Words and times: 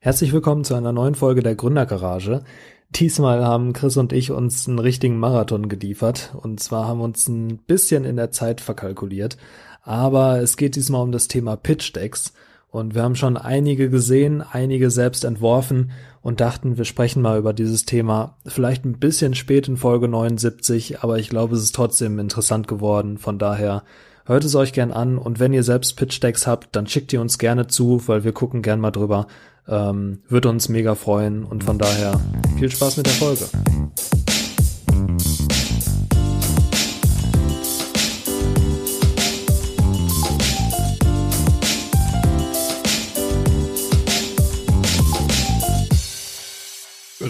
Herzlich 0.00 0.32
willkommen 0.32 0.62
zu 0.62 0.76
einer 0.76 0.92
neuen 0.92 1.16
Folge 1.16 1.42
der 1.42 1.56
Gründergarage. 1.56 2.44
Diesmal 2.90 3.44
haben 3.44 3.72
Chris 3.72 3.96
und 3.96 4.12
ich 4.12 4.30
uns 4.30 4.68
einen 4.68 4.78
richtigen 4.78 5.18
Marathon 5.18 5.68
geliefert 5.68 6.36
und 6.40 6.60
zwar 6.60 6.86
haben 6.86 7.00
uns 7.00 7.26
ein 7.26 7.58
bisschen 7.58 8.04
in 8.04 8.14
der 8.14 8.30
Zeit 8.30 8.60
verkalkuliert, 8.60 9.36
aber 9.82 10.40
es 10.40 10.56
geht 10.56 10.76
diesmal 10.76 11.02
um 11.02 11.10
das 11.10 11.26
Thema 11.26 11.56
Pitch 11.56 11.96
Decks 11.96 12.32
und 12.70 12.94
wir 12.94 13.02
haben 13.02 13.16
schon 13.16 13.36
einige 13.36 13.90
gesehen, 13.90 14.40
einige 14.40 14.92
selbst 14.92 15.24
entworfen 15.24 15.90
und 16.22 16.40
dachten, 16.40 16.78
wir 16.78 16.84
sprechen 16.84 17.20
mal 17.20 17.36
über 17.36 17.52
dieses 17.52 17.84
Thema. 17.84 18.36
Vielleicht 18.46 18.84
ein 18.84 19.00
bisschen 19.00 19.34
spät 19.34 19.66
in 19.66 19.76
Folge 19.76 20.06
79, 20.06 21.00
aber 21.02 21.18
ich 21.18 21.28
glaube, 21.28 21.56
es 21.56 21.64
ist 21.64 21.74
trotzdem 21.74 22.20
interessant 22.20 22.68
geworden. 22.68 23.18
Von 23.18 23.40
daher 23.40 23.82
hört 24.26 24.44
es 24.44 24.54
euch 24.54 24.72
gern 24.72 24.92
an 24.92 25.18
und 25.18 25.40
wenn 25.40 25.52
ihr 25.52 25.64
selbst 25.64 25.96
Pitch 25.96 26.22
Decks 26.22 26.46
habt, 26.46 26.76
dann 26.76 26.86
schickt 26.86 27.12
ihr 27.12 27.20
uns 27.20 27.38
gerne 27.38 27.66
zu, 27.66 28.06
weil 28.06 28.22
wir 28.22 28.32
gucken 28.32 28.62
gern 28.62 28.78
mal 28.78 28.92
drüber. 28.92 29.26
Ähm, 29.68 30.20
würde 30.28 30.48
uns 30.48 30.68
mega 30.68 30.94
freuen 30.94 31.44
und 31.44 31.64
von 31.64 31.78
daher 31.78 32.20
viel 32.58 32.70
Spaß 32.70 32.96
mit 32.96 33.06
der 33.06 33.12
Folge. 33.14 33.44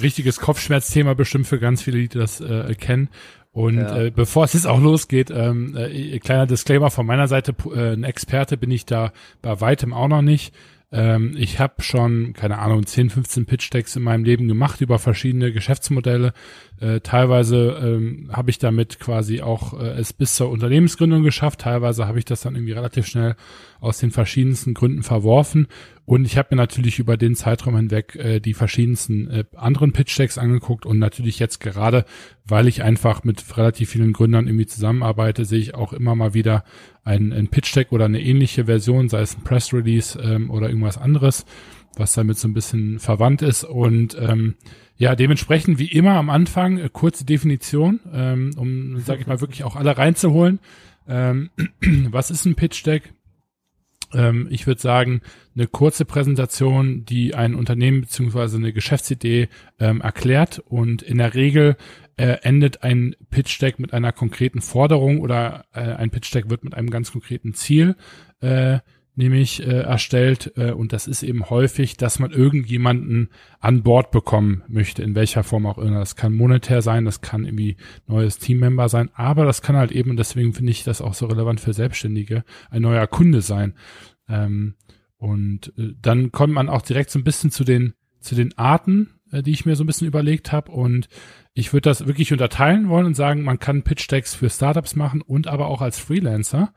richtiges 0.02 0.38
Kopfschmerzthema 0.38 1.14
bestimmt 1.14 1.46
für 1.46 1.58
ganz 1.58 1.82
viele, 1.82 1.98
die 1.98 2.08
das 2.08 2.40
äh, 2.40 2.74
kennen. 2.74 3.08
Und 3.52 3.78
ja. 3.78 4.02
äh, 4.02 4.10
bevor 4.10 4.44
es 4.44 4.52
jetzt 4.52 4.66
auch 4.66 4.80
losgeht, 4.80 5.30
ähm, 5.34 5.76
äh, 5.76 6.18
kleiner 6.20 6.46
Disclaimer 6.46 6.90
von 6.90 7.06
meiner 7.06 7.28
Seite, 7.28 7.54
äh, 7.74 7.92
ein 7.92 8.04
Experte 8.04 8.56
bin 8.56 8.70
ich 8.70 8.86
da 8.86 9.12
bei 9.42 9.60
weitem 9.60 9.92
auch 9.92 10.08
noch 10.08 10.22
nicht. 10.22 10.54
Ähm, 10.90 11.34
ich 11.36 11.58
habe 11.58 11.82
schon, 11.82 12.32
keine 12.32 12.58
Ahnung, 12.58 12.86
10, 12.86 13.10
15 13.10 13.46
Pitch-Decks 13.46 13.96
in 13.96 14.02
meinem 14.02 14.24
Leben 14.24 14.48
gemacht 14.48 14.80
über 14.80 14.98
verschiedene 14.98 15.52
Geschäftsmodelle. 15.52 16.32
Äh, 16.80 17.00
teilweise 17.00 17.78
ähm, 17.82 18.30
habe 18.32 18.50
ich 18.50 18.58
damit 18.58 18.98
quasi 18.98 19.42
auch 19.42 19.78
äh, 19.78 19.98
es 19.98 20.12
bis 20.14 20.34
zur 20.34 20.48
Unternehmensgründung 20.48 21.22
geschafft. 21.22 21.60
Teilweise 21.60 22.06
habe 22.06 22.18
ich 22.18 22.24
das 22.24 22.40
dann 22.40 22.54
irgendwie 22.54 22.72
relativ 22.72 23.06
schnell 23.06 23.36
aus 23.80 23.98
den 23.98 24.10
verschiedensten 24.10 24.72
Gründen 24.72 25.02
verworfen. 25.02 25.68
Und 26.08 26.24
ich 26.24 26.38
habe 26.38 26.48
mir 26.52 26.56
natürlich 26.56 26.98
über 26.98 27.18
den 27.18 27.34
Zeitraum 27.34 27.76
hinweg 27.76 28.16
äh, 28.16 28.40
die 28.40 28.54
verschiedensten 28.54 29.28
äh, 29.28 29.44
anderen 29.54 29.92
Pitch-Decks 29.92 30.38
angeguckt 30.38 30.86
und 30.86 30.98
natürlich 30.98 31.38
jetzt 31.38 31.60
gerade, 31.60 32.06
weil 32.46 32.66
ich 32.66 32.82
einfach 32.82 33.24
mit 33.24 33.44
relativ 33.58 33.90
vielen 33.90 34.14
Gründern 34.14 34.46
irgendwie 34.46 34.64
zusammenarbeite, 34.64 35.44
sehe 35.44 35.58
ich 35.58 35.74
auch 35.74 35.92
immer 35.92 36.14
mal 36.14 36.32
wieder 36.32 36.64
ein, 37.04 37.30
ein 37.34 37.48
Pitch-Deck 37.48 37.92
oder 37.92 38.06
eine 38.06 38.22
ähnliche 38.22 38.64
Version, 38.64 39.10
sei 39.10 39.20
es 39.20 39.36
ein 39.36 39.44
Press-Release 39.44 40.18
ähm, 40.18 40.50
oder 40.50 40.68
irgendwas 40.68 40.96
anderes, 40.96 41.44
was 41.98 42.14
damit 42.14 42.38
so 42.38 42.48
ein 42.48 42.54
bisschen 42.54 43.00
verwandt 43.00 43.42
ist. 43.42 43.64
Und 43.64 44.16
ähm, 44.18 44.54
ja, 44.96 45.14
dementsprechend 45.14 45.78
wie 45.78 45.92
immer 45.92 46.14
am 46.14 46.30
Anfang 46.30 46.78
äh, 46.78 46.88
kurze 46.90 47.26
Definition, 47.26 48.00
ähm, 48.14 48.52
um, 48.56 48.98
sage 49.00 49.20
ich 49.20 49.26
mal, 49.26 49.42
wirklich 49.42 49.62
auch 49.62 49.76
alle 49.76 49.98
reinzuholen. 49.98 50.58
Ähm, 51.06 51.50
was 52.10 52.30
ist 52.30 52.46
ein 52.46 52.54
Pitch-Deck? 52.54 53.12
Ähm, 54.14 54.48
ich 54.50 54.66
würde 54.66 54.80
sagen, 54.80 55.20
eine 55.54 55.66
kurze 55.66 56.04
Präsentation, 56.04 57.04
die 57.04 57.34
ein 57.34 57.54
Unternehmen 57.54 58.02
beziehungsweise 58.02 58.56
eine 58.56 58.72
Geschäftsidee 58.72 59.48
ähm, 59.78 60.00
erklärt 60.00 60.60
und 60.60 61.02
in 61.02 61.18
der 61.18 61.34
Regel 61.34 61.76
äh, 62.16 62.38
endet 62.42 62.82
ein 62.82 63.14
Pitch 63.30 63.60
Deck 63.60 63.78
mit 63.78 63.92
einer 63.92 64.12
konkreten 64.12 64.60
Forderung 64.60 65.20
oder 65.20 65.64
äh, 65.72 65.80
ein 65.80 66.10
Pitch 66.10 66.34
Deck 66.34 66.50
wird 66.50 66.64
mit 66.64 66.74
einem 66.74 66.90
ganz 66.90 67.12
konkreten 67.12 67.54
Ziel 67.54 67.96
äh, 68.40 68.78
nämlich 69.18 69.66
äh, 69.66 69.80
erstellt 69.80 70.52
äh, 70.56 70.70
und 70.70 70.92
das 70.92 71.08
ist 71.08 71.24
eben 71.24 71.50
häufig, 71.50 71.96
dass 71.96 72.20
man 72.20 72.30
irgendjemanden 72.30 73.30
an 73.58 73.82
Bord 73.82 74.12
bekommen 74.12 74.62
möchte, 74.68 75.02
in 75.02 75.16
welcher 75.16 75.42
Form 75.42 75.66
auch 75.66 75.78
immer. 75.78 75.98
Das 75.98 76.14
kann 76.14 76.32
monetär 76.32 76.82
sein, 76.82 77.04
das 77.04 77.20
kann 77.20 77.44
irgendwie 77.44 77.76
neues 78.06 78.38
Teammember 78.38 78.88
sein, 78.88 79.10
aber 79.14 79.44
das 79.44 79.60
kann 79.60 79.76
halt 79.76 79.90
eben, 79.90 80.10
und 80.10 80.18
deswegen 80.18 80.54
finde 80.54 80.70
ich 80.70 80.84
das 80.84 81.00
auch 81.00 81.14
so 81.14 81.26
relevant 81.26 81.60
für 81.60 81.72
Selbstständige, 81.72 82.44
ein 82.70 82.82
neuer 82.82 83.08
Kunde 83.08 83.42
sein. 83.42 83.74
Ähm, 84.28 84.74
und 85.16 85.72
äh, 85.76 85.94
dann 86.00 86.30
kommt 86.30 86.54
man 86.54 86.68
auch 86.68 86.82
direkt 86.82 87.10
so 87.10 87.18
ein 87.18 87.24
bisschen 87.24 87.50
zu 87.50 87.64
den 87.64 87.94
zu 88.20 88.34
den 88.34 88.56
Arten, 88.56 89.10
äh, 89.32 89.42
die 89.42 89.52
ich 89.52 89.66
mir 89.66 89.74
so 89.74 89.84
ein 89.84 89.86
bisschen 89.86 90.06
überlegt 90.06 90.52
habe 90.52 90.70
und 90.70 91.08
ich 91.54 91.72
würde 91.72 91.88
das 91.88 92.06
wirklich 92.06 92.32
unterteilen 92.32 92.88
wollen 92.88 93.06
und 93.06 93.14
sagen, 93.14 93.42
man 93.42 93.58
kann 93.58 93.82
Pitch 93.82 94.08
Decks 94.10 94.34
für 94.34 94.48
Startups 94.48 94.94
machen 94.94 95.22
und 95.22 95.48
aber 95.48 95.66
auch 95.66 95.80
als 95.82 95.98
Freelancer. 95.98 96.72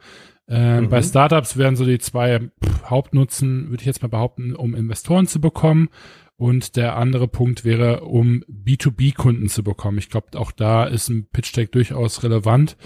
Ähm, 0.51 0.83
mhm. 0.83 0.89
Bei 0.89 1.01
Startups 1.01 1.55
wären 1.55 1.77
so 1.77 1.85
die 1.85 1.97
zwei 1.97 2.51
Hauptnutzen, 2.85 3.69
würde 3.69 3.81
ich 3.81 3.87
jetzt 3.87 4.01
mal 4.01 4.09
behaupten, 4.09 4.53
um 4.53 4.75
Investoren 4.75 5.25
zu 5.25 5.39
bekommen. 5.39 5.87
Und 6.35 6.75
der 6.75 6.97
andere 6.97 7.27
Punkt 7.27 7.63
wäre, 7.63 8.01
um 8.01 8.43
B2B-Kunden 8.49 9.47
zu 9.47 9.63
bekommen. 9.63 9.99
Ich 9.99 10.09
glaube, 10.09 10.37
auch 10.39 10.51
da 10.51 10.85
ist 10.85 11.07
ein 11.07 11.27
Pitch 11.31 11.55
Deck 11.55 11.71
durchaus 11.71 12.23
relevant, 12.23 12.77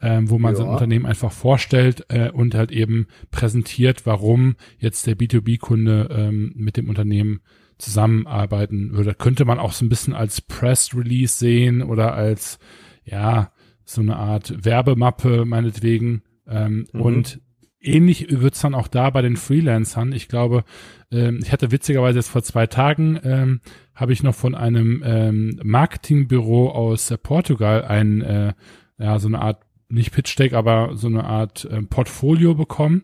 ähm, 0.00 0.30
wo 0.30 0.38
man 0.38 0.52
ja. 0.54 0.58
sein 0.58 0.68
Unternehmen 0.68 1.06
einfach 1.06 1.32
vorstellt 1.32 2.06
äh, 2.08 2.30
und 2.30 2.54
halt 2.54 2.70
eben 2.70 3.08
präsentiert, 3.30 4.06
warum 4.06 4.54
jetzt 4.78 5.06
der 5.06 5.18
B2B-Kunde 5.18 6.08
ähm, 6.10 6.52
mit 6.54 6.76
dem 6.76 6.88
Unternehmen 6.88 7.40
zusammenarbeiten 7.76 8.92
würde. 8.92 9.14
Könnte 9.14 9.44
man 9.44 9.58
auch 9.58 9.72
so 9.72 9.84
ein 9.84 9.88
bisschen 9.88 10.14
als 10.14 10.40
Press 10.40 10.94
Release 10.96 11.36
sehen 11.36 11.82
oder 11.82 12.14
als, 12.14 12.58
ja, 13.04 13.52
so 13.84 14.00
eine 14.00 14.16
Art 14.16 14.64
Werbemappe 14.64 15.44
meinetwegen. 15.44 16.22
Ähm, 16.50 16.86
mhm. 16.92 17.00
Und 17.00 17.40
ähnlich 17.80 18.26
wird's 18.30 18.60
dann 18.60 18.74
auch 18.74 18.88
da 18.88 19.10
bei 19.10 19.22
den 19.22 19.36
Freelancern. 19.36 20.12
Ich 20.12 20.28
glaube, 20.28 20.64
ähm, 21.10 21.40
ich 21.42 21.52
hatte 21.52 21.70
witzigerweise 21.70 22.18
jetzt 22.18 22.28
vor 22.28 22.42
zwei 22.42 22.66
Tagen, 22.66 23.18
ähm, 23.24 23.60
habe 23.94 24.12
ich 24.12 24.22
noch 24.22 24.34
von 24.34 24.54
einem 24.54 25.02
ähm, 25.04 25.60
Marketingbüro 25.62 26.70
aus 26.70 27.10
äh, 27.10 27.18
Portugal 27.18 27.84
ein, 27.84 28.20
äh, 28.22 28.52
ja, 28.98 29.18
so 29.18 29.28
eine 29.28 29.40
Art, 29.40 29.62
nicht 29.88 30.12
Pitch 30.12 30.38
Deck, 30.38 30.52
aber 30.52 30.96
so 30.96 31.08
eine 31.08 31.24
Art 31.24 31.64
äh, 31.64 31.82
Portfolio 31.82 32.54
bekommen. 32.54 33.02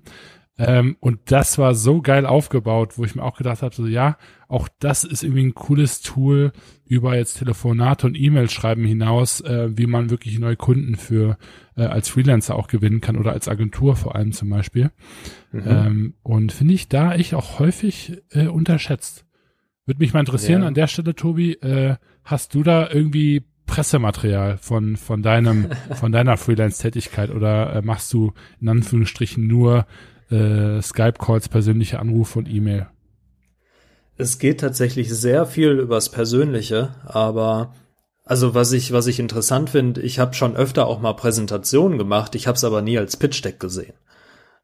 Ähm, 0.58 0.96
und 1.00 1.20
das 1.26 1.58
war 1.58 1.74
so 1.74 2.00
geil 2.00 2.24
aufgebaut, 2.24 2.96
wo 2.96 3.04
ich 3.04 3.14
mir 3.14 3.22
auch 3.22 3.36
gedacht 3.36 3.60
habe, 3.60 3.74
so 3.74 3.86
ja, 3.86 4.16
auch 4.48 4.68
das 4.78 5.04
ist 5.04 5.22
irgendwie 5.22 5.44
ein 5.44 5.54
cooles 5.54 6.00
Tool 6.00 6.52
über 6.86 7.14
jetzt 7.16 7.38
Telefonate 7.38 8.06
und 8.06 8.18
E-Mail 8.18 8.48
schreiben 8.48 8.84
hinaus, 8.84 9.42
äh, 9.42 9.76
wie 9.76 9.86
man 9.86 10.08
wirklich 10.08 10.38
neue 10.38 10.56
Kunden 10.56 10.96
für 10.96 11.36
äh, 11.76 11.82
als 11.82 12.08
Freelancer 12.08 12.54
auch 12.56 12.68
gewinnen 12.68 13.02
kann 13.02 13.18
oder 13.18 13.32
als 13.32 13.48
Agentur 13.48 13.96
vor 13.96 14.14
allem 14.16 14.32
zum 14.32 14.48
Beispiel. 14.48 14.90
Mhm. 15.52 15.62
Ähm, 15.66 16.14
und 16.22 16.52
finde 16.52 16.74
ich 16.74 16.88
da 16.88 17.14
ich 17.14 17.34
auch 17.34 17.58
häufig 17.58 18.22
äh, 18.30 18.46
unterschätzt. 18.46 19.26
Würde 19.84 19.98
mich 19.98 20.14
mal 20.14 20.20
interessieren 20.20 20.62
ja. 20.62 20.68
an 20.68 20.74
der 20.74 20.86
Stelle, 20.86 21.14
Tobi, 21.14 21.52
äh, 21.54 21.96
hast 22.24 22.54
du 22.54 22.62
da 22.62 22.88
irgendwie 22.88 23.44
Pressematerial 23.66 24.58
von 24.58 24.96
von 24.96 25.22
deinem 25.22 25.68
von 25.94 26.12
deiner 26.12 26.36
Freelance-Tätigkeit 26.36 27.30
oder 27.30 27.74
äh, 27.74 27.82
machst 27.82 28.12
du 28.12 28.32
in 28.60 28.68
Anführungsstrichen 28.68 29.46
nur 29.46 29.86
äh, 30.30 30.80
Skype-Calls, 30.80 31.48
persönliche 31.48 31.98
Anrufe 31.98 32.38
und 32.38 32.48
E-Mail? 32.48 32.88
Es 34.16 34.38
geht 34.38 34.60
tatsächlich 34.60 35.12
sehr 35.12 35.46
viel 35.46 35.72
übers 35.72 36.10
Persönliche, 36.10 36.94
aber 37.04 37.74
also 38.24 38.54
was 38.54 38.72
ich 38.72 38.92
was 38.92 39.06
ich 39.06 39.20
interessant 39.20 39.70
finde, 39.70 40.00
ich 40.00 40.18
habe 40.18 40.34
schon 40.34 40.56
öfter 40.56 40.86
auch 40.86 41.00
mal 41.00 41.12
Präsentationen 41.12 41.98
gemacht, 41.98 42.34
ich 42.34 42.46
habe 42.46 42.56
es 42.56 42.64
aber 42.64 42.82
nie 42.82 42.98
als 42.98 43.16
Pitch 43.16 43.44
Deck 43.44 43.60
gesehen. 43.60 43.94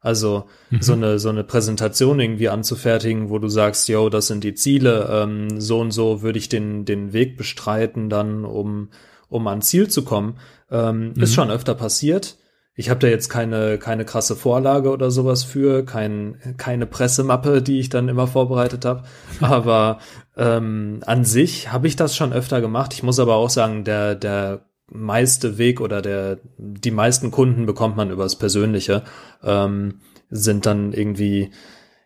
Also 0.01 0.47
mhm. 0.69 0.81
so 0.81 0.93
eine 0.93 1.19
so 1.19 1.29
eine 1.29 1.45
Präsentation 1.45 2.19
irgendwie 2.19 2.49
anzufertigen, 2.49 3.29
wo 3.29 3.39
du 3.39 3.47
sagst, 3.47 3.87
yo, 3.87 4.09
das 4.09 4.27
sind 4.27 4.43
die 4.43 4.53
Ziele, 4.53 5.07
ähm, 5.09 5.61
so 5.61 5.79
und 5.79 5.91
so 5.91 6.21
würde 6.21 6.39
ich 6.39 6.49
den 6.49 6.83
den 6.83 7.13
Weg 7.13 7.37
bestreiten, 7.37 8.09
dann 8.09 8.43
um 8.43 8.89
um 9.29 9.47
ans 9.47 9.69
Ziel 9.69 9.87
zu 9.87 10.03
kommen, 10.03 10.39
ähm, 10.69 11.13
mhm. 11.15 11.23
ist 11.23 11.33
schon 11.33 11.49
öfter 11.49 11.73
passiert. 11.73 12.37
Ich 12.75 12.89
habe 12.89 12.99
da 12.99 13.07
jetzt 13.07 13.29
keine, 13.29 13.77
keine 13.77 14.03
krasse 14.03 14.35
Vorlage 14.35 14.89
oder 14.89 15.11
sowas 15.11 15.43
für, 15.43 15.85
kein, 15.85 16.55
keine 16.57 16.87
Pressemappe, 16.87 17.61
die 17.61 17.79
ich 17.79 17.89
dann 17.89 18.09
immer 18.09 18.25
vorbereitet 18.25 18.83
habe. 18.85 19.03
Aber 19.41 19.99
ähm, 20.35 21.01
an 21.05 21.23
sich 21.23 21.71
habe 21.71 21.87
ich 21.87 21.95
das 21.95 22.15
schon 22.15 22.33
öfter 22.33 22.61
gemacht. 22.61 22.93
Ich 22.93 23.03
muss 23.03 23.19
aber 23.19 23.35
auch 23.35 23.51
sagen, 23.51 23.83
der, 23.83 24.15
der 24.15 24.65
meiste 24.91 25.57
Weg 25.57 25.81
oder 25.81 26.01
der, 26.01 26.39
die 26.57 26.91
meisten 26.91 27.29
Kunden 27.29 27.65
bekommt 27.65 27.95
man 27.95 28.09
übers 28.09 28.37
Persönliche, 28.37 29.03
ähm, 29.43 29.99
sind 30.29 30.65
dann 30.65 30.93
irgendwie 30.93 31.51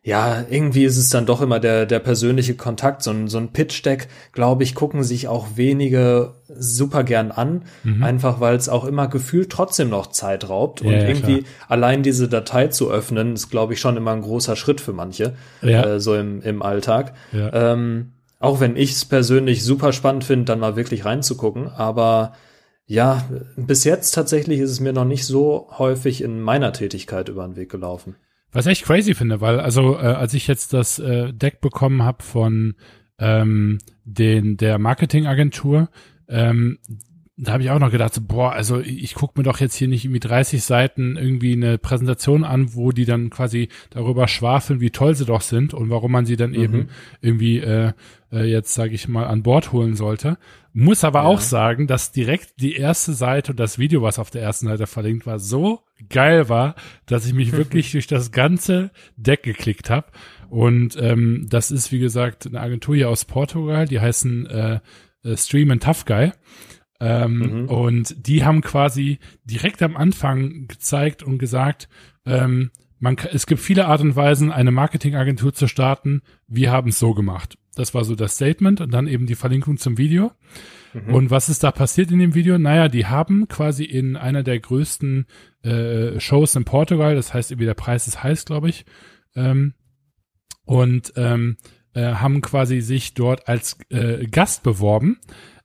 ja, 0.07 0.45
irgendwie 0.49 0.85
ist 0.85 0.95
es 0.95 1.09
dann 1.09 1.25
doch 1.25 1.41
immer 1.41 1.59
der, 1.59 1.85
der 1.85 1.99
persönliche 1.99 2.53
Kontakt. 2.55 3.03
So 3.03 3.11
ein, 3.11 3.27
so 3.27 3.39
ein 3.39 3.51
Pitch-Deck, 3.51 4.07
glaube 4.31 4.63
ich, 4.63 4.73
gucken 4.73 5.03
sich 5.03 5.27
auch 5.27 5.47
wenige 5.55 6.35
super 6.47 7.03
gern 7.03 7.29
an. 7.29 7.63
Mhm. 7.83 8.03
Einfach 8.03 8.39
weil 8.39 8.55
es 8.55 8.69
auch 8.69 8.85
immer 8.85 9.09
gefühlt 9.09 9.49
trotzdem 9.49 9.89
noch 9.89 10.07
Zeit 10.07 10.47
raubt. 10.47 10.79
Ja, 10.79 10.87
und 10.87 10.93
ja, 10.93 11.07
irgendwie 11.09 11.39
klar. 11.39 11.51
allein 11.67 12.03
diese 12.03 12.29
Datei 12.29 12.67
zu 12.67 12.89
öffnen, 12.89 13.33
ist, 13.33 13.49
glaube 13.49 13.73
ich, 13.73 13.81
schon 13.81 13.97
immer 13.97 14.11
ein 14.11 14.21
großer 14.21 14.55
Schritt 14.55 14.79
für 14.79 14.93
manche. 14.93 15.33
Ja. 15.61 15.83
Äh, 15.83 15.99
so 15.99 16.15
im, 16.15 16.41
im 16.41 16.61
Alltag. 16.61 17.11
Ja. 17.33 17.73
Ähm, 17.73 18.13
auch 18.39 18.61
wenn 18.61 18.77
ich 18.77 18.93
es 18.93 19.03
persönlich 19.03 19.61
super 19.65 19.91
spannend 19.91 20.23
finde, 20.23 20.45
dann 20.45 20.61
mal 20.61 20.77
wirklich 20.77 21.03
reinzugucken. 21.03 21.67
Aber 21.67 22.31
ja, 22.85 23.25
bis 23.57 23.83
jetzt 23.83 24.11
tatsächlich 24.11 24.61
ist 24.61 24.71
es 24.71 24.79
mir 24.79 24.93
noch 24.93 25.03
nicht 25.03 25.25
so 25.25 25.67
häufig 25.77 26.21
in 26.21 26.39
meiner 26.39 26.71
Tätigkeit 26.71 27.27
über 27.27 27.45
den 27.45 27.57
Weg 27.57 27.69
gelaufen. 27.69 28.15
Was 28.51 28.65
ich 28.65 28.71
echt 28.71 28.85
crazy 28.85 29.13
finde, 29.13 29.41
weil 29.41 29.59
also 29.59 29.95
äh, 29.95 29.99
als 29.99 30.33
ich 30.33 30.47
jetzt 30.47 30.73
das 30.73 30.99
äh, 30.99 31.33
Deck 31.33 31.61
bekommen 31.61 32.03
habe 32.03 32.23
von 32.23 32.75
ähm, 33.19 33.79
den 34.05 34.57
der 34.57 34.79
Marketingagentur, 34.79 35.89
ähm, 36.27 36.79
da 37.39 37.53
habe 37.53 37.61
ich 37.61 37.69
auch 37.69 37.77
noch 37.77 37.91
gedacht, 37.91 38.15
so, 38.15 38.21
boah, 38.21 38.51
also 38.53 38.79
ich 38.79 39.13
gucke 39.13 39.39
mir 39.39 39.43
doch 39.43 39.59
jetzt 39.59 39.75
hier 39.75 39.87
nicht 39.87 40.03
irgendwie 40.05 40.19
30 40.19 40.63
Seiten 40.63 41.17
irgendwie 41.17 41.53
eine 41.53 41.77
Präsentation 41.77 42.43
an, 42.43 42.73
wo 42.73 42.91
die 42.91 43.05
dann 43.05 43.29
quasi 43.29 43.69
darüber 43.91 44.27
schwafeln, 44.27 44.81
wie 44.81 44.89
toll 44.89 45.13
sie 45.13 45.25
doch 45.25 45.41
sind 45.41 45.75
und 45.75 45.91
warum 45.91 46.11
man 46.11 46.25
sie 46.25 46.35
dann 46.35 46.49
mhm. 46.51 46.55
eben 46.55 46.89
irgendwie 47.21 47.59
äh, 47.59 47.93
äh, 48.31 48.43
jetzt, 48.43 48.73
sage 48.73 48.95
ich 48.95 49.07
mal, 49.07 49.27
an 49.27 49.43
Bord 49.43 49.71
holen 49.71 49.95
sollte. 49.95 50.39
Muss 50.79 51.03
aber 51.03 51.21
ja. 51.21 51.25
auch 51.25 51.39
sagen, 51.39 51.87
dass 51.87 52.11
direkt 52.11 52.61
die 52.61 52.75
erste 52.75 53.13
Seite 53.13 53.51
und 53.51 53.59
das 53.59 53.79
Video, 53.79 54.03
was 54.03 54.19
auf 54.19 54.29
der 54.29 54.43
ersten 54.43 54.67
Seite 54.67 54.85
verlinkt 54.85 55.25
war, 55.25 55.39
so 55.39 55.81
geil 56.07 56.49
war, 56.49 56.75
dass 57.07 57.25
ich 57.25 57.33
mich 57.33 57.51
wirklich 57.53 57.93
durch 57.93 58.05
das 58.05 58.31
ganze 58.31 58.91
Deck 59.15 59.41
geklickt 59.41 59.89
habe. 59.89 60.05
Und 60.49 60.95
ähm, 61.01 61.47
das 61.49 61.71
ist, 61.71 61.91
wie 61.91 61.97
gesagt, 61.97 62.45
eine 62.45 62.61
Agentur 62.61 62.95
hier 62.95 63.09
aus 63.09 63.25
Portugal, 63.25 63.87
die 63.87 63.99
heißen 63.99 64.45
äh, 64.45 64.79
äh 65.23 65.35
Stream 65.35 65.71
and 65.71 65.81
Tough 65.81 66.05
Guy. 66.05 66.31
Ähm, 66.99 67.63
mhm. 67.63 67.69
Und 67.69 68.27
die 68.27 68.45
haben 68.45 68.61
quasi 68.61 69.17
direkt 69.45 69.81
am 69.81 69.97
Anfang 69.97 70.67
gezeigt 70.67 71.23
und 71.23 71.39
gesagt, 71.39 71.89
ähm, 72.27 72.69
man, 72.99 73.17
es 73.33 73.47
gibt 73.47 73.61
viele 73.61 73.87
Art 73.87 74.01
und 74.01 74.15
Weisen, 74.15 74.51
eine 74.51 74.69
Marketingagentur 74.69 75.55
zu 75.55 75.67
starten. 75.67 76.21
Wir 76.47 76.71
haben 76.71 76.89
es 76.89 76.99
so 76.99 77.15
gemacht. 77.15 77.57
Das 77.77 77.93
war 77.93 78.03
so 78.03 78.15
das 78.15 78.35
Statement 78.35 78.81
und 78.81 78.93
dann 78.93 79.07
eben 79.07 79.27
die 79.27 79.35
Verlinkung 79.35 79.77
zum 79.77 79.97
Video. 79.97 80.31
Mhm. 80.93 81.13
Und 81.13 81.31
was 81.31 81.49
ist 81.49 81.63
da 81.63 81.71
passiert 81.71 82.11
in 82.11 82.19
dem 82.19 82.33
Video? 82.33 82.57
Naja, 82.57 82.87
die 82.87 83.05
haben 83.05 83.47
quasi 83.47 83.83
in 83.83 84.15
einer 84.15 84.43
der 84.43 84.59
größten 84.59 85.25
äh, 85.63 86.19
Shows 86.19 86.55
in 86.55 86.65
Portugal, 86.65 87.15
das 87.15 87.33
heißt 87.33 87.51
irgendwie 87.51 87.65
der 87.65 87.73
Preis 87.73 88.07
ist 88.07 88.23
heiß, 88.23 88.45
glaube 88.45 88.69
ich, 88.69 88.85
ähm, 89.35 89.73
und 90.65 91.13
ähm, 91.15 91.57
äh, 91.93 92.13
haben 92.13 92.41
quasi 92.41 92.81
sich 92.81 93.13
dort 93.13 93.47
als 93.47 93.77
äh, 93.89 94.25
Gast 94.27 94.63
beworben 94.63 95.19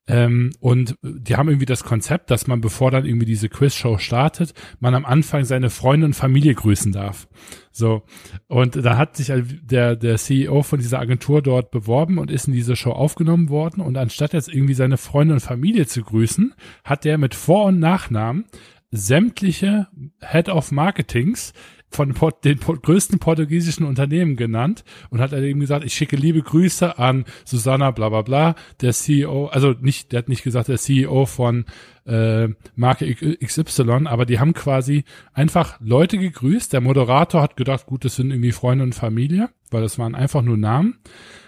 ähm, 0.09 0.51
und 0.59 0.97
die 1.03 1.37
haben 1.37 1.49
irgendwie 1.49 1.67
das 1.67 1.85
Konzept, 1.85 2.31
dass 2.31 2.49
man, 2.49 2.61
bevor 2.61 2.91
dann 2.91 3.05
irgendwie 3.05 3.27
diese 3.27 3.49
Quizshow 3.49 3.99
startet, 3.99 4.53
man 4.81 4.95
am 4.95 5.05
Anfang 5.05 5.45
seine 5.45 5.71
Freunde 5.71 6.07
und 6.07 6.15
Familie 6.15 6.55
grüßen 6.55 6.91
darf. 6.91 7.29
So. 7.71 8.03
Und 8.49 8.77
da 8.77 8.97
hat 8.97 9.17
sich 9.17 9.33
der, 9.63 9.95
der 9.95 10.17
CEO 10.17 10.63
von 10.63 10.81
dieser 10.81 10.99
Agentur 10.99 11.41
dort 11.41 11.71
beworben 11.71 12.19
und 12.19 12.31
ist 12.33 12.49
in 12.49 12.53
diese 12.53 12.75
Show 12.75 12.91
aufgenommen 12.91 13.49
worden. 13.49 13.81
Und 13.81 13.97
anstatt 13.97 14.33
jetzt 14.33 14.53
irgendwie 14.53 14.75
seine 14.75 14.99
Freunde 14.99 15.35
und 15.35 15.41
Familie 15.41 15.87
zu 15.87 16.03
grüßen, 16.03 16.53
hat 16.85 17.05
der 17.05 17.17
mit 17.17 17.35
Vor- 17.35 17.67
und 17.67 17.79
Nachnamen 17.79 18.47
sämtliche 18.91 19.87
Head 20.21 20.49
of 20.49 20.73
Marketings 20.73 21.53
von 21.93 22.15
den 22.45 22.59
größten 22.59 23.19
portugiesischen 23.19 23.87
Unternehmen 23.87 24.37
genannt 24.37 24.85
und 25.11 25.21
hat 25.21 25.33
eben 25.33 25.61
gesagt, 25.61 25.85
ich 25.85 25.95
schicke 25.95 26.17
liebe 26.17 26.43
Grüße 26.43 26.99
an 26.99 27.25
Susanna 27.45 27.91
bla 27.91 28.09
bla 28.09 28.23
bla, 28.23 28.55
der 28.81 28.93
CEO, 28.93 29.47
also 29.47 29.75
nicht, 29.81 30.13
der 30.13 30.19
hat 30.19 30.29
nicht 30.29 30.43
gesagt, 30.43 30.69
der 30.69 30.79
CEO 30.79 31.27
von 31.27 31.65
äh, 32.07 32.49
Marke 32.75 33.15
XY, 33.15 34.07
aber 34.07 34.27
die 34.27 34.41
haben 34.41 34.55
quasi 34.55 35.05
einfach 35.33 35.79
Leute 35.81 36.19
gegrüßt. 36.19 36.73
Der 36.73 36.81
Moderator 36.81 37.43
hat 37.43 37.57
gedacht, 37.57 37.87
gut, 37.87 38.05
das 38.05 38.17
sind 38.17 38.31
irgendwie 38.31 38.53
Freunde 38.53 38.85
und 38.85 38.95
Familie, 38.95 39.51
weil 39.73 39.83
das 39.83 39.99
waren 39.99 40.15
einfach 40.15 40.43
nur 40.43 40.57
Namen. 40.57 40.99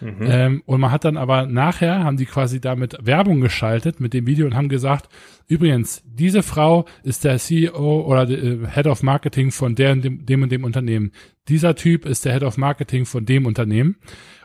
Mhm. 0.00 0.16
Ähm, 0.22 0.62
und 0.66 0.80
man 0.80 0.90
hat 0.90 1.04
dann 1.04 1.16
aber 1.16 1.46
nachher, 1.46 2.04
haben 2.04 2.16
die 2.16 2.26
quasi 2.26 2.60
damit 2.60 2.96
Werbung 3.00 3.40
geschaltet 3.40 4.00
mit 4.00 4.14
dem 4.14 4.26
Video 4.26 4.46
und 4.46 4.54
haben 4.54 4.68
gesagt, 4.68 5.08
übrigens, 5.48 6.02
diese 6.06 6.42
Frau 6.42 6.84
ist 7.02 7.24
der 7.24 7.38
CEO 7.38 8.02
oder 8.02 8.28
äh, 8.28 8.66
Head 8.72 8.86
of 8.86 9.02
Marketing 9.02 9.50
von 9.50 9.74
der 9.74 9.96
dem, 9.96 10.26
dem 10.26 10.42
und 10.42 10.52
dem 10.52 10.64
Unternehmen. 10.64 11.12
Dieser 11.48 11.74
Typ 11.74 12.06
ist 12.06 12.24
der 12.24 12.32
Head 12.32 12.42
of 12.42 12.56
Marketing 12.56 13.06
von 13.06 13.24
dem 13.26 13.46
Unternehmen. 13.46 13.96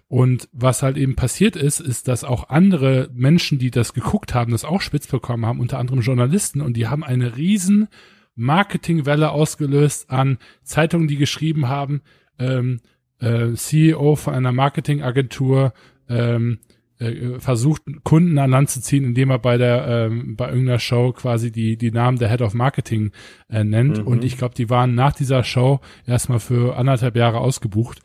Und 0.09 0.49
was 0.51 0.81
halt 0.81 0.97
eben 0.97 1.15
passiert 1.15 1.55
ist, 1.55 1.79
ist, 1.79 2.07
dass 2.07 2.23
auch 2.23 2.49
andere 2.49 3.09
Menschen, 3.13 3.59
die 3.59 3.69
das 3.69 3.93
geguckt 3.93 4.33
haben, 4.33 4.51
das 4.51 4.65
auch 4.65 4.81
spitz 4.81 5.05
bekommen 5.05 5.45
haben, 5.45 5.59
unter 5.59 5.77
anderem 5.77 6.01
Journalisten, 6.01 6.61
und 6.61 6.75
die 6.75 6.87
haben 6.87 7.03
eine 7.03 7.37
riesen 7.37 7.87
Marketingwelle 8.35 9.29
ausgelöst 9.29 10.09
an 10.09 10.39
Zeitungen, 10.63 11.07
die 11.07 11.17
geschrieben 11.17 11.67
haben, 11.67 12.01
ähm, 12.39 12.79
äh, 13.19 13.54
CEO 13.54 14.16
von 14.16 14.33
einer 14.33 14.51
Marketingagentur 14.51 15.74
ähm, 16.07 16.60
äh, 17.00 17.39
versucht, 17.39 17.83
Kunden 18.04 18.38
an 18.38 18.50
Land 18.50 18.69
zu 18.69 18.81
ziehen, 18.81 19.06
indem 19.06 19.30
er 19.30 19.39
bei 19.39 19.57
der 19.57 19.88
ähm, 19.88 20.36
bei 20.36 20.50
irgendeiner 20.50 20.80
Show 20.80 21.13
quasi 21.13 21.51
die 21.51 21.77
die 21.77 21.92
Namen 21.92 22.18
der 22.18 22.30
Head 22.30 22.42
of 22.42 22.54
Marketing 22.54 23.12
äh, 23.50 23.63
nennt. 23.63 24.00
Mhm. 24.00 24.07
Und 24.07 24.24
ich 24.24 24.38
glaube, 24.38 24.56
die 24.56 24.69
waren 24.69 24.95
nach 24.95 25.13
dieser 25.13 25.44
Show 25.44 25.80
erstmal 26.06 26.39
für 26.39 26.77
anderthalb 26.77 27.16
Jahre 27.16 27.39
ausgebucht. 27.39 28.01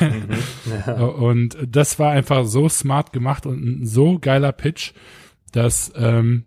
Mhm. 0.00 0.82
Ja. 0.86 1.04
und 1.04 1.56
das 1.68 1.98
war 1.98 2.10
einfach 2.10 2.44
so 2.44 2.68
smart 2.68 3.12
gemacht 3.12 3.46
und 3.46 3.64
ein 3.64 3.86
so 3.86 4.18
geiler 4.18 4.52
Pitch, 4.52 4.92
dass 5.52 5.92
ähm, 5.96 6.46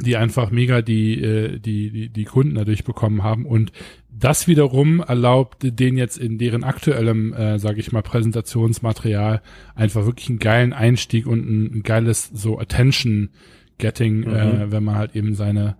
die 0.00 0.16
einfach 0.16 0.50
mega 0.50 0.82
die, 0.82 1.20
äh, 1.20 1.58
die, 1.58 1.90
die, 1.90 2.08
die 2.10 2.24
Kunden 2.24 2.54
dadurch 2.54 2.84
bekommen 2.84 3.22
haben. 3.22 3.46
Und 3.46 3.72
das 4.18 4.48
wiederum 4.48 5.00
erlaubt 5.00 5.58
den 5.60 5.96
jetzt 5.96 6.18
in 6.18 6.38
deren 6.38 6.64
aktuellem, 6.64 7.32
äh, 7.32 7.58
sage 7.58 7.80
ich 7.80 7.92
mal, 7.92 8.02
Präsentationsmaterial 8.02 9.42
einfach 9.74 10.06
wirklich 10.06 10.28
einen 10.28 10.38
geilen 10.38 10.72
Einstieg 10.72 11.26
und 11.26 11.48
ein, 11.48 11.82
geiles 11.82 12.30
so 12.32 12.58
Attention-Getting, 12.58 14.20
mhm. 14.20 14.34
äh, 14.34 14.72
wenn 14.72 14.84
man 14.84 14.96
halt 14.96 15.14
eben 15.14 15.34
seine, 15.34 15.76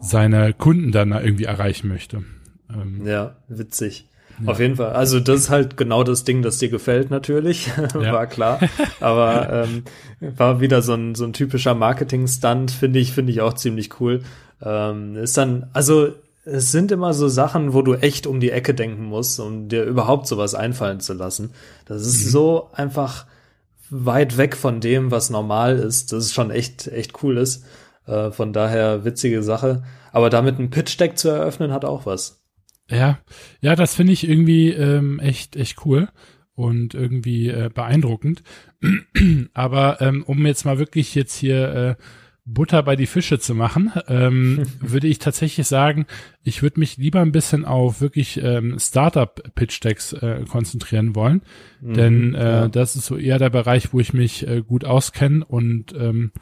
seine 0.00 0.52
Kunden 0.52 0.92
dann 0.92 1.12
irgendwie 1.12 1.44
erreichen 1.44 1.88
möchte. 1.88 2.24
Ähm, 2.72 3.06
ja, 3.06 3.36
witzig. 3.48 4.08
Ja. 4.42 4.50
Auf 4.50 4.58
jeden 4.58 4.76
Fall. 4.76 4.92
Also 4.92 5.20
das 5.20 5.40
ist 5.40 5.50
halt 5.50 5.76
genau 5.76 6.02
das 6.02 6.24
Ding, 6.24 6.42
das 6.42 6.58
dir 6.58 6.68
gefällt 6.68 7.10
natürlich, 7.10 7.68
ja. 7.94 8.12
war 8.12 8.26
klar. 8.26 8.58
Aber 9.00 9.66
ähm, 9.66 9.84
war 10.20 10.60
wieder 10.60 10.82
so 10.82 10.94
ein, 10.94 11.14
so 11.14 11.24
ein 11.24 11.32
typischer 11.32 11.74
Marketing-Stunt, 11.74 12.70
finde 12.70 12.98
ich, 12.98 13.12
finde 13.12 13.32
ich 13.32 13.42
auch 13.42 13.54
ziemlich 13.54 14.00
cool. 14.00 14.22
Ähm, 14.62 15.16
ist 15.16 15.36
dann, 15.36 15.68
also 15.72 16.14
es 16.44 16.72
sind 16.72 16.92
immer 16.92 17.14
so 17.14 17.28
Sachen, 17.28 17.72
wo 17.72 17.82
du 17.82 17.94
echt 17.94 18.26
um 18.26 18.40
die 18.40 18.50
Ecke 18.50 18.74
denken 18.74 19.04
musst, 19.04 19.40
um 19.40 19.68
dir 19.68 19.84
überhaupt 19.84 20.26
sowas 20.26 20.54
einfallen 20.54 21.00
zu 21.00 21.14
lassen. 21.14 21.52
Das 21.86 22.06
ist 22.06 22.26
mhm. 22.26 22.30
so 22.30 22.70
einfach 22.72 23.26
weit 23.90 24.36
weg 24.36 24.56
von 24.56 24.80
dem, 24.80 25.10
was 25.10 25.30
normal 25.30 25.78
ist. 25.78 26.12
Das 26.12 26.24
ist 26.24 26.34
schon 26.34 26.50
echt, 26.50 26.88
echt 26.88 27.22
cool 27.22 27.38
ist. 27.38 27.64
Äh, 28.06 28.30
von 28.30 28.52
daher 28.52 29.04
witzige 29.04 29.42
Sache. 29.42 29.84
Aber 30.12 30.30
damit 30.30 30.58
ein 30.58 30.70
Pitch-Deck 30.70 31.18
zu 31.18 31.28
eröffnen, 31.28 31.72
hat 31.72 31.84
auch 31.84 32.06
was. 32.06 32.42
Ja, 32.90 33.18
ja, 33.60 33.76
das 33.76 33.94
finde 33.94 34.12
ich 34.12 34.28
irgendwie 34.28 34.70
ähm, 34.70 35.18
echt, 35.20 35.56
echt 35.56 35.86
cool 35.86 36.08
und 36.54 36.94
irgendwie 36.94 37.48
äh, 37.48 37.70
beeindruckend. 37.72 38.42
Aber 39.54 40.00
ähm, 40.00 40.22
um 40.26 40.44
jetzt 40.44 40.64
mal 40.64 40.78
wirklich 40.78 41.14
jetzt 41.14 41.34
hier 41.34 41.74
äh, 41.74 42.02
Butter 42.46 42.82
bei 42.82 42.94
die 42.94 43.06
Fische 43.06 43.38
zu 43.38 43.54
machen, 43.54 43.92
ähm, 44.06 44.64
würde 44.80 45.06
ich 45.06 45.18
tatsächlich 45.18 45.66
sagen, 45.66 46.06
ich 46.42 46.62
würde 46.62 46.78
mich 46.78 46.98
lieber 46.98 47.20
ein 47.20 47.32
bisschen 47.32 47.64
auf 47.64 48.00
wirklich 48.00 48.42
ähm, 48.42 48.78
Startup-Pitch-Decks 48.78 50.12
äh, 50.14 50.44
konzentrieren 50.48 51.14
wollen. 51.14 51.42
Mhm, 51.80 51.94
Denn 51.94 52.34
äh, 52.34 52.44
ja. 52.44 52.68
das 52.68 52.96
ist 52.96 53.06
so 53.06 53.16
eher 53.16 53.38
der 53.38 53.50
Bereich, 53.50 53.92
wo 53.92 54.00
ich 54.00 54.12
mich 54.12 54.46
äh, 54.46 54.62
gut 54.62 54.84
auskenne 54.84 55.44
und 55.44 55.94
ähm, 55.94 56.32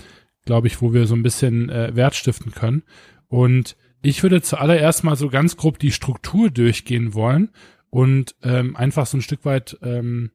glaube 0.45 0.67
ich, 0.67 0.83
wo 0.83 0.93
wir 0.93 1.07
so 1.07 1.15
ein 1.15 1.23
bisschen 1.23 1.69
äh, 1.69 1.95
Wert 1.95 2.17
stiften 2.17 2.51
können. 2.51 2.83
Und 3.29 3.77
ich 4.03 4.23
würde 4.25 4.43
zuallererst 4.43 5.05
mal 5.05 5.17
so 5.17 5.29
ganz 5.29 5.57
grob 5.57 5.79
die 5.79 5.93
Struktur 5.93 6.51
durchgehen 6.51 7.15
wollen 7.15 7.51
und 7.91 8.35
ähm, 8.43 8.75
einfach 8.75 9.07
so 9.07 9.19
ein 9.19 9.23
Stück 9.23 9.45
weit 9.45 9.79
ähm, 9.83 10.33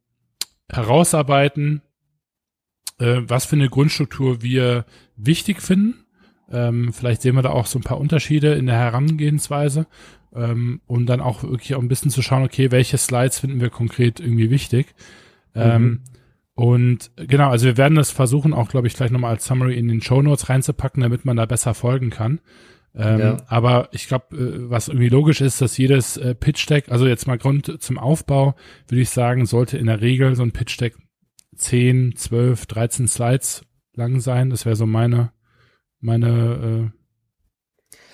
herausarbeiten, 0.70 1.82
äh, 3.00 3.22
was 3.28 3.46
für 3.46 3.56
eine 3.56 3.70
Grundstruktur 3.70 4.42
wir 4.42 4.86
wichtig 5.16 5.62
finden. 5.62 5.96
Ähm, 6.52 6.94
vielleicht 6.94 7.22
sehen 7.22 7.36
wir 7.36 7.42
da 7.42 7.50
auch 7.50 7.66
so 7.66 7.80
ein 7.80 7.84
paar 7.84 8.00
Unterschiede 8.00 8.54
in 8.54 8.68
der 8.68 8.78
Herangehensweise 8.78 9.88
ähm, 10.34 10.82
und 10.88 11.08
dann 11.08 11.20
auch 11.20 11.44
wirklich 11.44 11.76
auch 11.76 11.82
ein 11.82 11.90
bisschen 11.90 12.12
zu 12.12 12.22
schauen, 12.22 12.44
okay, 12.44 12.72
welche 12.72 12.98
Slides 12.98 13.40
finden 13.40 13.60
wir 13.60 13.70
konkret 13.70 14.20
irgendwie 14.20 14.50
wichtig. 14.50 14.96
Ähm, 15.56 15.84
mhm. 15.84 16.00
und 16.54 17.12
genau, 17.16 17.50
also 17.50 17.66
wir 17.66 17.78
werden 17.78 17.96
das 17.96 18.12
versuchen, 18.12 18.54
auch 18.54 18.70
glaube 18.70 18.86
ich 18.86 18.94
gleich 18.94 19.10
nochmal 19.10 19.32
als 19.32 19.46
Summary 19.46 19.76
in 19.76 19.88
den 19.88 20.02
Show 20.02 20.22
Notes 20.22 20.50
reinzupacken, 20.50 21.02
damit 21.02 21.26
man 21.26 21.36
da 21.36 21.46
besser 21.46 21.74
folgen 21.74 22.12
kann. 22.12 22.40
Ähm, 22.96 23.20
ja. 23.20 23.38
Aber 23.48 23.90
ich 23.92 24.08
glaube, 24.08 24.36
äh, 24.36 24.70
was 24.70 24.88
irgendwie 24.88 25.10
logisch 25.10 25.42
ist, 25.42 25.62
dass 25.62 25.78
jedes 25.78 26.18
äh, 26.18 26.34
Pitch-Deck, 26.34 26.90
also 26.90 27.08
jetzt 27.08 27.28
mal 27.28 27.38
Grund 27.38 27.82
zum 27.82 27.98
Aufbau, 27.98 28.56
würde 28.88 29.02
ich 29.02 29.10
sagen, 29.10 29.46
sollte 29.46 29.78
in 29.78 29.88
der 29.88 30.02
Regel 30.02 30.36
so 30.36 30.44
ein 30.44 30.52
Pitch-Deck 30.52 30.96
10, 31.58 32.16
12, 32.16 32.66
13 32.66 33.08
Slides 33.08 33.64
lang 33.94 34.20
sein. 34.20 34.50
Das 34.50 34.66
wäre 34.66 34.76
so 34.76 34.86
meine, 34.86 35.32
meine 36.00 36.92
äh, 36.92 36.98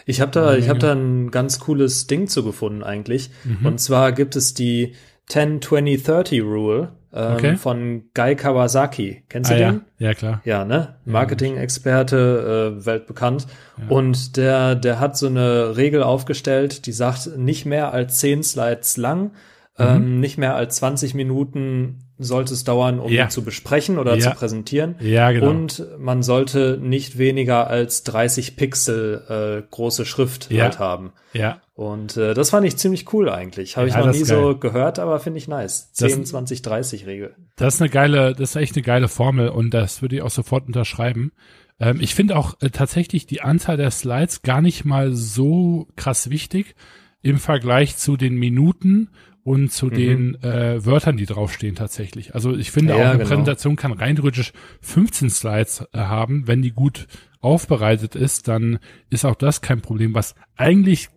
ich 0.06 0.20
habe 0.20 0.32
da, 0.32 0.56
ich 0.56 0.70
habe 0.70 0.80
da 0.80 0.94
ein 0.94 1.32
ganz 1.32 1.60
cooles 1.60 2.08
Ding 2.08 2.28
zu 2.28 2.44
gefunden 2.44 2.84
eigentlich. 2.84 3.30
Mhm. 3.44 3.66
Und 3.66 3.80
zwar 3.80 4.12
gibt 4.12 4.36
es 4.36 4.54
die 4.54 4.96
10, 5.28 5.62
20, 5.62 6.04
30 6.04 6.42
Rule. 6.42 6.92
ähm, 7.14 7.34
okay. 7.34 7.56
von 7.58 8.04
Guy 8.14 8.36
Kawasaki. 8.36 9.24
Kennst 9.30 9.52
du 9.52 9.56
ah, 9.56 9.58
den? 9.58 9.82
Ja. 10.00 10.08
ja, 10.08 10.14
klar. 10.14 10.42
Ja, 10.46 10.66
ne? 10.66 10.96
Marketing-Experte, 11.06 12.76
äh, 12.80 12.86
weltbekannt. 12.86 13.48
Ja. 13.78 13.96
Und 13.96 14.36
der, 14.36 14.76
der 14.76 15.00
hat 15.00 15.16
so 15.16 15.28
eine 15.28 15.78
Regel 15.78 16.02
aufgestellt, 16.02 16.86
die 16.88 16.92
sagt, 16.92 17.38
nicht 17.38 17.66
mehr 17.66 17.94
als 17.94 18.20
zehn 18.20 18.42
Slides 18.42 18.98
lang, 18.98 19.26
mhm. 19.26 19.32
ähm, 19.78 20.20
nicht 20.20 20.38
mehr 20.38 20.56
als 20.56 20.78
20 20.78 21.14
Minuten 21.14 22.00
sollte 22.24 22.54
es 22.54 22.64
dauern, 22.64 23.00
um 23.00 23.12
ja. 23.12 23.30
zu 23.30 23.44
besprechen 23.44 23.98
oder 23.98 24.16
ja. 24.16 24.32
zu 24.32 24.38
präsentieren. 24.38 24.96
Ja, 25.00 25.32
genau. 25.32 25.50
Und 25.50 25.86
man 26.00 26.24
sollte 26.24 26.78
nicht 26.82 27.18
weniger 27.18 27.68
als 27.68 28.04
30 28.04 28.56
Pixel 28.56 29.64
äh, 29.64 29.68
große 29.70 30.06
Schrift 30.06 30.52
ja. 30.52 30.64
halt 30.64 30.80
haben. 30.80 31.14
Ja. 31.34 31.62
Und 31.76 32.18
äh, 32.18 32.34
das 32.34 32.52
fand 32.52 32.68
ich 32.68 32.78
ziemlich 32.78 33.12
cool 33.14 33.30
eigentlich. 33.30 33.78
Habe 33.78 33.88
ich 33.88 33.96
noch 33.96 34.12
nie 34.12 34.24
so 34.24 34.56
gehört, 34.56 35.00
aber 35.00 35.20
finde 35.20 35.40
ich 35.40 35.48
nice. 35.48 35.92
10, 35.94 36.20
das, 36.22 36.30
20, 36.30 36.62
30 36.62 37.06
Regel. 37.08 37.36
Das 37.56 37.76
ist 37.76 37.82
eine 37.82 37.90
geile, 37.90 38.34
das 38.34 38.52
ist 38.52 38.56
echt 38.56 38.76
eine 38.76 38.84
geile 38.84 39.08
Formel 39.08 39.50
und 39.50 39.74
das 39.74 40.02
würde 40.02 40.18
ich 40.18 40.22
auch 40.22 40.30
sofort 40.30 40.68
unterschreiben. 40.68 41.32
Ähm, 41.80 42.00
ich 42.00 42.16
finde 42.16 42.38
auch 42.38 42.56
äh, 42.62 42.70
tatsächlich 42.70 43.26
die 43.26 43.42
Anzahl 43.42 43.78
der 43.78 43.92
Slides 43.92 44.44
gar 44.44 44.62
nicht 44.62 44.86
mal 44.86 45.14
so 45.14 45.88
krass 45.96 46.30
wichtig 46.30 46.76
im 47.24 47.40
Vergleich 47.40 47.98
zu 47.98 48.18
den 48.18 48.36
Minuten 48.36 49.10
und 49.44 49.72
zu 49.72 49.88
mhm. 49.88 49.94
den 49.94 50.44
äh, 50.44 50.86
Wörtern, 50.86 51.18
die 51.18 51.26
draufstehen 51.26 51.76
tatsächlich. 51.76 52.34
Also 52.34 52.56
ich 52.56 52.72
finde 52.72 52.94
ja, 52.94 52.96
auch 52.96 53.02
eine 53.02 53.18
genau. 53.18 53.30
Präsentation 53.30 53.76
kann 53.76 53.92
rein 53.92 54.16
theoretisch 54.16 54.54
15 54.82 55.30
Slides 55.30 55.86
äh, 55.94 56.00
haben. 56.00 56.48
Wenn 56.48 56.62
die 56.62 56.72
gut 56.72 57.08
aufbereitet 57.42 58.16
ist, 58.16 58.48
dann 58.48 58.80
ist 59.10 59.26
auch 59.26 59.36
das 59.36 59.62
kein 59.62 59.82
Problem. 59.82 60.14
Was 60.14 60.36
eigentlich 60.56 61.10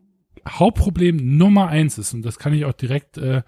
Hauptproblem 0.49 1.37
Nummer 1.37 1.69
eins 1.69 1.99
ist, 1.99 2.15
und 2.15 2.23
das 2.23 2.39
kann 2.39 2.53
ich 2.53 2.65
auch 2.65 2.73
direkt 2.73 3.19
äh, 3.19 3.43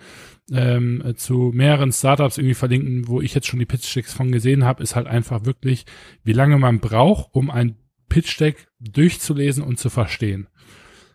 ähm, 0.51 1.15
zu 1.17 1.53
mehreren 1.55 1.93
Startups 1.93 2.39
irgendwie 2.39 2.55
verlinken, 2.55 3.07
wo 3.09 3.21
ich 3.21 3.35
jetzt 3.35 3.47
schon 3.47 3.59
die 3.59 3.67
Pitch-Decks 3.67 4.15
von 4.15 4.33
gesehen 4.33 4.65
habe, 4.65 4.83
ist 4.83 4.97
halt 4.97 5.07
einfach 5.07 5.45
wirklich, 5.45 5.87
wie 6.25 6.33
lange 6.33 6.59
man 6.59 6.81
braucht, 6.81 7.29
um 7.33 7.51
ein 7.51 7.77
Pitch-Deck 8.09 8.69
durchzulesen 8.81 9.63
und 9.63 9.79
zu 9.79 9.91
verstehen. 9.91 10.49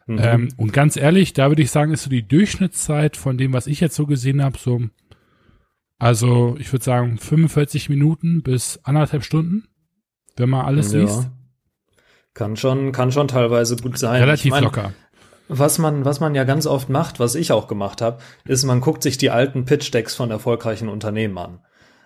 Mhm. 0.05 0.19
Ähm, 0.22 0.50
und 0.57 0.74
ganz 0.74 0.98
ehrlich, 0.98 1.33
da 1.33 1.50
würde 1.50 1.62
ich 1.62 1.72
sagen, 1.72 1.91
ist 1.91 2.03
so 2.03 2.10
die 2.10 2.27
Durchschnittszeit 2.27 3.17
von 3.17 3.38
dem, 3.38 3.53
was 3.53 3.67
ich 3.67 3.79
jetzt 3.79 3.95
so 3.95 4.05
gesehen 4.05 4.43
habe, 4.43 4.57
so, 4.57 4.81
also 5.98 6.55
ich 6.60 6.72
würde 6.72 6.83
sagen 6.83 7.17
45 7.17 7.89
Minuten 7.89 8.43
bis 8.43 8.79
anderthalb 8.83 9.24
Stunden, 9.24 9.67
wenn 10.36 10.50
man 10.50 10.65
alles 10.65 10.91
ja. 10.91 11.00
liest. 11.01 11.29
Kann 12.33 12.57
schon, 12.57 12.91
kann 12.91 13.12
schon 13.12 13.27
teilweise 13.27 13.75
gut 13.77 13.98
sein. 13.98 14.22
Relativ 14.22 14.45
ich 14.45 14.51
mein, 14.51 14.63
locker. 14.63 14.93
Was 15.50 15.77
man, 15.77 16.03
was 16.03 16.19
man 16.19 16.36
ja 16.36 16.45
ganz 16.45 16.65
oft 16.65 16.89
macht, 16.89 17.19
was 17.19 17.36
ich 17.36 17.51
auch 17.51 17.67
gemacht 17.67 18.01
habe, 18.01 18.19
ist, 18.45 18.63
man 18.63 18.81
guckt 18.81 19.03
sich 19.03 19.17
die 19.17 19.29
alten 19.29 19.65
Pitch-Decks 19.65 20.15
von 20.15 20.31
erfolgreichen 20.31 20.89
Unternehmen 20.89 21.38
an. 21.38 21.60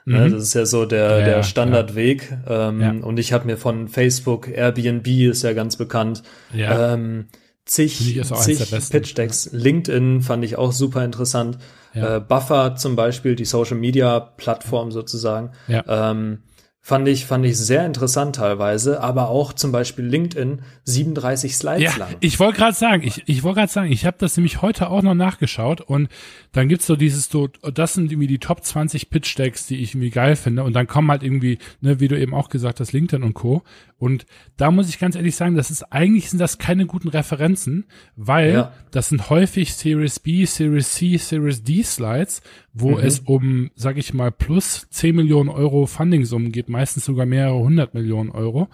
Ne, 0.05 0.27
mhm. 0.27 0.31
Das 0.31 0.41
ist 0.41 0.53
ja 0.53 0.65
so 0.65 0.85
der, 0.85 1.19
ja, 1.19 1.25
der 1.25 1.43
Standardweg. 1.43 2.37
Ja. 2.47 2.69
Ähm, 2.69 2.81
ja. 2.81 2.91
Und 2.91 3.19
ich 3.19 3.33
habe 3.33 3.45
mir 3.45 3.57
von 3.57 3.87
Facebook, 3.89 4.47
Airbnb 4.47 5.05
ist 5.07 5.43
ja 5.43 5.53
ganz 5.53 5.75
bekannt, 5.75 6.23
ja. 6.53 6.93
ähm, 6.93 7.27
zig, 7.67 8.21
zig 8.23 8.89
Pitch-Decks. 8.89 9.49
LinkedIn 9.51 10.21
fand 10.21 10.43
ich 10.43 10.57
auch 10.57 10.71
super 10.71 11.03
interessant. 11.05 11.57
Ja. 11.93 12.17
Äh, 12.17 12.19
Buffer 12.19 12.75
zum 12.75 12.95
Beispiel, 12.95 13.35
die 13.35 13.45
Social-Media-Plattform 13.45 14.91
sozusagen. 14.91 15.51
Ja. 15.67 16.11
Ähm, 16.11 16.39
Fand 16.87 17.05
ich, 17.09 17.25
fand 17.25 17.45
ich 17.45 17.57
sehr 17.57 17.85
interessant 17.85 18.37
teilweise, 18.37 19.03
aber 19.03 19.27
auch 19.27 19.51
zum 19.51 19.73
Beispiel 19.73 20.05
LinkedIn 20.05 20.61
37 20.85 21.53
Slides 21.53 21.83
ja, 21.83 21.97
lang. 21.97 22.15
Ich 22.21 22.39
wollte 22.39 22.59
gerade 22.59 22.77
sagen, 22.77 23.03
ich, 23.03 23.23
ich 23.25 23.43
wollte 23.43 23.59
gerade 23.59 23.71
sagen, 23.73 23.91
ich 23.91 24.05
habe 24.05 24.15
das 24.21 24.37
nämlich 24.37 24.61
heute 24.61 24.89
auch 24.89 25.01
noch 25.01 25.13
nachgeschaut 25.13 25.81
und 25.81 26.07
dann 26.53 26.69
gibt's 26.69 26.87
so 26.87 26.95
dieses, 26.95 27.27
so, 27.27 27.47
das 27.47 27.95
sind 27.95 28.09
irgendwie 28.09 28.27
die 28.27 28.39
Top 28.39 28.63
20 28.63 29.09
Pitch 29.09 29.37
Decks, 29.37 29.67
die 29.67 29.81
ich 29.81 29.95
irgendwie 29.95 30.11
geil 30.11 30.37
finde 30.37 30.63
und 30.63 30.71
dann 30.71 30.87
kommen 30.87 31.11
halt 31.11 31.23
irgendwie, 31.23 31.57
ne, 31.81 31.99
wie 31.99 32.07
du 32.07 32.17
eben 32.17 32.33
auch 32.33 32.47
gesagt 32.47 32.79
hast, 32.79 32.93
LinkedIn 32.93 33.21
und 33.21 33.33
Co. 33.33 33.63
Und 33.99 34.25
da 34.57 34.69
muss 34.69 34.89
ich 34.89 34.99
ganz 34.99 35.15
ehrlich 35.15 35.35
sagen, 35.35 35.55
das 35.55 35.71
ist 35.71 35.83
eigentlich 35.91 36.29
sind 36.29 36.39
das 36.39 36.59
keine 36.59 36.85
guten 36.85 37.09
Referenzen, 37.09 37.85
weil 38.15 38.53
ja. 38.53 38.73
das 38.91 39.09
sind 39.09 39.29
häufig 39.29 39.73
Series 39.73 40.19
B, 40.19 40.45
Series 40.45 40.93
C, 40.93 41.17
Series 41.17 41.63
D 41.63 41.81
Slides, 41.81 42.41
wo 42.73 42.91
mhm. 42.91 42.99
es 42.99 43.19
um, 43.19 43.71
sag 43.75 43.97
ich 43.97 44.13
mal, 44.13 44.31
plus 44.31 44.87
10 44.91 45.15
Millionen 45.15 45.49
Euro 45.49 45.87
Fundingsummen 45.87 46.51
geht, 46.51 46.69
meistens 46.69 47.05
sogar 47.05 47.25
mehrere 47.25 47.57
hundert 47.57 47.95
Millionen 47.95 48.29
Euro. 48.29 48.67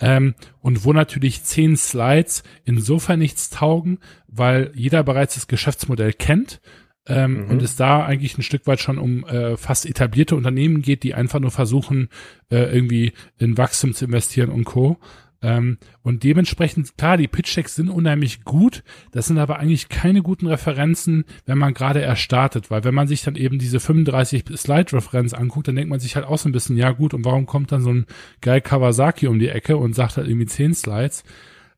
Ähm, 0.00 0.34
und 0.60 0.84
wo 0.84 0.92
natürlich 0.92 1.44
zehn 1.44 1.76
Slides 1.76 2.42
insofern 2.64 3.20
nichts 3.20 3.50
taugen, 3.50 3.98
weil 4.26 4.72
jeder 4.74 5.04
bereits 5.04 5.34
das 5.34 5.46
Geschäftsmodell 5.46 6.12
kennt 6.12 6.60
ähm, 7.06 7.44
mhm. 7.44 7.50
und 7.50 7.62
es 7.62 7.76
da 7.76 8.04
eigentlich 8.04 8.38
ein 8.38 8.42
Stück 8.42 8.66
weit 8.66 8.80
schon 8.80 8.98
um 8.98 9.24
äh, 9.24 9.56
fast 9.56 9.86
etablierte 9.86 10.36
Unternehmen 10.36 10.82
geht, 10.82 11.02
die 11.02 11.14
einfach 11.14 11.40
nur 11.40 11.50
versuchen, 11.50 12.08
äh, 12.50 12.74
irgendwie 12.74 13.12
in 13.38 13.58
Wachstum 13.58 13.92
zu 13.92 14.04
investieren 14.04 14.50
und 14.50 14.64
Co. 14.64 14.98
Ähm, 15.42 15.78
und 16.02 16.22
dementsprechend, 16.22 16.96
klar, 16.96 17.16
die 17.16 17.26
Pitch-Decks 17.26 17.74
sind 17.74 17.88
unheimlich 17.88 18.44
gut, 18.44 18.84
das 19.10 19.26
sind 19.26 19.38
aber 19.38 19.58
eigentlich 19.58 19.88
keine 19.88 20.22
guten 20.22 20.46
Referenzen, 20.46 21.24
wenn 21.46 21.58
man 21.58 21.74
gerade 21.74 21.98
erst 21.98 22.22
startet, 22.22 22.70
weil 22.70 22.84
wenn 22.84 22.94
man 22.94 23.08
sich 23.08 23.22
dann 23.22 23.34
eben 23.34 23.58
diese 23.58 23.80
35 23.80 24.44
Slide-Referenz 24.56 25.34
anguckt, 25.34 25.66
dann 25.66 25.74
denkt 25.74 25.90
man 25.90 25.98
sich 25.98 26.14
halt 26.14 26.26
auch 26.26 26.38
so 26.38 26.48
ein 26.48 26.52
bisschen, 26.52 26.76
ja 26.76 26.92
gut, 26.92 27.12
und 27.12 27.24
warum 27.24 27.46
kommt 27.46 27.72
dann 27.72 27.82
so 27.82 27.92
ein 27.92 28.06
Guy 28.40 28.60
Kawasaki 28.60 29.26
um 29.26 29.40
die 29.40 29.48
Ecke 29.48 29.76
und 29.76 29.94
sagt 29.96 30.16
halt 30.16 30.28
irgendwie 30.28 30.46
10 30.46 30.74
Slides? 30.74 31.24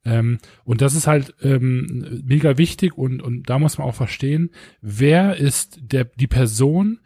Ähm, 0.05 0.39
und 0.65 0.81
das 0.81 0.95
ist 0.95 1.07
halt 1.07 1.35
ähm, 1.43 2.23
mega 2.25 2.59
wichtig 2.59 2.97
und, 2.99 3.23
und 3.23 3.49
da 3.49 3.59
muss 3.59 3.79
man 3.79 3.89
auch 3.89 3.95
verstehen, 3.95 4.51
wer 4.83 5.37
ist 5.37 5.79
der, 5.81 6.05
die 6.05 6.27
Person, 6.27 6.99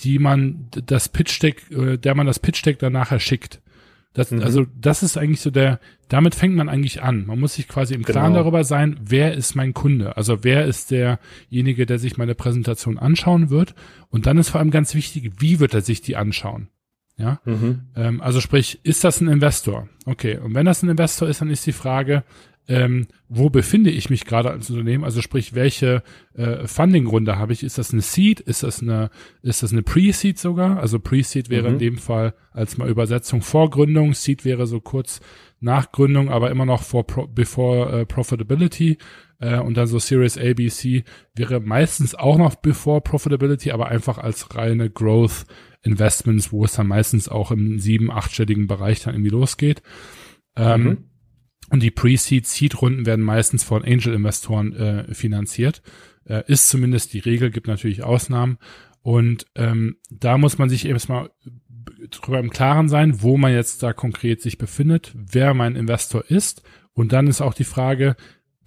die 0.00 0.18
man 0.18 0.68
das 0.70 1.08
Pitch 1.08 1.42
Deck, 1.42 1.70
äh, 1.70 1.98
der 1.98 2.14
man 2.14 2.26
das 2.26 2.38
Pitch 2.38 2.64
Deck 2.64 2.78
dann 2.78 2.94
nachher 2.94 3.20
schickt. 3.20 3.60
Das, 4.14 4.30
mhm. 4.30 4.42
Also 4.42 4.66
das 4.80 5.02
ist 5.02 5.16
eigentlich 5.16 5.42
so 5.42 5.50
der, 5.50 5.78
damit 6.08 6.34
fängt 6.34 6.56
man 6.56 6.68
eigentlich 6.68 7.02
an. 7.02 7.26
Man 7.26 7.38
muss 7.38 7.54
sich 7.54 7.68
quasi 7.68 7.94
im 7.94 8.02
Klaren 8.02 8.32
genau. 8.32 8.42
darüber 8.42 8.64
sein, 8.64 8.98
wer 9.00 9.34
ist 9.34 9.54
mein 9.54 9.74
Kunde? 9.74 10.16
Also 10.16 10.42
wer 10.42 10.64
ist 10.64 10.90
derjenige, 10.90 11.86
der 11.86 11.98
sich 11.98 12.16
meine 12.16 12.34
Präsentation 12.34 12.98
anschauen 12.98 13.50
wird? 13.50 13.74
Und 14.08 14.26
dann 14.26 14.38
ist 14.38 14.48
vor 14.48 14.60
allem 14.60 14.70
ganz 14.70 14.94
wichtig, 14.94 15.32
wie 15.38 15.60
wird 15.60 15.74
er 15.74 15.82
sich 15.82 16.00
die 16.00 16.16
anschauen? 16.16 16.68
Ja, 17.18 17.40
mhm. 17.44 17.80
ähm, 17.96 18.20
also 18.20 18.40
sprich, 18.40 18.80
ist 18.84 19.02
das 19.02 19.20
ein 19.20 19.28
Investor? 19.28 19.88
Okay, 20.06 20.38
und 20.38 20.54
wenn 20.54 20.66
das 20.66 20.82
ein 20.82 20.88
Investor 20.88 21.28
ist, 21.28 21.40
dann 21.40 21.50
ist 21.50 21.66
die 21.66 21.72
Frage, 21.72 22.22
ähm, 22.68 23.06
wo 23.30 23.48
befinde 23.48 23.90
ich 23.90 24.10
mich 24.10 24.26
gerade 24.26 24.50
als 24.50 24.68
Unternehmen? 24.68 25.02
Also 25.02 25.22
sprich, 25.22 25.54
welche 25.54 26.02
äh, 26.34 26.66
Funding-Runde 26.66 27.38
habe 27.38 27.54
ich? 27.54 27.62
Ist 27.62 27.78
das 27.78 27.92
eine 27.92 28.02
Seed? 28.02 28.40
Ist 28.40 28.62
das 28.62 28.82
eine, 28.82 29.10
ist 29.42 29.62
das 29.62 29.72
eine 29.72 29.82
Pre-Seed 29.82 30.38
sogar? 30.38 30.78
Also 30.78 31.00
Pre-Seed 31.00 31.48
wäre 31.48 31.68
mhm. 31.68 31.74
in 31.74 31.78
dem 31.78 31.98
Fall 31.98 32.34
als 32.52 32.76
mal 32.76 32.88
Übersetzung 32.88 33.40
Vorgründung. 33.40 34.12
Seed 34.12 34.44
wäre 34.44 34.66
so 34.66 34.80
kurz 34.80 35.20
nach 35.60 35.92
Gründung, 35.92 36.28
aber 36.30 36.50
immer 36.50 36.66
noch 36.66 36.82
vor 36.82 37.06
Pro, 37.06 37.26
before 37.26 38.02
uh, 38.02 38.04
Profitability. 38.04 38.98
Äh, 39.40 39.60
und 39.60 39.76
dann 39.78 39.86
so 39.86 39.98
Series 39.98 40.36
A, 40.36 40.52
B, 40.52 40.68
C 40.68 41.04
wäre 41.34 41.60
meistens 41.60 42.14
auch 42.14 42.36
noch 42.36 42.56
before 42.56 43.00
Profitability, 43.00 43.70
aber 43.70 43.88
einfach 43.88 44.18
als 44.18 44.54
reine 44.54 44.90
Growth 44.90 45.46
Investments, 45.82 46.52
wo 46.52 46.64
es 46.64 46.72
dann 46.72 46.86
meistens 46.86 47.28
auch 47.28 47.50
im 47.50 47.78
sieben, 47.78 48.10
achtstelligen 48.10 48.66
Bereich 48.66 49.00
dann 49.02 49.14
irgendwie 49.14 49.30
losgeht. 49.30 49.82
Ähm, 50.56 50.82
mhm. 50.82 50.98
Und 51.70 51.82
die 51.82 51.90
Pre-Seed, 51.90 52.46
Seed-Runden 52.46 53.06
werden 53.06 53.24
meistens 53.24 53.62
von 53.62 53.84
Angel-Investoren 53.84 54.72
äh, 54.74 55.14
finanziert. 55.14 55.82
Äh, 56.24 56.42
ist 56.46 56.68
zumindest 56.68 57.12
die 57.12 57.18
Regel, 57.18 57.50
gibt 57.50 57.66
natürlich 57.66 58.02
Ausnahmen. 58.02 58.58
Und 59.02 59.46
ähm, 59.54 59.96
da 60.10 60.38
muss 60.38 60.58
man 60.58 60.68
sich 60.68 60.86
erstmal 60.86 61.30
drüber 62.10 62.38
im 62.38 62.50
Klaren 62.50 62.88
sein, 62.88 63.22
wo 63.22 63.36
man 63.36 63.52
jetzt 63.52 63.82
da 63.82 63.92
konkret 63.92 64.40
sich 64.40 64.58
befindet, 64.58 65.12
wer 65.14 65.54
mein 65.54 65.76
Investor 65.76 66.24
ist. 66.28 66.62
Und 66.92 67.12
dann 67.12 67.26
ist 67.26 67.40
auch 67.40 67.54
die 67.54 67.64
Frage, 67.64 68.16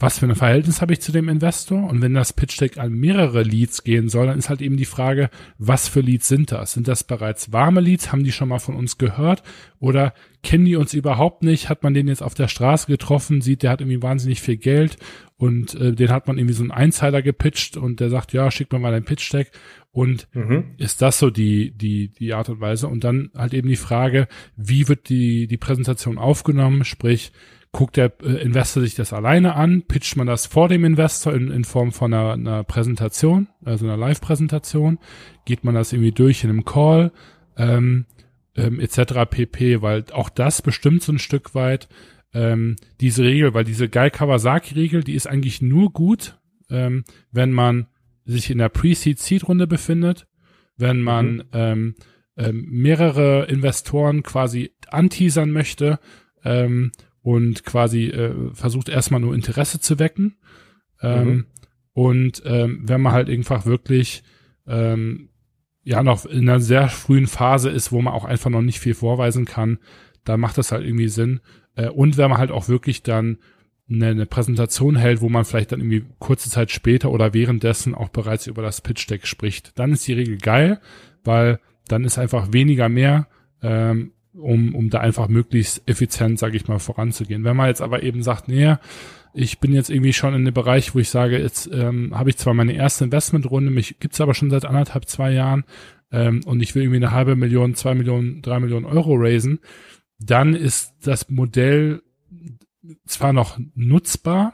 was 0.01 0.19
für 0.19 0.25
ein 0.25 0.35
Verhältnis 0.35 0.81
habe 0.81 0.93
ich 0.93 1.01
zu 1.01 1.11
dem 1.11 1.29
Investor? 1.29 1.83
Und 1.83 2.01
wenn 2.01 2.13
das 2.13 2.33
Pitch 2.33 2.59
Deck 2.59 2.77
an 2.77 2.91
mehrere 2.93 3.43
Leads 3.43 3.83
gehen 3.83 4.09
soll, 4.09 4.27
dann 4.27 4.39
ist 4.39 4.49
halt 4.49 4.61
eben 4.61 4.77
die 4.77 4.85
Frage, 4.85 5.29
was 5.57 5.87
für 5.87 6.01
Leads 6.01 6.27
sind 6.27 6.51
das? 6.51 6.73
Sind 6.73 6.87
das 6.87 7.03
bereits 7.03 7.53
warme 7.53 7.81
Leads? 7.81 8.11
Haben 8.11 8.23
die 8.23 8.31
schon 8.31 8.49
mal 8.49 8.59
von 8.59 8.75
uns 8.75 8.97
gehört? 8.97 9.43
Oder 9.79 10.13
kennen 10.43 10.65
die 10.65 10.75
uns 10.75 10.93
überhaupt 10.93 11.43
nicht? 11.43 11.69
Hat 11.69 11.83
man 11.83 11.93
den 11.93 12.07
jetzt 12.07 12.23
auf 12.23 12.33
der 12.33 12.47
Straße 12.47 12.87
getroffen, 12.87 13.41
sieht, 13.41 13.63
der 13.63 13.71
hat 13.71 13.81
irgendwie 13.81 14.01
wahnsinnig 14.01 14.41
viel 14.41 14.57
Geld 14.57 14.97
und 15.37 15.73
äh, 15.75 15.93
den 15.93 16.09
hat 16.09 16.27
man 16.27 16.37
irgendwie 16.37 16.53
so 16.53 16.63
einen 16.63 16.71
Einzeiler 16.71 17.21
gepitcht 17.21 17.77
und 17.77 17.99
der 17.99 18.09
sagt, 18.09 18.33
ja, 18.33 18.51
schick 18.51 18.71
mir 18.71 18.79
mal 18.79 18.91
dein 18.91 19.05
Pitch 19.05 19.31
Deck. 19.33 19.51
Und 19.91 20.27
mhm. 20.33 20.75
ist 20.77 21.01
das 21.01 21.19
so 21.19 21.29
die, 21.29 21.71
die, 21.71 22.09
die 22.09 22.33
Art 22.33 22.49
und 22.49 22.61
Weise? 22.61 22.87
Und 22.87 23.03
dann 23.03 23.31
halt 23.35 23.53
eben 23.53 23.67
die 23.67 23.75
Frage, 23.75 24.27
wie 24.55 24.87
wird 24.87 25.09
die, 25.09 25.47
die 25.47 25.57
Präsentation 25.57 26.17
aufgenommen? 26.17 26.85
Sprich, 26.85 27.31
guckt 27.71 27.97
der 27.97 28.11
äh, 28.21 28.41
Investor 28.41 28.83
sich 28.83 28.95
das 28.95 29.13
alleine 29.13 29.55
an, 29.55 29.83
pitcht 29.83 30.17
man 30.17 30.27
das 30.27 30.45
vor 30.45 30.67
dem 30.67 30.83
Investor 30.83 31.33
in, 31.33 31.51
in 31.51 31.63
Form 31.63 31.91
von 31.91 32.13
einer, 32.13 32.33
einer 32.33 32.63
Präsentation, 32.63 33.47
also 33.63 33.85
einer 33.85 33.97
Live-Präsentation, 33.97 34.99
geht 35.45 35.63
man 35.63 35.75
das 35.75 35.93
irgendwie 35.93 36.11
durch 36.11 36.43
in 36.43 36.49
einem 36.49 36.65
Call, 36.65 37.11
ähm, 37.57 38.05
ähm, 38.55 38.79
etc. 38.79 39.29
pp, 39.29 39.81
weil 39.81 40.05
auch 40.11 40.29
das 40.29 40.61
bestimmt 40.61 41.03
so 41.03 41.13
ein 41.13 41.19
Stück 41.19 41.55
weit 41.55 41.87
ähm, 42.33 42.75
diese 42.99 43.23
Regel, 43.23 43.53
weil 43.53 43.63
diese 43.63 43.89
Guy 43.89 44.09
Kawasaki-Regel, 44.09 45.03
die 45.03 45.15
ist 45.15 45.27
eigentlich 45.27 45.61
nur 45.61 45.91
gut, 45.91 46.37
ähm, 46.69 47.03
wenn 47.31 47.51
man 47.51 47.87
sich 48.25 48.49
in 48.49 48.57
der 48.57 48.69
Pre-Seed-Seed-Runde 48.69 49.67
befindet 49.67 50.27
wenn 50.81 51.01
man 51.01 51.35
mhm. 51.35 51.43
ähm, 51.53 51.95
ähm, 52.35 52.65
mehrere 52.69 53.45
Investoren 53.45 54.23
quasi 54.23 54.71
anteasern 54.89 55.51
möchte 55.51 55.99
ähm, 56.43 56.91
und 57.21 57.63
quasi 57.65 58.07
äh, 58.07 58.33
versucht 58.53 58.89
erstmal 58.89 59.21
nur 59.21 59.35
Interesse 59.35 59.79
zu 59.79 59.99
wecken. 59.99 60.37
Ähm, 61.01 61.27
mhm. 61.27 61.45
Und 61.93 62.43
ähm, 62.45 62.81
wenn 62.83 63.01
man 63.01 63.13
halt 63.13 63.29
einfach 63.29 63.65
wirklich 63.65 64.23
ähm, 64.67 65.29
ja 65.83 66.03
noch 66.03 66.25
in 66.25 66.49
einer 66.49 66.59
sehr 66.59 66.87
frühen 66.89 67.27
Phase 67.27 67.69
ist, 67.69 67.91
wo 67.91 68.01
man 68.01 68.13
auch 68.13 68.25
einfach 68.25 68.49
noch 68.49 68.61
nicht 68.61 68.79
viel 68.79 68.93
vorweisen 68.93 69.45
kann, 69.45 69.79
dann 70.23 70.39
macht 70.39 70.57
das 70.57 70.71
halt 70.71 70.85
irgendwie 70.85 71.09
Sinn. 71.09 71.41
Äh, 71.75 71.89
und 71.89 72.17
wenn 72.17 72.29
man 72.29 72.39
halt 72.39 72.51
auch 72.51 72.69
wirklich 72.69 73.03
dann 73.03 73.37
eine, 73.89 74.07
eine 74.07 74.25
Präsentation 74.25 74.95
hält, 74.95 75.21
wo 75.21 75.29
man 75.29 75.45
vielleicht 75.45 75.71
dann 75.71 75.79
irgendwie 75.79 76.05
kurze 76.19 76.49
Zeit 76.49 76.71
später 76.71 77.11
oder 77.11 77.33
währenddessen 77.33 77.93
auch 77.93 78.09
bereits 78.09 78.47
über 78.47 78.61
das 78.61 78.81
Pitch 78.81 79.09
Deck 79.09 79.27
spricht, 79.27 79.77
dann 79.77 79.91
ist 79.91 80.07
die 80.07 80.13
Regel 80.13 80.37
geil, 80.37 80.79
weil 81.23 81.59
dann 81.87 82.05
ist 82.05 82.17
einfach 82.17 82.53
weniger 82.53 82.87
mehr, 82.89 83.27
ähm, 83.61 84.13
um, 84.33 84.75
um 84.75 84.89
da 84.89 84.99
einfach 84.99 85.27
möglichst 85.27 85.87
effizient, 85.87 86.39
sage 86.39 86.57
ich 86.57 86.67
mal, 86.67 86.79
voranzugehen. 86.79 87.43
Wenn 87.43 87.57
man 87.57 87.67
jetzt 87.67 87.81
aber 87.81 88.03
eben 88.03 88.23
sagt, 88.23 88.47
nee, 88.47 88.75
ich 89.33 89.59
bin 89.59 89.73
jetzt 89.73 89.89
irgendwie 89.89 90.13
schon 90.13 90.33
in 90.33 90.45
dem 90.45 90.53
Bereich, 90.53 90.93
wo 90.93 90.99
ich 90.99 91.09
sage, 91.09 91.39
jetzt 91.39 91.69
ähm, 91.71 92.17
habe 92.17 92.29
ich 92.29 92.37
zwar 92.37 92.53
meine 92.53 92.73
erste 92.73 93.05
Investmentrunde, 93.05 93.71
mich 93.71 93.99
gibt's 93.99 94.21
aber 94.21 94.33
schon 94.33 94.49
seit 94.49 94.65
anderthalb, 94.65 95.07
zwei 95.07 95.31
Jahren 95.31 95.63
ähm, 96.11 96.41
und 96.45 96.61
ich 96.61 96.75
will 96.75 96.83
irgendwie 96.83 96.97
eine 96.97 97.11
halbe 97.11 97.35
Million, 97.35 97.75
zwei 97.75 97.95
Millionen, 97.95 98.41
drei 98.41 98.59
Millionen 98.59 98.85
Euro 98.85 99.15
raisen, 99.15 99.59
dann 100.19 100.53
ist 100.53 100.93
das 101.03 101.29
Modell 101.29 102.01
zwar 103.05 103.33
noch 103.33 103.57
nutzbar, 103.73 104.53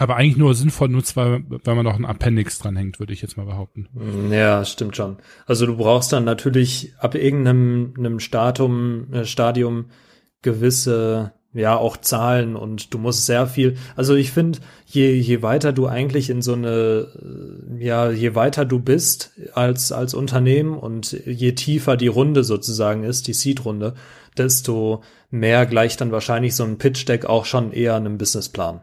aber 0.00 0.16
eigentlich 0.16 0.38
nur 0.38 0.54
sinnvoll 0.54 0.88
nutzbar, 0.88 1.40
wenn 1.46 1.76
man 1.76 1.84
noch 1.84 1.94
ein 1.94 2.06
Appendix 2.06 2.58
dranhängt, 2.58 3.00
würde 3.00 3.12
ich 3.12 3.20
jetzt 3.20 3.36
mal 3.36 3.44
behaupten. 3.44 3.86
Ja, 4.30 4.64
stimmt 4.64 4.96
schon. 4.96 5.18
Also 5.44 5.66
du 5.66 5.76
brauchst 5.76 6.10
dann 6.14 6.24
natürlich 6.24 6.94
ab 6.98 7.14
irgendeinem 7.14 7.92
einem 7.98 8.18
Statum, 8.18 9.12
äh, 9.12 9.26
Stadium 9.26 9.90
gewisse 10.40 11.32
ja 11.52 11.76
auch 11.76 11.98
Zahlen 11.98 12.56
und 12.56 12.94
du 12.94 12.98
musst 12.98 13.26
sehr 13.26 13.46
viel. 13.46 13.76
Also 13.94 14.14
ich 14.14 14.32
finde, 14.32 14.60
je 14.86 15.12
je 15.12 15.42
weiter 15.42 15.74
du 15.74 15.86
eigentlich 15.86 16.30
in 16.30 16.40
so 16.40 16.54
eine 16.54 17.08
äh, 17.78 17.84
ja 17.84 18.10
je 18.10 18.34
weiter 18.34 18.64
du 18.64 18.78
bist 18.78 19.32
als 19.52 19.92
als 19.92 20.14
Unternehmen 20.14 20.78
und 20.78 21.12
je 21.12 21.52
tiefer 21.52 21.98
die 21.98 22.08
Runde 22.08 22.42
sozusagen 22.42 23.04
ist, 23.04 23.26
die 23.28 23.34
Seed 23.34 23.66
Runde, 23.66 23.92
desto 24.38 25.02
mehr 25.30 25.66
gleicht 25.66 26.00
dann 26.00 26.10
wahrscheinlich 26.10 26.56
so 26.56 26.64
ein 26.64 26.78
Pitch 26.78 27.06
Deck 27.06 27.26
auch 27.26 27.44
schon 27.44 27.72
eher 27.72 27.96
einem 27.96 28.16
Businessplan. 28.16 28.80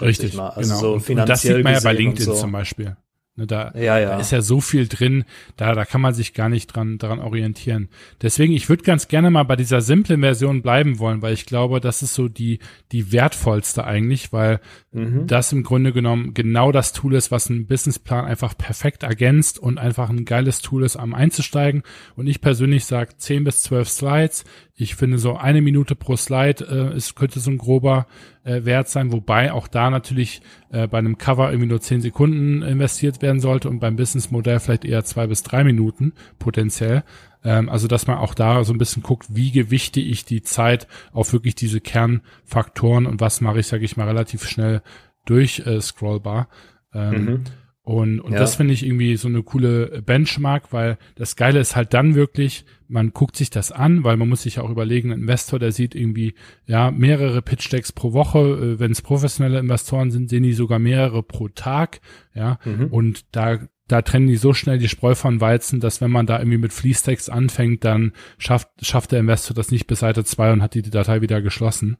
Richtig, 0.00 0.38
also 0.38 0.60
genau. 0.60 0.80
So 0.80 0.98
finanziell 0.98 1.20
und 1.20 1.28
das 1.28 1.42
sieht 1.42 1.64
man 1.64 1.72
ja 1.72 1.80
bei 1.80 1.92
LinkedIn 1.92 2.26
so. 2.26 2.34
zum 2.34 2.52
Beispiel. 2.52 2.96
Ne, 3.36 3.48
da, 3.48 3.72
ja, 3.74 3.98
ja. 3.98 4.10
da 4.10 4.20
ist 4.20 4.30
ja 4.30 4.42
so 4.42 4.60
viel 4.60 4.86
drin, 4.86 5.24
da, 5.56 5.74
da 5.74 5.84
kann 5.84 6.00
man 6.00 6.14
sich 6.14 6.34
gar 6.34 6.48
nicht 6.48 6.68
dran, 6.68 6.98
daran 6.98 7.18
orientieren. 7.18 7.88
Deswegen, 8.22 8.52
ich 8.52 8.68
würde 8.68 8.84
ganz 8.84 9.08
gerne 9.08 9.28
mal 9.28 9.42
bei 9.42 9.56
dieser 9.56 9.80
simplen 9.80 10.20
Version 10.20 10.62
bleiben 10.62 11.00
wollen, 11.00 11.20
weil 11.20 11.34
ich 11.34 11.44
glaube, 11.44 11.80
das 11.80 12.02
ist 12.02 12.14
so 12.14 12.28
die, 12.28 12.60
die 12.92 13.10
wertvollste 13.10 13.84
eigentlich, 13.84 14.32
weil 14.32 14.60
mhm. 14.92 15.26
das 15.26 15.50
im 15.50 15.64
Grunde 15.64 15.92
genommen 15.92 16.32
genau 16.32 16.70
das 16.70 16.92
Tool 16.92 17.14
ist, 17.14 17.32
was 17.32 17.50
ein 17.50 17.66
Businessplan 17.66 18.24
einfach 18.24 18.56
perfekt 18.56 19.02
ergänzt 19.02 19.58
und 19.58 19.78
einfach 19.78 20.10
ein 20.10 20.24
geiles 20.24 20.60
Tool 20.60 20.84
ist, 20.84 20.94
am 20.94 21.12
einzusteigen. 21.12 21.82
Und 22.14 22.28
ich 22.28 22.40
persönlich 22.40 22.84
sage 22.84 23.16
10 23.16 23.42
bis 23.42 23.62
12 23.64 23.88
Slides. 23.88 24.44
Ich 24.76 24.96
finde 24.96 25.18
so 25.18 25.36
eine 25.36 25.62
Minute 25.62 25.94
pro 25.94 26.16
Slide 26.16 26.64
äh, 26.68 26.96
ist, 26.96 27.14
könnte 27.14 27.38
so 27.38 27.50
ein 27.50 27.58
grober 27.58 28.06
äh, 28.42 28.64
Wert 28.64 28.88
sein, 28.88 29.12
wobei 29.12 29.52
auch 29.52 29.68
da 29.68 29.88
natürlich 29.88 30.42
äh, 30.70 30.88
bei 30.88 30.98
einem 30.98 31.16
Cover 31.16 31.50
irgendwie 31.50 31.68
nur 31.68 31.80
zehn 31.80 32.00
Sekunden 32.00 32.62
investiert 32.62 33.22
werden 33.22 33.40
sollte 33.40 33.68
und 33.68 33.78
beim 33.78 33.94
Businessmodell 33.94 34.58
vielleicht 34.58 34.84
eher 34.84 35.04
zwei 35.04 35.28
bis 35.28 35.44
drei 35.44 35.62
Minuten 35.62 36.12
potenziell. 36.40 37.04
Ähm, 37.44 37.68
also 37.68 37.86
dass 37.86 38.08
man 38.08 38.18
auch 38.18 38.34
da 38.34 38.64
so 38.64 38.72
ein 38.72 38.78
bisschen 38.78 39.04
guckt, 39.04 39.26
wie 39.28 39.52
gewichte 39.52 40.00
ich 40.00 40.24
die 40.24 40.42
Zeit 40.42 40.88
auf 41.12 41.32
wirklich 41.32 41.54
diese 41.54 41.80
Kernfaktoren 41.80 43.06
und 43.06 43.20
was 43.20 43.40
mache 43.40 43.60
ich, 43.60 43.68
sage 43.68 43.84
ich 43.84 43.96
mal, 43.96 44.08
relativ 44.08 44.44
schnell 44.44 44.82
durch 45.24 45.60
äh, 45.66 45.80
scrollbar. 45.80 46.48
Ähm, 46.92 47.24
mhm. 47.24 47.44
Und, 47.84 48.18
und 48.18 48.32
ja. 48.32 48.38
das 48.38 48.54
finde 48.54 48.72
ich 48.72 48.84
irgendwie 48.84 49.16
so 49.16 49.28
eine 49.28 49.42
coole 49.42 50.02
Benchmark, 50.02 50.72
weil 50.72 50.96
das 51.16 51.36
Geile 51.36 51.60
ist 51.60 51.76
halt 51.76 51.92
dann 51.92 52.14
wirklich, 52.14 52.64
man 52.88 53.10
guckt 53.10 53.36
sich 53.36 53.50
das 53.50 53.72
an, 53.72 54.04
weil 54.04 54.16
man 54.16 54.30
muss 54.30 54.42
sich 54.42 54.58
auch 54.58 54.70
überlegen, 54.70 55.12
ein 55.12 55.20
Investor, 55.20 55.58
der 55.58 55.70
sieht 55.70 55.94
irgendwie, 55.94 56.34
ja, 56.64 56.90
mehrere 56.90 57.42
Pitch 57.42 57.70
Decks 57.70 57.92
pro 57.92 58.14
Woche, 58.14 58.38
äh, 58.38 58.80
wenn 58.80 58.92
es 58.92 59.02
professionelle 59.02 59.58
Investoren 59.58 60.10
sind, 60.10 60.30
sehen 60.30 60.44
die 60.44 60.54
sogar 60.54 60.78
mehrere 60.78 61.22
pro 61.22 61.48
Tag, 61.48 62.00
ja, 62.34 62.58
mhm. 62.64 62.86
und 62.86 63.36
da 63.36 63.58
da 63.86 64.00
trennen 64.00 64.28
die 64.28 64.36
so 64.36 64.54
schnell 64.54 64.78
die 64.78 64.88
Spreu 64.88 65.14
von 65.14 65.42
Weizen, 65.42 65.78
dass 65.78 66.00
wenn 66.00 66.10
man 66.10 66.24
da 66.24 66.38
irgendwie 66.38 66.56
mit 66.56 66.72
Fließtext 66.72 67.30
anfängt, 67.30 67.84
dann 67.84 68.12
schafft, 68.38 68.68
schafft 68.80 69.12
der 69.12 69.20
Investor 69.20 69.54
das 69.54 69.70
nicht 69.70 69.86
bis 69.86 69.98
Seite 69.98 70.24
zwei 70.24 70.52
und 70.52 70.62
hat 70.62 70.72
die 70.72 70.82
Datei 70.82 71.20
wieder 71.20 71.42
geschlossen. 71.42 71.98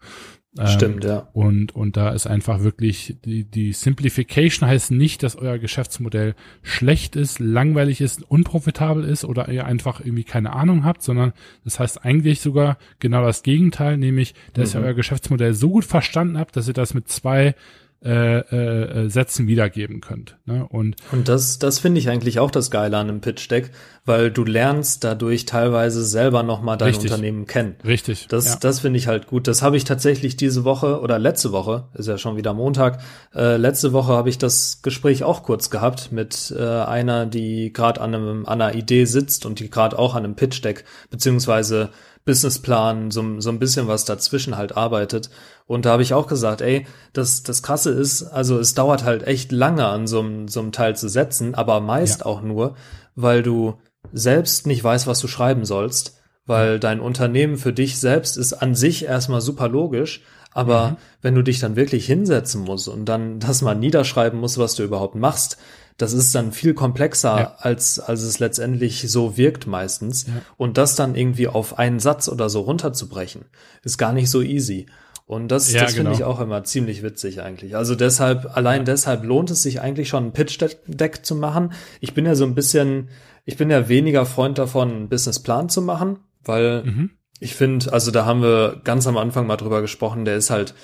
Stimmt, 0.62 1.04
ähm, 1.04 1.10
ja. 1.10 1.28
Und, 1.32 1.74
und 1.74 1.96
da 1.96 2.10
ist 2.10 2.28
einfach 2.28 2.62
wirklich, 2.62 3.16
die, 3.24 3.44
die 3.44 3.72
Simplification 3.72 4.68
heißt 4.68 4.92
nicht, 4.92 5.24
dass 5.24 5.34
euer 5.34 5.58
Geschäftsmodell 5.58 6.36
schlecht 6.62 7.16
ist, 7.16 7.40
langweilig 7.40 8.00
ist, 8.00 8.22
unprofitabel 8.30 9.02
ist 9.02 9.24
oder 9.24 9.48
ihr 9.48 9.66
einfach 9.66 9.98
irgendwie 9.98 10.22
keine 10.22 10.52
Ahnung 10.52 10.84
habt, 10.84 11.02
sondern 11.02 11.32
das 11.64 11.80
heißt 11.80 12.04
eigentlich 12.04 12.40
sogar 12.40 12.78
genau 13.00 13.24
das 13.24 13.42
Gegenteil, 13.42 13.96
nämlich, 13.96 14.34
dass 14.52 14.74
mhm. 14.74 14.80
ihr 14.80 14.86
euer 14.86 14.94
Geschäftsmodell 14.94 15.54
so 15.54 15.70
gut 15.70 15.84
verstanden 15.84 16.38
habt, 16.38 16.56
dass 16.56 16.68
ihr 16.68 16.74
das 16.74 16.94
mit 16.94 17.08
zwei 17.08 17.56
äh, 18.04 19.04
äh, 19.04 19.08
Sätzen 19.08 19.46
wiedergeben 19.46 20.00
könnt. 20.02 20.36
Ne? 20.44 20.66
Und, 20.68 20.96
und 21.10 21.28
das, 21.28 21.58
das 21.58 21.78
finde 21.78 21.98
ich 21.98 22.10
eigentlich 22.10 22.38
auch 22.38 22.50
das 22.50 22.70
Geile 22.70 22.98
an 22.98 23.08
einem 23.08 23.20
Pitch 23.22 23.50
Deck, 23.50 23.70
weil 24.04 24.30
du 24.30 24.44
lernst 24.44 25.04
dadurch 25.04 25.46
teilweise 25.46 26.04
selber 26.04 26.42
nochmal 26.42 26.76
dein 26.76 26.88
richtig, 26.88 27.10
Unternehmen 27.10 27.46
kennen. 27.46 27.76
Richtig. 27.82 28.26
Das, 28.28 28.44
ja. 28.44 28.56
das 28.60 28.80
finde 28.80 28.98
ich 28.98 29.08
halt 29.08 29.26
gut. 29.26 29.48
Das 29.48 29.62
habe 29.62 29.78
ich 29.78 29.84
tatsächlich 29.84 30.36
diese 30.36 30.64
Woche 30.64 31.00
oder 31.00 31.18
letzte 31.18 31.52
Woche, 31.52 31.84
ist 31.94 32.06
ja 32.06 32.18
schon 32.18 32.36
wieder 32.36 32.52
Montag, 32.52 33.00
äh, 33.34 33.56
letzte 33.56 33.94
Woche 33.94 34.12
habe 34.12 34.28
ich 34.28 34.36
das 34.36 34.82
Gespräch 34.82 35.24
auch 35.24 35.42
kurz 35.42 35.70
gehabt 35.70 36.12
mit 36.12 36.54
äh, 36.54 36.62
einer, 36.62 37.24
die 37.24 37.72
gerade 37.72 38.02
an, 38.02 38.14
einem, 38.14 38.46
an 38.46 38.60
einer 38.60 38.74
Idee 38.74 39.06
sitzt 39.06 39.46
und 39.46 39.60
die 39.60 39.70
gerade 39.70 39.98
auch 39.98 40.14
an 40.14 40.24
einem 40.24 40.34
Pitch 40.34 40.62
Deck 40.62 40.84
beziehungsweise 41.08 41.90
Businessplan, 42.24 43.10
so, 43.10 43.40
so 43.40 43.50
ein 43.50 43.58
bisschen 43.58 43.86
was 43.86 44.04
dazwischen 44.04 44.56
halt 44.56 44.76
arbeitet. 44.76 45.30
Und 45.66 45.84
da 45.84 45.90
habe 45.92 46.02
ich 46.02 46.14
auch 46.14 46.26
gesagt, 46.26 46.62
ey, 46.62 46.86
das, 47.12 47.42
das 47.42 47.62
Krasse 47.62 47.90
ist, 47.90 48.22
also 48.22 48.58
es 48.58 48.74
dauert 48.74 49.04
halt 49.04 49.26
echt 49.26 49.52
lange 49.52 49.86
an 49.86 50.06
so, 50.06 50.20
einem 50.20 50.48
so 50.48 50.60
einem 50.60 50.72
Teil 50.72 50.96
zu 50.96 51.08
setzen, 51.08 51.54
aber 51.54 51.80
meist 51.80 52.20
ja. 52.20 52.26
auch 52.26 52.40
nur, 52.40 52.76
weil 53.14 53.42
du 53.42 53.74
selbst 54.12 54.66
nicht 54.66 54.82
weißt, 54.82 55.06
was 55.06 55.20
du 55.20 55.28
schreiben 55.28 55.64
sollst, 55.64 56.18
weil 56.46 56.78
dein 56.78 57.00
Unternehmen 57.00 57.56
für 57.56 57.72
dich 57.72 57.98
selbst 57.98 58.36
ist 58.36 58.54
an 58.54 58.74
sich 58.74 59.04
erstmal 59.04 59.40
super 59.40 59.68
logisch, 59.68 60.22
aber 60.52 60.90
mhm. 60.90 60.96
wenn 61.20 61.34
du 61.34 61.42
dich 61.42 61.58
dann 61.58 61.76
wirklich 61.76 62.06
hinsetzen 62.06 62.62
musst 62.62 62.88
und 62.88 63.06
dann 63.06 63.40
das 63.40 63.60
mal 63.60 63.74
niederschreiben 63.74 64.38
musst, 64.38 64.58
was 64.58 64.76
du 64.76 64.82
überhaupt 64.82 65.14
machst, 65.14 65.58
das 65.96 66.12
ist 66.12 66.34
dann 66.34 66.52
viel 66.52 66.74
komplexer, 66.74 67.38
ja. 67.38 67.54
als, 67.58 68.00
als 68.00 68.22
es 68.22 68.38
letztendlich 68.40 69.08
so 69.08 69.36
wirkt 69.36 69.66
meistens. 69.66 70.26
Ja. 70.26 70.32
Und 70.56 70.76
das 70.76 70.96
dann 70.96 71.14
irgendwie 71.14 71.46
auf 71.46 71.78
einen 71.78 72.00
Satz 72.00 72.28
oder 72.28 72.48
so 72.48 72.60
runterzubrechen, 72.62 73.44
ist 73.84 73.98
gar 73.98 74.12
nicht 74.12 74.30
so 74.30 74.42
easy. 74.42 74.86
Und 75.26 75.48
das, 75.48 75.72
ja, 75.72 75.82
das 75.82 75.94
finde 75.94 76.10
genau. 76.10 76.16
ich 76.16 76.24
auch 76.24 76.40
immer 76.40 76.64
ziemlich 76.64 77.02
witzig 77.02 77.40
eigentlich. 77.40 77.76
Also 77.76 77.94
deshalb, 77.94 78.56
allein 78.56 78.84
deshalb 78.84 79.24
lohnt 79.24 79.50
es 79.50 79.62
sich 79.62 79.80
eigentlich 79.80 80.08
schon, 80.08 80.26
ein 80.26 80.32
Pitch-Deck 80.32 81.24
zu 81.24 81.34
machen. 81.34 81.72
Ich 82.00 82.12
bin 82.12 82.26
ja 82.26 82.34
so 82.34 82.44
ein 82.44 82.54
bisschen, 82.54 83.08
ich 83.44 83.56
bin 83.56 83.70
ja 83.70 83.88
weniger 83.88 84.26
Freund 84.26 84.58
davon, 84.58 84.90
einen 84.90 85.08
Businessplan 85.08 85.70
zu 85.70 85.80
machen, 85.80 86.18
weil 86.44 86.82
mhm. 86.84 87.10
ich 87.40 87.54
finde, 87.54 87.90
also 87.92 88.10
da 88.10 88.26
haben 88.26 88.42
wir 88.42 88.80
ganz 88.84 89.06
am 89.06 89.16
Anfang 89.16 89.46
mal 89.46 89.56
drüber 89.56 89.80
gesprochen, 89.80 90.26
der 90.26 90.36
ist 90.36 90.50
halt, 90.50 90.74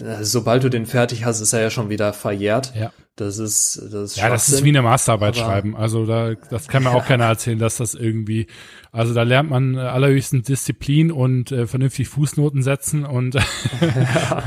äh, 0.00 0.24
sobald 0.24 0.64
du 0.64 0.68
den 0.68 0.86
fertig 0.86 1.24
hast, 1.24 1.40
ist 1.40 1.52
er 1.52 1.60
ja 1.60 1.70
schon 1.70 1.88
wieder 1.88 2.12
verjährt. 2.12 2.74
Ja. 2.74 2.90
Das 3.16 3.38
ist, 3.38 3.80
das 3.90 4.10
ist 4.10 4.16
Ja, 4.18 4.28
das 4.28 4.50
ist 4.50 4.62
wie 4.62 4.68
eine 4.68 4.82
Masterarbeit 4.82 5.38
schreiben. 5.38 5.74
Also 5.74 6.04
da, 6.04 6.34
das 6.50 6.68
kann 6.68 6.82
mir 6.82 6.90
auch 6.94 7.06
keiner 7.06 7.24
erzählen, 7.24 7.58
dass 7.58 7.78
das 7.78 7.94
irgendwie, 7.94 8.46
also 8.92 9.14
da 9.14 9.22
lernt 9.22 9.48
man 9.48 9.74
äh, 9.74 9.78
allerhöchstens 9.78 10.46
Disziplin 10.46 11.10
und 11.10 11.50
äh, 11.50 11.66
vernünftig 11.66 12.08
Fußnoten 12.08 12.62
setzen 12.62 13.06
und 13.06 13.34
ja, 13.80 14.42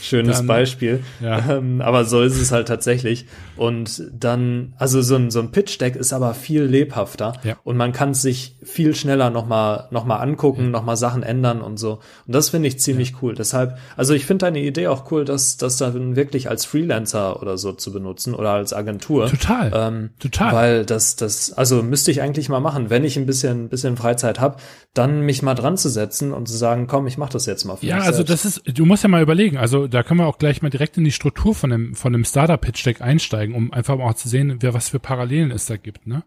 schönes 0.00 0.38
dann, 0.38 0.46
Beispiel. 0.46 1.02
Ja. 1.20 1.58
Ähm, 1.58 1.82
aber 1.82 2.06
so 2.06 2.22
ist 2.22 2.40
es 2.40 2.50
halt 2.50 2.66
tatsächlich. 2.66 3.26
Und 3.56 4.10
dann, 4.10 4.72
also 4.78 5.02
so 5.02 5.16
ein, 5.16 5.30
so 5.30 5.40
ein 5.40 5.52
Pitch-Deck 5.52 5.94
ist 5.94 6.14
aber 6.14 6.32
viel 6.32 6.62
lebhafter 6.62 7.34
ja. 7.44 7.58
und 7.62 7.76
man 7.76 7.92
kann 7.92 8.14
sich 8.14 8.56
viel 8.62 8.94
schneller 8.94 9.28
nochmal 9.28 9.88
noch 9.90 10.06
mal 10.06 10.16
angucken, 10.16 10.64
ja. 10.64 10.70
nochmal 10.70 10.96
Sachen 10.96 11.22
ändern 11.22 11.60
und 11.60 11.76
so. 11.76 12.00
Und 12.26 12.34
das 12.34 12.48
finde 12.48 12.68
ich 12.68 12.80
ziemlich 12.80 13.16
cool. 13.20 13.34
Deshalb, 13.34 13.76
also 13.98 14.14
ich 14.14 14.24
finde 14.24 14.46
deine 14.46 14.60
Idee 14.60 14.88
auch 14.88 15.10
cool, 15.12 15.26
dass 15.26 15.58
das 15.58 15.76
dann 15.76 16.16
wirklich 16.16 16.48
als 16.48 16.64
Freelancer 16.64 17.42
oder 17.42 17.58
so 17.58 17.72
zu 17.72 17.92
benutzen 17.92 18.13
nutzen 18.14 18.34
oder 18.34 18.50
als 18.50 18.72
Agentur. 18.72 19.28
Total. 19.28 19.72
Ähm, 19.74 20.10
Total. 20.20 20.52
Weil 20.52 20.84
das, 20.84 21.16
das, 21.16 21.52
also 21.52 21.82
müsste 21.82 22.10
ich 22.10 22.22
eigentlich 22.22 22.48
mal 22.48 22.60
machen, 22.60 22.90
wenn 22.90 23.04
ich 23.04 23.16
ein 23.16 23.26
bisschen, 23.26 23.68
bisschen 23.68 23.96
Freizeit 23.96 24.38
habe, 24.38 24.56
dann 24.94 25.22
mich 25.22 25.42
mal 25.42 25.54
dran 25.54 25.76
zu 25.76 25.88
setzen 25.88 26.32
und 26.32 26.46
zu 26.48 26.56
sagen, 26.56 26.86
komm, 26.86 27.06
ich 27.08 27.18
mach 27.18 27.28
das 27.28 27.46
jetzt 27.46 27.64
mal 27.64 27.76
für 27.76 27.86
Ja, 27.86 27.98
also 27.98 28.22
das 28.22 28.44
ist, 28.44 28.62
du 28.66 28.86
musst 28.86 29.02
ja 29.02 29.08
mal 29.08 29.22
überlegen, 29.22 29.56
also 29.56 29.88
da 29.88 30.02
können 30.02 30.20
wir 30.20 30.26
auch 30.26 30.38
gleich 30.38 30.62
mal 30.62 30.70
direkt 30.70 30.96
in 30.96 31.04
die 31.04 31.12
Struktur 31.12 31.54
von 31.54 31.70
dem, 31.70 31.94
von 31.94 32.12
dem 32.12 32.24
Startup-Pitch-Deck 32.24 33.00
einsteigen, 33.00 33.54
um 33.54 33.72
einfach 33.72 33.96
mal 33.96 34.08
auch 34.08 34.14
zu 34.14 34.28
sehen, 34.28 34.58
wer 34.60 34.74
was 34.74 34.88
für 34.88 35.00
Parallelen 35.00 35.50
es 35.50 35.66
da 35.66 35.76
gibt, 35.76 36.06
ne? 36.06 36.22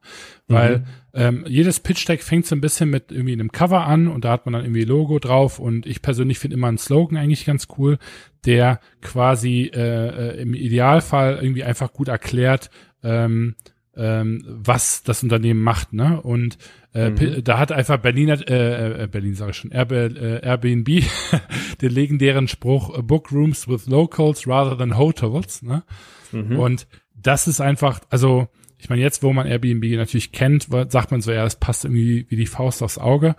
Weil 0.47 0.80
mhm. 0.80 0.86
Ähm, 1.17 1.45
jedes 1.47 1.80
Pitch-Deck 1.80 2.21
fängt 2.21 2.45
so 2.45 2.56
ein 2.56 2.62
bisschen 2.62 2.91
mit 2.91 3.12
irgendwie 3.12 3.34
einem 3.34 3.51
Cover 3.51 3.88
an 3.88 4.08
und 4.08 4.23
da 4.23 4.30
hat 4.30 4.45
man 4.45 4.53
dann 4.53 4.63
irgendwie 4.63 4.84
Logo 4.84 5.17
drauf 5.17 5.58
und 5.58 5.88
ich 5.88 6.03
persönlich 6.03 6.38
finde 6.38 6.56
immer 6.56 6.67
einen 6.67 6.77
Slogan 6.77 7.17
eigentlich 7.17 7.43
ganz 7.43 7.67
cool, 7.75 7.97
der 8.45 8.80
quasi 9.01 9.71
äh, 9.73 9.80
äh, 9.80 10.41
im 10.41 10.53
Idealfall 10.53 11.39
irgendwie 11.41 11.63
einfach 11.63 11.91
gut 11.91 12.08
erklärt, 12.08 12.69
ähm, 13.03 13.56
ähm, 13.95 14.43
was 14.45 15.01
das 15.01 15.23
Unternehmen 15.23 15.63
macht, 15.63 15.91
ne? 15.91 16.21
Und 16.21 16.60
äh, 16.93 17.10
mhm. 17.10 17.43
da 17.43 17.58
hat 17.58 17.71
einfach 17.71 17.97
Berliner, 17.97 18.47
äh, 18.47 19.06
äh, 19.06 19.08
Berlin 19.08 19.34
sage 19.34 19.51
ich 19.51 19.58
schon, 19.58 19.71
äh, 19.71 20.39
Airbnb 20.43 20.88
den 21.82 21.91
legendären 21.91 22.47
Spruch 22.47 23.01
Book 23.01 23.32
Rooms 23.32 23.67
with 23.67 23.88
Locals 23.88 24.47
rather 24.47 24.77
than 24.77 24.99
Hotels, 24.99 25.63
ne? 25.63 25.84
Mhm. 26.32 26.60
Und 26.60 26.88
das 27.15 27.47
ist 27.47 27.60
einfach, 27.60 28.01
also 28.12 28.49
ich 28.78 28.90
meine, 28.90 29.02
jetzt, 29.02 29.24
wo 29.24 29.34
man 29.34 29.48
Airbnb 29.48 29.84
natürlich 29.96 30.32
kennt, 30.32 30.68
sagt 30.90 31.12
man 31.12 31.22
so, 31.22 31.32
ja, 31.32 31.46
es 31.46 31.56
passt 31.56 31.86
irgendwie 31.86 32.26
wie 32.30 32.36
die 32.36 32.46
Faust 32.46 32.84
aufs 32.84 32.98
Auge. 32.98 33.36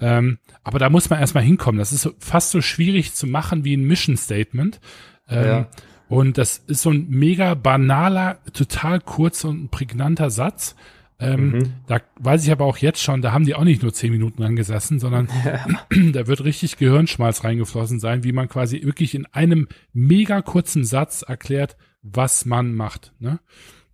Ähm, 0.00 0.38
aber 0.64 0.78
da 0.78 0.90
muss 0.90 1.10
man 1.10 1.20
erstmal 1.20 1.44
hinkommen. 1.44 1.78
Das 1.78 1.92
ist 1.92 2.02
so, 2.02 2.12
fast 2.18 2.50
so 2.50 2.60
schwierig 2.60 3.14
zu 3.14 3.26
machen 3.26 3.64
wie 3.64 3.76
ein 3.76 3.84
Mission 3.84 4.16
Statement. 4.16 4.80
Ähm, 5.28 5.46
ja. 5.46 5.68
Und 6.08 6.38
das 6.38 6.58
ist 6.58 6.82
so 6.82 6.90
ein 6.90 7.08
mega 7.08 7.54
banaler, 7.54 8.40
total 8.52 9.00
kurzer 9.00 9.48
und 9.50 9.70
prägnanter 9.70 10.30
Satz. 10.30 10.74
Ähm, 11.20 11.50
mhm. 11.50 11.72
Da 11.86 12.00
weiß 12.18 12.44
ich 12.44 12.50
aber 12.50 12.64
auch 12.64 12.78
jetzt 12.78 13.02
schon, 13.02 13.20
da 13.20 13.32
haben 13.32 13.44
die 13.44 13.54
auch 13.54 13.62
nicht 13.62 13.82
nur 13.82 13.92
zehn 13.92 14.10
Minuten 14.10 14.42
angesessen, 14.42 14.98
sondern 14.98 15.28
ja. 15.44 15.66
da 16.12 16.26
wird 16.26 16.42
richtig 16.42 16.78
Gehirnschmalz 16.78 17.44
reingeflossen 17.44 18.00
sein, 18.00 18.24
wie 18.24 18.32
man 18.32 18.48
quasi 18.48 18.82
wirklich 18.82 19.14
in 19.14 19.26
einem 19.26 19.68
mega 19.92 20.40
kurzen 20.40 20.84
Satz 20.84 21.22
erklärt, 21.22 21.76
was 22.02 22.46
man 22.46 22.74
macht. 22.74 23.12
Ne? 23.18 23.38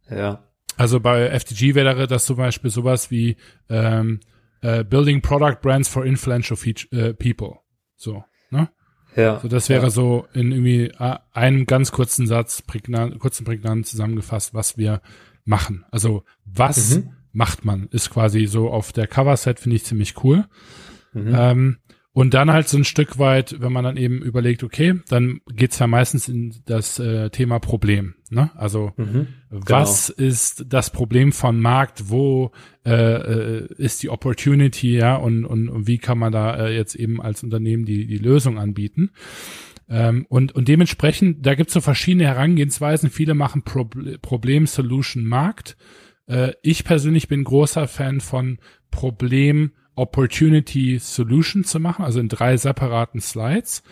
Ja. 0.09 0.46
Also 0.77 1.01
bei 1.01 1.31
FTG 1.39 1.75
wäre 1.75 2.07
das 2.07 2.27
zum 2.27 2.37
Beispiel 2.37 2.71
sowas 2.71 3.11
wie 3.11 3.37
ähm, 3.69 4.21
uh, 4.63 4.85
Building 4.85 5.23
Product 5.23 5.57
Brands 5.63 5.89
for 5.89 6.05
Influential 6.05 6.57
Feature, 6.57 7.11
uh, 7.11 7.15
People. 7.15 7.61
So, 7.97 8.25
ne? 8.51 8.69
Ja. 9.15 9.41
So, 9.41 9.49
das 9.49 9.69
wäre 9.69 9.85
ja. 9.85 9.91
so 9.91 10.27
in 10.35 10.53
irgendwie 10.53 10.93
uh, 11.01 11.17
einem 11.33 11.67
ganz 11.67 11.93
kurzen 11.93 12.27
Satz, 12.27 12.63
prägnant, 12.63 13.19
kurzen 13.19 13.45
prägnant 13.45 13.87
zusammengefasst, 13.87 14.53
was 14.53 14.77
wir 14.77 15.01
machen. 15.45 15.85
Also, 15.91 16.25
was 16.45 16.97
mhm. 16.97 17.13
macht 17.33 17.65
man? 17.65 17.89
Ist 17.91 18.11
quasi 18.11 18.47
so 18.47 18.71
auf 18.71 18.93
der 18.93 19.07
Cover-Set, 19.07 19.61
finde 19.61 19.77
ich 19.77 19.85
ziemlich 19.85 20.23
cool. 20.23 20.45
Mhm. 21.15 21.35
Ähm, 21.35 21.79
und 22.17 22.33
dann 22.33 22.51
halt 22.51 22.67
so 22.67 22.79
ein 22.79 22.85
Stück 22.85 23.19
weit, 23.19 23.61
wenn 23.61 23.75
man 23.75 23.85
dann 23.85 23.99
eben 23.99 24.23
überlegt, 24.23 24.65
okay, 24.65 25.01
dann 25.11 25.43
geht's 25.53 25.79
ja 25.79 25.87
meistens 25.87 26.29
in 26.29 26.55
das 26.65 26.99
äh, 26.99 27.29
Thema 27.29 27.59
Problem. 27.59 28.15
Ne? 28.31 28.51
Also 28.55 28.93
mhm, 28.97 29.27
was 29.51 30.15
genau. 30.17 30.27
ist 30.27 30.65
das 30.67 30.89
Problem 30.89 31.33
von 31.33 31.61
Markt, 31.61 32.09
wo 32.09 32.53
äh, 32.87 32.95
äh, 32.95 33.69
ist 33.77 34.03
die 34.03 34.09
Opportunity, 34.09 34.97
ja, 34.97 35.17
und, 35.17 35.45
und, 35.45 35.69
und 35.69 35.87
wie 35.87 35.99
kann 35.99 36.17
man 36.17 36.33
da 36.33 36.57
äh, 36.57 36.75
jetzt 36.75 36.95
eben 36.95 37.21
als 37.21 37.43
Unternehmen 37.43 37.85
die, 37.85 38.07
die 38.07 38.17
Lösung 38.17 38.59
anbieten. 38.59 39.11
Ähm, 39.87 40.25
und, 40.31 40.55
und 40.55 40.69
dementsprechend, 40.69 41.45
da 41.45 41.55
gibt's 41.55 41.75
so 41.75 41.83
verschiedene 41.83 42.25
Herangehensweisen. 42.25 43.11
Viele 43.11 43.35
machen 43.35 43.61
Pro 43.61 43.91
Problem-Solution-Markt. 44.23 45.77
Äh, 46.29 46.53
ich 46.63 46.85
persönlich 46.85 47.29
bin 47.29 47.45
großer 47.45 47.87
Fan 47.87 48.21
von 48.21 48.57
Problem- 48.91 49.73
Opportunity 49.97 50.99
Solution 50.99 51.65
zu 51.65 51.81
machen, 51.81 52.05
also 52.05 52.21
in 52.21 52.29
drei 52.29 52.57
separaten 52.57 53.21
Slides 53.21 53.83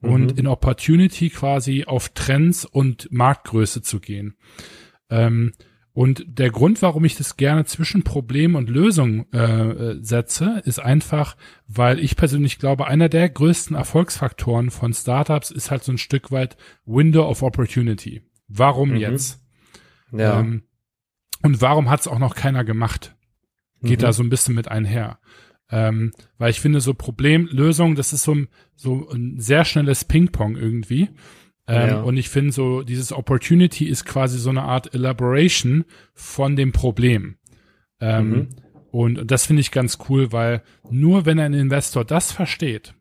mhm. 0.00 0.10
und 0.10 0.38
in 0.38 0.46
Opportunity 0.46 1.30
quasi 1.30 1.84
auf 1.84 2.10
Trends 2.10 2.64
und 2.64 3.10
Marktgröße 3.10 3.82
zu 3.82 3.98
gehen. 3.98 4.36
Ähm, 5.10 5.52
und 5.92 6.24
der 6.26 6.50
Grund, 6.50 6.82
warum 6.82 7.04
ich 7.04 7.14
das 7.14 7.36
gerne 7.36 7.66
zwischen 7.66 8.02
Problem 8.02 8.56
und 8.56 8.68
Lösung 8.68 9.32
äh, 9.32 9.94
setze, 10.00 10.60
ist 10.64 10.80
einfach, 10.80 11.36
weil 11.68 12.00
ich 12.00 12.16
persönlich 12.16 12.58
glaube, 12.58 12.88
einer 12.88 13.08
der 13.08 13.28
größten 13.28 13.76
Erfolgsfaktoren 13.76 14.70
von 14.70 14.92
Startups 14.92 15.52
ist 15.52 15.70
halt 15.70 15.84
so 15.84 15.92
ein 15.92 15.98
Stück 15.98 16.32
weit 16.32 16.56
Window 16.84 17.28
of 17.28 17.42
Opportunity. 17.42 18.22
Warum 18.48 18.90
mhm. 18.90 18.96
jetzt? 18.96 19.40
Ja. 20.10 20.40
Ähm, 20.40 20.64
und 21.42 21.60
warum 21.60 21.88
hat 21.90 22.00
es 22.00 22.08
auch 22.08 22.18
noch 22.18 22.34
keiner 22.34 22.64
gemacht? 22.64 23.14
Geht 23.82 24.00
mhm. 24.00 24.02
da 24.02 24.12
so 24.12 24.24
ein 24.24 24.30
bisschen 24.30 24.56
mit 24.56 24.66
einher. 24.66 25.20
Ähm, 25.70 26.12
weil 26.38 26.50
ich 26.50 26.60
finde, 26.60 26.80
so 26.80 26.94
Problemlösung, 26.94 27.94
das 27.94 28.12
ist 28.12 28.22
so, 28.22 28.36
so 28.74 29.08
ein 29.10 29.40
sehr 29.40 29.64
schnelles 29.64 30.04
Ping-Pong 30.04 30.56
irgendwie. 30.56 31.08
Ähm, 31.66 31.88
ja. 31.88 32.00
Und 32.02 32.16
ich 32.16 32.28
finde 32.28 32.52
so, 32.52 32.82
dieses 32.82 33.12
Opportunity 33.12 33.86
ist 33.86 34.04
quasi 34.04 34.38
so 34.38 34.50
eine 34.50 34.62
Art 34.62 34.94
Elaboration 34.94 35.84
von 36.12 36.56
dem 36.56 36.72
Problem. 36.72 37.36
Ähm, 38.00 38.28
mhm. 38.30 38.48
Und 38.90 39.30
das 39.30 39.46
finde 39.46 39.60
ich 39.60 39.70
ganz 39.70 39.98
cool, 40.08 40.30
weil 40.30 40.62
nur 40.90 41.26
wenn 41.26 41.40
ein 41.40 41.54
Investor 41.54 42.04
das 42.04 42.30
versteht, 42.30 42.94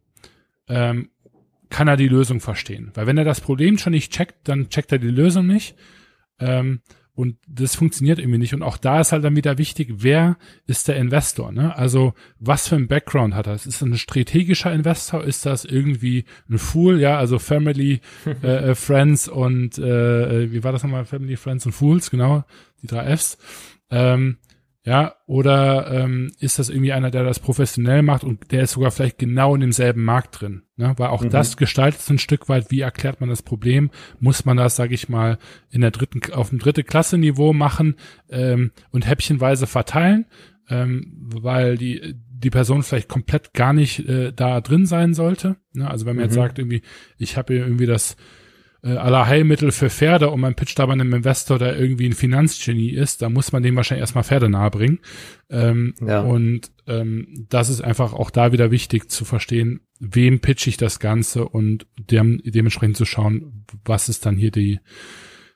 ähm, 0.68 1.10
kann 1.70 1.88
er 1.88 1.98
die 1.98 2.08
Lösung 2.08 2.40
verstehen. 2.40 2.92
Weil 2.94 3.08
wenn 3.08 3.18
er 3.18 3.26
das 3.26 3.42
Problem 3.42 3.78
schon 3.78 3.92
nicht 3.92 4.12
checkt, 4.12 4.48
dann 4.48 4.70
checkt 4.70 4.92
er 4.92 5.00
die 5.00 5.10
Lösung 5.10 5.46
nicht. 5.46 5.76
Ähm, 6.40 6.82
und 7.16 7.38
das 7.48 7.76
funktioniert 7.76 8.18
irgendwie 8.18 8.40
nicht. 8.40 8.56
Und 8.56 8.64
auch 8.64 8.78
da 8.78 9.00
ist 9.00 9.12
halt 9.12 9.24
dann 9.24 9.36
wieder 9.36 9.60
wichtig, 9.60 9.94
wer 9.98 10.38
ist 10.66 10.88
der 10.88 10.96
Investor? 10.98 11.52
Ne? 11.52 11.76
Also 11.76 12.14
was 12.40 12.68
für 12.68 12.76
ein 12.76 12.88
Background 12.88 13.36
hat 13.36 13.46
er? 13.46 13.54
Ist 13.54 13.68
das 13.68 13.82
ein 13.82 13.96
strategischer 13.98 14.74
Investor? 14.74 15.24
Ist 15.24 15.46
das 15.46 15.64
irgendwie 15.64 16.26
ein 16.50 16.58
Fool? 16.58 17.00
Ja, 17.00 17.18
also 17.18 17.38
Family, 17.38 18.02
äh, 18.44 18.72
äh, 18.72 18.76
Friends 18.76 19.28
und 19.28 19.78
äh, 19.78 20.44
äh, 20.44 20.52
wie 20.52 20.64
war 20.64 20.72
das 20.72 20.82
nochmal? 20.82 21.06
Family, 21.06 21.38
Friends 21.38 21.66
und 21.68 21.74
Fools, 21.74 22.10
genau, 22.10 22.46
die 22.82 22.88
drei 22.88 23.16
Fs. 23.16 23.38
Ähm, 23.92 24.38
ja, 24.86 25.16
oder 25.28 25.90
ähm, 25.92 26.34
ist 26.40 26.60
das 26.60 26.70
irgendwie 26.70 26.92
einer, 26.92 27.10
der 27.10 27.24
das 27.24 27.40
professionell 27.40 28.02
macht 28.02 28.26
und 28.26 28.52
der 28.52 28.64
ist 28.64 28.72
sogar 28.72 28.92
vielleicht 28.92 29.18
genau 29.18 29.56
in 29.56 29.62
demselben 29.62 30.04
Markt 30.04 30.42
drin? 30.42 30.64
Ne? 30.76 30.94
Weil 30.98 31.08
auch 31.08 31.24
mhm. 31.24 31.30
das 31.30 31.56
gestaltet 31.56 32.02
ein 32.10 32.18
Stück 32.18 32.50
weit, 32.50 32.70
wie 32.70 32.82
erklärt 32.82 33.22
man 33.22 33.30
das 33.30 33.42
Problem? 33.42 33.92
Muss 34.20 34.44
man 34.44 34.58
das, 34.58 34.76
sage 34.76 34.94
ich 34.94 35.08
mal, 35.08 35.38
in 35.70 35.82
der 35.82 35.92
dritten, 35.92 36.34
auf 36.34 36.50
dem 36.50 36.60
dritte 36.60 36.84
Klasse-Niveau 36.84 37.54
machen 37.54 37.96
ähm, 38.30 38.72
und 38.92 39.08
häppchenweise 39.08 39.68
verteilen, 39.68 40.26
ähm, 40.70 41.14
weil 41.34 41.78
die 41.78 42.16
die 42.44 42.50
Person 42.50 42.84
vielleicht 42.84 43.08
komplett 43.08 43.54
gar 43.54 43.72
nicht 43.72 44.08
äh, 44.08 44.34
da 44.34 44.60
drin 44.60 44.86
sein 44.86 45.14
sollte. 45.14 45.56
Ne? 45.72 45.90
Also 45.90 46.06
wenn 46.06 46.18
man 46.18 46.24
mhm. 46.24 46.28
jetzt 46.28 46.36
sagt, 46.36 46.60
irgendwie, 46.60 46.82
ich 47.18 47.38
habe 47.38 47.54
hier 47.54 47.64
irgendwie 47.64 47.86
das 47.86 48.18
äh, 48.84 48.98
aller 48.98 49.28
Heilmittel 49.28 49.72
für 49.72 49.90
Pferde 49.90 50.30
und 50.30 50.42
man 50.42 50.56
pitcht 50.56 50.80
aber 50.80 50.94
einem 50.94 51.14
Investor, 51.14 51.58
der 51.58 51.80
irgendwie 51.80 52.06
ein 52.06 52.14
Finanzgenie 52.14 52.90
ist, 52.90 53.22
da 53.22 53.30
muss 53.30 53.52
man 53.52 53.64
dem 53.64 53.76
wahrscheinlich 53.76 54.02
erstmal 54.02 54.26
Pferde 54.26 54.50
nahebringen. 54.50 55.00
Ähm, 55.50 55.96
ja. 56.06 56.22
Und 56.22 56.72
ähm, 56.88 57.46
das 57.50 57.70
ist 57.70 57.82
einfach 57.82 58.14
auch 58.14 58.30
da 58.30 58.52
wieder 58.52 58.72
wichtig 58.72 59.10
zu 59.10 59.24
verstehen, 59.26 59.82
wem 60.00 60.42
pitch 60.42 60.68
ich 60.68 60.78
das 60.78 61.00
Ganze 61.00 61.48
und 61.48 61.88
dem, 61.98 62.42
dementsprechend 62.44 62.98
zu 62.98 63.06
schauen, 63.06 63.66
was 63.86 64.10
ist 64.10 64.26
dann 64.26 64.36
hier 64.36 64.52
die, 64.52 64.80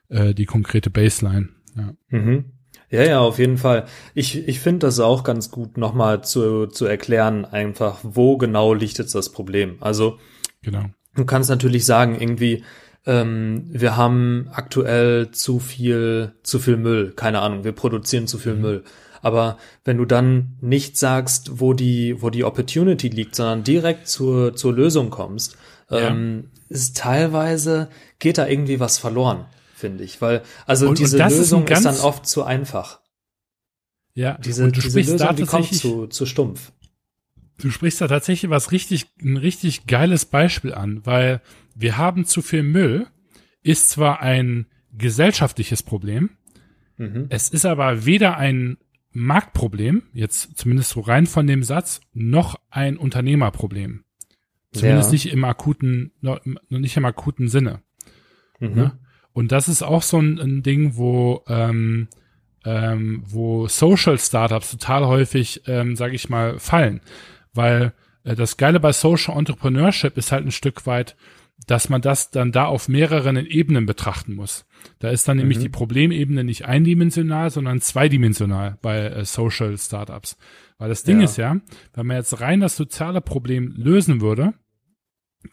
äh, 0.08 0.32
die 0.32 0.46
konkrete 0.46 0.88
Baseline. 0.88 1.50
Ja. 1.76 1.92
Mhm. 2.08 2.44
Ja, 2.90 3.02
ja, 3.02 3.20
auf 3.20 3.38
jeden 3.38 3.58
Fall. 3.58 3.84
Ich, 4.14 4.48
ich 4.48 4.60
finde 4.60 4.86
das 4.86 4.98
auch 4.98 5.22
ganz 5.22 5.50
gut, 5.50 5.76
nochmal 5.76 6.24
zu, 6.24 6.66
zu 6.68 6.86
erklären, 6.86 7.44
einfach, 7.44 7.98
wo 8.02 8.38
genau 8.38 8.72
liegt 8.72 8.98
jetzt 8.98 9.14
das 9.14 9.30
Problem. 9.30 9.76
Also, 9.80 10.18
genau. 10.62 10.86
du 11.14 11.26
kannst 11.26 11.50
natürlich 11.50 11.84
sagen, 11.84 12.18
irgendwie, 12.18 12.64
ähm, 13.08 13.64
wir 13.70 13.96
haben 13.96 14.48
aktuell 14.52 15.30
zu 15.30 15.58
viel, 15.60 16.34
zu 16.42 16.58
viel 16.58 16.76
Müll, 16.76 17.12
keine 17.16 17.40
Ahnung, 17.40 17.64
wir 17.64 17.72
produzieren 17.72 18.26
zu 18.26 18.36
viel 18.36 18.54
mhm. 18.54 18.60
Müll. 18.60 18.84
Aber 19.22 19.56
wenn 19.84 19.96
du 19.96 20.04
dann 20.04 20.58
nicht 20.60 20.98
sagst, 20.98 21.58
wo 21.58 21.72
die, 21.72 22.20
wo 22.20 22.28
die 22.28 22.44
Opportunity 22.44 23.08
liegt, 23.08 23.34
sondern 23.34 23.64
direkt 23.64 24.08
zur, 24.08 24.54
zur 24.54 24.74
Lösung 24.74 25.08
kommst, 25.08 25.56
ja. 25.90 26.10
ähm, 26.10 26.50
ist 26.68 26.98
teilweise, 26.98 27.88
geht 28.18 28.36
da 28.36 28.46
irgendwie 28.46 28.78
was 28.78 28.98
verloren, 28.98 29.46
finde 29.74 30.04
ich. 30.04 30.20
Weil, 30.20 30.42
also 30.66 30.86
und, 30.86 30.98
diese 30.98 31.16
und 31.16 31.30
Lösung 31.30 31.66
ist, 31.66 31.78
ist, 31.78 31.84
dann 31.86 31.96
oft 32.00 32.26
zu 32.26 32.44
einfach. 32.44 33.00
Ja, 34.12 34.36
diese, 34.36 34.64
und 34.64 34.76
du 34.76 34.82
diese 34.82 35.00
Lösung, 35.00 35.16
da 35.16 35.32
die 35.32 35.44
kommt 35.44 35.74
zu, 35.74 36.08
zu 36.08 36.26
stumpf. 36.26 36.72
Du 37.56 37.70
sprichst 37.70 38.02
da 38.02 38.06
tatsächlich 38.06 38.50
was 38.50 38.70
richtig, 38.70 39.06
ein 39.20 39.38
richtig 39.38 39.86
geiles 39.86 40.26
Beispiel 40.26 40.74
an, 40.74 41.00
weil 41.04 41.40
wir 41.78 41.96
haben 41.96 42.24
zu 42.24 42.42
viel 42.42 42.62
Müll, 42.62 43.06
ist 43.62 43.90
zwar 43.90 44.20
ein 44.20 44.66
gesellschaftliches 44.92 45.82
Problem, 45.82 46.30
mhm. 46.96 47.26
es 47.28 47.48
ist 47.48 47.64
aber 47.64 48.04
weder 48.04 48.36
ein 48.36 48.78
Marktproblem, 49.12 50.02
jetzt 50.12 50.56
zumindest 50.58 50.90
so 50.90 51.00
rein 51.00 51.26
von 51.26 51.46
dem 51.46 51.62
Satz, 51.62 52.00
noch 52.12 52.56
ein 52.70 52.96
Unternehmerproblem. 52.96 54.04
Zumindest 54.72 55.10
ja. 55.10 55.12
nicht 55.12 55.32
im 55.32 55.44
akuten, 55.44 56.12
noch 56.20 56.40
nicht 56.68 56.96
im 56.96 57.04
akuten 57.04 57.48
Sinne. 57.48 57.82
Mhm. 58.60 58.74
Ne? 58.74 58.98
Und 59.32 59.52
das 59.52 59.68
ist 59.68 59.82
auch 59.82 60.02
so 60.02 60.18
ein, 60.18 60.38
ein 60.38 60.62
Ding, 60.62 60.96
wo 60.96 61.42
ähm, 61.48 62.08
ähm, 62.64 63.22
wo 63.26 63.68
Social 63.68 64.18
Startups 64.18 64.72
total 64.72 65.06
häufig, 65.06 65.62
ähm, 65.66 65.96
sage 65.96 66.14
ich 66.14 66.28
mal, 66.28 66.58
fallen, 66.58 67.00
weil 67.54 67.92
äh, 68.24 68.34
das 68.34 68.56
Geile 68.56 68.80
bei 68.80 68.92
Social 68.92 69.38
Entrepreneurship 69.38 70.16
ist 70.18 70.32
halt 70.32 70.44
ein 70.44 70.50
Stück 70.50 70.86
weit, 70.86 71.16
dass 71.66 71.88
man 71.88 72.00
das 72.00 72.30
dann 72.30 72.52
da 72.52 72.64
auf 72.64 72.88
mehreren 72.88 73.36
Ebenen 73.36 73.86
betrachten 73.86 74.34
muss. 74.34 74.66
Da 75.00 75.10
ist 75.10 75.28
dann 75.28 75.36
mhm. 75.36 75.42
nämlich 75.42 75.58
die 75.58 75.68
Problemebene 75.68 76.44
nicht 76.44 76.66
eindimensional, 76.66 77.50
sondern 77.50 77.80
zweidimensional 77.80 78.78
bei 78.80 79.00
äh, 79.00 79.24
Social 79.24 79.76
Startups. 79.76 80.36
Weil 80.78 80.88
das 80.88 81.02
Ding 81.02 81.18
ja. 81.18 81.24
ist 81.24 81.36
ja, 81.36 81.56
wenn 81.94 82.06
man 82.06 82.16
jetzt 82.16 82.40
rein 82.40 82.60
das 82.60 82.76
soziale 82.76 83.20
Problem 83.20 83.74
lösen 83.76 84.20
würde, 84.20 84.54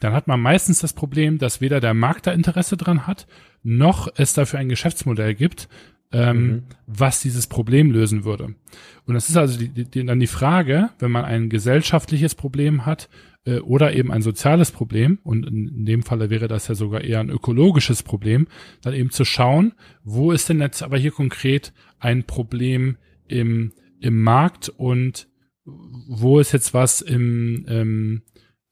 dann 0.00 0.12
hat 0.12 0.26
man 0.26 0.40
meistens 0.40 0.80
das 0.80 0.92
Problem, 0.92 1.38
dass 1.38 1.60
weder 1.60 1.80
der 1.80 1.94
Markt 1.94 2.26
da 2.26 2.32
Interesse 2.32 2.76
dran 2.76 3.06
hat, 3.06 3.26
noch 3.62 4.08
es 4.16 4.34
dafür 4.34 4.58
ein 4.58 4.68
Geschäftsmodell 4.68 5.34
gibt, 5.34 5.68
ähm, 6.12 6.46
mhm. 6.46 6.62
was 6.86 7.20
dieses 7.20 7.46
Problem 7.46 7.90
lösen 7.90 8.24
würde. 8.24 8.54
Und 9.06 9.14
das 9.14 9.28
ist 9.28 9.36
also 9.36 9.58
die, 9.58 9.84
die, 9.84 10.04
dann 10.04 10.20
die 10.20 10.26
Frage, 10.26 10.90
wenn 10.98 11.10
man 11.10 11.24
ein 11.24 11.48
gesellschaftliches 11.48 12.34
Problem 12.34 12.86
hat 12.86 13.08
äh, 13.44 13.58
oder 13.58 13.94
eben 13.94 14.12
ein 14.12 14.22
soziales 14.22 14.70
Problem, 14.70 15.18
und 15.22 15.46
in, 15.46 15.68
in, 15.68 15.86
dem 15.86 16.02
Falle 16.02 16.30
wäre 16.30 16.48
das 16.48 16.68
ja 16.68 16.74
sogar 16.74 17.02
eher 17.02 17.20
ein 17.20 17.30
ökologisches 17.30 18.02
Problem, 18.02 18.46
dann 18.82 18.94
eben 18.94 19.10
zu 19.10 19.24
schauen, 19.24 19.72
wo 20.04 20.32
ist 20.32 20.48
denn 20.48 20.60
jetzt 20.60 20.82
aber 20.82 20.98
hier 20.98 21.12
konkret 21.12 21.72
ein 21.98 22.24
Problem 22.24 22.96
im, 23.26 23.72
im 24.00 24.22
Markt 24.22 24.68
und 24.68 25.28
wo 25.64 26.38
ist 26.38 26.52
jetzt 26.52 26.74
was 26.74 27.00
im, 27.00 27.64
ähm, 27.68 28.22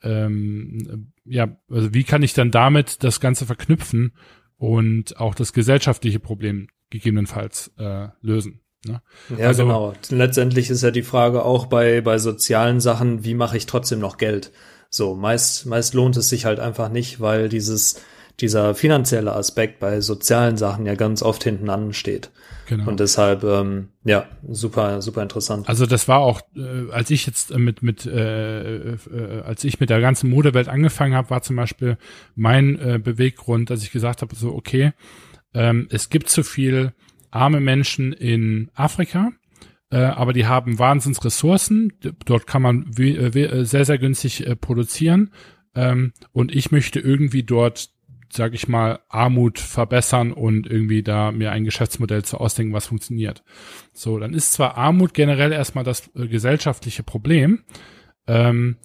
ähm, 0.02 1.12
ja, 1.24 1.56
also 1.68 1.92
wie 1.92 2.04
kann 2.04 2.22
ich 2.22 2.34
dann 2.34 2.50
damit 2.50 3.02
das 3.02 3.20
Ganze 3.20 3.46
verknüpfen 3.46 4.12
und 4.56 5.18
auch 5.18 5.34
das 5.34 5.52
gesellschaftliche 5.52 6.20
Problem 6.20 6.68
gegebenenfalls 6.94 7.72
äh, 7.76 8.06
lösen. 8.22 8.60
Ne? 8.86 9.02
Ja, 9.36 9.48
also, 9.48 9.64
genau. 9.64 9.94
Letztendlich 10.10 10.70
ist 10.70 10.82
ja 10.82 10.92
die 10.92 11.02
Frage 11.02 11.44
auch 11.44 11.66
bei, 11.66 12.00
bei 12.00 12.18
sozialen 12.18 12.78
Sachen, 12.78 13.24
wie 13.24 13.34
mache 13.34 13.56
ich 13.56 13.66
trotzdem 13.66 13.98
noch 13.98 14.16
Geld? 14.16 14.52
So, 14.90 15.16
meist, 15.16 15.66
meist 15.66 15.94
lohnt 15.94 16.16
es 16.16 16.28
sich 16.28 16.44
halt 16.44 16.60
einfach 16.60 16.90
nicht, 16.90 17.20
weil 17.20 17.48
dieses, 17.48 18.00
dieser 18.38 18.76
finanzielle 18.76 19.34
Aspekt 19.34 19.80
bei 19.80 20.00
sozialen 20.00 20.56
Sachen 20.56 20.86
ja 20.86 20.94
ganz 20.94 21.22
oft 21.22 21.42
hinten 21.42 21.68
ansteht. 21.68 22.30
Genau. 22.66 22.88
Und 22.88 23.00
deshalb, 23.00 23.42
ähm, 23.42 23.88
ja, 24.04 24.26
super, 24.48 25.02
super 25.02 25.22
interessant. 25.22 25.68
Also 25.68 25.86
das 25.86 26.06
war 26.06 26.20
auch, 26.20 26.42
äh, 26.56 26.92
als 26.92 27.10
ich 27.10 27.26
jetzt 27.26 27.56
mit, 27.58 27.82
mit, 27.82 28.06
äh, 28.06 28.92
äh, 28.92 28.96
als 29.44 29.64
ich 29.64 29.80
mit 29.80 29.90
der 29.90 30.00
ganzen 30.00 30.30
Modewelt 30.30 30.68
angefangen 30.68 31.14
habe, 31.14 31.30
war 31.30 31.42
zum 31.42 31.56
Beispiel 31.56 31.98
mein 32.36 32.78
äh, 32.78 33.00
Beweggrund, 33.02 33.70
dass 33.70 33.82
ich 33.82 33.90
gesagt 33.90 34.22
habe, 34.22 34.34
so, 34.36 34.54
okay, 34.54 34.92
ähm, 35.54 35.88
es 35.90 36.10
gibt 36.10 36.28
zu 36.28 36.42
viel 36.42 36.92
arme 37.30 37.60
Menschen 37.60 38.12
in 38.12 38.70
Afrika, 38.74 39.32
äh, 39.90 39.98
aber 39.98 40.32
die 40.32 40.46
haben 40.46 40.78
wahnsinns 40.78 41.24
Ressourcen. 41.24 41.92
Dort 42.24 42.46
kann 42.46 42.62
man 42.62 42.90
äh, 42.98 43.64
sehr, 43.64 43.84
sehr 43.84 43.98
günstig 43.98 44.46
äh, 44.46 44.56
produzieren. 44.56 45.30
Ähm, 45.74 46.12
und 46.32 46.54
ich 46.54 46.70
möchte 46.70 47.00
irgendwie 47.00 47.42
dort 47.42 47.94
sag 48.36 48.54
ich 48.54 48.68
mal, 48.68 49.00
Armut 49.08 49.58
verbessern 49.58 50.32
und 50.32 50.66
irgendwie 50.66 51.02
da 51.02 51.30
mir 51.30 51.52
ein 51.52 51.64
Geschäftsmodell 51.64 52.24
zu 52.24 52.38
ausdenken, 52.38 52.72
was 52.72 52.86
funktioniert. 52.86 53.44
So, 53.92 54.18
dann 54.18 54.34
ist 54.34 54.52
zwar 54.52 54.76
Armut 54.76 55.14
generell 55.14 55.52
erstmal 55.52 55.84
das 55.84 56.10
äh, 56.16 56.26
gesellschaftliche 56.26 57.02
Problem, 57.02 57.62
ähm, 58.26 58.76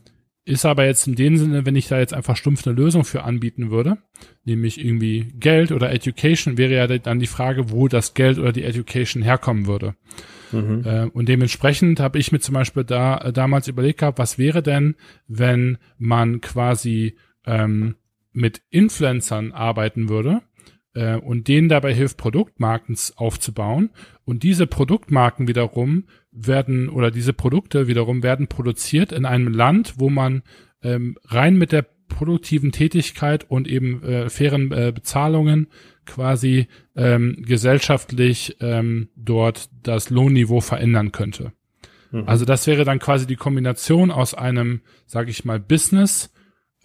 ist 0.49 0.65
aber 0.65 0.85
jetzt 0.85 1.05
in 1.05 1.15
dem 1.15 1.37
Sinne, 1.37 1.65
wenn 1.65 1.75
ich 1.75 1.87
da 1.87 1.99
jetzt 1.99 2.13
einfach 2.13 2.35
stumpf 2.35 2.65
eine 2.65 2.75
Lösung 2.75 3.05
für 3.05 3.23
anbieten 3.23 3.69
würde, 3.69 3.99
nämlich 4.45 4.83
irgendwie 4.83 5.31
Geld 5.39 5.71
oder 5.71 5.91
Education, 5.91 6.57
wäre 6.57 6.73
ja 6.73 6.87
dann 6.87 7.19
die 7.19 7.27
Frage, 7.27 7.69
wo 7.69 7.87
das 7.87 8.15
Geld 8.15 8.39
oder 8.39 8.51
die 8.51 8.63
Education 8.63 9.21
herkommen 9.21 9.67
würde. 9.67 9.95
Mhm. 10.51 10.83
Äh, 10.85 11.05
und 11.13 11.29
dementsprechend 11.29 11.99
habe 11.99 12.17
ich 12.17 12.31
mir 12.31 12.39
zum 12.39 12.55
Beispiel 12.55 12.83
da 12.83 13.19
äh, 13.19 13.31
damals 13.31 13.67
überlegt 13.67 13.99
gehabt, 13.99 14.17
was 14.17 14.39
wäre 14.39 14.63
denn, 14.63 14.95
wenn 15.27 15.77
man 15.99 16.41
quasi 16.41 17.15
ähm, 17.45 17.95
mit 18.33 18.63
Influencern 18.71 19.51
arbeiten 19.51 20.09
würde 20.09 20.41
äh, 20.95 21.15
und 21.15 21.47
denen 21.47 21.69
dabei 21.69 21.93
hilft, 21.93 22.17
Produktmarken 22.17 22.97
aufzubauen. 23.15 23.91
Und 24.25 24.41
diese 24.41 24.65
Produktmarken 24.65 25.47
wiederum 25.47 26.05
werden 26.31 26.89
oder 26.89 27.11
diese 27.11 27.33
Produkte 27.33 27.87
wiederum 27.87 28.23
werden 28.23 28.47
produziert 28.47 29.11
in 29.11 29.25
einem 29.25 29.47
Land, 29.47 29.95
wo 29.97 30.09
man 30.09 30.43
ähm, 30.83 31.17
rein 31.25 31.57
mit 31.57 31.71
der 31.71 31.85
produktiven 32.07 32.71
Tätigkeit 32.71 33.49
und 33.49 33.67
eben 33.67 34.03
äh, 34.03 34.29
fairen 34.29 34.71
äh, 34.71 34.91
Bezahlungen 34.93 35.67
quasi 36.05 36.67
ähm, 36.95 37.43
gesellschaftlich 37.45 38.57
ähm, 38.61 39.09
dort 39.15 39.69
das 39.83 40.09
Lohnniveau 40.09 40.59
verändern 40.59 41.11
könnte. 41.11 41.53
Mhm. 42.11 42.23
Also 42.25 42.45
das 42.45 42.65
wäre 42.67 42.83
dann 42.83 42.99
quasi 42.99 43.27
die 43.27 43.35
Kombination 43.35 44.11
aus 44.11 44.33
einem, 44.33 44.81
sage 45.05 45.29
ich 45.29 45.45
mal, 45.45 45.59
Business 45.59 46.33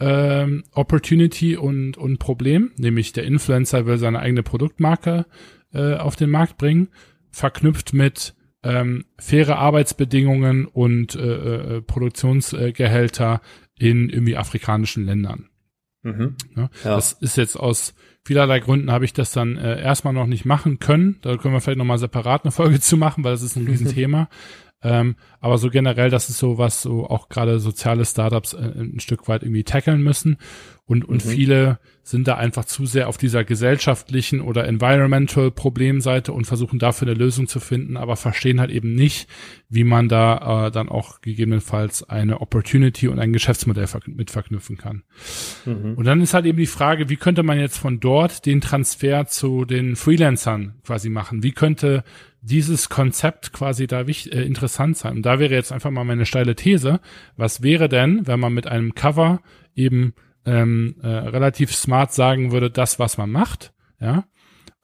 ähm, 0.00 0.64
Opportunity 0.72 1.56
und, 1.56 1.96
und 1.96 2.18
Problem, 2.18 2.72
nämlich 2.76 3.12
der 3.12 3.24
Influencer 3.24 3.86
will 3.86 3.98
seine 3.98 4.18
eigene 4.18 4.42
Produktmarke 4.42 5.26
äh, 5.72 5.94
auf 5.94 6.16
den 6.16 6.30
Markt 6.30 6.58
bringen, 6.58 6.88
verknüpft 7.30 7.94
mit 7.94 8.34
ähm, 8.64 9.04
faire 9.18 9.58
Arbeitsbedingungen 9.58 10.66
und 10.66 11.14
äh, 11.14 11.76
äh, 11.76 11.82
Produktionsgehälter 11.82 13.40
in 13.78 14.08
irgendwie 14.08 14.36
afrikanischen 14.36 15.04
Ländern. 15.04 15.48
Mhm. 16.02 16.36
Ja. 16.56 16.70
Das 16.82 17.12
ist 17.12 17.36
jetzt 17.36 17.56
aus 17.56 17.94
vielerlei 18.24 18.60
Gründen 18.60 18.90
habe 18.90 19.04
ich 19.04 19.12
das 19.12 19.32
dann 19.32 19.56
äh, 19.56 19.80
erstmal 19.80 20.14
noch 20.14 20.26
nicht 20.26 20.44
machen 20.44 20.78
können. 20.78 21.18
Da 21.22 21.36
können 21.36 21.54
wir 21.54 21.60
vielleicht 21.60 21.78
nochmal 21.78 21.98
separat 21.98 22.44
eine 22.44 22.52
Folge 22.52 22.80
zu 22.80 22.96
machen, 22.96 23.24
weil 23.24 23.32
das 23.32 23.42
ist 23.42 23.56
ein 23.56 23.66
Riesenthema. 23.66 24.28
Ähm, 24.86 25.16
aber 25.40 25.56
so 25.56 25.70
generell, 25.70 26.10
das 26.10 26.28
ist 26.28 26.36
so, 26.36 26.58
was 26.58 26.82
so 26.82 27.08
auch 27.08 27.30
gerade 27.30 27.58
soziale 27.58 28.04
Startups 28.04 28.52
äh, 28.52 28.58
ein 28.58 29.00
Stück 29.00 29.28
weit 29.28 29.42
irgendwie 29.42 29.64
tackeln 29.64 30.02
müssen. 30.02 30.36
Und, 30.86 31.06
und 31.06 31.24
mhm. 31.24 31.28
viele 31.30 31.78
sind 32.02 32.28
da 32.28 32.34
einfach 32.34 32.66
zu 32.66 32.84
sehr 32.84 33.08
auf 33.08 33.16
dieser 33.16 33.42
gesellschaftlichen 33.42 34.42
oder 34.42 34.66
environmental 34.66 35.50
Problemseite 35.50 36.34
und 36.34 36.44
versuchen 36.44 36.78
dafür 36.78 37.08
eine 37.08 37.16
Lösung 37.16 37.48
zu 37.48 37.58
finden, 37.58 37.96
aber 37.96 38.16
verstehen 38.16 38.60
halt 38.60 38.70
eben 38.70 38.94
nicht, 38.94 39.26
wie 39.70 39.84
man 39.84 40.10
da 40.10 40.66
äh, 40.66 40.70
dann 40.70 40.90
auch 40.90 41.22
gegebenenfalls 41.22 42.02
eine 42.02 42.42
Opportunity 42.42 43.08
und 43.08 43.18
ein 43.18 43.32
Geschäftsmodell 43.32 43.86
ver 43.86 44.00
mit 44.06 44.30
verknüpfen 44.30 44.76
kann. 44.76 45.04
Mhm. 45.64 45.94
Und 45.94 46.04
dann 46.04 46.20
ist 46.20 46.34
halt 46.34 46.44
eben 46.44 46.58
die 46.58 46.66
Frage, 46.66 47.08
wie 47.08 47.16
könnte 47.16 47.42
man 47.42 47.58
jetzt 47.58 47.78
von 47.78 47.98
dort 48.00 48.44
den 48.44 48.60
Transfer 48.60 49.26
zu 49.26 49.64
den 49.64 49.96
Freelancern 49.96 50.74
quasi 50.84 51.08
machen? 51.08 51.42
Wie 51.42 51.52
könnte 51.52 52.04
dieses 52.42 52.90
Konzept 52.90 53.54
quasi 53.54 53.86
da 53.86 54.06
wichtig, 54.06 54.34
äh, 54.34 54.42
interessant 54.42 54.98
sein. 54.98 55.16
Und 55.16 55.22
da 55.22 55.38
wäre 55.38 55.54
jetzt 55.54 55.72
einfach 55.72 55.90
mal 55.90 56.04
meine 56.04 56.26
steile 56.26 56.54
These. 56.54 57.00
Was 57.38 57.62
wäre 57.62 57.88
denn, 57.88 58.26
wenn 58.26 58.38
man 58.38 58.52
mit 58.52 58.66
einem 58.66 58.94
Cover 58.94 59.40
eben 59.74 60.12
ähm, 60.46 60.96
äh, 61.02 61.08
relativ 61.08 61.74
smart 61.74 62.12
sagen 62.12 62.52
würde, 62.52 62.70
das, 62.70 62.98
was 62.98 63.18
man 63.18 63.30
macht, 63.30 63.72
ja, 64.00 64.24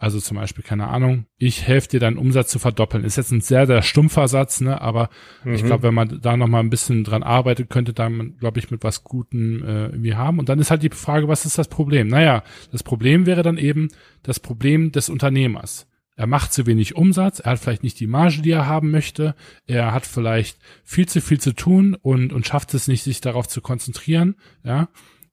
also 0.01 0.19
zum 0.19 0.39
Beispiel, 0.39 0.65
keine 0.65 0.89
Ahnung, 0.89 1.27
ich 1.37 1.67
helfe 1.67 1.89
dir 1.89 2.01
deinen 2.01 2.17
Umsatz 2.17 2.49
zu 2.49 2.59
verdoppeln. 2.59 3.05
Ist 3.05 3.17
jetzt 3.17 3.33
ein 3.33 3.43
sehr, 3.43 3.67
sehr 3.67 3.83
stumpfer 3.83 4.29
Satz, 4.29 4.63
ne? 4.63 4.81
Aber 4.81 5.11
mhm. 5.45 5.53
ich 5.53 5.63
glaube, 5.63 5.83
wenn 5.83 5.95
man 5.95 6.23
da 6.23 6.39
noch 6.39 6.49
mal 6.49 6.61
ein 6.61 6.71
bisschen 6.71 7.05
dran 7.05 7.23
arbeitet, 7.23 7.69
könnte 7.69 7.93
da 7.93 8.09
man, 8.09 8.39
glaube 8.39 8.59
ich, 8.59 8.71
mit 8.71 8.83
was 8.83 9.05
Gutem 9.05 9.63
äh, 9.63 9.89
irgendwie 9.89 10.15
haben. 10.15 10.39
Und 10.39 10.49
dann 10.49 10.59
ist 10.59 10.71
halt 10.71 10.83
die 10.83 10.89
Frage, 10.89 11.29
was 11.29 11.45
ist 11.45 11.59
das 11.59 11.69
Problem? 11.69 12.09
Naja, 12.09 12.43
das 12.73 12.83
Problem 12.83 13.27
wäre 13.27 13.43
dann 13.43 13.59
eben 13.59 13.89
das 14.23 14.41
Problem 14.41 14.91
des 14.91 15.11
Unternehmers. 15.11 15.87
Er 16.17 16.27
macht 16.27 16.55
zu 16.55 16.65
wenig 16.65 16.97
Umsatz, 16.97 17.41
er 17.41 17.53
hat 17.53 17.59
vielleicht 17.59 17.83
nicht 17.83 18.01
die 18.01 18.07
Marge, 18.07 18.41
die 18.41 18.53
er 18.53 18.67
haben 18.67 18.91
möchte, 18.91 19.35
er 19.67 19.93
hat 19.93 20.07
vielleicht 20.07 20.59
viel 20.83 21.09
zu 21.09 21.21
viel 21.21 21.41
zu 21.41 21.55
tun 21.55 21.95
und, 21.95 22.33
und 22.33 22.47
schafft 22.47 22.73
es 22.73 22.89
nicht, 22.89 23.03
sich 23.03 23.21
darauf 23.21 23.49
zu 23.49 23.61
konzentrieren, 23.61 24.37
ja. 24.65 24.89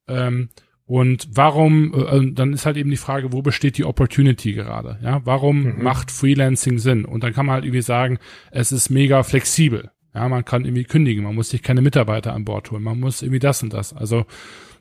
Ähm, 0.07 0.49
und 0.85 1.27
warum, 1.33 1.93
äh, 1.93 2.31
dann 2.31 2.53
ist 2.53 2.65
halt 2.65 2.77
eben 2.77 2.89
die 2.89 2.97
Frage, 2.97 3.33
wo 3.33 3.41
besteht 3.41 3.77
die 3.77 3.83
Opportunity 3.83 4.53
gerade? 4.53 4.97
Ja, 5.03 5.21
warum 5.25 5.63
mhm. 5.63 5.83
macht 5.83 6.11
Freelancing 6.11 6.79
Sinn? 6.79 7.03
Und 7.03 7.23
dann 7.23 7.33
kann 7.33 7.45
man 7.45 7.55
halt 7.55 7.65
irgendwie 7.65 7.81
sagen, 7.81 8.19
es 8.51 8.71
ist 8.71 8.89
mega 8.89 9.23
flexibel. 9.23 9.91
Ja, 10.15 10.29
man 10.29 10.45
kann 10.45 10.65
irgendwie 10.65 10.85
kündigen, 10.85 11.25
man 11.25 11.35
muss 11.35 11.49
sich 11.49 11.61
keine 11.61 11.81
Mitarbeiter 11.81 12.33
an 12.33 12.45
Bord 12.45 12.71
holen, 12.71 12.81
man 12.81 12.99
muss 12.99 13.21
irgendwie 13.21 13.39
das 13.39 13.61
und 13.61 13.73
das. 13.73 13.93
Also, 13.93 14.25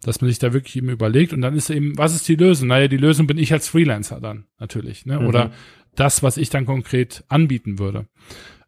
dass 0.03 0.21
man 0.21 0.31
sich 0.31 0.39
da 0.39 0.53
wirklich 0.53 0.77
eben 0.77 0.89
überlegt 0.89 1.33
und 1.33 1.43
dann 1.43 1.55
ist 1.55 1.69
eben, 1.71 1.99
was 1.99 2.15
ist 2.15 2.29
die 2.29 2.37
Lösung? 2.37 2.69
Naja, 2.69 2.89
die 2.89 2.97
Lösung 2.97 3.27
bin 3.27 3.37
ich 3.37 3.53
als 3.53 3.69
Freelancer 3.69 4.21
dann 4.21 4.47
natürlich, 4.59 5.05
ne? 5.07 5.19
Mhm. 5.19 5.27
Oder 5.27 5.51
das, 5.97 6.23
was 6.23 6.37
ich 6.37 6.51
dann 6.51 6.67
konkret 6.67 7.25
anbieten 7.29 7.79
würde. 7.79 8.07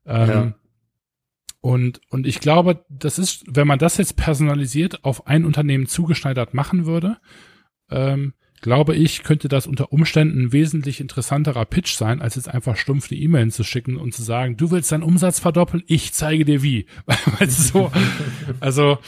Ähm, 0.04 0.28
ja. 0.28 0.52
Und, 1.60 2.00
und 2.10 2.26
ich 2.26 2.40
glaube, 2.40 2.84
das 2.88 3.18
ist, 3.18 3.44
wenn 3.48 3.66
man 3.66 3.78
das 3.78 3.96
jetzt 3.96 4.16
personalisiert 4.16 5.04
auf 5.04 5.26
ein 5.26 5.44
Unternehmen 5.44 5.86
zugeschneidert 5.86 6.54
machen 6.54 6.86
würde, 6.86 7.18
ähm, 7.90 8.34
glaube 8.60 8.94
ich, 8.94 9.22
könnte 9.22 9.48
das 9.48 9.66
unter 9.66 9.92
Umständen 9.92 10.44
ein 10.44 10.52
wesentlich 10.52 11.00
interessanterer 11.00 11.64
Pitch 11.64 11.94
sein, 11.94 12.20
als 12.20 12.34
jetzt 12.34 12.48
einfach 12.48 12.76
stumpf 12.76 13.10
eine 13.10 13.20
E-Mail 13.20 13.50
zu 13.50 13.64
schicken 13.64 13.96
und 13.96 14.14
zu 14.14 14.22
sagen, 14.22 14.56
du 14.56 14.70
willst 14.70 14.90
deinen 14.90 15.02
Umsatz 15.02 15.40
verdoppeln, 15.40 15.82
ich 15.86 16.12
zeige 16.12 16.44
dir 16.44 16.62
wie. 16.62 16.86
so, 17.48 17.90
also 18.60 18.98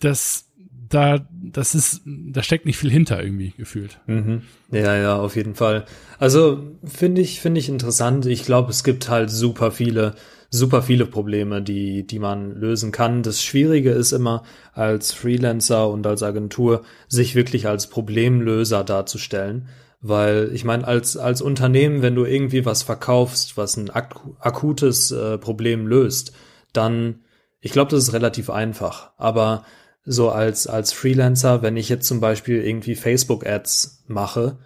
das, 0.00 0.50
da, 0.88 1.26
das 1.32 1.74
ist, 1.74 2.02
da 2.04 2.42
steckt 2.42 2.66
nicht 2.66 2.76
viel 2.76 2.90
hinter 2.90 3.22
irgendwie 3.22 3.52
gefühlt. 3.56 4.00
Mhm. 4.06 4.42
Ja, 4.70 4.96
ja, 4.96 5.16
auf 5.16 5.36
jeden 5.36 5.54
Fall. 5.54 5.86
Also 6.18 6.76
finde 6.84 7.20
ich, 7.20 7.40
finde 7.40 7.60
ich 7.60 7.68
interessant. 7.68 8.26
Ich 8.26 8.44
glaube, 8.44 8.70
es 8.70 8.84
gibt 8.84 9.08
halt 9.08 9.30
super 9.30 9.70
viele, 9.70 10.14
super 10.52 10.82
viele 10.82 11.06
Probleme, 11.06 11.62
die, 11.62 12.06
die 12.06 12.18
man 12.18 12.54
lösen 12.54 12.92
kann. 12.92 13.22
Das 13.22 13.42
Schwierige 13.42 13.90
ist 13.90 14.12
immer, 14.12 14.44
als 14.74 15.12
Freelancer 15.12 15.88
und 15.88 16.06
als 16.06 16.22
Agentur 16.22 16.82
sich 17.08 17.34
wirklich 17.34 17.66
als 17.66 17.86
Problemlöser 17.86 18.84
darzustellen. 18.84 19.68
Weil 20.02 20.50
ich 20.52 20.64
meine, 20.64 20.86
als, 20.86 21.16
als 21.16 21.40
Unternehmen, 21.40 22.02
wenn 22.02 22.14
du 22.14 22.26
irgendwie 22.26 22.66
was 22.66 22.82
verkaufst, 22.82 23.56
was 23.56 23.76
ein 23.78 23.88
ak 23.88 24.20
akutes 24.40 25.10
äh, 25.10 25.38
Problem 25.38 25.86
löst, 25.86 26.32
dann, 26.74 27.20
ich 27.60 27.72
glaube, 27.72 27.90
das 27.90 28.04
ist 28.04 28.12
relativ 28.12 28.50
einfach. 28.50 29.12
Aber 29.16 29.64
so 30.04 30.30
als, 30.30 30.66
als 30.66 30.92
Freelancer, 30.92 31.62
wenn 31.62 31.78
ich 31.78 31.88
jetzt 31.88 32.06
zum 32.06 32.20
Beispiel 32.20 32.62
irgendwie 32.62 32.94
Facebook-Ads 32.94 34.04
mache, 34.06 34.58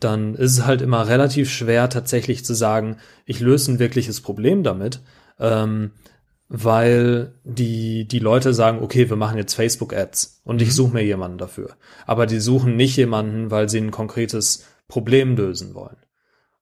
dann 0.00 0.34
ist 0.36 0.52
es 0.52 0.64
halt 0.64 0.80
immer 0.80 1.06
relativ 1.06 1.50
schwer, 1.50 1.90
tatsächlich 1.90 2.46
zu 2.46 2.54
sagen, 2.54 2.96
ich 3.26 3.40
löse 3.40 3.72
ein 3.72 3.78
wirkliches 3.78 4.22
Problem 4.22 4.62
damit, 4.62 5.00
ähm, 5.38 5.92
weil 6.48 7.34
die, 7.44 8.06
die 8.06 8.18
Leute 8.18 8.54
sagen, 8.54 8.80
okay, 8.82 9.08
wir 9.08 9.16
machen 9.16 9.38
jetzt 9.38 9.54
Facebook-Ads 9.54 10.42
und 10.44 10.62
ich 10.62 10.68
mhm. 10.68 10.72
suche 10.72 10.94
mir 10.94 11.04
jemanden 11.04 11.38
dafür. 11.38 11.70
Aber 12.06 12.26
die 12.26 12.40
suchen 12.40 12.76
nicht 12.76 12.96
jemanden, 12.96 13.50
weil 13.50 13.68
sie 13.68 13.78
ein 13.78 13.90
konkretes 13.90 14.64
Problem 14.86 15.36
lösen 15.36 15.74
wollen. 15.74 15.96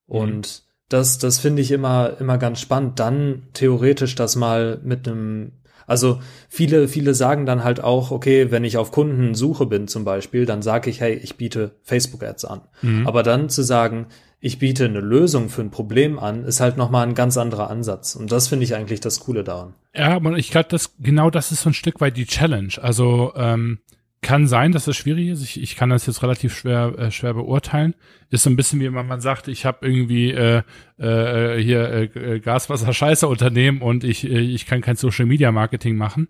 Mhm. 0.07 0.15
Und 0.15 0.63
das, 0.89 1.17
das 1.17 1.39
finde 1.39 1.61
ich 1.61 1.71
immer, 1.71 2.17
immer 2.19 2.37
ganz 2.37 2.59
spannend, 2.61 2.99
dann 2.99 3.47
theoretisch 3.53 4.15
das 4.15 4.35
mal 4.35 4.79
mit 4.83 5.07
einem 5.07 5.53
also 5.85 6.21
viele, 6.47 6.87
viele 6.87 7.13
sagen 7.13 7.45
dann 7.45 7.63
halt 7.63 7.83
auch, 7.83 8.11
okay, 8.11 8.51
wenn 8.51 8.63
ich 8.63 8.77
auf 8.77 8.91
Kundensuche 8.91 9.65
bin 9.65 9.87
zum 9.87 10.05
Beispiel, 10.05 10.45
dann 10.45 10.61
sage 10.61 10.89
ich, 10.89 11.01
hey, 11.01 11.13
ich 11.13 11.35
biete 11.35 11.71
Facebook-Ads 11.83 12.45
an. 12.45 12.61
Mhm. 12.81 13.07
Aber 13.07 13.23
dann 13.23 13.49
zu 13.49 13.63
sagen, 13.63 14.07
ich 14.45 14.59
biete 14.59 14.83
eine 14.83 14.99
Lösung 14.99 15.47
für 15.47 15.61
ein 15.61 15.71
Problem 15.71 16.19
an, 16.19 16.43
ist 16.43 16.59
halt 16.59 16.75
nochmal 16.75 17.07
ein 17.07 17.15
ganz 17.15 17.37
anderer 17.37 17.69
Ansatz. 17.69 18.13
Und 18.13 18.29
das 18.29 18.49
finde 18.49 18.65
ich 18.65 18.75
eigentlich 18.75 18.99
das 18.99 19.21
Coole 19.21 19.45
daran. 19.45 19.73
Ja, 19.95 20.09
aber 20.15 20.37
ich 20.37 20.51
glaube, 20.51 20.67
das 20.69 20.95
genau 20.99 21.29
das 21.29 21.53
ist 21.53 21.61
so 21.61 21.69
ein 21.69 21.73
Stück 21.73 22.01
weit 22.01 22.17
die 22.17 22.25
Challenge. 22.25 22.73
Also 22.81 23.31
ähm, 23.37 23.79
kann 24.21 24.47
sein, 24.47 24.73
dass 24.73 24.83
das 24.83 24.97
schwierig 24.97 25.29
ist. 25.29 25.43
Ich, 25.43 25.61
ich 25.61 25.77
kann 25.77 25.91
das 25.91 26.05
jetzt 26.07 26.23
relativ 26.23 26.53
schwer 26.57 26.93
äh, 26.97 27.09
schwer 27.09 27.33
beurteilen. 27.33 27.95
Ist 28.31 28.43
so 28.43 28.49
ein 28.49 28.57
bisschen 28.57 28.81
wie 28.81 28.93
wenn 28.93 29.07
man 29.07 29.21
sagt, 29.21 29.47
ich 29.47 29.65
habe 29.65 29.87
irgendwie 29.87 30.31
äh, 30.31 30.63
äh, 30.97 31.63
hier 31.63 32.13
äh, 32.13 32.39
Gaswasser 32.41 32.91
Scheiße 32.91 33.25
Unternehmen 33.25 33.81
und 33.81 34.03
ich 34.03 34.25
äh, 34.25 34.39
ich 34.39 34.65
kann 34.65 34.81
kein 34.81 34.97
Social 34.97 35.25
Media 35.25 35.53
Marketing 35.53 35.95
machen. 35.95 36.27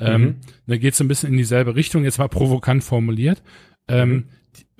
Ähm, 0.00 0.20
mhm. 0.20 0.36
Da 0.66 0.78
geht 0.78 0.94
es 0.94 1.00
ein 1.00 1.06
bisschen 1.06 1.30
in 1.30 1.36
dieselbe 1.36 1.76
Richtung. 1.76 2.02
Jetzt 2.02 2.18
mal 2.18 2.28
provokant 2.28 2.82
formuliert 2.82 3.40
ähm, 3.86 4.10
mhm. 4.10 4.24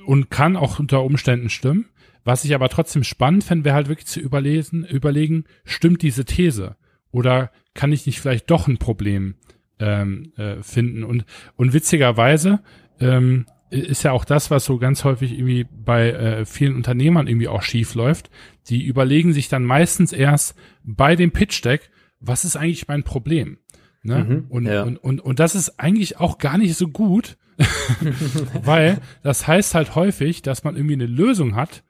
und 0.04 0.30
kann 0.32 0.56
auch 0.56 0.80
unter 0.80 1.04
Umständen 1.04 1.48
stimmen. 1.48 1.86
Was 2.24 2.44
ich 2.44 2.54
aber 2.54 2.68
trotzdem 2.68 3.04
spannend 3.04 3.44
fände, 3.44 3.64
wäre 3.64 3.74
halt 3.74 3.88
wirklich 3.88 4.06
zu 4.06 4.20
überlesen, 4.20 4.84
überlegen, 4.84 5.44
stimmt 5.64 6.02
diese 6.02 6.24
These? 6.24 6.76
Oder 7.10 7.50
kann 7.74 7.92
ich 7.92 8.06
nicht 8.06 8.20
vielleicht 8.20 8.50
doch 8.50 8.68
ein 8.68 8.78
Problem 8.78 9.34
ähm, 9.78 10.32
äh, 10.36 10.62
finden. 10.62 11.04
Und, 11.04 11.24
und 11.56 11.72
witzigerweise 11.72 12.60
ähm, 13.00 13.46
ist 13.70 14.02
ja 14.02 14.12
auch 14.12 14.24
das, 14.24 14.50
was 14.50 14.64
so 14.64 14.78
ganz 14.78 15.04
häufig 15.04 15.32
irgendwie 15.32 15.64
bei 15.64 16.10
äh, 16.10 16.44
vielen 16.44 16.76
Unternehmern 16.76 17.26
irgendwie 17.26 17.48
auch 17.48 17.62
schief 17.62 17.94
läuft. 17.94 18.30
Die 18.68 18.84
überlegen 18.84 19.32
sich 19.32 19.48
dann 19.48 19.64
meistens 19.64 20.12
erst 20.12 20.54
bei 20.84 21.16
dem 21.16 21.32
Pitch 21.32 21.64
Deck, 21.64 21.90
was 22.20 22.44
ist 22.44 22.56
eigentlich 22.56 22.86
mein 22.86 23.02
Problem? 23.02 23.58
Ne? 24.02 24.24
Mhm, 24.24 24.44
und, 24.48 24.66
ja. 24.66 24.82
und, 24.82 24.96
und, 24.98 25.20
und 25.20 25.38
das 25.38 25.54
ist 25.54 25.80
eigentlich 25.80 26.18
auch 26.18 26.38
gar 26.38 26.58
nicht 26.58 26.76
so 26.76 26.88
gut, 26.88 27.36
weil 28.62 28.98
das 29.22 29.46
heißt 29.46 29.74
halt 29.74 29.94
häufig, 29.94 30.42
dass 30.42 30.64
man 30.64 30.76
irgendwie 30.76 30.94
eine 30.94 31.06
Lösung 31.06 31.54
hat, 31.54 31.82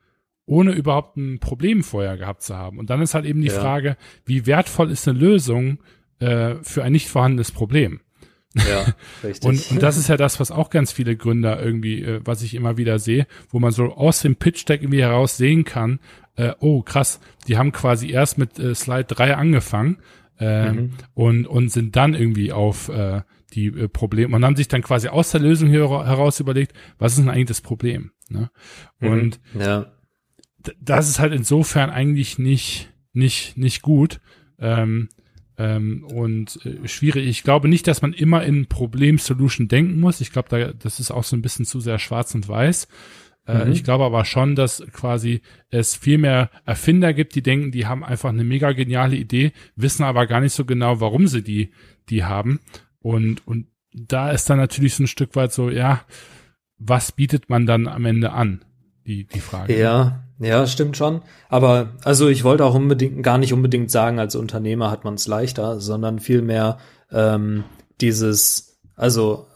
ohne 0.52 0.72
überhaupt 0.72 1.16
ein 1.16 1.38
Problem 1.38 1.82
vorher 1.82 2.18
gehabt 2.18 2.42
zu 2.42 2.56
haben. 2.56 2.78
Und 2.78 2.90
dann 2.90 3.00
ist 3.00 3.14
halt 3.14 3.24
eben 3.24 3.40
die 3.40 3.48
ja. 3.48 3.58
Frage, 3.58 3.96
wie 4.26 4.44
wertvoll 4.44 4.90
ist 4.90 5.08
eine 5.08 5.18
Lösung 5.18 5.78
äh, 6.18 6.56
für 6.62 6.84
ein 6.84 6.92
nicht 6.92 7.08
vorhandenes 7.08 7.50
Problem. 7.50 8.00
Ja, 8.54 8.84
richtig. 9.24 9.48
und, 9.48 9.70
und 9.70 9.82
das 9.82 9.96
ist 9.96 10.10
ja 10.10 10.18
das, 10.18 10.40
was 10.40 10.50
auch 10.50 10.68
ganz 10.68 10.92
viele 10.92 11.16
Gründer 11.16 11.62
irgendwie, 11.62 12.02
äh, 12.02 12.20
was 12.22 12.42
ich 12.42 12.54
immer 12.54 12.76
wieder 12.76 12.98
sehe, 12.98 13.26
wo 13.48 13.60
man 13.60 13.72
so 13.72 13.94
aus 13.94 14.20
dem 14.20 14.36
Pitch-Deck 14.36 14.82
irgendwie 14.82 15.00
heraus 15.00 15.38
sehen 15.38 15.64
kann, 15.64 16.00
äh, 16.36 16.52
oh 16.60 16.82
krass, 16.82 17.18
die 17.48 17.56
haben 17.56 17.72
quasi 17.72 18.10
erst 18.10 18.36
mit 18.36 18.58
äh, 18.58 18.74
Slide 18.74 19.04
3 19.04 19.36
angefangen 19.36 20.02
äh, 20.38 20.70
mhm. 20.70 20.90
und, 21.14 21.46
und 21.46 21.70
sind 21.70 21.96
dann 21.96 22.12
irgendwie 22.12 22.52
auf 22.52 22.90
äh, 22.90 23.22
die 23.54 23.68
äh, 23.68 23.88
Probleme 23.88 24.36
und 24.36 24.44
haben 24.44 24.56
sich 24.56 24.68
dann 24.68 24.82
quasi 24.82 25.08
aus 25.08 25.30
der 25.30 25.40
Lösung 25.40 25.70
hier 25.70 25.88
heraus 25.88 26.40
überlegt, 26.40 26.74
was 26.98 27.12
ist 27.12 27.20
denn 27.20 27.30
eigentlich 27.30 27.48
das 27.48 27.62
Problem? 27.62 28.10
Ne? 28.28 28.50
Mhm. 29.00 29.08
Und 29.08 29.40
ja. 29.58 29.86
Das 30.80 31.08
ist 31.08 31.18
halt 31.18 31.32
insofern 31.32 31.90
eigentlich 31.90 32.38
nicht, 32.38 32.92
nicht, 33.12 33.56
nicht 33.56 33.82
gut. 33.82 34.20
Ähm, 34.58 35.08
ähm, 35.58 36.04
und 36.04 36.64
äh, 36.64 36.88
schwierig. 36.88 37.26
Ich 37.26 37.42
glaube 37.42 37.68
nicht, 37.68 37.86
dass 37.86 38.02
man 38.02 38.12
immer 38.12 38.42
in 38.44 38.66
Problem-Solution 38.66 39.68
denken 39.68 40.00
muss. 40.00 40.20
Ich 40.20 40.32
glaube, 40.32 40.48
da, 40.48 40.72
das 40.72 40.98
ist 40.98 41.10
auch 41.10 41.24
so 41.24 41.36
ein 41.36 41.42
bisschen 41.42 41.64
zu 41.64 41.80
sehr 41.80 41.98
schwarz 41.98 42.34
und 42.34 42.48
weiß. 42.48 42.88
Äh, 43.46 43.66
mhm. 43.66 43.72
Ich 43.72 43.84
glaube 43.84 44.04
aber 44.04 44.24
schon, 44.24 44.54
dass 44.54 44.82
quasi 44.92 45.42
es 45.70 45.94
viel 45.94 46.18
mehr 46.18 46.50
Erfinder 46.64 47.12
gibt, 47.12 47.34
die 47.34 47.42
denken, 47.42 47.72
die 47.72 47.86
haben 47.86 48.04
einfach 48.04 48.30
eine 48.30 48.44
mega 48.44 48.72
geniale 48.72 49.16
Idee, 49.16 49.52
wissen 49.76 50.04
aber 50.04 50.26
gar 50.26 50.40
nicht 50.40 50.54
so 50.54 50.64
genau, 50.64 51.00
warum 51.00 51.26
sie 51.26 51.42
die, 51.42 51.72
die 52.08 52.24
haben. 52.24 52.60
Und, 53.00 53.46
und 53.46 53.66
da 53.92 54.30
ist 54.30 54.48
dann 54.48 54.58
natürlich 54.58 54.94
so 54.94 55.02
ein 55.02 55.08
Stück 55.08 55.36
weit 55.36 55.52
so, 55.52 55.70
ja, 55.70 56.04
was 56.78 57.12
bietet 57.12 57.50
man 57.50 57.66
dann 57.66 57.88
am 57.88 58.04
Ende 58.04 58.32
an? 58.32 58.64
Die, 59.06 59.26
die 59.26 59.40
Frage. 59.40 59.78
Ja, 59.78 60.24
ja, 60.42 60.66
stimmt 60.66 60.96
schon. 60.96 61.22
Aber 61.48 61.92
also 62.04 62.28
ich 62.28 62.44
wollte 62.44 62.64
auch 62.64 62.74
unbedingt 62.74 63.22
gar 63.22 63.38
nicht 63.38 63.52
unbedingt 63.52 63.90
sagen, 63.90 64.18
als 64.18 64.34
Unternehmer 64.34 64.90
hat 64.90 65.04
man 65.04 65.14
es 65.14 65.26
leichter, 65.26 65.80
sondern 65.80 66.18
vielmehr 66.18 66.78
ähm, 67.10 67.64
dieses, 68.00 68.80
also 68.96 69.46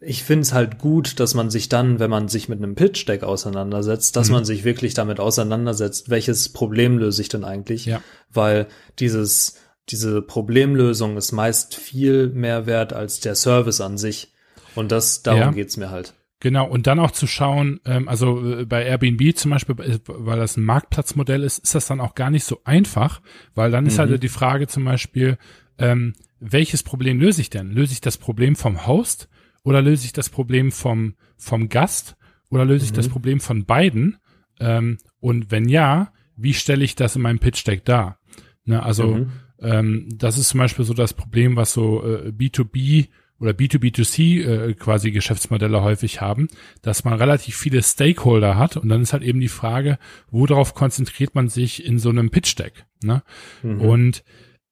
ich 0.00 0.24
finde 0.24 0.42
es 0.42 0.52
halt 0.52 0.78
gut, 0.78 1.20
dass 1.20 1.34
man 1.34 1.50
sich 1.50 1.68
dann, 1.68 2.00
wenn 2.00 2.10
man 2.10 2.28
sich 2.28 2.48
mit 2.48 2.58
einem 2.58 2.74
Pitch-Deck 2.74 3.22
auseinandersetzt, 3.22 4.16
dass 4.16 4.28
mhm. 4.28 4.34
man 4.34 4.44
sich 4.44 4.64
wirklich 4.64 4.94
damit 4.94 5.20
auseinandersetzt, 5.20 6.10
welches 6.10 6.48
Problem 6.52 6.98
löse 6.98 7.22
ich 7.22 7.28
denn 7.28 7.44
eigentlich? 7.44 7.86
Ja. 7.86 8.02
Weil 8.30 8.66
dieses, 8.98 9.58
diese 9.88 10.20
Problemlösung 10.22 11.16
ist 11.16 11.32
meist 11.32 11.74
viel 11.74 12.28
mehr 12.28 12.66
wert 12.66 12.92
als 12.92 13.20
der 13.20 13.34
Service 13.34 13.80
an 13.80 13.96
sich. 13.96 14.32
Und 14.74 14.90
das, 14.90 15.22
darum 15.22 15.40
ja. 15.40 15.50
geht's 15.52 15.76
mir 15.76 15.90
halt. 15.90 16.14
Genau, 16.42 16.66
und 16.66 16.88
dann 16.88 16.98
auch 16.98 17.12
zu 17.12 17.28
schauen, 17.28 17.78
ähm, 17.84 18.08
also 18.08 18.44
äh, 18.44 18.64
bei 18.64 18.84
Airbnb 18.84 19.36
zum 19.36 19.52
Beispiel, 19.52 19.76
weil 20.06 20.40
das 20.40 20.56
ein 20.56 20.64
Marktplatzmodell 20.64 21.44
ist, 21.44 21.58
ist 21.58 21.76
das 21.76 21.86
dann 21.86 22.00
auch 22.00 22.16
gar 22.16 22.30
nicht 22.30 22.42
so 22.42 22.60
einfach, 22.64 23.20
weil 23.54 23.70
dann 23.70 23.86
ist 23.86 24.00
halt 24.00 24.08
mhm. 24.08 24.14
halt 24.14 24.24
die 24.24 24.28
Frage 24.28 24.66
zum 24.66 24.84
Beispiel, 24.84 25.38
ähm, 25.78 26.14
welches 26.40 26.82
Problem 26.82 27.20
löse 27.20 27.40
ich 27.40 27.48
denn? 27.48 27.70
Löse 27.70 27.92
ich 27.92 28.00
das 28.00 28.18
Problem 28.18 28.56
vom 28.56 28.88
Host 28.88 29.28
oder 29.62 29.82
löse 29.82 30.04
ich 30.04 30.12
das 30.12 30.30
Problem 30.30 30.72
vom, 30.72 31.14
vom 31.36 31.68
Gast 31.68 32.16
oder 32.50 32.64
löse 32.64 32.86
mhm. 32.86 32.86
ich 32.86 32.92
das 32.92 33.06
mhm. 33.06 33.12
Problem 33.12 33.38
von 33.38 33.64
beiden? 33.64 34.16
Ähm, 34.58 34.98
und 35.20 35.52
wenn 35.52 35.68
ja, 35.68 36.12
wie 36.34 36.54
stelle 36.54 36.82
ich 36.82 36.96
das 36.96 37.14
in 37.14 37.22
meinem 37.22 37.38
Pitch 37.38 37.64
Deck 37.64 37.84
dar? 37.84 38.18
Ne, 38.64 38.82
also 38.82 39.14
mhm. 39.14 39.32
ähm, 39.60 40.08
das 40.12 40.38
ist 40.38 40.48
zum 40.48 40.58
Beispiel 40.58 40.84
so 40.84 40.92
das 40.92 41.14
Problem, 41.14 41.54
was 41.54 41.72
so 41.72 42.04
äh, 42.04 42.30
B2B 42.30 43.10
oder 43.42 43.50
B2B2C 43.50 44.46
äh, 44.46 44.74
quasi 44.74 45.10
Geschäftsmodelle 45.10 45.82
häufig 45.82 46.20
haben, 46.20 46.48
dass 46.80 47.04
man 47.04 47.14
relativ 47.14 47.56
viele 47.56 47.82
Stakeholder 47.82 48.56
hat 48.56 48.76
und 48.76 48.88
dann 48.88 49.02
ist 49.02 49.12
halt 49.12 49.24
eben 49.24 49.40
die 49.40 49.48
Frage, 49.48 49.98
worauf 50.30 50.74
konzentriert 50.74 51.34
man 51.34 51.48
sich 51.48 51.84
in 51.84 51.98
so 51.98 52.08
einem 52.08 52.30
Pitch 52.30 52.56
Deck. 52.56 52.86
Ne? 53.02 53.22
Mhm. 53.64 53.80
Und 53.80 54.24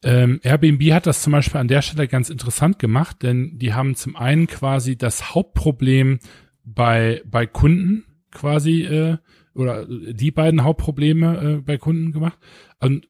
ähm, 0.04 0.40
Airbnb 0.44 0.82
hat 0.92 1.06
das 1.06 1.22
zum 1.22 1.32
Beispiel 1.32 1.60
an 1.60 1.68
der 1.68 1.82
Stelle 1.82 2.06
ganz 2.06 2.30
interessant 2.30 2.78
gemacht, 2.78 3.22
denn 3.22 3.58
die 3.58 3.74
haben 3.74 3.96
zum 3.96 4.14
einen 4.14 4.46
quasi 4.46 4.96
das 4.96 5.34
Hauptproblem 5.34 6.20
bei, 6.64 7.22
bei 7.26 7.46
Kunden 7.46 8.04
quasi 8.30 8.82
äh, 8.84 9.18
oder 9.52 9.84
die 9.86 10.30
beiden 10.30 10.62
Hauptprobleme 10.62 11.56
äh, 11.58 11.60
bei 11.60 11.76
Kunden 11.76 12.12
gemacht. 12.12 12.38
Und 12.78 13.08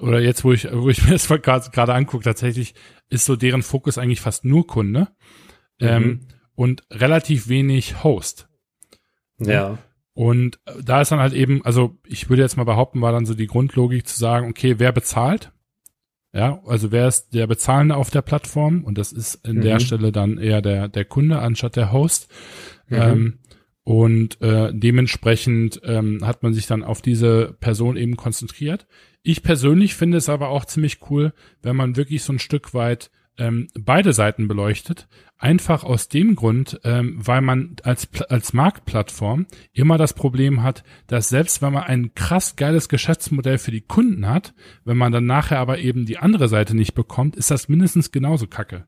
oder 0.00 0.20
jetzt, 0.20 0.44
wo 0.44 0.52
ich, 0.52 0.68
wo 0.72 0.88
ich 0.88 1.02
mir 1.04 1.12
das 1.12 1.28
gerade 1.28 1.94
angucke, 1.94 2.24
tatsächlich 2.24 2.74
ist 3.08 3.24
so 3.24 3.36
deren 3.36 3.62
Fokus 3.62 3.98
eigentlich 3.98 4.20
fast 4.20 4.44
nur 4.44 4.66
Kunde 4.66 5.08
mhm. 5.80 5.86
ähm, 5.88 6.20
und 6.54 6.84
relativ 6.90 7.48
wenig 7.48 8.04
Host. 8.04 8.48
Ja. 9.38 9.78
Und 10.12 10.60
da 10.82 11.00
ist 11.00 11.12
dann 11.12 11.20
halt 11.20 11.32
eben, 11.32 11.64
also 11.64 11.96
ich 12.04 12.28
würde 12.28 12.42
jetzt 12.42 12.56
mal 12.56 12.64
behaupten, 12.64 13.00
war 13.00 13.12
dann 13.12 13.26
so 13.26 13.34
die 13.34 13.46
Grundlogik 13.46 14.06
zu 14.06 14.18
sagen, 14.18 14.48
okay, 14.48 14.74
wer 14.78 14.92
bezahlt? 14.92 15.52
Ja, 16.32 16.62
also 16.64 16.92
wer 16.92 17.08
ist 17.08 17.34
der 17.34 17.46
Bezahlende 17.46 17.96
auf 17.96 18.10
der 18.10 18.22
Plattform? 18.22 18.84
Und 18.84 18.98
das 18.98 19.12
ist 19.12 19.46
in 19.46 19.56
mhm. 19.56 19.62
der 19.62 19.80
Stelle 19.80 20.12
dann 20.12 20.38
eher 20.38 20.62
der, 20.62 20.88
der 20.88 21.04
Kunde 21.04 21.40
anstatt 21.40 21.76
der 21.76 21.90
Host. 21.90 22.28
Mhm. 22.88 22.96
Ähm, 22.96 23.38
und 23.82 24.40
äh, 24.40 24.72
dementsprechend 24.72 25.80
ähm, 25.84 26.20
hat 26.22 26.42
man 26.42 26.52
sich 26.52 26.66
dann 26.66 26.84
auf 26.84 27.02
diese 27.02 27.56
Person 27.58 27.96
eben 27.96 28.16
konzentriert. 28.16 28.86
Ich 29.22 29.42
persönlich 29.42 29.94
finde 29.94 30.18
es 30.18 30.28
aber 30.28 30.48
auch 30.48 30.64
ziemlich 30.64 30.98
cool, 31.10 31.32
wenn 31.62 31.76
man 31.76 31.96
wirklich 31.96 32.22
so 32.22 32.32
ein 32.32 32.38
Stück 32.38 32.74
weit 32.74 33.10
ähm, 33.40 33.68
beide 33.78 34.12
Seiten 34.12 34.48
beleuchtet. 34.48 35.08
Einfach 35.38 35.84
aus 35.84 36.08
dem 36.08 36.36
Grund, 36.36 36.78
ähm, 36.84 37.16
weil 37.16 37.40
man 37.40 37.76
als, 37.82 38.08
als 38.28 38.52
Marktplattform 38.52 39.46
immer 39.72 39.96
das 39.96 40.12
Problem 40.12 40.62
hat, 40.62 40.84
dass 41.06 41.30
selbst 41.30 41.62
wenn 41.62 41.72
man 41.72 41.84
ein 41.84 42.14
krass 42.14 42.56
geiles 42.56 42.90
Geschäftsmodell 42.90 43.56
für 43.56 43.70
die 43.70 43.80
Kunden 43.80 44.28
hat, 44.28 44.54
wenn 44.84 44.98
man 44.98 45.12
dann 45.12 45.24
nachher 45.24 45.58
aber 45.58 45.78
eben 45.78 46.04
die 46.04 46.18
andere 46.18 46.48
Seite 46.48 46.76
nicht 46.76 46.94
bekommt, 46.94 47.36
ist 47.36 47.50
das 47.50 47.68
mindestens 47.68 48.12
genauso 48.12 48.46
kacke. 48.46 48.86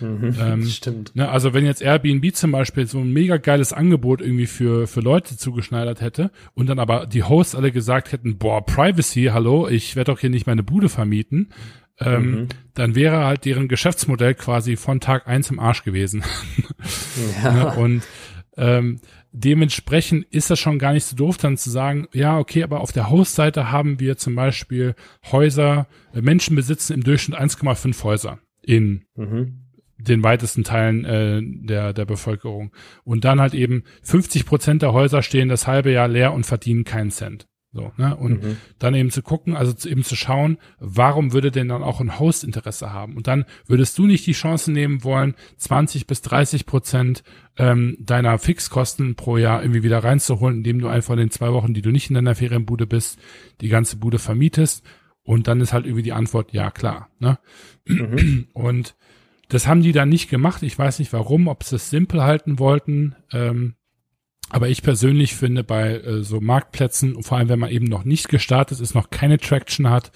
Mhm, 0.00 0.34
ähm, 0.40 0.66
stimmt. 0.68 1.14
Ne, 1.14 1.28
also 1.28 1.54
wenn 1.54 1.64
jetzt 1.64 1.82
Airbnb 1.82 2.34
zum 2.34 2.52
Beispiel 2.52 2.86
so 2.86 2.98
ein 2.98 3.12
mega 3.12 3.36
geiles 3.36 3.72
Angebot 3.72 4.20
irgendwie 4.20 4.46
für, 4.46 4.86
für 4.86 5.00
Leute 5.00 5.36
zugeschneidert 5.36 6.00
hätte 6.00 6.30
und 6.54 6.68
dann 6.68 6.78
aber 6.78 7.06
die 7.06 7.22
Hosts 7.22 7.54
alle 7.54 7.72
gesagt 7.72 8.12
hätten, 8.12 8.38
boah, 8.38 8.64
Privacy, 8.64 9.30
hallo, 9.32 9.68
ich 9.68 9.96
werde 9.96 10.12
doch 10.12 10.20
hier 10.20 10.30
nicht 10.30 10.46
meine 10.46 10.62
Bude 10.62 10.88
vermieten, 10.88 11.50
ähm, 12.00 12.30
mhm. 12.30 12.48
dann 12.74 12.94
wäre 12.94 13.24
halt 13.24 13.44
deren 13.44 13.68
Geschäftsmodell 13.68 14.34
quasi 14.34 14.76
von 14.76 15.00
Tag 15.00 15.26
eins 15.26 15.50
im 15.50 15.58
Arsch 15.58 15.84
gewesen. 15.84 16.22
Ja. 17.42 17.52
Ne, 17.52 17.74
und 17.76 18.02
ähm, 18.56 19.00
dementsprechend 19.32 20.26
ist 20.30 20.50
das 20.50 20.58
schon 20.58 20.78
gar 20.78 20.92
nicht 20.92 21.04
so 21.04 21.16
doof, 21.16 21.36
dann 21.36 21.56
zu 21.56 21.70
sagen, 21.70 22.06
ja, 22.12 22.38
okay, 22.38 22.62
aber 22.62 22.80
auf 22.80 22.92
der 22.92 23.10
Hostseite 23.10 23.70
haben 23.70 24.00
wir 24.00 24.16
zum 24.16 24.34
Beispiel 24.34 24.94
Häuser, 25.30 25.86
äh, 26.12 26.20
Menschen 26.20 26.56
besitzen 26.56 26.94
im 26.94 27.04
Durchschnitt 27.04 27.38
1,5 27.38 28.02
Häuser 28.04 28.38
in 28.62 29.04
mhm. 29.16 29.67
Den 29.98 30.22
weitesten 30.22 30.64
Teilen 30.64 31.04
äh, 31.04 31.40
der, 31.42 31.92
der 31.92 32.04
Bevölkerung. 32.04 32.72
Und 33.04 33.24
dann 33.24 33.40
halt 33.40 33.54
eben 33.54 33.84
50 34.02 34.46
Prozent 34.46 34.82
der 34.82 34.92
Häuser 34.92 35.22
stehen 35.22 35.48
das 35.48 35.66
halbe 35.66 35.92
Jahr 35.92 36.08
leer 36.08 36.32
und 36.32 36.46
verdienen 36.46 36.84
keinen 36.84 37.10
Cent. 37.10 37.48
So, 37.70 37.92
ne? 37.98 38.16
Und 38.16 38.42
mhm. 38.42 38.56
dann 38.78 38.94
eben 38.94 39.10
zu 39.10 39.20
gucken, 39.20 39.54
also 39.54 39.74
zu, 39.74 39.90
eben 39.90 40.02
zu 40.02 40.16
schauen, 40.16 40.56
warum 40.80 41.34
würde 41.34 41.50
denn 41.50 41.68
dann 41.68 41.82
auch 41.82 42.00
ein 42.00 42.18
Host 42.18 42.42
Interesse 42.42 42.94
haben? 42.94 43.14
Und 43.14 43.26
dann 43.26 43.44
würdest 43.66 43.98
du 43.98 44.06
nicht 44.06 44.26
die 44.26 44.32
Chance 44.32 44.72
nehmen 44.72 45.04
wollen, 45.04 45.34
20 45.58 46.06
bis 46.06 46.22
30 46.22 46.64
Prozent 46.64 47.22
ähm, 47.58 47.96
deiner 48.00 48.38
Fixkosten 48.38 49.16
pro 49.16 49.36
Jahr 49.36 49.62
irgendwie 49.62 49.82
wieder 49.82 50.02
reinzuholen, 50.02 50.58
indem 50.58 50.78
du 50.78 50.88
einfach 50.88 51.12
in 51.12 51.20
den 51.20 51.30
zwei 51.30 51.52
Wochen, 51.52 51.74
die 51.74 51.82
du 51.82 51.90
nicht 51.90 52.08
in 52.08 52.14
deiner 52.14 52.34
Ferienbude 52.34 52.86
bist, 52.86 53.18
die 53.60 53.68
ganze 53.68 53.96
Bude 53.96 54.18
vermietest. 54.18 54.82
Und 55.22 55.46
dann 55.46 55.60
ist 55.60 55.74
halt 55.74 55.84
irgendwie 55.84 56.02
die 56.02 56.14
Antwort, 56.14 56.54
ja 56.54 56.70
klar. 56.70 57.10
Ne? 57.18 57.38
Mhm. 57.84 58.46
Und 58.54 58.96
das 59.48 59.66
haben 59.66 59.82
die 59.82 59.92
dann 59.92 60.08
nicht 60.08 60.28
gemacht. 60.28 60.62
Ich 60.62 60.78
weiß 60.78 60.98
nicht 60.98 61.12
warum, 61.12 61.48
ob 61.48 61.64
sie 61.64 61.76
es 61.76 61.90
simpel 61.90 62.22
halten 62.22 62.58
wollten. 62.58 63.16
Ähm, 63.32 63.74
aber 64.50 64.68
ich 64.68 64.82
persönlich 64.82 65.34
finde 65.34 65.64
bei 65.64 65.98
äh, 65.98 66.22
so 66.22 66.40
Marktplätzen, 66.40 67.22
vor 67.22 67.38
allem 67.38 67.48
wenn 67.48 67.58
man 67.58 67.70
eben 67.70 67.86
noch 67.86 68.04
nicht 68.04 68.28
gestartet 68.28 68.80
ist, 68.80 68.94
noch 68.94 69.10
keine 69.10 69.38
Traction 69.38 69.90
hat, 69.90 70.12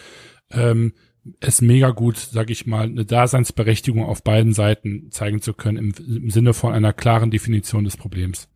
ähm, 0.51 0.93
es 1.41 1.61
mega 1.61 1.91
gut, 1.91 2.17
sag 2.17 2.51
ich 2.51 2.67
mal, 2.67 2.85
eine 2.85 3.05
Daseinsberechtigung 3.05 4.05
auf 4.05 4.23
beiden 4.23 4.55
Seiten 4.55 5.11
zeigen 5.11 5.41
zu 5.41 5.55
können, 5.55 5.77
im, 5.77 5.95
im 6.17 6.31
Sinne 6.31 6.53
von 6.53 6.73
einer 6.73 6.93
klaren 6.93 7.31
Definition 7.31 7.85
des 7.85 7.97
Problems. 7.97 8.49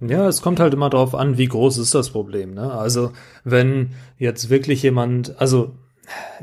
Ja, 0.00 0.26
es 0.26 0.42
kommt 0.42 0.58
halt 0.58 0.74
immer 0.74 0.90
darauf 0.90 1.14
an, 1.14 1.38
wie 1.38 1.46
groß 1.46 1.78
ist 1.78 1.94
das 1.94 2.10
Problem. 2.10 2.54
Ne? 2.54 2.72
Also 2.72 3.12
wenn 3.44 3.90
jetzt 4.18 4.50
wirklich 4.50 4.82
jemand, 4.82 5.38
also 5.40 5.76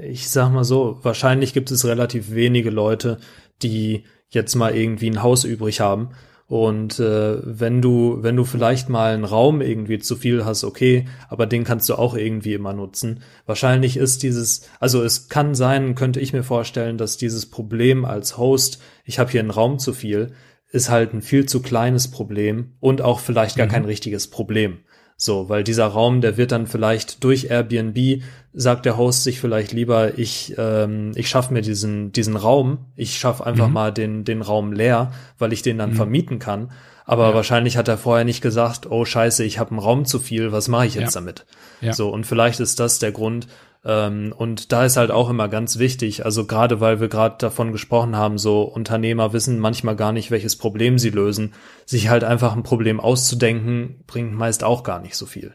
ich 0.01 0.30
sag 0.30 0.51
mal 0.51 0.64
so, 0.64 0.99
wahrscheinlich 1.01 1.53
gibt 1.53 1.72
es 1.72 1.86
relativ 1.86 2.32
wenige 2.32 2.70
Leute, 2.70 3.20
die 3.62 4.03
jetzt 4.30 4.55
mal 4.55 4.76
irgendwie 4.76 5.10
ein 5.10 5.24
Haus 5.24 5.43
übrig 5.43 5.80
haben 5.80 6.10
und 6.49 6.99
äh, 6.99 7.38
wenn 7.43 7.80
du, 7.80 8.24
wenn 8.24 8.36
du 8.36 8.43
vielleicht 8.43 8.89
mal 8.89 9.14
einen 9.14 9.24
Raum 9.24 9.62
irgendwie 9.62 9.99
zu 9.99 10.16
viel 10.16 10.45
hast, 10.45 10.64
okay, 10.64 11.05
aber 11.30 11.45
den 11.45 11.64
kannst 11.64 11.88
du 11.89 11.93
auch 11.93 12.16
irgendwie 12.16 12.55
immer 12.55 12.74
nutzen. 12.74 13.22
Wahrscheinlich 13.45 13.97
ist 13.97 14.24
dieses, 14.24 14.68
also 14.80 15.03
es 15.03 15.30
kann 15.30 15.53
sein, 15.53 15.93
könnte 15.93 16.20
ich 16.20 16.34
mir 16.34 16.41
vorstellen, 16.41 16.97
dass 16.97 17.18
dieses 17.18 17.45
Problem 17.45 18.03
als 18.03 18.39
Host, 18.39 18.82
ich 19.05 19.20
habe 19.20 19.30
hier 19.30 19.41
einen 19.41 19.51
Raum 19.51 19.78
zu 19.78 19.93
viel, 19.93 20.32
ist 20.72 20.89
halt 20.89 21.14
ein 21.14 21.22
viel 21.22 21.45
zu 21.45 21.62
kleines 21.62 22.10
Problem 22.10 22.74
und 22.80 23.03
auch 23.03 23.20
vielleicht 23.20 23.55
gar 23.55 23.68
mhm. 23.68 23.72
kein 23.72 23.86
richtiges 23.86 24.28
Problem. 24.28 24.80
So, 25.22 25.49
weil 25.49 25.65
dieser 25.65 25.86
Raum, 25.86 26.22
der 26.22 26.38
wird 26.38 26.53
dann 26.53 26.65
vielleicht 26.65 27.26
durch 27.26 27.49
Airbnb, 27.51 28.24
sagt 28.53 28.86
der 28.86 28.95
Host 28.95 29.26
sich 29.26 29.41
vielleicht 29.41 29.74
lieber, 29.74 30.17
ich, 30.17 30.55
ähm, 30.57 31.11
ich 31.13 31.28
schaffe 31.28 31.53
mir 31.53 31.61
diesen, 31.61 32.13
diesen 32.13 32.38
Raum, 32.38 32.86
ich 32.95 33.20
schaffe 33.20 33.45
einfach 33.45 33.67
mhm. 33.67 33.74
mal 33.74 33.91
den, 33.91 34.24
den 34.24 34.41
Raum 34.41 34.72
leer, 34.72 35.11
weil 35.38 35.51
ich 35.51 35.61
den 35.61 35.78
dann 35.78 35.89
mhm. 35.89 35.95
vermieten 35.95 36.39
kann. 36.39 36.72
Aber 37.03 37.30
ja. 37.30 37.34
wahrscheinlich 37.34 37.76
hat 37.76 37.89
er 37.89 37.97
vorher 37.97 38.24
nicht 38.24 38.39
gesagt, 38.39 38.89
oh 38.89 39.03
scheiße, 39.03 39.43
ich 39.43 39.59
habe 39.59 39.72
einen 39.72 39.80
Raum 39.80 40.05
zu 40.05 40.20
viel, 40.20 40.53
was 40.53 40.70
mache 40.70 40.86
ich 40.86 40.95
jetzt 40.95 41.15
ja. 41.15 41.20
damit? 41.20 41.45
Ja. 41.82 41.91
So, 41.91 42.07
und 42.07 42.26
vielleicht 42.26 42.61
ist 42.61 42.80
das 42.80 42.99
der 42.99 43.11
Grund, 43.11 43.47
ähm, 43.86 44.34
und 44.36 44.71
da 44.71 44.86
ist 44.86 44.97
halt 44.97 45.11
auch 45.11 45.30
immer 45.30 45.47
ganz 45.47 45.80
wichtig, 45.80 46.25
also 46.25 46.45
gerade 46.45 46.82
weil 46.82 46.99
wir 46.99 47.07
gerade 47.07 47.38
davon 47.38 47.71
gesprochen 47.71 48.15
haben, 48.15 48.38
so 48.38 48.63
Unternehmer 48.63 49.32
wissen 49.32 49.59
manchmal 49.59 49.95
gar 49.95 50.11
nicht, 50.11 50.32
welches 50.32 50.57
Problem 50.57 50.99
sie 50.99 51.11
lösen. 51.11 51.53
Sich 51.86 52.09
halt 52.09 52.23
einfach 52.23 52.55
ein 52.55 52.63
Problem 52.63 52.99
auszudenken, 52.99 54.03
bringt 54.05 54.34
meist 54.34 54.63
auch 54.63 54.84
gar 54.84 54.99
nicht 55.01 55.15
so 55.15 55.25
viel. 55.25 55.53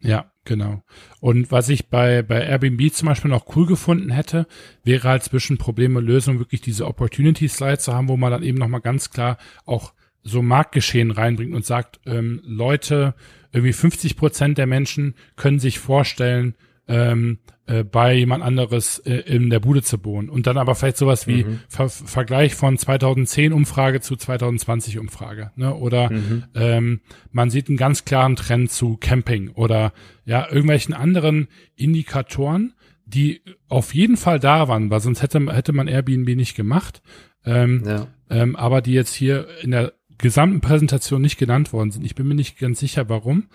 Ja, 0.00 0.30
genau. 0.44 0.82
Und 1.20 1.50
was 1.50 1.68
ich 1.68 1.88
bei, 1.88 2.22
bei 2.22 2.40
Airbnb 2.46 2.92
zum 2.92 3.08
Beispiel 3.08 3.30
noch 3.30 3.56
cool 3.56 3.66
gefunden 3.66 4.10
hätte, 4.10 4.46
wäre 4.84 5.08
halt 5.08 5.24
zwischen 5.24 5.58
Probleme 5.58 5.98
und 5.98 6.06
Lösung 6.06 6.38
wirklich 6.38 6.60
diese 6.60 6.86
Opportunity 6.86 7.48
Slides 7.48 7.84
zu 7.84 7.94
haben, 7.94 8.08
wo 8.08 8.16
man 8.16 8.30
dann 8.30 8.42
eben 8.42 8.58
nochmal 8.58 8.82
ganz 8.82 9.10
klar 9.10 9.38
auch 9.64 9.92
so 10.22 10.42
Marktgeschehen 10.42 11.10
reinbringt 11.10 11.54
und 11.54 11.64
sagt, 11.64 12.00
ähm, 12.04 12.40
Leute, 12.44 13.14
irgendwie 13.52 13.72
50 13.72 14.16
Prozent 14.16 14.58
der 14.58 14.66
Menschen 14.66 15.14
können 15.36 15.58
sich 15.58 15.78
vorstellen, 15.78 16.56
ähm, 16.88 17.38
äh, 17.66 17.82
bei 17.82 18.14
jemand 18.14 18.44
anderes 18.44 18.98
äh, 19.00 19.14
in 19.14 19.50
der 19.50 19.60
Bude 19.60 19.82
zu 19.82 19.98
bohren. 19.98 20.28
Und 20.28 20.46
dann 20.46 20.56
aber 20.56 20.74
vielleicht 20.74 20.96
sowas 20.98 21.26
wie 21.26 21.44
mhm. 21.44 21.60
Ver 21.68 21.88
Vergleich 21.88 22.54
von 22.54 22.78
2010 22.78 23.52
Umfrage 23.52 24.00
zu 24.00 24.16
2020 24.16 24.98
Umfrage. 24.98 25.50
Ne? 25.56 25.74
Oder 25.74 26.12
mhm. 26.12 26.44
ähm, 26.54 27.00
man 27.32 27.50
sieht 27.50 27.68
einen 27.68 27.76
ganz 27.76 28.04
klaren 28.04 28.36
Trend 28.36 28.70
zu 28.70 28.96
Camping 28.96 29.50
oder 29.50 29.92
ja, 30.24 30.46
irgendwelchen 30.48 30.94
anderen 30.94 31.48
Indikatoren, 31.74 32.74
die 33.04 33.42
auf 33.68 33.94
jeden 33.94 34.16
Fall 34.16 34.38
da 34.38 34.68
waren, 34.68 34.90
weil 34.90 35.00
sonst 35.00 35.22
hätte, 35.22 35.52
hätte 35.52 35.72
man 35.72 35.88
Airbnb 35.88 36.36
nicht 36.36 36.54
gemacht. 36.54 37.02
Ähm, 37.44 37.82
ja. 37.86 38.08
ähm, 38.30 38.56
aber 38.56 38.80
die 38.80 38.92
jetzt 38.92 39.14
hier 39.14 39.46
in 39.62 39.70
der 39.70 39.92
gesamten 40.18 40.60
Präsentation 40.60 41.22
nicht 41.22 41.38
genannt 41.38 41.72
worden 41.72 41.90
sind. 41.90 42.04
Ich 42.04 42.14
bin 42.14 42.26
mir 42.26 42.34
nicht 42.34 42.58
ganz 42.58 42.80
sicher, 42.80 43.08
warum. 43.08 43.48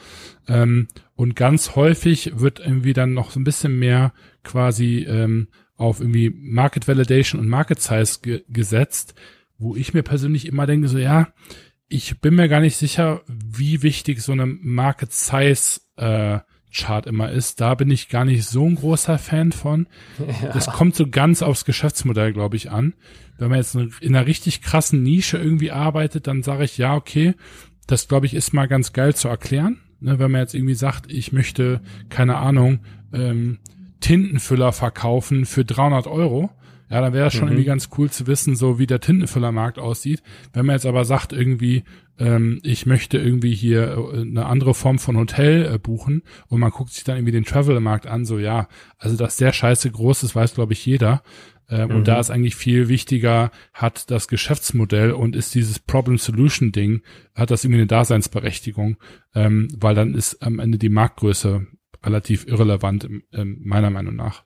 Ähm, 0.47 0.87
und 1.15 1.35
ganz 1.35 1.75
häufig 1.75 2.39
wird 2.39 2.59
irgendwie 2.59 2.93
dann 2.93 3.13
noch 3.13 3.31
so 3.31 3.39
ein 3.39 3.43
bisschen 3.43 3.77
mehr 3.79 4.13
quasi 4.43 5.05
ähm, 5.07 5.47
auf 5.75 5.99
irgendwie 5.99 6.29
Market 6.29 6.87
Validation 6.87 7.41
und 7.41 7.47
Market 7.47 7.81
Size 7.81 8.19
ge 8.21 8.43
gesetzt, 8.49 9.15
wo 9.57 9.75
ich 9.75 9.93
mir 9.93 10.03
persönlich 10.03 10.47
immer 10.47 10.67
denke, 10.67 10.87
so 10.87 10.97
ja, 10.97 11.29
ich 11.87 12.19
bin 12.21 12.35
mir 12.35 12.47
gar 12.47 12.61
nicht 12.61 12.77
sicher, 12.77 13.21
wie 13.27 13.81
wichtig 13.81 14.21
so 14.21 14.31
eine 14.31 14.45
Market 14.45 15.11
Size 15.11 15.81
äh, 15.97 16.39
Chart 16.73 17.05
immer 17.05 17.31
ist. 17.31 17.61
Da 17.61 17.75
bin 17.75 17.91
ich 17.91 18.09
gar 18.09 18.25
nicht 18.25 18.45
so 18.45 18.65
ein 18.65 18.75
großer 18.75 19.17
Fan 19.17 19.51
von. 19.51 19.87
Ja. 20.19 20.49
Das 20.53 20.67
kommt 20.67 20.95
so 20.95 21.07
ganz 21.07 21.41
aufs 21.41 21.65
Geschäftsmodell, 21.65 22.33
glaube 22.33 22.55
ich, 22.55 22.71
an. 22.71 22.93
Wenn 23.37 23.49
man 23.49 23.57
jetzt 23.57 23.75
in 23.75 24.15
einer 24.15 24.27
richtig 24.27 24.61
krassen 24.61 25.01
Nische 25.01 25.37
irgendwie 25.37 25.71
arbeitet, 25.71 26.27
dann 26.27 26.43
sage 26.43 26.63
ich, 26.63 26.77
ja, 26.77 26.95
okay, 26.95 27.33
das 27.87 28.07
glaube 28.07 28.25
ich 28.25 28.33
ist 28.33 28.53
mal 28.53 28.67
ganz 28.67 28.93
geil 28.93 29.15
zu 29.15 29.27
erklären. 29.27 29.79
Ne, 29.99 30.17
wenn 30.17 30.31
man 30.31 30.41
jetzt 30.41 30.55
irgendwie 30.55 30.75
sagt, 30.75 31.11
ich 31.11 31.31
möchte, 31.31 31.81
keine 32.09 32.37
Ahnung, 32.37 32.79
ähm, 33.13 33.59
Tintenfüller 33.99 34.71
verkaufen 34.71 35.45
für 35.45 35.63
300 35.63 36.07
Euro, 36.07 36.49
ja, 36.91 36.99
dann 36.99 37.13
wäre 37.13 37.23
das 37.23 37.33
schon 37.33 37.45
mhm. 37.45 37.53
irgendwie 37.53 37.65
ganz 37.65 37.89
cool 37.97 38.09
zu 38.09 38.27
wissen, 38.27 38.57
so 38.57 38.77
wie 38.77 38.85
der 38.85 38.99
Tintenfüllermarkt 38.99 39.79
aussieht. 39.79 40.21
Wenn 40.51 40.65
man 40.65 40.75
jetzt 40.75 40.85
aber 40.85 41.05
sagt, 41.05 41.31
irgendwie, 41.31 41.83
ähm, 42.19 42.59
ich 42.63 42.85
möchte 42.85 43.17
irgendwie 43.17 43.55
hier 43.55 43.97
äh, 44.13 44.21
eine 44.21 44.45
andere 44.45 44.73
Form 44.73 44.99
von 44.99 45.15
Hotel 45.15 45.73
äh, 45.73 45.77
buchen 45.77 46.23
und 46.49 46.59
man 46.59 46.71
guckt 46.71 46.91
sich 46.91 47.05
dann 47.05 47.15
irgendwie 47.15 47.31
den 47.31 47.45
Traveler-Markt 47.45 48.07
an, 48.07 48.25
so 48.25 48.39
ja, 48.39 48.67
also 48.97 49.15
das 49.15 49.37
sehr 49.37 49.53
scheiße 49.53 49.89
groß 49.89 50.23
ist, 50.23 50.35
weiß 50.35 50.53
glaube 50.55 50.73
ich 50.73 50.85
jeder. 50.85 51.23
Ähm, 51.69 51.87
mhm. 51.87 51.95
Und 51.95 52.07
da 52.09 52.19
ist 52.19 52.29
eigentlich 52.29 52.57
viel 52.57 52.89
wichtiger, 52.89 53.51
hat 53.71 54.11
das 54.11 54.27
Geschäftsmodell 54.27 55.13
und 55.13 55.37
ist 55.37 55.55
dieses 55.55 55.79
Problem-Solution-Ding, 55.79 57.03
hat 57.35 57.51
das 57.51 57.63
irgendwie 57.63 57.79
eine 57.79 57.87
Daseinsberechtigung, 57.87 58.97
ähm, 59.33 59.69
weil 59.77 59.95
dann 59.95 60.13
ist 60.13 60.43
am 60.43 60.59
Ende 60.59 60.77
die 60.77 60.89
Marktgröße 60.89 61.67
relativ 62.03 62.45
irrelevant, 62.47 63.07
ähm, 63.31 63.61
meiner 63.63 63.91
Meinung 63.91 64.17
nach. 64.17 64.43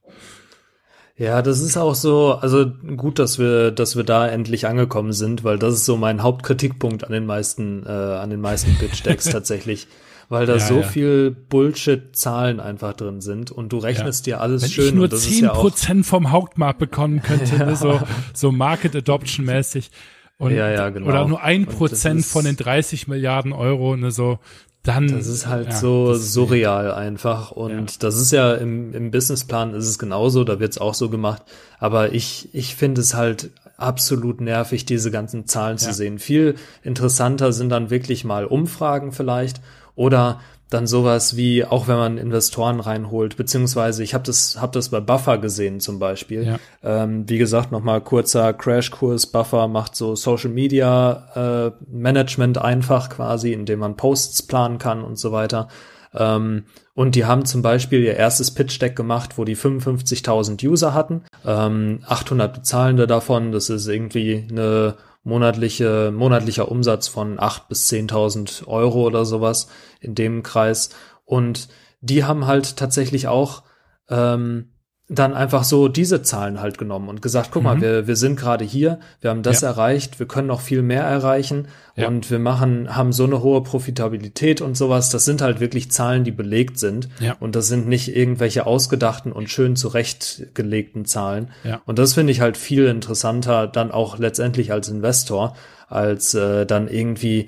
Ja, 1.18 1.41
das 1.41 1.61
ist 1.61 1.78
auch 1.78 1.95
so, 1.95 2.34
also 2.34 2.66
gut, 2.97 3.20
dass 3.20 3.39
wir, 3.39 3.72
dass 3.72 3.95
wir 3.95 4.03
da 4.03 4.28
endlich 4.28 4.68
angekommen 4.68 5.13
sind, 5.13 5.45
weil 5.45 5.57
das 5.57 5.76
ist 5.76 5.86
so 5.86 5.95
mein 5.95 6.22
Hauptkritikpunkt 6.22 7.05
an 7.05 7.11
den 7.13 7.26
meisten, 7.26 7.86
äh, 7.86 7.89
an 7.89 8.30
den 8.30 8.41
meisten 8.41 8.76
Pitch 8.76 9.05
Decks 9.05 9.24
tatsächlich, 9.30 9.88
weil 10.28 10.45
da 10.45 10.53
ja, 10.53 10.59
so 10.59 10.82
ja. 10.82 10.84
viel 10.84 11.32
Bullshit-Zahlen 11.32 12.59
einfach 12.59 12.93
drin 12.93 13.22
sind 13.22 13.49
und 13.49 13.72
du 13.72 13.78
rechnest 13.78 14.28
ja. 14.28 14.38
dir 14.38 14.41
alles 14.41 14.63
Wenn 14.63 14.70
schön. 14.70 14.84
Wenn 14.84 14.89
ich 14.89 14.95
nur 14.95 15.09
zehn 15.11 15.47
Prozent 15.47 16.05
ja 16.05 16.09
vom 16.09 16.32
Hauptmarkt 16.32 16.80
bekommen 16.80 17.22
könnte, 17.22 17.59
ne, 17.59 17.76
so, 17.78 18.01
so 18.34 18.51
Market 18.51 18.93
Adoption 18.93 19.45
mäßig. 19.45 19.91
Und, 20.38 20.51
ja, 20.51 20.70
ja, 20.70 20.89
genau. 20.89 21.07
Oder 21.07 21.26
nur 21.30 21.41
ein 21.41 21.66
Prozent 21.66 22.26
von 22.26 22.43
den 22.43 22.57
30 22.57 23.07
Milliarden 23.07 23.53
Euro, 23.53 23.95
ne, 23.95 24.11
so, 24.11 24.39
dann. 24.88 25.07
Das 25.07 25.27
ist 25.27 25.47
halt 25.47 25.69
ja, 25.69 25.75
so 25.75 26.13
surreal 26.13 26.91
einfach. 26.91 27.51
Und 27.51 27.91
ja. 27.91 27.97
das 27.99 28.17
ist 28.17 28.31
ja 28.31 28.53
im, 28.53 28.93
im 28.93 29.11
Businessplan 29.11 29.73
ist 29.73 29.88
es 29.88 29.99
genauso, 29.99 30.43
da 30.43 30.59
wird's 30.59 30.77
auch 30.77 30.93
so 30.93 31.09
gemacht. 31.09 31.43
Aber 31.79 32.13
ich, 32.13 32.49
ich 32.53 32.75
finde 32.75 33.01
es 33.01 33.13
halt 33.13 33.51
absolut 33.77 34.39
nervig, 34.41 34.86
diese 34.86 35.11
ganzen 35.11 35.47
Zahlen 35.47 35.77
zu 35.77 35.93
sehen. 35.93 36.19
Viel 36.19 36.55
interessanter 36.81 37.51
sind 37.51 37.69
dann 37.69 37.89
wirklich 37.89 38.23
mal 38.23 38.45
Umfragen 38.45 39.11
vielleicht 39.11 39.59
oder 39.95 40.39
dann 40.76 40.88
sowas 40.88 41.38
wie, 41.38 41.63
auch 41.63 41.88
wenn 41.88 41.95
man 41.95 42.17
Investoren 42.17 42.82
reinholt, 42.82 43.38
beziehungsweise 43.38 44.03
ich 44.03 44.13
habe 44.13 44.26
das, 44.26 44.61
hab 44.61 44.73
das 44.73 44.89
bei 44.89 44.99
Buffer 44.99 45.38
gesehen 45.38 45.80
zum 45.80 45.99
Beispiel. 45.99 46.45
Ja. 46.45 46.59
Ähm, 46.84 47.28
wie 47.30 47.38
gesagt, 47.38 47.71
nochmal 47.71 48.01
kurzer 48.01 48.51
Crashkurs. 48.53 49.28
Buffer 49.28 49.69
macht 49.69 49.95
so 49.95 50.15
Social 50.15 50.49
Media 50.49 51.71
äh, 51.71 51.71
Management 51.89 52.57
einfach 52.57 53.09
quasi, 53.09 53.53
indem 53.53 53.80
man 53.80 53.95
Posts 53.95 54.43
planen 54.43 54.78
kann 54.78 55.01
und 55.01 55.17
so 55.17 55.32
weiter. 55.32 55.69
Ähm, 56.13 56.65
und 56.93 57.15
die 57.15 57.23
haben 57.23 57.45
zum 57.45 57.61
Beispiel 57.61 58.03
ihr 58.03 58.15
erstes 58.15 58.51
Pitch 58.51 58.82
Deck 58.82 58.97
gemacht, 58.97 59.38
wo 59.38 59.45
die 59.45 59.55
55.000 59.55 60.65
User 60.67 60.93
hatten, 60.93 61.23
ähm, 61.45 61.99
800 62.05 62.53
Bezahlende 62.53 63.07
davon. 63.07 63.53
Das 63.53 63.69
ist 63.69 63.88
irgendwie 63.88 64.45
eine 64.49 64.95
monatliche, 65.26 66.13
monatlicher 66.15 66.71
Umsatz 66.71 67.09
von 67.09 67.39
8 67.39 67.67
bis 67.67 67.89
10.000 67.89 68.67
Euro 68.67 69.03
oder 69.03 69.26
sowas 69.26 69.67
in 69.99 70.15
dem 70.15 70.43
Kreis. 70.43 70.91
Und 71.26 71.67
die 71.99 72.23
haben 72.23 72.45
halt 72.45 72.78
tatsächlich 72.78 73.28
auch 73.28 73.63
ähm, 74.07 74.74
dann 75.08 75.36
einfach 75.36 75.64
so 75.64 75.88
diese 75.88 76.24
Zahlen 76.24 76.60
halt 76.60 76.80
genommen 76.80 77.10
und 77.10 77.22
gesagt, 77.22 77.49
guck 77.51 77.62
mhm. 77.62 77.66
mal, 77.66 77.82
wir, 77.82 78.08
wir 78.08 78.16
sind 78.16 78.39
gerade 78.39 78.66
hier, 78.66 78.99
wir 79.22 79.30
haben 79.30 79.43
das 79.43 79.62
ja. 79.62 79.70
erreicht, 79.70 80.18
wir 80.20 80.28
können 80.28 80.47
noch 80.47 80.62
viel 80.62 80.82
mehr 80.82 81.03
erreichen 81.03 81.68
ja. 81.95 82.08
und 82.08 82.32
wir 82.32 82.39
machen, 82.39 82.95
haben 82.95 83.14
so 83.14 83.26
eine 83.26 83.43
hohe 83.43 83.62
Profitabilität 83.62 84.62
und 84.62 84.76
sowas. 84.76 85.12
Das 85.12 85.24
sind 85.24 85.43
halt 85.43 85.60
wirklich 85.60 85.91
Zahlen, 85.91 86.24
die 86.24 86.32
belegt 86.32 86.80
sind. 86.80 87.10
Ja. 87.20 87.38
Und 87.39 87.56
das 87.56 87.68
sind 87.68 87.88
nicht 87.88 88.16
irgendwelche 88.16 88.66
ausgedachten 88.66 89.32
und 89.32 89.51
schön 89.51 89.76
zurechtgelegten 89.76 91.06
Zahlen. 91.06 91.51
Und 91.86 91.99
das 91.99 92.16
finde 92.16 92.32
ich 92.32 92.41
halt 92.41 92.58
viel 92.58 92.88
interessanter 92.88 93.68
dann 93.68 93.91
auch 93.91 94.18
letztendlich 94.18 94.72
als 94.72 94.89
Investor, 94.89 95.56
als 95.88 96.34
äh, 96.34 96.66
dann 96.66 96.88
irgendwie 96.88 97.47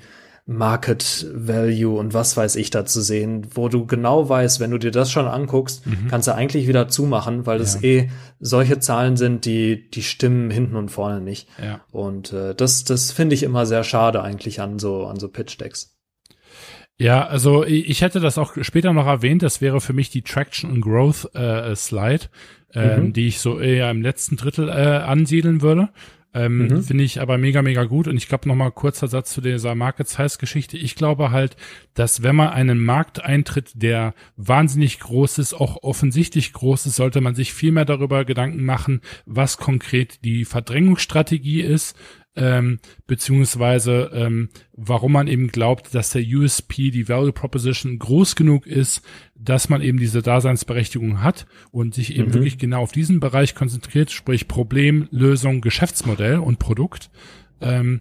Market 0.50 1.26
Value 1.34 1.98
und 1.98 2.14
was 2.14 2.34
weiß 2.34 2.56
ich 2.56 2.70
da 2.70 2.86
zu 2.86 3.02
sehen, 3.02 3.46
wo 3.52 3.68
du 3.68 3.84
genau 3.84 4.30
weißt, 4.30 4.60
wenn 4.60 4.70
du 4.70 4.78
dir 4.78 4.90
das 4.90 5.10
schon 5.12 5.26
anguckst, 5.26 5.86
mhm. 5.86 6.08
kannst 6.08 6.26
du 6.26 6.34
eigentlich 6.34 6.66
wieder 6.66 6.88
zumachen, 6.88 7.44
weil 7.44 7.58
das 7.58 7.74
ja. 7.74 7.82
eh 7.82 8.10
solche 8.40 8.78
Zahlen 8.78 9.18
sind, 9.18 9.44
die 9.44 9.90
die 9.90 10.02
stimmen 10.02 10.50
hinten 10.50 10.76
und 10.76 10.90
vorne 10.90 11.20
nicht. 11.20 11.48
Ja. 11.62 11.82
Und 11.92 12.32
äh, 12.32 12.54
das 12.54 12.84
das 12.84 13.12
finde 13.12 13.34
ich 13.34 13.42
immer 13.42 13.66
sehr 13.66 13.84
schade 13.84 14.22
eigentlich 14.22 14.62
an 14.62 14.78
so 14.78 15.04
an 15.04 15.20
so 15.20 15.28
Pitch 15.28 15.60
Decks. 15.60 15.98
Ja, 16.96 17.26
also 17.26 17.64
ich 17.64 18.00
hätte 18.00 18.18
das 18.18 18.38
auch 18.38 18.54
später 18.62 18.94
noch 18.94 19.06
erwähnt, 19.06 19.42
das 19.42 19.60
wäre 19.60 19.82
für 19.82 19.92
mich 19.92 20.08
die 20.08 20.22
Traction 20.22 20.70
and 20.70 20.80
Growth 20.82 21.28
äh, 21.34 21.76
Slide, 21.76 22.24
äh, 22.72 22.96
mhm. 22.96 23.12
die 23.12 23.28
ich 23.28 23.40
so 23.40 23.60
eher 23.60 23.90
im 23.90 24.00
letzten 24.00 24.36
Drittel 24.36 24.70
äh, 24.70 24.72
ansiedeln 24.72 25.60
würde. 25.60 25.90
Ähm, 26.34 26.68
mhm. 26.68 26.82
Finde 26.82 27.04
ich 27.04 27.20
aber 27.20 27.38
mega, 27.38 27.62
mega 27.62 27.84
gut. 27.84 28.06
Und 28.06 28.16
ich 28.16 28.28
glaube 28.28 28.48
nochmal 28.48 28.70
kurzer 28.70 29.08
Satz 29.08 29.32
zu 29.32 29.40
dieser 29.40 29.74
Market 29.74 30.08
Size 30.08 30.38
Geschichte. 30.38 30.76
Ich 30.76 30.94
glaube 30.94 31.30
halt, 31.30 31.56
dass 31.94 32.22
wenn 32.22 32.36
man 32.36 32.48
einen 32.48 32.84
Markt 32.84 33.24
eintritt, 33.24 33.72
der 33.74 34.14
wahnsinnig 34.36 35.00
groß 35.00 35.38
ist, 35.38 35.54
auch 35.54 35.82
offensichtlich 35.82 36.52
groß 36.52 36.86
ist, 36.86 36.96
sollte 36.96 37.20
man 37.20 37.34
sich 37.34 37.54
viel 37.54 37.72
mehr 37.72 37.86
darüber 37.86 38.24
Gedanken 38.24 38.64
machen, 38.64 39.00
was 39.24 39.56
konkret 39.56 40.24
die 40.24 40.44
Verdrängungsstrategie 40.44 41.62
ist, 41.62 41.96
ähm, 42.38 42.78
beziehungsweise 43.06 44.10
ähm, 44.14 44.48
warum 44.72 45.12
man 45.12 45.26
eben 45.26 45.48
glaubt, 45.48 45.94
dass 45.94 46.10
der 46.10 46.22
USP, 46.22 46.90
die 46.90 47.08
Value 47.08 47.32
Proposition, 47.32 47.98
groß 47.98 48.36
genug 48.36 48.66
ist, 48.66 49.02
dass 49.34 49.68
man 49.68 49.82
eben 49.82 49.98
diese 49.98 50.22
Daseinsberechtigung 50.22 51.22
hat 51.22 51.46
und 51.72 51.94
sich 51.94 52.16
eben 52.16 52.28
mhm. 52.28 52.34
wirklich 52.34 52.58
genau 52.58 52.82
auf 52.82 52.92
diesen 52.92 53.20
Bereich 53.20 53.54
konzentriert, 53.54 54.10
sprich 54.10 54.46
Problem, 54.46 55.08
Lösung, 55.10 55.60
Geschäftsmodell 55.60 56.38
und 56.38 56.58
Produkt. 56.58 57.10
Ähm, 57.60 58.00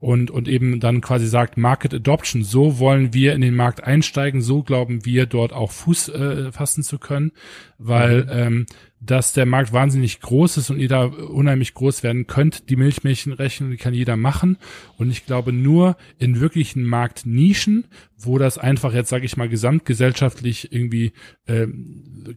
und, 0.00 0.30
und 0.30 0.46
eben 0.48 0.78
dann 0.80 1.00
quasi 1.00 1.26
sagt 1.26 1.56
Market 1.56 1.92
Adoption, 1.92 2.44
so 2.44 2.78
wollen 2.78 3.12
wir 3.12 3.34
in 3.34 3.40
den 3.40 3.54
Markt 3.54 3.82
einsteigen, 3.82 4.42
so 4.42 4.62
glauben 4.62 5.04
wir 5.04 5.26
dort 5.26 5.52
auch 5.52 5.72
Fuß 5.72 6.08
äh, 6.10 6.52
fassen 6.52 6.84
zu 6.84 6.98
können, 6.98 7.32
weil 7.78 8.24
mhm. 8.24 8.30
ähm, 8.30 8.66
dass 9.00 9.32
der 9.32 9.46
Markt 9.46 9.72
wahnsinnig 9.72 10.20
groß 10.20 10.56
ist 10.56 10.70
und 10.70 10.86
da 10.88 11.04
unheimlich 11.04 11.74
groß 11.74 12.02
werden 12.02 12.26
könnt. 12.26 12.68
Die 12.68 12.76
Milchmädchenrechnung, 12.76 13.70
die 13.70 13.76
kann 13.76 13.94
jeder 13.94 14.16
machen. 14.16 14.56
Und 14.96 15.10
ich 15.10 15.24
glaube 15.24 15.52
nur 15.52 15.96
in 16.18 16.40
wirklichen 16.40 16.82
Marktnischen, 16.82 17.86
wo 18.16 18.38
das 18.38 18.58
einfach 18.58 18.92
jetzt, 18.92 19.08
sage 19.08 19.24
ich 19.24 19.36
mal, 19.36 19.48
gesamtgesellschaftlich 19.48 20.72
irgendwie 20.72 21.12
äh, 21.46 21.68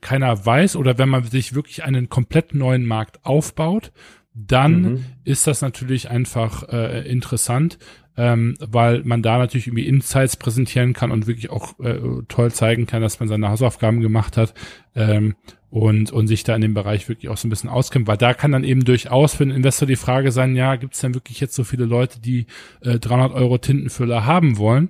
keiner 0.01 0.45
weiß 0.45 0.75
oder 0.75 0.97
wenn 0.97 1.09
man 1.09 1.23
sich 1.23 1.55
wirklich 1.55 1.83
einen 1.83 2.09
komplett 2.09 2.53
neuen 2.53 2.85
Markt 2.85 3.25
aufbaut, 3.25 3.91
dann 4.33 4.81
mhm. 4.81 5.05
ist 5.23 5.47
das 5.47 5.61
natürlich 5.61 6.09
einfach 6.09 6.69
äh, 6.69 7.07
interessant, 7.09 7.77
ähm, 8.17 8.55
weil 8.59 9.03
man 9.03 9.21
da 9.21 9.37
natürlich 9.37 9.67
irgendwie 9.67 9.87
Insights 9.87 10.37
präsentieren 10.37 10.93
kann 10.93 11.11
und 11.11 11.27
wirklich 11.27 11.49
auch 11.49 11.79
äh, 11.79 11.99
toll 12.27 12.51
zeigen 12.51 12.85
kann, 12.85 13.01
dass 13.01 13.19
man 13.19 13.29
seine 13.29 13.49
Hausaufgaben 13.49 14.01
gemacht 14.01 14.37
hat. 14.37 14.53
Ähm, 14.95 15.35
und, 15.69 16.11
und 16.11 16.27
sich 16.27 16.43
da 16.43 16.53
in 16.53 16.61
dem 16.61 16.73
Bereich 16.73 17.07
wirklich 17.07 17.29
auch 17.29 17.37
so 17.37 17.47
ein 17.47 17.49
bisschen 17.49 17.69
auskennt, 17.69 18.05
weil 18.05 18.17
da 18.17 18.33
kann 18.33 18.51
dann 18.51 18.65
eben 18.65 18.83
durchaus 18.83 19.35
für 19.35 19.45
den 19.45 19.55
Investor 19.55 19.87
die 19.87 19.95
Frage 19.95 20.33
sein, 20.33 20.53
ja, 20.53 20.75
gibt 20.75 20.95
es 20.95 20.99
denn 20.99 21.13
wirklich 21.13 21.39
jetzt 21.39 21.55
so 21.55 21.63
viele 21.63 21.85
Leute, 21.85 22.19
die 22.19 22.45
äh, 22.81 22.99
300 22.99 23.31
Euro 23.31 23.57
Tintenfüller 23.57 24.25
haben 24.25 24.57
wollen? 24.57 24.89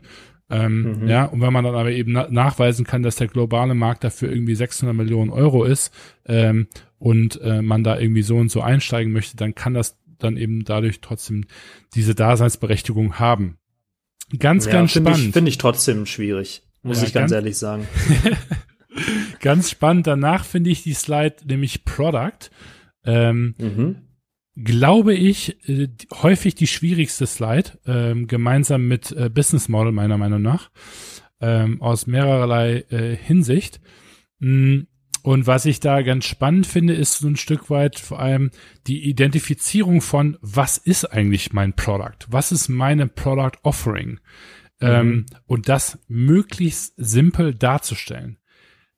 Ähm, 0.49 1.01
mhm. 1.01 1.07
Ja, 1.07 1.25
und 1.25 1.39
wenn 1.39 1.53
man 1.53 1.63
dann 1.63 1.75
aber 1.75 1.91
eben 1.91 2.13
na 2.13 2.27
nachweisen 2.31 2.83
kann, 2.83 3.03
dass 3.03 3.15
der 3.15 3.27
globale 3.27 3.75
Markt 3.75 4.03
dafür 4.03 4.31
irgendwie 4.31 4.55
600 4.55 4.95
Millionen 4.95 5.29
Euro 5.29 5.63
ist 5.63 5.93
ähm, 6.25 6.67
und 7.01 7.41
äh, 7.41 7.63
man 7.63 7.83
da 7.83 7.99
irgendwie 7.99 8.21
so 8.21 8.37
und 8.37 8.51
so 8.51 8.61
einsteigen 8.61 9.11
möchte, 9.11 9.35
dann 9.35 9.55
kann 9.55 9.73
das 9.73 9.97
dann 10.19 10.37
eben 10.37 10.63
dadurch 10.63 11.01
trotzdem 11.01 11.45
diese 11.95 12.13
Daseinsberechtigung 12.13 13.17
haben. 13.17 13.57
Ganz, 14.37 14.67
ja, 14.67 14.73
ganz 14.73 14.91
spannend. 14.91 15.33
Finde 15.33 15.49
ich, 15.49 15.55
find 15.55 15.61
trotzdem 15.61 16.05
schwierig, 16.05 16.61
muss 16.83 17.01
ja, 17.01 17.07
ich 17.07 17.13
ganz, 17.13 17.31
ganz 17.31 17.31
ehrlich 17.31 17.57
sagen. 17.57 17.87
Ganz 19.39 19.71
spannend. 19.71 20.05
Danach 20.05 20.43
finde 20.43 20.69
ich 20.69 20.83
die 20.83 20.93
Slide 20.93 21.37
nämlich 21.45 21.85
Product. 21.85 22.51
Ähm, 23.05 23.55
mhm. 23.57 23.95
Glaube 24.55 25.15
ich, 25.15 25.57
äh, 25.67 25.87
häufig 26.21 26.55
die 26.55 26.67
schwierigste 26.67 27.25
Slide, 27.25 27.79
ähm, 27.87 28.27
gemeinsam 28.27 28.87
mit 28.87 29.11
äh, 29.13 29.29
Business 29.29 29.69
Model 29.69 29.93
meiner 29.93 30.17
Meinung 30.17 30.41
nach, 30.41 30.69
ähm, 31.39 31.81
aus 31.81 32.05
mehrerlei 32.05 32.83
äh, 32.89 33.15
Hinsicht. 33.15 33.79
Mm, 34.39 34.81
und 35.23 35.45
was 35.45 35.65
ich 35.65 35.79
da 35.79 36.01
ganz 36.01 36.25
spannend 36.25 36.65
finde, 36.65 36.93
ist 36.93 37.19
so 37.19 37.27
ein 37.27 37.35
Stück 37.35 37.69
weit 37.69 37.99
vor 37.99 38.19
allem 38.19 38.51
die 38.87 39.07
Identifizierung 39.07 40.01
von, 40.01 40.37
was 40.41 40.77
ist 40.77 41.05
eigentlich 41.05 41.53
mein 41.53 41.73
Product? 41.73 42.27
Was 42.29 42.51
ist 42.51 42.69
meine 42.69 43.07
Product 43.07 43.57
Offering? 43.63 44.19
Mhm. 44.79 44.87
Ähm, 44.87 45.25
und 45.45 45.69
das 45.69 45.99
möglichst 46.07 46.93
simpel 46.97 47.53
darzustellen. 47.53 48.37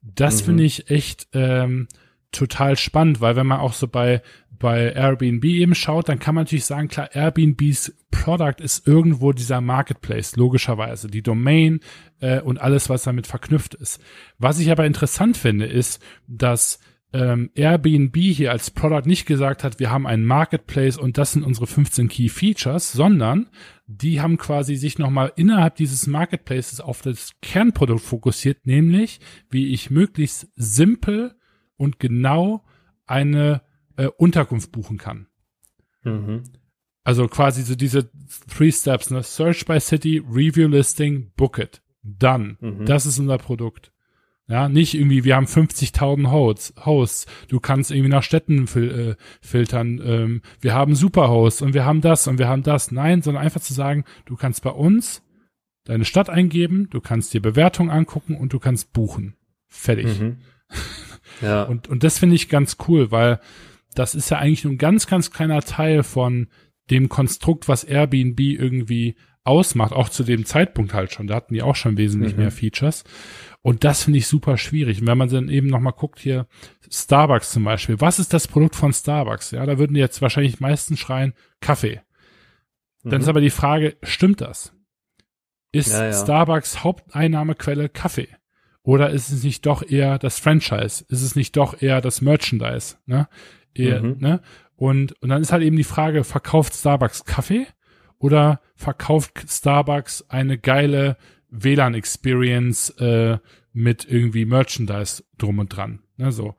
Das 0.01 0.41
mhm. 0.41 0.45
finde 0.45 0.63
ich 0.63 0.89
echt 0.89 1.27
ähm, 1.33 1.87
total 2.31 2.77
spannend, 2.77 3.21
weil 3.21 3.35
wenn 3.35 3.47
man 3.47 3.59
auch 3.59 3.73
so 3.73 3.87
bei 3.87 4.21
bei 4.63 4.93
Airbnb 4.93 5.43
eben 5.43 5.75
schaut, 5.75 6.07
dann 6.07 6.19
kann 6.19 6.35
man 6.35 6.45
natürlich 6.45 6.63
sagen, 6.63 6.87
klar, 6.87 7.13
Airbnbs 7.13 7.97
Product 8.11 8.63
ist 8.63 8.87
irgendwo 8.87 9.33
dieser 9.33 9.59
Marketplace, 9.59 10.37
logischerweise, 10.37 11.09
die 11.09 11.21
Domain 11.21 11.81
äh, 12.21 12.39
und 12.39 12.61
alles, 12.61 12.87
was 12.87 13.03
damit 13.03 13.27
verknüpft 13.27 13.73
ist. 13.75 14.01
Was 14.37 14.59
ich 14.59 14.71
aber 14.71 14.85
interessant 14.85 15.35
finde, 15.35 15.65
ist, 15.65 16.01
dass 16.27 16.79
ähm, 17.11 17.49
Airbnb 17.55 18.15
hier 18.15 18.53
als 18.53 18.71
Product 18.71 19.05
nicht 19.05 19.25
gesagt 19.25 19.65
hat, 19.65 19.81
wir 19.81 19.91
haben 19.91 20.07
einen 20.07 20.23
Marketplace 20.23 20.97
und 20.97 21.17
das 21.17 21.33
sind 21.33 21.43
unsere 21.43 21.67
15 21.67 22.07
Key 22.07 22.29
Features, 22.29 22.93
sondern 22.93 23.49
die 23.85 24.21
haben 24.21 24.37
quasi 24.37 24.77
sich 24.77 24.97
nochmal 24.97 25.33
innerhalb 25.35 25.75
dieses 25.75 26.07
Marketplaces 26.07 26.79
auf 26.79 27.01
das 27.01 27.31
Kernprodukt 27.41 27.99
fokussiert, 27.99 28.65
nämlich 28.65 29.19
wie 29.49 29.73
ich 29.73 29.91
möglichst 29.91 30.47
simpel 30.55 31.35
und 31.75 31.99
genau 31.99 32.63
eine 33.05 33.61
äh, 33.97 34.07
Unterkunft 34.17 34.71
buchen 34.71 34.97
kann. 34.97 35.27
Mhm. 36.03 36.43
Also 37.03 37.27
quasi 37.27 37.63
so 37.63 37.75
diese 37.75 38.09
Three 38.47 38.71
Steps, 38.71 39.11
ne? 39.11 39.23
Search 39.23 39.65
by 39.65 39.79
City, 39.79 40.19
Review 40.19 40.67
Listing, 40.67 41.31
Book 41.35 41.57
it. 41.57 41.81
Done. 42.01 42.57
Mhm. 42.59 42.85
Das 42.85 43.05
ist 43.05 43.19
unser 43.19 43.37
Produkt. 43.37 43.91
Ja, 44.47 44.67
nicht 44.67 44.93
irgendwie, 44.93 45.23
wir 45.23 45.37
haben 45.37 45.45
50.000 45.45 46.29
Hosts, 46.29 46.73
Hosts. 46.85 47.27
Du 47.47 47.61
kannst 47.61 47.91
irgendwie 47.91 48.09
nach 48.09 48.23
Städten 48.23 48.67
fil 48.67 49.15
äh, 49.17 49.23
filtern. 49.41 50.01
Ähm, 50.03 50.41
wir 50.59 50.73
haben 50.73 50.95
Superhosts 50.95 51.61
und 51.61 51.73
wir 51.73 51.85
haben 51.85 52.01
das 52.01 52.27
und 52.27 52.39
wir 52.39 52.49
haben 52.49 52.63
das. 52.63 52.91
Nein, 52.91 53.21
sondern 53.21 53.43
einfach 53.43 53.61
zu 53.61 53.73
sagen, 53.73 54.03
du 54.25 54.35
kannst 54.35 54.61
bei 54.63 54.69
uns 54.69 55.23
deine 55.85 56.05
Stadt 56.05 56.29
eingeben, 56.29 56.89
du 56.89 56.99
kannst 56.99 57.33
dir 57.33 57.41
Bewertungen 57.41 57.89
angucken 57.89 58.35
und 58.35 58.51
du 58.51 58.59
kannst 58.59 58.91
buchen. 58.93 59.35
Fertig. 59.67 60.19
Mhm. 60.19 60.37
Ja. 61.41 61.63
und, 61.63 61.87
und 61.87 62.03
das 62.03 62.19
finde 62.19 62.35
ich 62.35 62.47
ganz 62.47 62.77
cool, 62.87 63.09
weil 63.09 63.39
das 63.93 64.15
ist 64.15 64.29
ja 64.29 64.37
eigentlich 64.39 64.63
nur 64.63 64.73
ein 64.73 64.77
ganz, 64.77 65.07
ganz 65.07 65.31
kleiner 65.31 65.61
Teil 65.61 66.03
von 66.03 66.47
dem 66.89 67.09
Konstrukt, 67.09 67.67
was 67.67 67.83
Airbnb 67.83 68.39
irgendwie 68.39 69.15
ausmacht, 69.45 69.93
auch 69.93 70.09
zu 70.09 70.23
dem 70.23 70.45
Zeitpunkt 70.45 70.93
halt 70.93 71.11
schon. 71.11 71.27
Da 71.27 71.35
hatten 71.35 71.53
die 71.53 71.63
auch 71.63 71.75
schon 71.75 71.97
wesentlich 71.97 72.33
mhm. 72.33 72.41
mehr 72.41 72.51
Features. 72.51 73.03
Und 73.61 73.83
das 73.83 74.03
finde 74.03 74.19
ich 74.19 74.27
super 74.27 74.57
schwierig. 74.57 75.01
Und 75.01 75.07
wenn 75.07 75.17
man 75.17 75.29
dann 75.29 75.49
eben 75.49 75.67
nochmal 75.67 75.93
guckt 75.93 76.19
hier, 76.19 76.47
Starbucks 76.89 77.51
zum 77.51 77.63
Beispiel, 77.63 77.99
was 77.99 78.19
ist 78.19 78.33
das 78.33 78.47
Produkt 78.47 78.75
von 78.75 78.93
Starbucks? 78.93 79.51
Ja, 79.51 79.65
da 79.65 79.77
würden 79.77 79.93
die 79.93 79.99
jetzt 79.99 80.21
wahrscheinlich 80.21 80.59
meisten 80.59 80.97
schreien, 80.97 81.33
Kaffee. 81.59 82.01
Mhm. 83.03 83.09
Dann 83.09 83.21
ist 83.21 83.27
mhm. 83.27 83.31
aber 83.31 83.41
die 83.41 83.49
Frage, 83.49 83.97
stimmt 84.03 84.41
das? 84.41 84.73
Ist 85.71 85.91
ja, 85.91 86.05
ja. 86.05 86.13
Starbucks 86.13 86.83
Haupteinnahmequelle 86.83 87.89
Kaffee? 87.89 88.29
Oder 88.83 89.09
ist 89.09 89.31
es 89.31 89.43
nicht 89.43 89.65
doch 89.65 89.81
eher 89.81 90.19
das 90.19 90.39
Franchise? 90.39 91.05
Ist 91.07 91.21
es 91.21 91.35
nicht 91.35 91.55
doch 91.55 91.81
eher 91.81 92.01
das 92.01 92.21
Merchandise? 92.21 92.97
Ne? 93.05 93.27
Eher, 93.75 94.01
mhm. 94.01 94.17
ne? 94.19 94.41
Und, 94.75 95.13
und 95.21 95.29
dann 95.29 95.41
ist 95.41 95.51
halt 95.51 95.63
eben 95.63 95.77
die 95.77 95.83
Frage, 95.83 96.23
verkauft 96.23 96.73
Starbucks 96.73 97.25
Kaffee 97.25 97.67
oder 98.19 98.59
verkauft 98.75 99.45
Starbucks 99.47 100.25
eine 100.29 100.57
geile 100.57 101.17
WLAN-Experience 101.51 102.89
äh, 102.99 103.37
mit 103.71 104.05
irgendwie 104.09 104.45
Merchandise 104.45 105.23
drum 105.37 105.59
und 105.59 105.69
dran? 105.69 105.99
Ne, 106.17 106.31
so. 106.31 106.55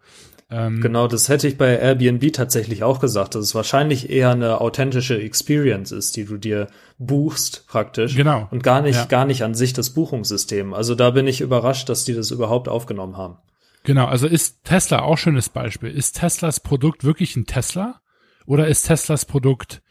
Ähm, 0.50 0.80
genau, 0.80 1.08
das 1.08 1.28
hätte 1.28 1.48
ich 1.48 1.58
bei 1.58 1.76
Airbnb 1.78 2.32
tatsächlich 2.32 2.84
auch 2.84 3.00
gesagt, 3.00 3.34
dass 3.34 3.42
es 3.42 3.54
wahrscheinlich 3.54 4.10
eher 4.10 4.30
eine 4.30 4.60
authentische 4.60 5.20
Experience 5.20 5.90
ist, 5.90 6.16
die 6.16 6.26
du 6.26 6.36
dir 6.36 6.68
buchst 6.98 7.66
praktisch. 7.66 8.14
Genau. 8.14 8.46
Und 8.50 8.62
gar 8.62 8.82
nicht, 8.82 8.96
ja. 8.96 9.04
gar 9.06 9.24
nicht 9.24 9.42
an 9.42 9.54
sich 9.54 9.72
das 9.72 9.90
Buchungssystem. 9.90 10.74
Also 10.74 10.94
da 10.94 11.10
bin 11.10 11.26
ich 11.26 11.40
überrascht, 11.40 11.88
dass 11.88 12.04
die 12.04 12.14
das 12.14 12.30
überhaupt 12.30 12.68
aufgenommen 12.68 13.16
haben. 13.16 13.38
Genau, 13.84 14.06
also 14.06 14.26
ist 14.26 14.64
Tesla 14.64 15.02
auch 15.02 15.18
schönes 15.18 15.50
Beispiel. 15.50 15.90
Ist 15.90 16.18
Teslas 16.18 16.60
Produkt 16.60 17.04
wirklich 17.04 17.36
ein 17.36 17.46
Tesla? 17.46 18.00
Oder 18.46 18.66
ist 18.66 18.84
Teslas 18.84 19.26
Produkt 19.26 19.82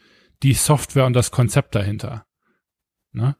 die 0.42 0.52
Software 0.52 1.06
und 1.06 1.14
das 1.14 1.30
Konzept 1.30 1.74
dahinter? 1.74 2.26
Ne? 3.12 3.36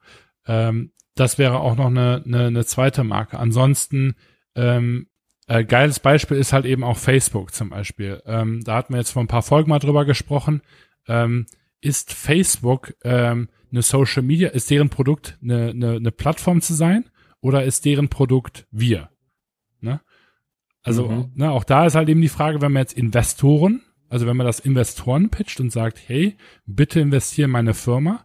Ähm, 0.47 0.93
das 1.17 1.39
wäre 1.39 1.59
auch 1.59 1.77
noch 1.77 1.87
eine, 1.87 2.23
eine, 2.25 2.47
eine 2.47 2.65
zweite 2.65 3.03
Marke. 3.03 3.39
Ansonsten 3.39 4.15
ähm, 4.55 5.09
äh, 5.49 5.65
geiles 5.65 5.99
Beispiel 5.99 6.37
ist 6.37 6.53
halt 6.53 6.67
eben 6.67 6.85
auch 6.85 6.99
Facebook 6.99 7.53
zum 7.53 7.71
Beispiel. 7.71 8.23
Ähm, 8.25 8.63
da 8.65 8.77
hatten 8.77 8.95
wir 8.95 8.99
jetzt 8.99 9.11
vor 9.11 9.23
ein 9.23 9.29
paar 9.29 9.43
Folgen 9.43 9.71
mal 9.71 9.81
drüber 9.81 10.05
gesprochen. 10.05 10.63
Ähm, 11.09 11.47
ist 11.81 12.13
Facebook 12.13 12.95
ähm, 13.03 13.49
eine 13.73 13.83
Social 13.83 14.23
Media, 14.23 14.51
ist 14.51 14.71
deren 14.71 14.89
Produkt 14.89 15.37
eine, 15.43 15.71
eine, 15.71 15.97
eine 15.97 16.13
Plattform 16.13 16.61
zu 16.61 16.75
sein 16.75 17.11
oder 17.41 17.65
ist 17.65 17.85
deren 17.85 18.09
Produkt 18.09 18.67
wir? 18.71 19.11
Also 20.85 21.09
mhm. 21.09 21.33
ne, 21.35 21.51
auch 21.51 21.65
da 21.65 21.87
ist 21.87 21.97
halt 21.97 22.09
eben 22.09 22.21
die 22.21 22.29
Frage, 22.29 22.61
wenn 22.63 22.71
man 22.71 22.83
jetzt 22.83 22.97
Investoren, 22.97 23.83
also 24.09 24.27
wenn 24.27 24.37
man 24.37 24.47
das 24.47 24.61
Investoren 24.61 25.31
pitcht 25.31 25.59
und 25.59 25.73
sagt, 25.73 25.99
hey, 26.07 26.37
bitte 26.67 27.01
investiere 27.01 27.47
in 27.47 27.51
meine 27.51 27.75
Firma, 27.75 28.25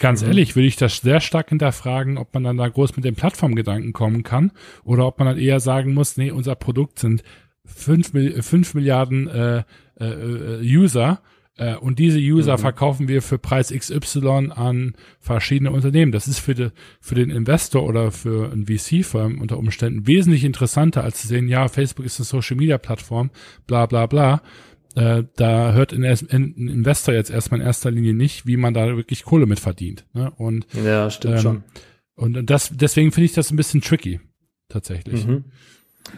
Ganz 0.00 0.22
mhm. 0.22 0.28
ehrlich, 0.28 0.56
würde 0.56 0.66
ich 0.66 0.76
das 0.76 0.98
sehr 0.98 1.20
stark 1.20 1.50
hinterfragen, 1.50 2.16
ob 2.16 2.32
man 2.34 2.44
dann 2.44 2.56
da 2.56 2.68
groß 2.68 2.96
mit 2.96 3.04
den 3.04 3.14
Plattformgedanken 3.14 3.92
kommen 3.92 4.22
kann 4.22 4.52
oder 4.82 5.06
ob 5.06 5.18
man 5.18 5.28
dann 5.28 5.38
eher 5.38 5.60
sagen 5.60 5.94
muss, 5.94 6.16
nee, 6.16 6.30
unser 6.30 6.54
Produkt 6.54 6.98
sind 6.98 7.22
fünf, 7.64 8.12
fünf 8.40 8.74
Milliarden 8.74 9.28
äh, 9.28 9.62
äh, 10.00 10.04
äh 10.04 10.60
User 10.62 11.20
äh, 11.60 11.76
und 11.76 11.98
diese 11.98 12.18
User 12.18 12.56
mhm. 12.56 12.60
verkaufen 12.60 13.06
wir 13.06 13.20
für 13.20 13.38
Preis 13.38 13.70
XY 13.70 14.50
an 14.54 14.94
verschiedene 15.20 15.70
Unternehmen. 15.70 16.10
Das 16.10 16.26
ist 16.26 16.38
für, 16.38 16.54
de, 16.54 16.70
für 17.00 17.14
den 17.14 17.28
Investor 17.28 17.84
oder 17.84 18.10
für 18.10 18.50
ein 18.50 18.66
VC-Firm 18.66 19.40
unter 19.40 19.58
Umständen 19.58 20.06
wesentlich 20.06 20.44
interessanter, 20.44 21.04
als 21.04 21.20
zu 21.20 21.28
sehen, 21.28 21.48
ja, 21.48 21.68
Facebook 21.68 22.06
ist 22.06 22.18
eine 22.18 22.24
Social-Media-Plattform, 22.24 23.30
bla 23.66 23.84
bla 23.84 24.06
bla 24.06 24.42
äh, 24.96 25.22
da 25.36 25.72
hört 25.72 25.92
ein, 25.92 26.02
ein 26.02 26.54
Investor 26.56 27.14
jetzt 27.14 27.30
erstmal 27.30 27.60
in 27.60 27.66
erster 27.66 27.90
Linie 27.92 28.14
nicht, 28.14 28.46
wie 28.46 28.56
man 28.56 28.74
da 28.74 28.96
wirklich 28.96 29.22
Kohle 29.22 29.46
mit 29.46 29.60
verdient. 29.60 30.04
Ne? 30.14 30.32
Und, 30.32 30.66
ja, 30.72 31.10
stimmt 31.10 31.36
ähm, 31.36 31.40
schon. 31.40 31.64
Und 32.16 32.50
das, 32.50 32.70
deswegen 32.74 33.12
finde 33.12 33.26
ich 33.26 33.32
das 33.32 33.52
ein 33.52 33.56
bisschen 33.56 33.82
tricky, 33.82 34.18
tatsächlich. 34.68 35.26
Mhm. 35.26 35.44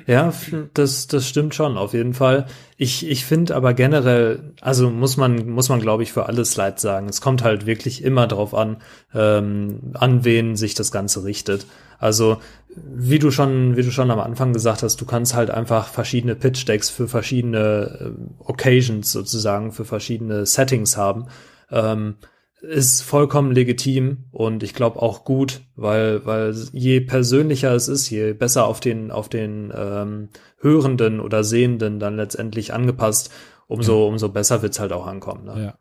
Ja, 0.07 0.33
das, 0.75 1.07
das 1.07 1.29
stimmt 1.29 1.55
schon, 1.55 1.77
auf 1.77 1.93
jeden 1.95 2.15
Fall. 2.15 2.47
Ich, 2.77 3.09
ich 3.09 3.25
finde 3.25 3.55
aber 3.55 3.75
generell, 3.75 4.53
also 4.61 4.91
muss 4.91 5.17
man, 5.17 5.49
muss 5.49 5.69
man, 5.69 5.81
glaube 5.81 6.03
ich, 6.03 6.13
für 6.13 6.27
alle 6.27 6.45
Slides 6.45 6.83
sagen, 6.83 7.09
es 7.09 7.21
kommt 7.21 7.45
halt 7.45 7.67
wirklich 7.67 8.03
immer 8.03 8.27
drauf 8.27 8.55
an, 8.55 8.79
ähm, 9.15 9.93
an 9.95 10.25
wen 10.25 10.57
sich 10.57 10.75
das 10.75 10.91
Ganze 10.91 11.25
richtet. 11.25 11.67
Also, 11.99 12.39
wie 12.75 13.21
du 13.21 13.31
schon, 13.31 13.77
wie 13.77 13.83
du 13.83 13.93
schon 13.93 14.11
am 14.11 14.19
Anfang 14.19 14.53
gesagt 14.53 14.83
hast, 14.83 15.01
du 15.01 15.05
kannst 15.05 15.35
halt 15.35 15.51
einfach 15.51 15.87
verschiedene 15.87 16.35
Pitch 16.35 16.67
Decks 16.67 16.91
für 16.91 17.07
verschiedene 17.07 18.15
äh, 18.19 18.45
Occasions 18.45 19.13
sozusagen, 19.13 19.71
für 19.71 19.85
verschiedene 19.85 20.47
Settings 20.47 20.97
haben. 20.97 21.27
Ähm, 21.71 22.17
ist 22.63 23.03
vollkommen 23.03 23.51
legitim 23.53 24.25
und 24.31 24.63
ich 24.63 24.73
glaube 24.73 25.03
auch 25.03 25.25
gut, 25.25 25.63
weil 25.75 26.25
weil 26.25 26.55
je 26.73 27.01
persönlicher 27.01 27.75
es 27.75 27.89
ist, 27.89 28.09
je 28.09 28.33
besser 28.33 28.67
auf 28.67 28.81
den 28.81 29.11
auf 29.11 29.29
den 29.29 29.73
ähm, 29.77 30.29
Hörenden 30.61 31.21
oder 31.21 31.43
Sehenden 31.43 31.99
dann 31.99 32.17
letztendlich 32.17 32.73
angepasst, 32.73 33.33
umso 33.67 34.07
umso 34.07 34.29
besser 34.29 34.63
wird's 34.63 34.79
halt 34.79 34.93
auch 34.93 35.07
ankommen. 35.07 35.45
Ne? 35.45 35.65
Ja. 35.65 35.79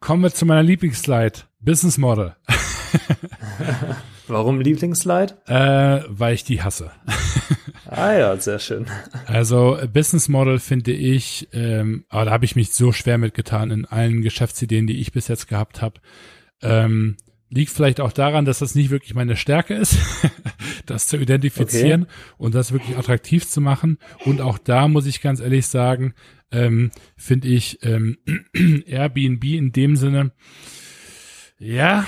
Kommen 0.00 0.22
wir 0.22 0.32
zu 0.32 0.46
meiner 0.46 0.62
Lieblingsslide, 0.62 1.40
Business 1.60 1.98
Model. 1.98 2.34
Warum 4.28 4.60
Lieblingsslide? 4.60 5.36
Äh, 5.46 6.04
weil 6.08 6.34
ich 6.34 6.44
die 6.44 6.62
hasse. 6.62 6.90
ah 7.86 8.12
ja, 8.12 8.36
sehr 8.36 8.58
schön. 8.58 8.86
Also 9.26 9.78
Business 9.92 10.28
Model 10.28 10.58
finde 10.58 10.92
ich, 10.92 11.48
ähm, 11.52 12.04
aber 12.08 12.26
da 12.26 12.30
habe 12.32 12.44
ich 12.44 12.56
mich 12.56 12.72
so 12.72 12.92
schwer 12.92 13.18
mitgetan 13.18 13.70
in 13.70 13.84
allen 13.84 14.22
Geschäftsideen, 14.22 14.86
die 14.86 15.00
ich 15.00 15.12
bis 15.12 15.28
jetzt 15.28 15.48
gehabt 15.48 15.80
habe. 15.82 16.00
Ähm, 16.62 17.16
liegt 17.50 17.70
vielleicht 17.70 18.00
auch 18.00 18.12
daran, 18.12 18.44
dass 18.44 18.58
das 18.58 18.74
nicht 18.74 18.90
wirklich 18.90 19.14
meine 19.14 19.36
Stärke 19.36 19.74
ist, 19.74 19.96
das 20.86 21.06
zu 21.06 21.16
identifizieren 21.16 22.02
okay. 22.02 22.12
und 22.38 22.54
das 22.54 22.72
wirklich 22.72 22.96
attraktiv 22.96 23.48
zu 23.48 23.60
machen. 23.60 23.98
Und 24.24 24.40
auch 24.40 24.58
da 24.58 24.88
muss 24.88 25.06
ich 25.06 25.20
ganz 25.20 25.40
ehrlich 25.40 25.66
sagen, 25.66 26.14
ähm, 26.50 26.90
finde 27.16 27.48
ich 27.48 27.78
ähm, 27.82 28.18
Airbnb 28.86 29.44
in 29.44 29.72
dem 29.72 29.96
Sinne, 29.96 30.32
ja, 31.58 32.06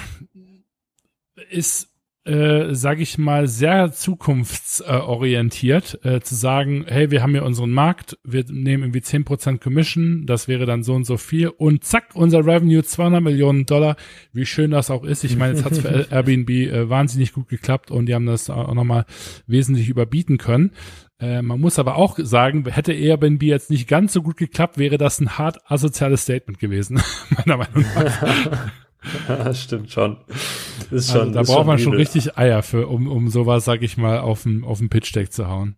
ist 1.50 1.87
äh, 2.28 2.74
sage 2.74 3.02
ich 3.02 3.16
mal, 3.16 3.48
sehr 3.48 3.90
zukunftsorientiert, 3.90 6.04
äh, 6.04 6.20
zu 6.20 6.34
sagen, 6.34 6.84
hey, 6.86 7.10
wir 7.10 7.22
haben 7.22 7.32
hier 7.32 7.44
unseren 7.44 7.70
Markt, 7.70 8.18
wir 8.22 8.44
nehmen 8.50 8.82
irgendwie 8.84 9.00
10% 9.00 9.58
Commission, 9.58 10.26
das 10.26 10.46
wäre 10.46 10.66
dann 10.66 10.82
so 10.82 10.94
und 10.94 11.04
so 11.04 11.16
viel 11.16 11.48
und 11.48 11.84
zack, 11.84 12.10
unser 12.14 12.44
Revenue 12.44 12.84
200 12.84 13.22
Millionen 13.22 13.64
Dollar, 13.64 13.96
wie 14.32 14.44
schön 14.44 14.72
das 14.72 14.90
auch 14.90 15.04
ist. 15.04 15.24
Ich 15.24 15.36
meine, 15.36 15.54
jetzt 15.54 15.64
hat 15.64 15.72
es 15.72 15.78
für 15.78 15.88
Airbnb 16.10 16.50
äh, 16.50 16.90
wahnsinnig 16.90 17.32
gut 17.32 17.48
geklappt 17.48 17.90
und 17.90 18.06
die 18.06 18.14
haben 18.14 18.26
das 18.26 18.50
auch 18.50 18.74
nochmal 18.74 19.06
wesentlich 19.46 19.88
überbieten 19.88 20.36
können. 20.36 20.72
Äh, 21.20 21.40
man 21.40 21.60
muss 21.60 21.78
aber 21.78 21.96
auch 21.96 22.18
sagen, 22.20 22.68
hätte 22.68 22.92
Airbnb 22.92 23.42
jetzt 23.42 23.70
nicht 23.70 23.88
ganz 23.88 24.12
so 24.12 24.22
gut 24.22 24.36
geklappt, 24.36 24.76
wäre 24.76 24.98
das 24.98 25.18
ein 25.18 25.38
hart 25.38 25.70
asoziales 25.70 26.22
Statement 26.22 26.58
gewesen, 26.58 27.00
meiner 27.30 27.56
Meinung 27.56 27.84
nach. 27.94 28.70
Stimmt 29.54 29.90
schon. 29.90 30.16
Ist 30.90 31.12
schon 31.12 31.20
also 31.20 31.32
da 31.32 31.40
ist 31.40 31.46
braucht 31.46 31.58
schon 31.58 31.66
man 31.66 31.78
schon 31.78 31.94
richtig 31.94 32.36
Eier 32.36 32.62
für, 32.62 32.88
um, 32.88 33.08
um 33.08 33.28
sowas, 33.28 33.64
sag 33.64 33.82
ich 33.82 33.96
mal, 33.96 34.18
auf 34.20 34.42
den, 34.42 34.64
auf 34.64 34.78
den 34.78 34.88
Pitch-Deck 34.88 35.32
zu 35.32 35.48
hauen. 35.48 35.76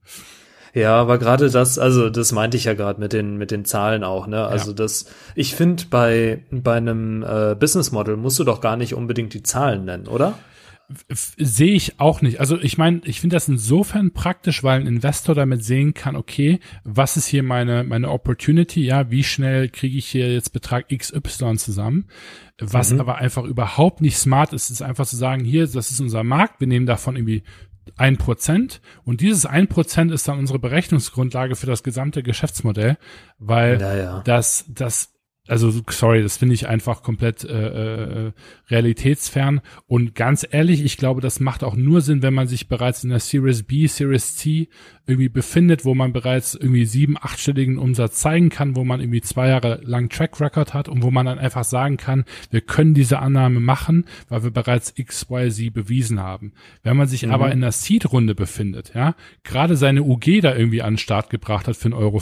Ja, 0.73 0.95
aber 0.95 1.19
gerade 1.19 1.51
das, 1.51 1.79
also 1.79 2.11
das 2.11 2.33
meinte 2.33 2.57
ich 2.57 2.65
ja 2.65 2.75
gerade 2.75 3.01
mit 3.01 3.13
den 3.13 3.37
mit 3.37 3.51
den 3.51 3.65
Zahlen 3.65 4.05
auch, 4.05 4.29
ne? 4.29 4.47
Also 4.47 4.71
ja. 4.71 4.77
das, 4.77 5.07
ich 5.35 5.55
finde 5.57 5.85
bei 5.91 6.45
bei 6.53 6.77
einem 6.77 7.25
äh, 7.25 7.57
Business 7.57 7.91
Model 7.91 8.17
musst 8.17 8.39
du 8.39 8.45
doch 8.45 8.61
gar 8.61 8.77
nicht 8.77 8.95
unbedingt 8.95 9.35
die 9.35 9.43
Zahlen 9.43 9.85
nennen, 9.85 10.07
oder? 10.07 10.39
Sehe 11.09 11.73
ich 11.73 12.01
auch 12.01 12.21
nicht. 12.21 12.41
Also 12.41 12.59
ich 12.61 12.77
meine, 12.77 13.01
ich 13.05 13.21
finde 13.21 13.37
das 13.37 13.49
insofern 13.49 14.13
praktisch, 14.13 14.65
weil 14.65 14.81
ein 14.81 14.87
Investor 14.87 15.35
damit 15.35 15.65
sehen 15.65 15.95
kann, 15.95 16.17
okay, 16.17 16.59
was 16.85 17.17
ist 17.17 17.27
hier 17.27 17.43
meine 17.43 17.85
meine 17.85 18.11
Opportunity? 18.11 18.85
Ja, 18.85 19.11
wie 19.11 19.23
schnell 19.23 19.69
kriege 19.69 19.97
ich 19.97 20.07
hier 20.07 20.33
jetzt 20.33 20.53
Betrag 20.53 20.89
XY 20.89 21.57
zusammen? 21.57 22.07
Was 22.59 22.93
mhm. 22.93 23.01
aber 23.01 23.19
einfach 23.19 23.45
überhaupt 23.45 24.01
nicht 24.01 24.17
smart 24.17 24.53
ist, 24.53 24.71
ist 24.71 24.83
einfach 24.83 25.07
zu 25.07 25.17
sagen, 25.17 25.45
hier, 25.45 25.67
das 25.67 25.91
ist 25.91 26.01
unser 26.01 26.25
Markt, 26.25 26.61
wir 26.61 26.67
nehmen 26.67 26.87
davon 26.87 27.17
irgendwie 27.17 27.43
ein 27.97 28.17
Prozent 28.17 28.81
und 29.05 29.21
dieses 29.21 29.47
ein 29.47 29.69
Prozent 29.69 30.13
ist 30.13 30.27
dann 30.29 30.39
unsere 30.39 30.59
Berechnungsgrundlage 30.59 31.57
für 31.57 31.67
das 31.67 31.83
gesamte 31.83 32.23
Geschäftsmodell, 32.23 32.99
weil 33.39 33.81
ja, 33.81 33.97
ja. 33.97 34.23
das 34.25 34.65
das 34.69 35.13
also 35.51 35.73
sorry, 35.91 36.23
das 36.23 36.37
finde 36.37 36.55
ich 36.55 36.69
einfach 36.69 37.03
komplett 37.03 37.45
äh, 37.45 38.27
äh, 38.29 38.33
realitätsfern. 38.69 39.61
Und 39.89 40.15
ganz 40.15 40.47
ehrlich, 40.49 40.85
ich 40.85 40.97
glaube, 40.97 41.21
das 41.21 41.41
macht 41.41 41.65
auch 41.65 41.75
nur 41.75 42.03
Sinn, 42.03 42.23
wenn 42.23 42.35
man 42.35 42.47
sich 42.47 42.69
bereits 42.69 43.03
in 43.03 43.11
der 43.11 43.19
Series 43.19 43.65
B, 43.65 43.89
Series 43.89 44.37
C 44.37 44.69
irgendwie 45.07 45.29
befindet, 45.29 45.85
wo 45.85 45.95
man 45.97 46.13
bereits 46.13 46.55
irgendwie 46.55 46.85
sieben, 46.85 47.17
achtstelligen 47.21 47.79
Umsatz 47.79 48.21
zeigen 48.21 48.49
kann, 48.49 48.77
wo 48.77 48.85
man 48.85 49.01
irgendwie 49.01 49.23
zwei 49.23 49.49
Jahre 49.49 49.81
lang 49.83 50.09
Track 50.09 50.41
Record 50.41 50.73
hat 50.73 50.89
und 50.89 51.03
wo 51.03 51.11
man 51.11 51.27
dann 51.27 51.41
einfach 51.41 51.65
sagen 51.65 51.97
kann, 51.97 52.25
wir 52.51 52.61
können 52.61 52.95
diese 52.95 53.19
Annahme 53.19 53.59
machen, 53.59 54.05
weil 54.29 54.45
wir 54.45 54.53
bereits 54.53 54.93
X, 54.97 55.27
Y, 55.29 55.51
Z 55.51 55.73
bewiesen 55.75 56.21
haben. 56.21 56.53
Wenn 56.85 56.97
man 56.97 57.09
sich 57.09 57.27
mhm. 57.27 57.33
aber 57.33 57.51
in 57.51 57.61
der 57.61 57.73
Seed-Runde 57.73 58.37
befindet, 58.37 58.93
ja, 58.95 59.17
gerade 59.43 59.77
seine 59.77 60.05
UG 60.05 60.43
da 60.43 60.55
irgendwie 60.55 60.83
an 60.83 60.93
den 60.93 60.99
Start 60.99 61.29
gebracht 61.29 61.67
hat 61.67 61.77
für 61.77 61.89
1,50 61.89 61.95
Euro, 61.97 62.21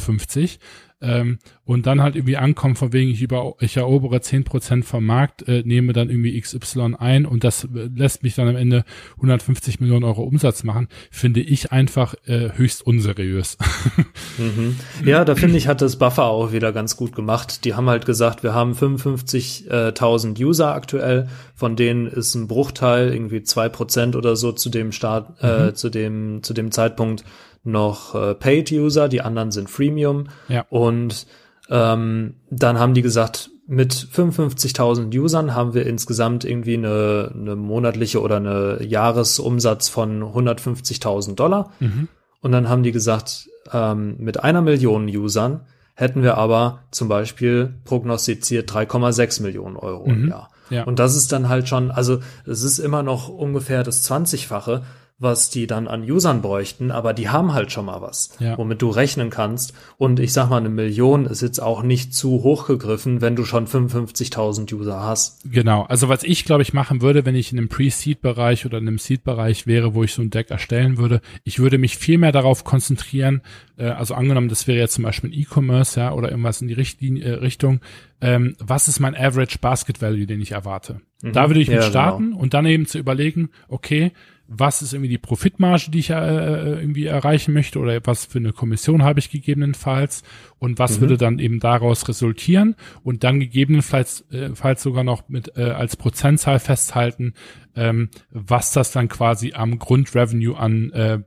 ähm, 1.00 1.38
und 1.64 1.86
dann 1.86 2.02
halt 2.02 2.16
irgendwie 2.16 2.36
ankommen, 2.36 2.74
von 2.74 2.92
wegen 2.92 3.10
ich, 3.10 3.22
über, 3.22 3.54
ich 3.60 3.76
erobere 3.76 4.20
zehn 4.20 4.44
Prozent 4.44 4.84
vom 4.84 5.06
Markt, 5.06 5.46
äh, 5.46 5.62
nehme 5.64 5.92
dann 5.92 6.10
irgendwie 6.10 6.40
XY 6.40 6.96
ein 6.98 7.26
und 7.26 7.44
das 7.44 7.64
äh, 7.64 7.88
lässt 7.94 8.22
mich 8.22 8.34
dann 8.34 8.48
am 8.48 8.56
Ende 8.56 8.84
150 9.16 9.80
Millionen 9.80 10.04
Euro 10.04 10.22
Umsatz 10.22 10.64
machen, 10.64 10.88
finde 11.10 11.40
ich 11.40 11.70
einfach 11.70 12.14
äh, 12.26 12.50
höchst 12.56 12.84
unseriös. 12.84 13.58
mhm. 14.38 14.76
Ja, 15.04 15.24
da 15.24 15.34
finde 15.34 15.56
ich, 15.56 15.68
hat 15.68 15.82
das 15.82 15.96
Buffer 15.96 16.24
auch 16.24 16.52
wieder 16.52 16.72
ganz 16.72 16.96
gut 16.96 17.14
gemacht. 17.14 17.64
Die 17.64 17.74
haben 17.74 17.88
halt 17.88 18.04
gesagt, 18.04 18.42
wir 18.42 18.54
haben 18.54 18.72
55.000 18.72 20.42
User 20.42 20.74
aktuell, 20.74 21.28
von 21.54 21.76
denen 21.76 22.06
ist 22.06 22.34
ein 22.34 22.48
Bruchteil, 22.48 23.12
irgendwie 23.12 23.42
zwei 23.42 23.68
Prozent 23.68 24.16
oder 24.16 24.34
so 24.34 24.52
zu 24.52 24.68
dem 24.68 24.90
Start, 24.92 25.42
äh, 25.42 25.66
mhm. 25.66 25.74
zu 25.74 25.90
dem, 25.90 26.42
zu 26.42 26.54
dem 26.54 26.72
Zeitpunkt 26.72 27.24
noch 27.68 28.14
äh, 28.14 28.34
Paid-User, 28.34 29.08
die 29.08 29.20
anderen 29.20 29.50
sind 29.50 29.70
Freemium. 29.70 30.28
Ja. 30.48 30.66
Und 30.70 31.26
ähm, 31.70 32.34
dann 32.50 32.78
haben 32.78 32.94
die 32.94 33.02
gesagt, 33.02 33.50
mit 33.66 33.92
55.000 33.92 35.14
Usern 35.18 35.54
haben 35.54 35.74
wir 35.74 35.86
insgesamt 35.86 36.44
irgendwie 36.44 36.74
eine, 36.74 37.30
eine 37.34 37.54
monatliche 37.54 38.22
oder 38.22 38.36
eine 38.36 38.82
Jahresumsatz 38.82 39.90
von 39.90 40.22
150.000 40.22 41.34
Dollar. 41.34 41.70
Mhm. 41.78 42.08
Und 42.40 42.52
dann 42.52 42.68
haben 42.68 42.82
die 42.82 42.92
gesagt, 42.92 43.48
ähm, 43.72 44.16
mit 44.18 44.42
einer 44.42 44.62
Million 44.62 45.06
Usern 45.06 45.60
hätten 45.94 46.22
wir 46.22 46.38
aber 46.38 46.84
zum 46.92 47.08
Beispiel 47.08 47.74
prognostiziert 47.84 48.70
3,6 48.70 49.42
Millionen 49.42 49.76
Euro 49.76 50.06
mhm. 50.06 50.14
im 50.14 50.28
Jahr. 50.28 50.50
Ja. 50.70 50.84
Und 50.84 50.98
das 50.98 51.16
ist 51.16 51.32
dann 51.32 51.48
halt 51.48 51.68
schon, 51.68 51.90
also 51.90 52.20
es 52.46 52.62
ist 52.62 52.78
immer 52.78 53.02
noch 53.02 53.28
ungefähr 53.28 53.82
das 53.82 54.08
20-fache 54.10 54.82
was 55.20 55.50
die 55.50 55.66
dann 55.66 55.88
an 55.88 56.08
Usern 56.08 56.42
bräuchten, 56.42 56.92
aber 56.92 57.12
die 57.12 57.28
haben 57.28 57.52
halt 57.52 57.72
schon 57.72 57.86
mal 57.86 58.00
was, 58.00 58.36
ja. 58.38 58.56
womit 58.56 58.80
du 58.80 58.90
rechnen 58.90 59.30
kannst. 59.30 59.74
Und 59.96 60.20
ich 60.20 60.32
sag 60.32 60.48
mal, 60.48 60.58
eine 60.58 60.68
Million 60.68 61.26
ist 61.26 61.42
jetzt 61.42 61.60
auch 61.60 61.82
nicht 61.82 62.14
zu 62.14 62.44
hoch 62.44 62.68
gegriffen, 62.68 63.20
wenn 63.20 63.34
du 63.34 63.44
schon 63.44 63.66
55.000 63.66 64.72
User 64.72 65.02
hast. 65.02 65.50
Genau. 65.50 65.82
Also 65.82 66.08
was 66.08 66.22
ich, 66.22 66.44
glaube 66.44 66.62
ich, 66.62 66.72
machen 66.72 67.02
würde, 67.02 67.26
wenn 67.26 67.34
ich 67.34 67.50
in 67.50 67.58
einem 67.58 67.68
Pre-Seed-Bereich 67.68 68.64
oder 68.64 68.78
in 68.78 68.86
einem 68.86 68.98
Seed-Bereich 68.98 69.66
wäre, 69.66 69.94
wo 69.94 70.04
ich 70.04 70.12
so 70.12 70.22
ein 70.22 70.30
Deck 70.30 70.52
erstellen 70.52 70.98
würde, 70.98 71.20
ich 71.42 71.58
würde 71.58 71.78
mich 71.78 71.98
viel 71.98 72.18
mehr 72.18 72.32
darauf 72.32 72.62
konzentrieren, 72.62 73.42
äh, 73.76 73.86
also 73.88 74.14
angenommen, 74.14 74.48
das 74.48 74.68
wäre 74.68 74.78
jetzt 74.78 74.94
zum 74.94 75.02
Beispiel 75.02 75.30
ein 75.30 75.34
E-Commerce, 75.34 75.98
ja, 75.98 76.12
oder 76.12 76.30
irgendwas 76.30 76.60
in 76.60 76.68
die 76.68 76.74
Richtlinie, 76.74 77.24
äh, 77.24 77.34
Richtung, 77.34 77.80
ähm, 78.20 78.54
was 78.60 78.86
ist 78.86 79.00
mein 79.00 79.16
Average 79.16 79.58
Basket 79.60 80.00
Value, 80.00 80.26
den 80.26 80.40
ich 80.40 80.52
erwarte? 80.52 81.00
Mhm. 81.22 81.32
Da 81.32 81.48
würde 81.48 81.60
ich 81.60 81.68
mit 81.68 81.78
ja, 81.78 81.82
starten 81.82 82.30
genau. 82.30 82.38
und 82.38 82.54
dann 82.54 82.66
eben 82.66 82.86
zu 82.86 82.98
überlegen, 82.98 83.50
okay, 83.68 84.12
was 84.50 84.80
ist 84.80 84.94
irgendwie 84.94 85.10
die 85.10 85.18
Profitmarge, 85.18 85.90
die 85.90 85.98
ich 85.98 86.10
äh, 86.10 86.14
äh, 86.14 86.80
irgendwie 86.80 87.04
erreichen 87.04 87.52
möchte 87.52 87.78
oder 87.78 88.00
was 88.04 88.24
für 88.24 88.38
eine 88.38 88.54
Kommission 88.54 89.02
habe 89.02 89.20
ich 89.20 89.30
gegebenenfalls 89.30 90.22
und 90.58 90.78
was 90.78 90.96
mhm. 90.96 91.00
würde 91.02 91.18
dann 91.18 91.38
eben 91.38 91.60
daraus 91.60 92.08
resultieren 92.08 92.74
und 93.02 93.24
dann 93.24 93.40
gegebenenfalls 93.40 94.22
äh, 94.30 94.50
falls 94.54 94.82
sogar 94.82 95.04
noch 95.04 95.28
mit 95.28 95.56
äh, 95.58 95.64
als 95.64 95.96
Prozentzahl 95.96 96.60
festhalten, 96.60 97.34
ähm, 97.76 98.08
was 98.30 98.72
das 98.72 98.90
dann 98.90 99.08
quasi 99.08 99.52
am 99.52 99.78
Grundrevenue 99.78 100.56
an 100.56 100.92
äh, 100.92 101.18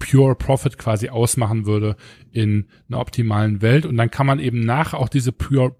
Pure 0.00 0.34
Profit 0.34 0.76
quasi 0.76 1.08
ausmachen 1.08 1.66
würde 1.66 1.96
in 2.32 2.66
einer 2.88 2.98
optimalen 2.98 3.62
Welt 3.62 3.86
und 3.86 3.96
dann 3.96 4.10
kann 4.10 4.26
man 4.26 4.40
eben 4.40 4.60
nach 4.60 4.92
auch 4.92 5.08
diese 5.08 5.30
Pure 5.30 5.76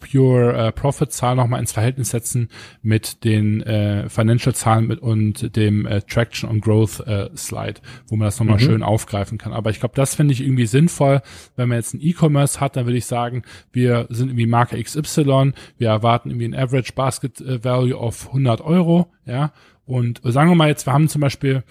Pure 0.00 0.68
äh, 0.68 0.72
Profit 0.72 1.12
Zahl 1.12 1.36
nochmal 1.36 1.60
ins 1.60 1.72
Verhältnis 1.72 2.10
setzen 2.10 2.48
mit 2.82 3.24
den 3.24 3.62
äh, 3.62 4.08
Financial 4.08 4.54
Zahlen 4.54 4.86
mit 4.86 5.00
und 5.00 5.56
dem 5.56 5.86
äh, 5.86 6.02
Traction 6.02 6.48
on 6.48 6.60
Growth 6.60 7.00
äh, 7.06 7.28
Slide, 7.36 7.80
wo 8.08 8.16
man 8.16 8.26
das 8.26 8.38
nochmal 8.38 8.56
mhm. 8.56 8.62
schön 8.62 8.82
aufgreifen 8.82 9.38
kann. 9.38 9.52
Aber 9.52 9.70
ich 9.70 9.80
glaube, 9.80 9.94
das 9.94 10.14
finde 10.14 10.32
ich 10.32 10.40
irgendwie 10.40 10.66
sinnvoll, 10.66 11.20
wenn 11.56 11.68
man 11.68 11.78
jetzt 11.78 11.94
ein 11.94 12.00
E-Commerce 12.00 12.60
hat, 12.60 12.76
dann 12.76 12.86
würde 12.86 12.98
ich 12.98 13.06
sagen, 13.06 13.42
wir 13.72 14.06
sind 14.10 14.28
irgendwie 14.28 14.46
Marke 14.46 14.82
XY, 14.82 15.52
wir 15.78 15.88
erwarten 15.88 16.30
irgendwie 16.30 16.48
ein 16.48 16.54
Average 16.54 16.92
Basket 16.94 17.40
äh, 17.40 17.62
Value 17.64 17.96
of 17.96 18.28
100 18.28 18.60
Euro, 18.60 19.12
ja, 19.26 19.52
und 19.84 20.20
sagen 20.22 20.50
wir 20.50 20.54
mal 20.54 20.68
jetzt, 20.68 20.86
wir 20.86 20.92
haben 20.92 21.08
zum 21.08 21.22
Beispiel 21.22 21.64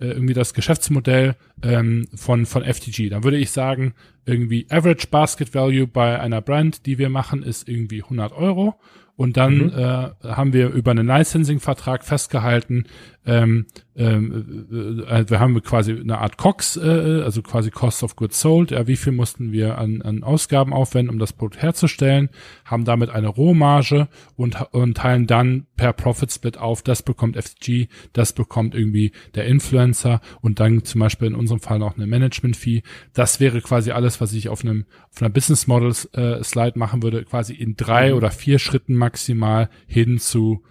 äh, 0.00 0.06
irgendwie 0.06 0.34
das 0.34 0.54
Geschäftsmodell 0.54 1.36
ähm, 1.62 2.06
von, 2.14 2.46
von 2.46 2.62
FTG. 2.62 3.08
Dann 3.10 3.24
würde 3.24 3.38
ich 3.38 3.50
sagen, 3.50 3.94
irgendwie 4.26 4.66
Average 4.70 5.08
Basket 5.10 5.54
Value 5.54 5.86
bei 5.86 6.20
einer 6.20 6.40
Brand, 6.40 6.86
die 6.86 6.98
wir 6.98 7.08
machen, 7.08 7.42
ist 7.42 7.68
irgendwie 7.68 8.02
100 8.02 8.32
Euro. 8.32 8.78
Und 9.16 9.36
dann 9.36 9.56
mhm. 9.56 9.72
äh, 9.76 10.10
haben 10.22 10.52
wir 10.52 10.68
über 10.68 10.92
einen 10.92 11.08
Licensing-Vertrag 11.08 12.04
festgehalten, 12.04 12.84
ähm, 13.28 13.66
ähm, 13.94 15.04
äh, 15.06 15.24
wir 15.28 15.38
haben 15.38 15.62
quasi 15.62 15.92
eine 15.92 16.18
Art 16.18 16.38
COX, 16.38 16.78
äh, 16.78 17.22
also 17.22 17.42
quasi 17.42 17.70
Cost 17.70 18.02
of 18.02 18.16
Goods 18.16 18.40
Sold, 18.40 18.70
ja, 18.70 18.86
wie 18.86 18.96
viel 18.96 19.12
mussten 19.12 19.52
wir 19.52 19.76
an, 19.76 20.00
an 20.00 20.22
Ausgaben 20.22 20.72
aufwenden, 20.72 21.12
um 21.12 21.18
das 21.18 21.34
Produkt 21.34 21.60
herzustellen, 21.60 22.30
haben 22.64 22.86
damit 22.86 23.10
eine 23.10 23.28
Rohmarge 23.28 24.08
und, 24.36 24.56
und 24.72 24.96
teilen 24.96 25.26
dann 25.26 25.66
per 25.76 25.92
Profit 25.92 26.32
Split 26.32 26.56
auf, 26.56 26.82
das 26.82 27.02
bekommt 27.02 27.36
FTG, 27.36 27.88
das 28.14 28.32
bekommt 28.32 28.74
irgendwie 28.74 29.12
der 29.34 29.44
Influencer 29.44 30.22
und 30.40 30.58
dann 30.58 30.84
zum 30.84 31.00
Beispiel 31.00 31.28
in 31.28 31.34
unserem 31.34 31.60
Fall 31.60 31.78
noch 31.78 31.96
eine 31.96 32.06
Management-Fee. 32.06 32.82
Das 33.12 33.40
wäre 33.40 33.60
quasi 33.60 33.90
alles, 33.90 34.22
was 34.22 34.32
ich 34.32 34.48
auf 34.48 34.64
einem 34.64 34.86
auf 35.12 35.20
einer 35.20 35.30
Business 35.30 35.66
Models 35.66 36.06
äh, 36.14 36.42
Slide 36.42 36.78
machen 36.78 37.02
würde, 37.02 37.24
quasi 37.24 37.52
in 37.52 37.76
drei 37.76 38.14
oder 38.14 38.30
vier 38.30 38.58
Schritten 38.58 38.94
maximal 38.94 39.68
hin 39.86 40.18
zu 40.18 40.62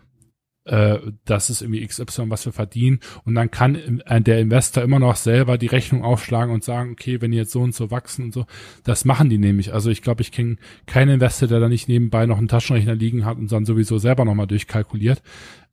äh, 0.68 0.99
das 1.26 1.49
ist 1.49 1.61
irgendwie 1.61 1.86
XY, 1.86 2.30
was 2.30 2.45
wir 2.45 2.53
verdienen. 2.53 2.99
Und 3.24 3.36
dann 3.36 3.51
kann 3.51 4.01
äh, 4.05 4.22
der 4.22 4.39
Investor 4.39 4.84
immer 4.84 4.99
noch 4.99 5.15
selber 5.15 5.57
die 5.57 5.68
Rechnung 5.68 6.03
aufschlagen 6.03 6.53
und 6.53 6.63
sagen, 6.63 6.91
okay, 6.91 7.22
wenn 7.22 7.32
die 7.32 7.38
jetzt 7.38 7.51
so 7.51 7.61
und 7.61 7.74
so 7.74 7.89
wachsen 7.91 8.26
und 8.26 8.34
so, 8.34 8.45
das 8.84 9.05
machen 9.05 9.30
die 9.30 9.38
nämlich. 9.38 9.74
Also 9.74 9.89
ich 9.89 10.01
glaube, 10.01 10.22
ich 10.22 10.32
kenne 10.32 10.57
keinen 10.86 11.15
Investor, 11.15 11.47
der 11.47 11.59
da 11.59 11.70
nicht 11.70 11.88
nebenbei 11.88 12.26
noch 12.26 12.38
einen 12.38 12.47
Taschenrechner 12.47 12.95
liegen 12.95 13.26
hat 13.26 13.38
und 13.38 13.51
dann 13.51 13.65
sowieso 13.65 13.97
selber 13.97 14.26
nochmal 14.26 14.47
durchkalkuliert. 14.47 15.22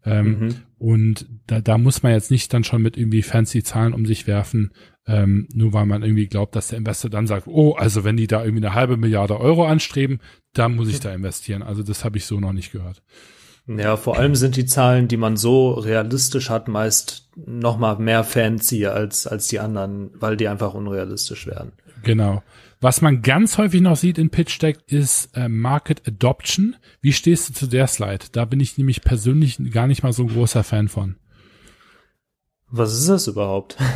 Ähm, 0.06 0.38
mhm. 0.38 0.54
Und 0.78 1.26
da, 1.46 1.60
da 1.60 1.78
muss 1.78 2.02
man 2.02 2.12
jetzt 2.12 2.30
nicht 2.30 2.52
dann 2.52 2.64
schon 2.64 2.82
mit 2.82 2.96
irgendwie 2.96 3.22
fancy 3.22 3.62
Zahlen 3.62 3.94
um 3.94 4.04
sich 4.04 4.26
werfen, 4.26 4.72
ähm, 5.06 5.48
nur 5.52 5.72
weil 5.72 5.86
man 5.86 6.02
irgendwie 6.02 6.26
glaubt, 6.26 6.54
dass 6.56 6.68
der 6.68 6.78
Investor 6.78 7.10
dann 7.10 7.26
sagt, 7.26 7.46
oh, 7.46 7.72
also 7.72 8.04
wenn 8.04 8.16
die 8.16 8.26
da 8.26 8.44
irgendwie 8.44 8.66
eine 8.66 8.74
halbe 8.74 8.96
Milliarde 8.96 9.40
Euro 9.40 9.66
anstreben, 9.66 10.20
dann 10.52 10.76
muss 10.76 10.88
ich 10.88 11.00
da 11.00 11.12
investieren. 11.12 11.62
Also 11.62 11.82
das 11.82 12.04
habe 12.04 12.18
ich 12.18 12.26
so 12.26 12.38
noch 12.38 12.52
nicht 12.52 12.72
gehört. 12.72 13.02
Ja, 13.66 13.96
vor 13.96 14.18
allem 14.18 14.34
sind 14.34 14.56
die 14.56 14.66
Zahlen, 14.66 15.08
die 15.08 15.16
man 15.16 15.36
so 15.36 15.70
realistisch 15.72 16.50
hat, 16.50 16.68
meist 16.68 17.30
noch 17.34 17.78
mal 17.78 17.96
mehr 17.96 18.22
fancy 18.22 18.86
als, 18.86 19.26
als 19.26 19.48
die 19.48 19.58
anderen, 19.58 20.10
weil 20.14 20.36
die 20.36 20.48
einfach 20.48 20.74
unrealistisch 20.74 21.46
werden. 21.46 21.72
Genau. 22.02 22.42
Was 22.80 23.00
man 23.00 23.22
ganz 23.22 23.56
häufig 23.56 23.80
noch 23.80 23.96
sieht 23.96 24.18
in 24.18 24.28
Pitch 24.28 24.60
Deck 24.60 24.78
ist 24.88 25.34
äh, 25.34 25.48
Market 25.48 26.06
Adoption. 26.06 26.76
Wie 27.00 27.14
stehst 27.14 27.48
du 27.48 27.52
zu 27.54 27.66
der 27.66 27.86
Slide? 27.86 28.26
Da 28.32 28.44
bin 28.44 28.60
ich 28.60 28.76
nämlich 28.76 29.00
persönlich 29.00 29.58
gar 29.72 29.86
nicht 29.86 30.02
mal 30.02 30.12
so 30.12 30.24
ein 30.24 30.28
großer 30.28 30.62
Fan 30.62 30.88
von. 30.88 31.16
Was 32.76 32.92
ist 32.92 33.08
das 33.08 33.28
überhaupt? 33.28 33.76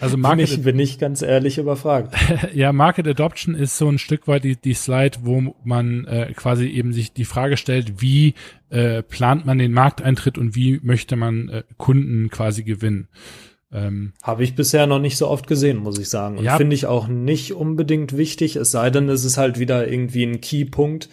Also 0.00 0.16
Market 0.16 0.48
bin 0.48 0.58
ich, 0.58 0.62
bin 0.62 0.78
ich 0.78 0.98
ganz 1.00 1.22
ehrlich 1.22 1.58
überfragt. 1.58 2.14
ja, 2.54 2.72
Market 2.72 3.08
Adoption 3.08 3.56
ist 3.56 3.76
so 3.76 3.88
ein 3.88 3.98
Stück 3.98 4.28
weit 4.28 4.44
die, 4.44 4.54
die 4.54 4.74
Slide, 4.74 5.18
wo 5.22 5.56
man 5.64 6.04
äh, 6.04 6.32
quasi 6.36 6.68
eben 6.68 6.92
sich 6.92 7.12
die 7.12 7.24
Frage 7.24 7.56
stellt, 7.56 8.00
wie 8.00 8.34
äh, 8.70 9.02
plant 9.02 9.44
man 9.44 9.58
den 9.58 9.72
Markteintritt 9.72 10.38
und 10.38 10.54
wie 10.54 10.78
möchte 10.84 11.16
man 11.16 11.48
äh, 11.48 11.62
Kunden 11.78 12.30
quasi 12.30 12.62
gewinnen. 12.62 13.08
Ähm, 13.72 14.12
Habe 14.22 14.44
ich 14.44 14.54
bisher 14.54 14.86
noch 14.86 15.00
nicht 15.00 15.16
so 15.16 15.26
oft 15.26 15.48
gesehen, 15.48 15.78
muss 15.78 15.98
ich 15.98 16.08
sagen. 16.08 16.38
Und 16.38 16.44
ja, 16.44 16.56
finde 16.58 16.76
ich 16.76 16.86
auch 16.86 17.08
nicht 17.08 17.54
unbedingt 17.54 18.16
wichtig, 18.16 18.54
es 18.54 18.70
sei 18.70 18.90
denn, 18.90 19.08
es 19.08 19.24
ist 19.24 19.36
halt 19.36 19.58
wieder 19.58 19.88
irgendwie 19.88 20.22
ein 20.22 20.40
Keypunkt, 20.40 21.08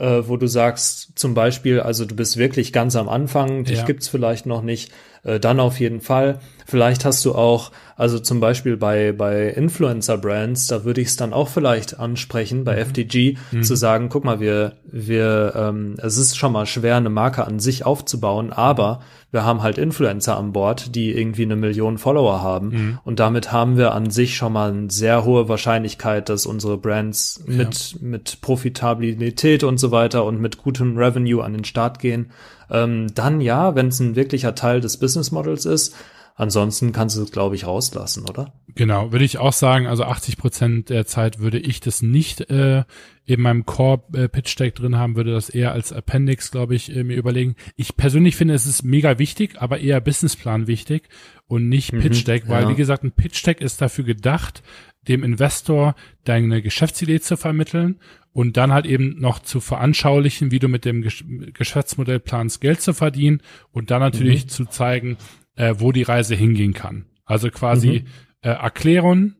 äh, 0.00 0.26
wo 0.26 0.36
du 0.36 0.46
sagst, 0.46 1.12
zum 1.14 1.34
Beispiel, 1.34 1.80
also 1.80 2.06
du 2.06 2.16
bist 2.16 2.38
wirklich 2.38 2.72
ganz 2.72 2.96
am 2.96 3.08
Anfang, 3.08 3.64
dich 3.64 3.78
ja. 3.78 3.84
gibt's 3.84 4.08
vielleicht 4.08 4.46
noch 4.46 4.62
nicht, 4.62 4.90
äh, 5.24 5.38
dann 5.38 5.60
auf 5.60 5.78
jeden 5.78 6.00
Fall. 6.00 6.40
Vielleicht 6.66 7.04
hast 7.04 7.24
du 7.26 7.34
auch, 7.34 7.70
also 7.96 8.18
zum 8.18 8.40
Beispiel 8.40 8.78
bei, 8.78 9.12
bei 9.12 9.48
Influencer-Brands, 9.48 10.68
da 10.68 10.84
würde 10.84 11.02
ich 11.02 11.08
es 11.08 11.16
dann 11.16 11.34
auch 11.34 11.48
vielleicht 11.48 11.98
ansprechen, 11.98 12.64
bei 12.64 12.76
mhm. 12.76 12.88
FTG, 12.90 13.36
mhm. 13.52 13.62
zu 13.62 13.76
sagen, 13.76 14.08
guck 14.08 14.24
mal, 14.24 14.40
wir, 14.40 14.72
wir, 14.84 15.52
ähm, 15.54 15.96
es 15.98 16.16
ist 16.16 16.38
schon 16.38 16.52
mal 16.52 16.64
schwer, 16.64 16.96
eine 16.96 17.10
Marke 17.10 17.46
an 17.46 17.60
sich 17.60 17.84
aufzubauen, 17.84 18.52
aber 18.52 19.00
wir 19.32 19.44
haben 19.44 19.62
halt 19.62 19.78
Influencer 19.78 20.36
an 20.36 20.52
Bord, 20.52 20.94
die 20.94 21.16
irgendwie 21.16 21.42
eine 21.42 21.56
Million 21.56 21.98
Follower 21.98 22.42
haben. 22.42 22.68
Mhm. 22.68 22.98
Und 23.04 23.20
damit 23.20 23.52
haben 23.52 23.76
wir 23.76 23.94
an 23.94 24.10
sich 24.10 24.36
schon 24.36 24.52
mal 24.52 24.72
eine 24.72 24.90
sehr 24.90 25.24
hohe 25.24 25.48
Wahrscheinlichkeit, 25.48 26.28
dass 26.28 26.46
unsere 26.46 26.76
Brands 26.78 27.42
ja. 27.46 27.54
mit, 27.54 27.96
mit 28.00 28.40
Profitabilität 28.40 29.62
und 29.62 29.78
so 29.78 29.90
weiter 29.92 30.24
und 30.24 30.40
mit 30.40 30.58
gutem 30.58 30.96
Revenue 30.96 31.44
an 31.44 31.52
den 31.52 31.64
Start 31.64 32.00
gehen. 32.00 32.30
Ähm, 32.70 33.08
dann 33.14 33.40
ja, 33.40 33.74
wenn 33.74 33.88
es 33.88 34.00
ein 34.00 34.16
wirklicher 34.16 34.54
Teil 34.54 34.80
des 34.80 34.96
Business 34.96 35.30
Models 35.30 35.64
ist, 35.64 35.94
Ansonsten 36.34 36.92
kannst 36.92 37.16
du 37.16 37.22
es, 37.22 37.32
glaube 37.32 37.54
ich, 37.54 37.66
rauslassen, 37.66 38.24
oder? 38.28 38.52
Genau, 38.74 39.12
würde 39.12 39.24
ich 39.24 39.38
auch 39.38 39.52
sagen. 39.52 39.86
Also 39.86 40.04
80 40.04 40.36
Prozent 40.36 40.88
der 40.88 41.06
Zeit 41.06 41.38
würde 41.38 41.58
ich 41.58 41.80
das 41.80 42.02
nicht 42.02 42.48
äh, 42.50 42.84
in 43.26 43.40
meinem 43.40 43.66
Core-Pitch-Deck 43.66 44.74
drin 44.74 44.96
haben, 44.96 45.16
würde 45.16 45.32
das 45.32 45.50
eher 45.50 45.72
als 45.72 45.92
Appendix, 45.92 46.50
glaube 46.50 46.74
ich, 46.74 46.94
äh, 46.94 47.04
mir 47.04 47.16
überlegen. 47.16 47.56
Ich 47.76 47.96
persönlich 47.96 48.36
finde, 48.36 48.54
es 48.54 48.66
ist 48.66 48.82
mega 48.82 49.18
wichtig, 49.18 49.60
aber 49.60 49.80
eher 49.80 50.00
Businessplan 50.00 50.66
wichtig 50.66 51.08
und 51.46 51.68
nicht 51.68 51.92
mhm, 51.92 52.00
Pitch 52.00 52.26
Deck, 52.26 52.48
weil 52.48 52.64
ja. 52.64 52.68
wie 52.70 52.74
gesagt, 52.74 53.04
ein 53.04 53.12
Pitch 53.12 53.44
Deck 53.46 53.60
ist 53.60 53.80
dafür 53.80 54.04
gedacht, 54.04 54.62
dem 55.08 55.22
Investor 55.22 55.94
deine 56.24 56.62
Geschäftsidee 56.62 57.20
zu 57.20 57.36
vermitteln 57.36 57.98
und 58.32 58.56
dann 58.56 58.72
halt 58.72 58.86
eben 58.86 59.20
noch 59.20 59.40
zu 59.40 59.60
veranschaulichen, 59.60 60.50
wie 60.50 60.58
du 60.58 60.68
mit 60.68 60.84
dem 60.84 61.02
Geschäftsmodell 61.02 62.20
planst, 62.20 62.60
Geld 62.60 62.80
zu 62.80 62.92
verdienen 62.92 63.42
und 63.72 63.90
dann 63.90 64.00
natürlich 64.00 64.44
mhm. 64.44 64.48
zu 64.48 64.64
zeigen, 64.66 65.16
äh, 65.60 65.78
wo 65.78 65.92
die 65.92 66.02
Reise 66.02 66.34
hingehen 66.34 66.72
kann. 66.72 67.04
Also 67.26 67.50
quasi 67.50 67.90
mhm. 67.90 68.06
äh, 68.40 68.48
Erklärung, 68.48 69.34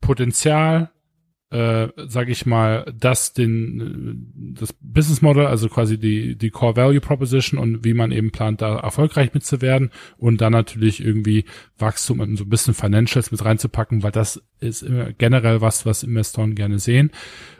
Potenzial, 0.00 0.90
äh, 1.50 1.88
sage 1.96 2.32
ich 2.32 2.44
mal, 2.44 2.92
das 2.98 3.34
den 3.34 4.54
das 4.58 4.72
Business 4.80 5.22
Model, 5.22 5.46
also 5.46 5.68
quasi 5.68 5.96
die 5.96 6.36
die 6.36 6.50
Core 6.50 6.74
Value 6.74 7.00
Proposition 7.00 7.58
und 7.60 7.84
wie 7.84 7.94
man 7.94 8.10
eben 8.10 8.32
plant, 8.32 8.62
da 8.62 8.80
erfolgreich 8.80 9.32
mitzuwerden 9.32 9.90
und 10.16 10.40
dann 10.40 10.52
natürlich 10.52 11.04
irgendwie 11.04 11.44
Wachstum 11.78 12.18
und 12.18 12.36
so 12.36 12.44
ein 12.44 12.50
bisschen 12.50 12.74
Financials 12.74 13.30
mit 13.30 13.44
reinzupacken, 13.44 14.02
weil 14.02 14.12
das 14.12 14.42
ist 14.58 14.82
immer 14.82 15.12
generell 15.12 15.60
was, 15.60 15.86
was 15.86 16.02
Investoren 16.02 16.56
gerne 16.56 16.80
sehen 16.80 17.12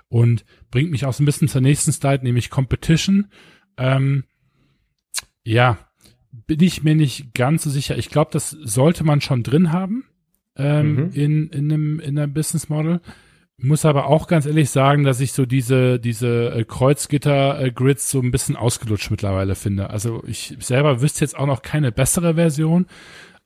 und 0.08 0.44
bringt 0.72 0.90
mich 0.90 1.04
auch 1.04 1.12
so 1.12 1.22
ein 1.22 1.26
bisschen 1.26 1.48
zur 1.48 1.60
nächsten 1.60 1.92
Slide, 1.92 2.24
nämlich 2.24 2.50
Competition. 2.50 3.30
Ähm, 3.76 4.24
ja, 5.44 5.89
bin 6.50 6.60
ich 6.64 6.82
mir 6.82 6.96
nicht 6.96 7.32
ganz 7.32 7.62
so 7.62 7.70
sicher. 7.70 7.96
Ich 7.96 8.08
glaube, 8.08 8.32
das 8.32 8.50
sollte 8.50 9.04
man 9.04 9.20
schon 9.20 9.44
drin 9.44 9.70
haben 9.70 10.02
ähm, 10.56 10.94
mhm. 10.96 11.10
in 11.12 11.48
in 11.50 11.72
einem 11.72 12.00
in 12.00 12.18
einem 12.18 12.34
Business 12.34 12.68
Model 12.68 13.00
muss 13.56 13.84
aber 13.84 14.06
auch 14.06 14.26
ganz 14.26 14.46
ehrlich 14.46 14.70
sagen, 14.70 15.04
dass 15.04 15.20
ich 15.20 15.32
so 15.32 15.46
diese, 15.46 16.00
diese 16.00 16.50
äh, 16.50 16.64
Kreuzgitter-Grids 16.64 18.10
so 18.10 18.20
ein 18.20 18.32
bisschen 18.32 18.56
ausgelutscht 18.56 19.12
mittlerweile 19.12 19.54
finde. 19.54 19.90
Also 19.90 20.24
ich 20.26 20.56
selber 20.58 21.02
wüsste 21.02 21.20
jetzt 21.20 21.36
auch 21.36 21.46
noch 21.46 21.62
keine 21.62 21.92
bessere 21.92 22.34
Version, 22.34 22.86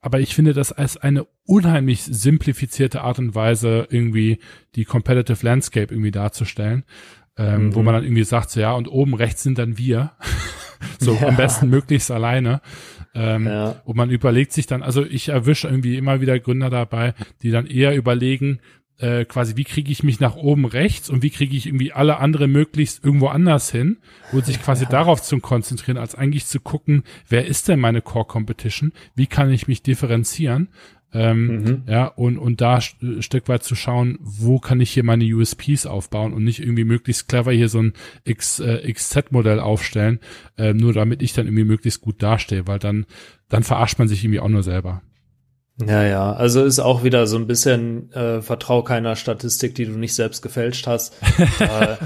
aber 0.01 0.21
ich 0.21 0.35
finde 0.35 0.55
das 0.55 0.73
als 0.73 0.97
eine 0.97 1.27
unheimlich 1.45 2.05
simplifizierte 2.05 3.03
Art 3.03 3.19
und 3.19 3.35
Weise 3.35 3.87
irgendwie 3.91 4.39
die 4.77 4.85
Competitive 4.85 5.45
Landscape 5.45 5.93
irgendwie 5.93 6.13
darzustellen, 6.13 6.85
ähm, 7.37 7.67
mhm. 7.67 7.75
wo 7.75 7.83
man 7.83 7.93
dann 7.93 8.05
irgendwie 8.05 8.25
sagt, 8.25 8.49
so 8.49 8.61
ja, 8.61 8.73
und 8.73 8.89
oben 8.89 9.13
rechts 9.13 9.43
sind 9.43 9.59
dann 9.59 9.77
wir. 9.77 10.13
so 10.99 11.15
ja. 11.15 11.29
am 11.29 11.37
besten 11.37 11.69
möglichst 11.69 12.11
alleine. 12.11 12.61
Ähm, 13.15 13.47
ja. 13.47 13.81
Und 13.85 13.97
man 13.97 14.11
überlegt 14.11 14.53
sich 14.53 14.67
dann, 14.67 14.83
also 14.83 15.05
ich 15.05 15.29
erwische 15.29 15.69
irgendwie 15.69 15.97
immer 15.97 16.21
wieder 16.21 16.39
Gründer 16.39 16.71
dabei, 16.71 17.15
die 17.43 17.51
dann 17.51 17.67
eher 17.67 17.95
überlegen, 17.95 18.61
äh, 18.99 19.25
quasi, 19.25 19.57
wie 19.57 19.65
kriege 19.65 19.91
ich 19.91 20.03
mich 20.03 20.21
nach 20.21 20.37
oben 20.37 20.65
rechts 20.65 21.11
und 21.11 21.23
wie 21.23 21.31
kriege 21.31 21.57
ich 21.57 21.67
irgendwie 21.67 21.93
alle 21.93 22.19
andere 22.19 22.47
möglichst 22.47 23.05
irgendwo 23.05 23.27
anders 23.27 23.71
hin 23.71 23.99
und 24.33 24.47
sich 24.47 24.63
quasi 24.63 24.85
ja. 24.85 24.91
darauf 24.91 25.21
zu 25.21 25.39
konzentrieren, 25.41 25.99
als 25.99 26.15
eigentlich 26.15 26.47
zu 26.47 26.61
gucken, 26.61 27.03
wer 27.29 27.47
ist 27.47 27.69
denn 27.69 27.81
meine 27.81 28.03
Core 28.03 28.27
Competition, 28.27 28.93
wie 29.17 29.27
kann 29.27 29.51
ich 29.51 29.67
mich 29.67 29.83
differenzieren, 29.83 30.69
ähm, 31.15 31.47
mhm. 31.47 31.83
ja, 31.87 32.07
und, 32.07 32.39
und 32.39 32.61
da 32.61 32.81
ein 33.01 33.23
Stück 33.23 33.49
weit 33.49 33.63
zu 33.63 33.77
schauen, 33.77 34.19
wo 34.21 34.59
kann 34.59 34.81
ich 34.81 34.91
hier 34.91 35.05
meine 35.05 35.25
USPs 35.25 35.87
aufbauen 35.87 36.33
und 36.33 36.43
nicht 36.43 36.61
irgendwie 36.61 36.85
möglichst 36.85 37.29
clever 37.29 37.53
hier 37.53 37.69
so 37.69 37.81
ein 37.81 37.93
X, 38.25 38.59
äh, 38.59 38.93
XZ-Modell 38.93 39.61
aufstellen, 39.61 40.19
äh, 40.59 40.75
nur 40.75 40.93
damit 40.93 41.23
ich 41.23 41.33
dann 41.33 41.47
irgendwie 41.47 41.65
möglichst 41.65 42.01
gut 42.01 42.21
dastehe, 42.23 42.67
weil 42.67 42.81
dann, 42.81 43.07
dann 43.49 43.63
verarscht 43.63 43.99
man 43.99 44.09
sich 44.09 44.25
irgendwie 44.25 44.41
auch 44.41 44.49
nur 44.49 44.65
selber. 44.65 45.03
Ja, 45.85 46.05
ja, 46.05 46.33
also 46.33 46.63
ist 46.63 46.79
auch 46.79 47.03
wieder 47.03 47.27
so 47.27 47.37
ein 47.37 47.49
bisschen 47.49 48.13
äh, 48.13 48.41
vertrau 48.43 48.83
keiner 48.85 49.17
Statistik, 49.17 49.75
die 49.75 49.87
du 49.87 49.99
nicht 49.99 50.15
selbst 50.15 50.41
gefälscht 50.41 50.87
hast. 50.87 51.15
äh, 51.59 51.65
ja. 51.65 51.99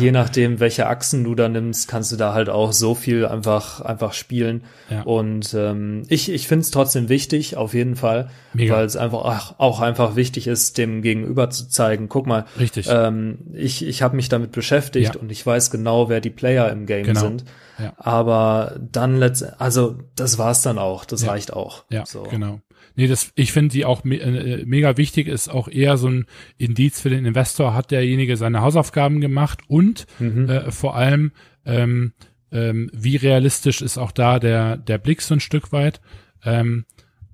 Je 0.00 0.10
nachdem, 0.10 0.58
welche 0.58 0.88
Achsen 0.88 1.22
du 1.22 1.36
da 1.36 1.48
nimmst, 1.48 1.86
kannst 1.86 2.10
du 2.10 2.16
da 2.16 2.34
halt 2.34 2.48
auch 2.48 2.72
so 2.72 2.96
viel 2.96 3.24
einfach 3.24 3.80
einfach 3.80 4.12
spielen. 4.12 4.64
Ja. 4.90 5.02
Und 5.02 5.54
ähm, 5.54 6.02
ich 6.08 6.32
ich 6.32 6.48
finde 6.48 6.62
es 6.62 6.72
trotzdem 6.72 7.08
wichtig, 7.08 7.56
auf 7.56 7.74
jeden 7.74 7.94
Fall, 7.94 8.28
weil 8.54 8.84
es 8.84 8.96
einfach 8.96 9.24
ach, 9.24 9.54
auch 9.58 9.80
einfach 9.80 10.16
wichtig 10.16 10.48
ist, 10.48 10.76
dem 10.76 11.00
Gegenüber 11.00 11.48
zu 11.48 11.68
zeigen. 11.68 12.08
Guck 12.08 12.26
mal, 12.26 12.46
richtig. 12.58 12.88
Ähm, 12.90 13.38
ich 13.52 13.86
ich 13.86 14.02
habe 14.02 14.16
mich 14.16 14.28
damit 14.28 14.50
beschäftigt 14.50 15.14
ja. 15.14 15.20
und 15.20 15.30
ich 15.30 15.46
weiß 15.46 15.70
genau, 15.70 16.08
wer 16.08 16.20
die 16.20 16.30
Player 16.30 16.72
im 16.72 16.86
Game 16.86 17.04
genau. 17.04 17.20
sind. 17.20 17.44
Ja. 17.78 17.92
Aber 17.98 18.76
dann 18.80 19.18
letzt, 19.18 19.60
also 19.60 19.98
das 20.16 20.38
war's 20.38 20.62
dann 20.62 20.78
auch. 20.78 21.04
Das 21.04 21.26
reicht 21.26 21.52
auch. 21.52 21.84
Ja, 21.88 22.04
so. 22.04 22.24
genau. 22.24 22.60
Nee, 22.96 23.06
das, 23.06 23.30
ich 23.34 23.52
finde 23.52 23.72
die 23.72 23.84
auch 23.84 24.04
me 24.04 24.18
äh, 24.18 24.64
mega 24.64 24.96
wichtig, 24.96 25.28
ist 25.28 25.48
auch 25.48 25.68
eher 25.68 25.98
so 25.98 26.08
ein 26.08 26.26
Indiz 26.56 27.00
für 27.00 27.10
den 27.10 27.26
Investor, 27.26 27.74
hat 27.74 27.90
derjenige 27.90 28.36
seine 28.36 28.62
Hausaufgaben 28.62 29.20
gemacht 29.20 29.60
und 29.68 30.06
mhm. 30.18 30.48
äh, 30.48 30.70
vor 30.70 30.96
allem, 30.96 31.32
ähm, 31.66 32.14
ähm, 32.50 32.90
wie 32.92 33.16
realistisch 33.16 33.82
ist 33.82 33.98
auch 33.98 34.12
da 34.12 34.38
der, 34.38 34.78
der 34.78 34.98
Blick 34.98 35.20
so 35.20 35.34
ein 35.34 35.40
Stück 35.40 35.72
weit. 35.72 36.00
Ähm, 36.42 36.86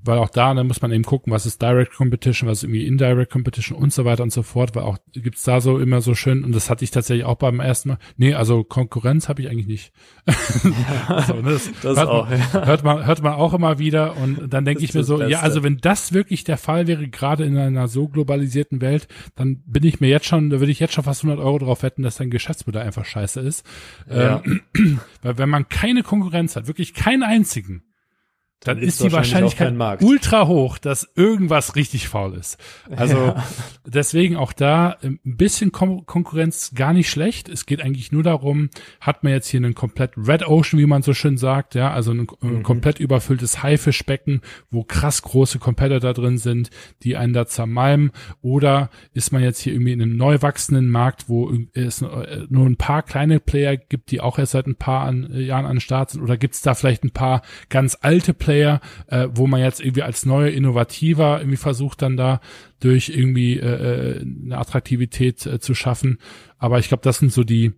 weil 0.05 0.19
auch 0.19 0.29
da, 0.29 0.53
dann 0.53 0.67
muss 0.67 0.83
man 0.83 0.93
eben 0.93 1.05
gucken, 1.05 1.33
was 1.33 1.47
ist 1.47 1.63
Direct 1.63 1.95
Competition, 1.95 2.49
was 2.49 2.59
ist 2.59 2.65
irgendwie 2.65 2.87
Indirect 2.87 3.33
Competition 3.33 3.79
und 3.79 3.93
so 3.93 4.05
weiter 4.05 4.23
und 4.23 4.33
so 4.33 4.43
fort, 4.43 4.75
weil 4.75 4.83
auch 4.83 4.99
gibt's 5.13 5.45
da 5.45 5.61
so 5.61 5.79
immer 5.79 6.01
so 6.01 6.15
schön, 6.15 6.45
und 6.45 6.53
das 6.53 6.71
hatte 6.71 6.85
ich 6.85 6.91
tatsächlich 6.91 7.25
auch 7.25 7.37
beim 7.37 7.61
ersten 7.61 7.91
Mal, 7.91 7.99
nee, 8.17 8.35
also 8.35 8.65
Konkurrenz 8.65 9.29
habe 9.29 9.43
ich 9.43 9.49
eigentlich 9.49 9.67
nicht. 9.67 9.93
So, 11.27 11.35
ne, 11.35 11.53
das, 11.53 11.71
das 11.83 11.99
hört, 11.99 12.09
auch, 12.09 12.29
man, 12.29 12.39
ja. 12.39 12.67
hört, 12.67 12.85
man, 12.85 13.07
hört 13.07 13.23
man 13.23 13.35
auch 13.35 13.55
immer 13.55 13.79
wieder 13.79 14.17
und 14.17 14.53
dann 14.53 14.65
denke 14.65 14.83
ich 14.83 14.95
mir 14.95 15.05
so, 15.05 15.19
Beste. 15.19 15.33
ja, 15.33 15.41
also 15.41 15.63
wenn 15.63 15.79
das 15.79 16.13
wirklich 16.13 16.45
der 16.45 16.57
Fall 16.57 16.87
wäre, 16.87 17.09
gerade 17.09 17.45
in 17.45 17.57
einer 17.57 17.89
so 17.89 18.09
globalisierten 18.09 18.81
Welt, 18.81 19.09
dann 19.37 19.63
bin 19.67 19.85
ich 19.85 20.01
mir 20.01 20.09
jetzt 20.09 20.27
schon, 20.27 20.51
da 20.51 20.61
würde 20.61 20.73
ich 20.73 20.81
jetzt 20.81 20.95
schon 20.95 21.05
fast 21.05 21.25
100 21.25 21.45
Euro 21.45 21.59
drauf 21.59 21.83
wetten, 21.83 22.03
dass 22.03 22.17
dein 22.17 22.31
Geschäftsmodell 22.31 22.83
einfach 22.83 23.05
scheiße 23.05 23.41
ist. 23.41 23.65
Ja. 24.09 24.43
Ähm, 24.45 25.01
weil 25.23 25.39
wenn 25.39 25.49
man 25.49 25.69
keine 25.69 26.03
Konkurrenz 26.03 26.57
hat, 26.57 26.67
wirklich 26.67 26.95
keinen 26.95 27.23
einzigen, 27.23 27.83
dann, 28.65 28.79
dann 28.79 28.87
ist 28.87 29.03
die 29.03 29.13
Wahrscheinlichkeit 29.13 29.75
ultra 30.03 30.47
hoch, 30.47 30.79
dass 30.79 31.09
irgendwas 31.17 31.77
richtig 31.77 32.09
faul 32.09 32.35
ist. 32.35 32.59
Also 32.95 33.17
ja. 33.17 33.45
deswegen 33.87 34.37
auch 34.37 34.53
da 34.53 34.97
ähm, 35.03 35.19
ein 35.25 35.37
bisschen 35.37 35.73
Kon 35.73 36.07
Konkurrenz 36.07 36.73
gar 36.75 36.93
nicht 36.93 37.11
schlecht. 37.11 37.49
Es 37.49 37.67
geht 37.67 37.81
eigentlich 37.81 38.13
nur 38.13 38.23
darum, 38.23 38.71
hat 39.01 39.25
man 39.25 39.33
jetzt 39.33 39.49
hier 39.49 39.59
einen 39.59 39.75
komplett 39.75 40.13
Red 40.17 40.47
Ocean, 40.47 40.79
wie 40.79 40.87
man 40.87 41.03
so 41.03 41.15
schön 41.15 41.37
sagt, 41.39 41.75
ja, 41.75 41.93
also 41.93 42.13
ein, 42.13 42.27
mhm. 42.41 42.63
komplett 42.63 43.01
überfülltes 43.01 43.63
Haifischbecken, 43.63 44.43
wo 44.71 44.85
krass 44.85 45.23
große 45.23 45.59
Competitor 45.59 46.13
drin 46.13 46.39
sind, 46.39 46.71
die 47.03 47.17
einen 47.17 47.33
da 47.33 47.47
zermalmen, 47.47 48.13
oder 48.41 48.91
ist 49.13 49.33
man 49.33 49.43
jetzt 49.43 49.61
hier 49.61 49.73
irgendwie 49.73 49.93
in 49.93 50.03
einem 50.03 50.17
neu 50.17 50.41
wachsenden 50.41 50.89
Markt, 50.89 51.29
wo 51.29 51.53
es 51.73 52.03
äh, 52.03 52.47
nur 52.49 52.67
ein 52.67 52.77
paar 52.77 53.03
kleine 53.03 53.41
Player 53.41 53.77
gibt, 53.77 54.11
die 54.11 54.21
auch 54.21 54.39
erst 54.39 54.53
seit 54.53 54.67
ein 54.67 54.77
paar 54.77 55.05
an, 55.05 55.33
Jahren 55.35 55.67
an 55.67 55.77
den 55.77 55.81
Start 55.81 56.11
sind, 56.11 56.23
oder 56.23 56.37
gibt 56.37 56.55
es 56.55 56.63
da 56.63 56.75
vielleicht 56.75 57.05
ein 57.05 57.11
paar 57.11 57.43
ganz 57.69 57.99
alte 58.01 58.35
Player, 58.35 58.52
Player, 58.53 58.81
äh, 59.07 59.29
wo 59.33 59.47
man 59.47 59.63
jetzt 59.63 59.81
irgendwie 59.81 60.03
als 60.03 60.27
neuer 60.27 60.51
Innovativer 60.51 61.41
irgendwie 61.41 61.57
versucht 61.57 62.03
dann 62.03 62.19
da 62.19 62.41
durch 62.81 63.09
irgendwie 63.09 63.59
äh, 63.59 64.19
äh, 64.19 64.21
eine 64.21 64.59
Attraktivität 64.59 65.47
äh, 65.47 65.59
zu 65.59 65.75
schaffen. 65.75 66.19
Aber 66.59 66.79
ich 66.79 66.89
glaube, 66.89 67.03
das 67.03 67.19
sind 67.19 67.33
so 67.33 67.45
die 67.45 67.73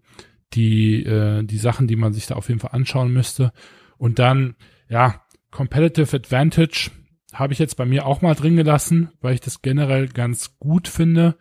die 0.52 1.04
äh, 1.04 1.44
die 1.44 1.58
Sachen, 1.58 1.86
die 1.86 1.94
man 1.94 2.12
sich 2.12 2.26
da 2.26 2.34
auf 2.34 2.48
jeden 2.48 2.58
Fall 2.58 2.72
anschauen 2.72 3.12
müsste. 3.12 3.52
Und 3.98 4.18
dann 4.18 4.56
ja 4.88 5.22
Competitive 5.52 6.16
Advantage 6.16 6.90
habe 7.32 7.52
ich 7.52 7.60
jetzt 7.60 7.76
bei 7.76 7.84
mir 7.84 8.04
auch 8.04 8.20
mal 8.20 8.34
drin 8.34 8.56
gelassen, 8.56 9.12
weil 9.20 9.34
ich 9.34 9.40
das 9.40 9.62
generell 9.62 10.08
ganz 10.08 10.58
gut 10.58 10.88
finde. 10.88 11.36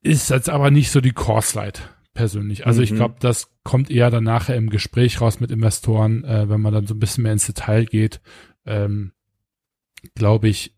Ist 0.00 0.30
jetzt 0.30 0.48
aber 0.48 0.70
nicht 0.70 0.92
so 0.92 1.00
die 1.00 1.12
Core 1.12 1.42
Slide 1.42 1.80
persönlich. 2.18 2.66
Also 2.66 2.80
mhm. 2.80 2.84
ich 2.84 2.94
glaube, 2.96 3.14
das 3.20 3.52
kommt 3.62 3.92
eher 3.92 4.10
dann 4.10 4.24
nachher 4.24 4.56
im 4.56 4.70
Gespräch 4.70 5.20
raus 5.20 5.38
mit 5.38 5.52
Investoren, 5.52 6.24
äh, 6.24 6.48
wenn 6.48 6.60
man 6.60 6.74
dann 6.74 6.88
so 6.88 6.94
ein 6.94 6.98
bisschen 6.98 7.22
mehr 7.22 7.32
ins 7.32 7.46
Detail 7.46 7.84
geht. 7.84 8.20
Ähm, 8.66 9.12
glaube 10.16 10.48
ich, 10.48 10.74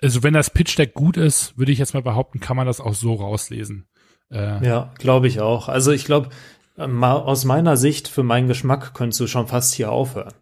also 0.00 0.22
wenn 0.22 0.32
das 0.32 0.50
Pitch 0.50 0.78
Deck 0.78 0.94
gut 0.94 1.16
ist, 1.16 1.58
würde 1.58 1.72
ich 1.72 1.78
jetzt 1.78 1.94
mal 1.94 2.02
behaupten, 2.02 2.38
kann 2.38 2.56
man 2.56 2.66
das 2.66 2.80
auch 2.80 2.94
so 2.94 3.14
rauslesen. 3.14 3.88
Äh, 4.30 4.64
ja, 4.64 4.94
glaube 4.98 5.26
ich 5.26 5.40
auch. 5.40 5.68
Also 5.68 5.90
ich 5.90 6.04
glaube, 6.04 6.28
aus 6.76 7.44
meiner 7.44 7.76
Sicht, 7.76 8.06
für 8.06 8.22
meinen 8.22 8.46
Geschmack, 8.46 8.94
könntest 8.94 9.18
du 9.18 9.26
schon 9.26 9.48
fast 9.48 9.74
hier 9.74 9.90
aufhören. 9.90 10.34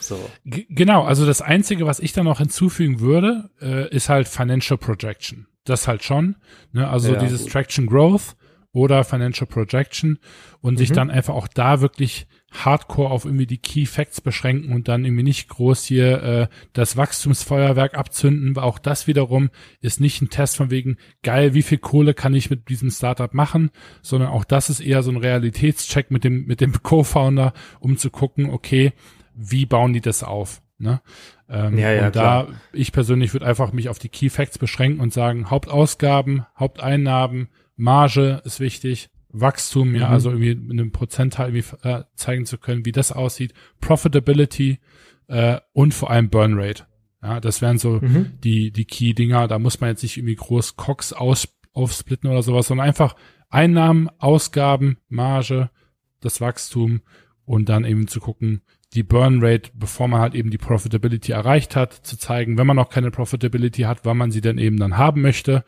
So. 0.00 0.18
genau, 0.44 1.02
also 1.02 1.26
das 1.26 1.42
Einzige, 1.42 1.86
was 1.86 1.98
ich 1.98 2.12
da 2.12 2.22
noch 2.22 2.38
hinzufügen 2.38 3.00
würde, 3.00 3.50
äh, 3.60 3.88
ist 3.88 4.08
halt 4.08 4.28
Financial 4.28 4.78
Projection. 4.78 5.48
Das 5.64 5.88
halt 5.88 6.04
schon. 6.04 6.36
Ne? 6.72 6.88
Also 6.88 7.14
ja, 7.14 7.18
dieses 7.18 7.42
gut. 7.42 7.52
Traction 7.52 7.86
Growth 7.86 8.36
oder 8.74 9.04
Financial 9.04 9.46
Projection 9.46 10.18
und 10.60 10.74
mhm. 10.74 10.78
sich 10.78 10.92
dann 10.92 11.10
einfach 11.10 11.34
auch 11.34 11.48
da 11.48 11.80
wirklich 11.80 12.26
hardcore 12.52 13.10
auf 13.10 13.24
irgendwie 13.24 13.46
die 13.46 13.58
Key 13.58 13.86
Facts 13.86 14.20
beschränken 14.20 14.72
und 14.72 14.88
dann 14.88 15.04
irgendwie 15.04 15.22
nicht 15.22 15.48
groß 15.48 15.84
hier 15.84 16.22
äh, 16.22 16.48
das 16.72 16.96
Wachstumsfeuerwerk 16.96 17.96
abzünden. 17.96 18.56
Auch 18.58 18.78
das 18.78 19.06
wiederum 19.06 19.50
ist 19.80 20.00
nicht 20.00 20.20
ein 20.22 20.28
Test 20.28 20.56
von 20.56 20.70
wegen, 20.70 20.96
geil, 21.22 21.54
wie 21.54 21.62
viel 21.62 21.78
Kohle 21.78 22.14
kann 22.14 22.34
ich 22.34 22.50
mit 22.50 22.68
diesem 22.68 22.90
Startup 22.90 23.32
machen, 23.32 23.70
sondern 24.02 24.30
auch 24.30 24.44
das 24.44 24.70
ist 24.70 24.80
eher 24.80 25.02
so 25.02 25.10
ein 25.10 25.16
Realitätscheck 25.16 26.10
mit 26.10 26.24
dem, 26.24 26.44
mit 26.46 26.60
dem 26.60 26.72
Co-Founder, 26.82 27.54
um 27.80 27.96
zu 27.96 28.10
gucken, 28.10 28.50
okay, 28.50 28.92
wie 29.34 29.66
bauen 29.66 29.92
die 29.92 30.00
das 30.00 30.22
auf? 30.22 30.62
Ne? 30.78 31.00
Ähm, 31.48 31.78
ja, 31.78 31.92
ja, 31.92 32.06
und 32.06 32.16
da, 32.16 32.44
klar. 32.44 32.48
ich 32.72 32.92
persönlich 32.92 33.32
würde 33.32 33.46
einfach 33.46 33.72
mich 33.72 33.88
auf 33.88 33.98
die 33.98 34.08
Key 34.08 34.28
Facts 34.28 34.58
beschränken 34.58 35.00
und 35.00 35.12
sagen, 35.12 35.50
Hauptausgaben, 35.50 36.46
Haupteinnahmen, 36.58 37.48
Marge 37.76 38.42
ist 38.44 38.60
wichtig, 38.60 39.10
Wachstum, 39.28 39.94
ja, 39.94 40.08
mhm. 40.08 40.12
also 40.12 40.30
irgendwie 40.30 40.52
in 40.52 40.70
einem 40.70 40.92
Prozentteil 40.92 41.54
irgendwie 41.54 41.88
äh, 41.88 42.04
zeigen 42.14 42.46
zu 42.46 42.56
können, 42.58 42.84
wie 42.84 42.92
das 42.92 43.10
aussieht, 43.10 43.52
Profitability 43.80 44.78
äh, 45.26 45.58
und 45.72 45.92
vor 45.92 46.10
allem 46.10 46.30
Burn 46.30 46.54
Rate. 46.58 46.84
Ja, 47.22 47.40
das 47.40 47.62
wären 47.62 47.78
so 47.78 48.00
mhm. 48.00 48.32
die, 48.44 48.70
die 48.70 48.84
Key-Dinger. 48.84 49.48
Da 49.48 49.58
muss 49.58 49.80
man 49.80 49.90
jetzt 49.90 50.02
nicht 50.02 50.18
irgendwie 50.18 50.36
groß 50.36 50.76
Cox 50.76 51.12
aus, 51.12 51.48
aufsplitten 51.72 52.30
oder 52.30 52.42
sowas, 52.42 52.68
sondern 52.68 52.86
einfach 52.86 53.16
Einnahmen, 53.48 54.08
Ausgaben, 54.18 54.98
Marge, 55.08 55.70
das 56.20 56.40
Wachstum 56.40 57.00
und 57.44 57.68
dann 57.68 57.84
eben 57.84 58.08
zu 58.08 58.20
gucken, 58.20 58.62
die 58.94 59.02
Burn 59.02 59.40
Rate, 59.42 59.70
bevor 59.74 60.06
man 60.06 60.20
halt 60.20 60.34
eben 60.34 60.50
die 60.50 60.58
Profitability 60.58 61.32
erreicht 61.32 61.74
hat, 61.74 61.92
zu 61.92 62.16
zeigen, 62.16 62.56
wenn 62.58 62.66
man 62.66 62.76
noch 62.76 62.90
keine 62.90 63.10
Profitability 63.10 63.82
hat, 63.82 64.00
wann 64.04 64.16
man 64.16 64.30
sie 64.30 64.40
denn 64.40 64.58
eben 64.58 64.76
dann 64.76 64.96
haben 64.96 65.20
möchte. 65.20 65.64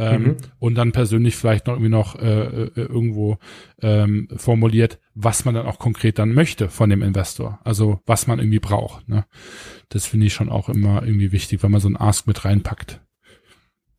Ähm, 0.00 0.22
mhm. 0.22 0.36
Und 0.58 0.76
dann 0.76 0.92
persönlich 0.92 1.36
vielleicht 1.36 1.66
noch 1.66 1.74
irgendwie 1.74 1.90
noch 1.90 2.18
äh, 2.18 2.42
äh, 2.42 2.70
irgendwo 2.74 3.36
ähm, 3.82 4.28
formuliert, 4.34 4.98
was 5.14 5.44
man 5.44 5.54
dann 5.54 5.66
auch 5.66 5.78
konkret 5.78 6.18
dann 6.18 6.32
möchte 6.32 6.70
von 6.70 6.88
dem 6.88 7.02
Investor. 7.02 7.60
Also 7.64 8.00
was 8.06 8.26
man 8.26 8.38
irgendwie 8.38 8.60
braucht. 8.60 9.06
Ne? 9.10 9.26
Das 9.90 10.06
finde 10.06 10.26
ich 10.26 10.32
schon 10.32 10.48
auch 10.48 10.70
immer 10.70 11.02
irgendwie 11.02 11.32
wichtig, 11.32 11.62
wenn 11.62 11.70
man 11.70 11.82
so 11.82 11.88
ein 11.88 11.98
Ask 11.98 12.26
mit 12.26 12.46
reinpackt. 12.46 13.02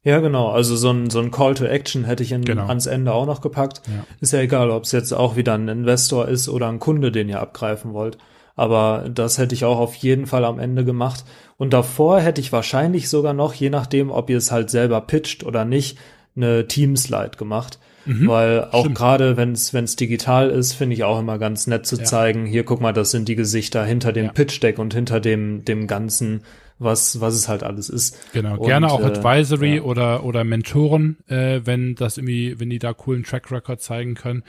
Ja, 0.04 0.20
genau. 0.20 0.49
Also 0.49 0.76
so 0.76 0.89
ein, 0.89 1.12
so 1.12 1.20
ein 1.20 1.30
Call 1.30 1.54
to 1.54 1.66
Action 1.66 2.06
hätte 2.06 2.24
ich 2.24 2.32
in, 2.32 2.43
genau. 2.43 2.66
ans 2.66 2.88
Ende 2.88 3.14
auch 3.14 3.28
noch 3.28 3.41
gepackt. 3.41 3.84
Ja. 3.86 4.04
Ist 4.20 4.34
ja 4.34 4.39
egal, 4.39 4.72
ob 4.72 4.86
es 4.86 4.91
jetzt 4.91 5.12
auch 5.12 5.36
wieder 5.36 5.54
ein 5.54 5.68
Investor 5.68 6.28
ist 6.28 6.49
oder 6.49 6.68
ein 6.68 6.80
Kunde, 6.80 7.12
den 7.12 7.30
ihr 7.30 7.39
abgreifen 7.39 7.93
wollt. 7.93 8.18
Aber 8.56 9.08
das 9.14 9.38
hätte 9.38 9.54
ich 9.54 9.66
auch 9.66 9.78
auf 9.78 9.93
jeden 9.95 10.26
Fall 10.26 10.45
am 10.45 10.58
Ende 10.58 10.84
gemacht. 10.84 11.26
Und 11.62 11.74
davor 11.74 12.20
hätte 12.20 12.41
ich 12.41 12.51
wahrscheinlich 12.51 13.07
sogar 13.07 13.34
noch, 13.34 13.53
je 13.53 13.70
nachdem, 13.70 14.09
ob 14.09 14.32
ihr 14.32 14.38
es 14.38 14.51
halt 14.51 14.72
selber 14.72 14.99
pitcht 14.99 15.43
oder 15.43 15.64
nicht, 15.64 15.95
eine 16.36 16.68
Teamslide 16.68 17.38
gemacht. 17.38 17.78
Mhm, 18.05 18.28
Weil 18.28 18.64
auch 18.72 18.91
gerade 18.91 19.38
wenn 19.38 19.51
es 19.51 19.95
digital 19.95 20.49
ist, 20.49 20.74
finde 20.74 20.95
ich 20.95 21.03
auch 21.03 21.20
immer 21.20 21.38
ganz 21.38 21.68
nett 21.68 21.86
zu 21.86 21.97
ja. 21.97 22.03
zeigen, 22.03 22.47
hier 22.47 22.64
guck 22.64 22.82
mal, 22.82 22.93
das 22.93 23.12
sind 23.12 23.28
die 23.28 23.36
Gesichter 23.36 23.86
hinter 23.86 24.12
dem 24.12 24.26
ja. 24.26 24.32
Pitch 24.32 24.64
Deck 24.64 24.80
und 24.80 24.95
hinter 24.95 25.20
dem 25.20 25.64
dem 25.64 25.86
ganzen 25.86 26.41
was, 26.80 27.22
was 27.22 27.36
es 27.36 27.47
halt 27.47 27.62
alles 27.62 27.89
ist. 27.89 28.18
Genau, 28.34 28.57
und, 28.57 28.66
gerne 28.66 28.91
auch 28.91 29.01
äh, 29.01 29.05
Advisory 29.05 29.76
ja. 29.76 29.82
oder, 29.84 30.24
oder 30.24 30.43
Mentoren, 30.43 31.18
äh, 31.28 31.62
wenn 31.64 31.93
das 31.93 32.18
irgendwie, 32.18 32.59
wenn 32.59 32.72
die 32.72 32.80
da 32.80 32.93
coolen 32.93 33.24
Track 33.24 33.51
Record 33.51 33.82
zeigen 33.82 34.16
können. 34.16 34.43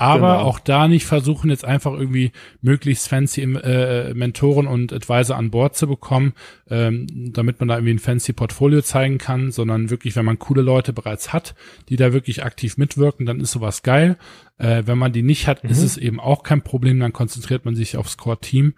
Aber 0.00 0.36
genau. 0.36 0.44
auch 0.44 0.60
da 0.60 0.86
nicht 0.86 1.06
versuchen, 1.06 1.50
jetzt 1.50 1.64
einfach 1.64 1.92
irgendwie 1.92 2.30
möglichst 2.62 3.08
fancy 3.08 3.42
äh, 3.42 4.14
Mentoren 4.14 4.68
und 4.68 4.92
Advisor 4.92 5.36
an 5.36 5.50
Bord 5.50 5.76
zu 5.76 5.88
bekommen, 5.88 6.34
ähm, 6.70 7.08
damit 7.32 7.58
man 7.58 7.68
da 7.68 7.74
irgendwie 7.74 7.94
ein 7.94 7.98
fancy 7.98 8.32
Portfolio 8.32 8.80
zeigen 8.80 9.18
kann, 9.18 9.50
sondern 9.50 9.90
wirklich, 9.90 10.14
wenn 10.14 10.24
man 10.24 10.38
coole 10.38 10.62
Leute 10.62 10.92
bereits 10.92 11.32
hat, 11.32 11.56
die 11.88 11.96
da 11.96 12.12
wirklich 12.12 12.44
aktiv 12.44 12.76
mitwirken, 12.76 13.26
dann 13.26 13.40
ist 13.40 13.50
sowas 13.50 13.82
geil. 13.82 14.18
Äh, 14.56 14.84
wenn 14.86 14.98
man 14.98 15.12
die 15.12 15.24
nicht 15.24 15.48
hat, 15.48 15.64
mhm. 15.64 15.70
ist 15.70 15.82
es 15.82 15.96
eben 15.96 16.20
auch 16.20 16.44
kein 16.44 16.62
Problem, 16.62 17.00
dann 17.00 17.12
konzentriert 17.12 17.64
man 17.64 17.74
sich 17.74 17.96
aufs 17.96 18.16
Core-Team. 18.16 18.74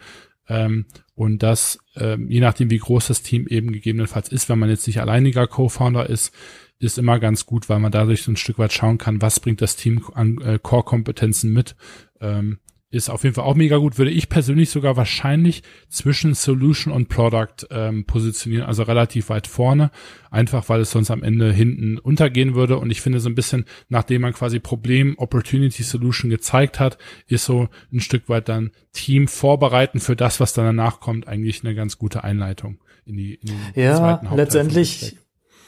Ähm, 0.49 0.87
und 1.15 1.43
das, 1.43 1.81
ähm, 1.97 2.31
je 2.31 2.41
nachdem, 2.41 2.71
wie 2.71 2.79
groß 2.79 3.09
das 3.09 3.21
Team 3.21 3.47
eben 3.47 3.73
gegebenenfalls 3.73 4.31
ist, 4.31 4.49
wenn 4.49 4.59
man 4.59 4.71
jetzt 4.71 4.87
nicht 4.87 5.03
alleiniger 5.03 5.47
Co-Founder 5.47 6.09
ist, 6.09 6.33
ist 6.81 6.99
immer 6.99 7.21
ganz 7.21 7.47
gut, 7.47 7.69
weil 7.69 7.79
man 7.79 7.93
dadurch 7.93 8.23
so 8.23 8.33
ein 8.33 8.37
Stück 8.37 8.59
weit 8.59 8.73
schauen 8.73 8.99
kann, 8.99 9.23
was 9.23 9.39
bringt 9.39 9.61
das 9.61 9.77
Team 9.77 10.05
an 10.15 10.41
äh, 10.41 10.59
Core-Kompetenzen 10.61 11.53
mit. 11.53 11.77
Ähm, 12.21 12.59
ist 12.93 13.09
auf 13.09 13.23
jeden 13.23 13.37
Fall 13.37 13.45
auch 13.45 13.55
mega 13.55 13.77
gut, 13.77 13.99
würde 13.99 14.11
ich 14.11 14.29
persönlich 14.29 14.71
sogar 14.71 14.97
wahrscheinlich 14.97 15.63
zwischen 15.89 16.35
Solution 16.35 16.93
und 16.93 17.09
Product 17.09 17.69
ähm, 17.71 18.05
positionieren, 18.05 18.67
also 18.67 18.83
relativ 18.83 19.29
weit 19.29 19.47
vorne, 19.47 19.93
einfach 20.31 20.69
weil 20.69 20.81
es 20.81 20.91
sonst 20.91 21.13
am 21.13 21.23
Ende 21.23 21.53
hinten 21.53 21.99
untergehen 21.99 22.57
würde. 22.57 22.79
Und 22.79 22.91
ich 22.91 23.01
finde 23.01 23.21
so 23.21 23.29
ein 23.29 23.37
bisschen, 23.37 23.65
nachdem 23.89 24.23
man 24.23 24.33
quasi 24.33 24.59
Problem, 24.59 25.15
Opportunity, 25.19 25.85
Solution 25.85 26.31
gezeigt 26.31 26.81
hat, 26.81 26.99
ist 27.29 27.45
so 27.45 27.69
ein 27.93 28.01
Stück 28.01 28.29
weit 28.29 28.49
dann 28.49 28.73
Team 28.93 29.29
vorbereiten 29.29 30.01
für 30.01 30.17
das, 30.17 30.41
was 30.41 30.53
dann 30.53 30.65
danach 30.65 30.99
kommt, 30.99 31.29
eigentlich 31.29 31.63
eine 31.65 31.77
ganz 31.77 31.97
gute 31.97 32.25
Einleitung 32.25 32.81
in 33.05 33.17
die, 33.17 33.35
in 33.35 33.47
den 33.47 33.85
ja, 33.85 33.97
zweiten 33.97 34.31
Hauptteil 34.31 34.37
letztendlich 34.37 35.17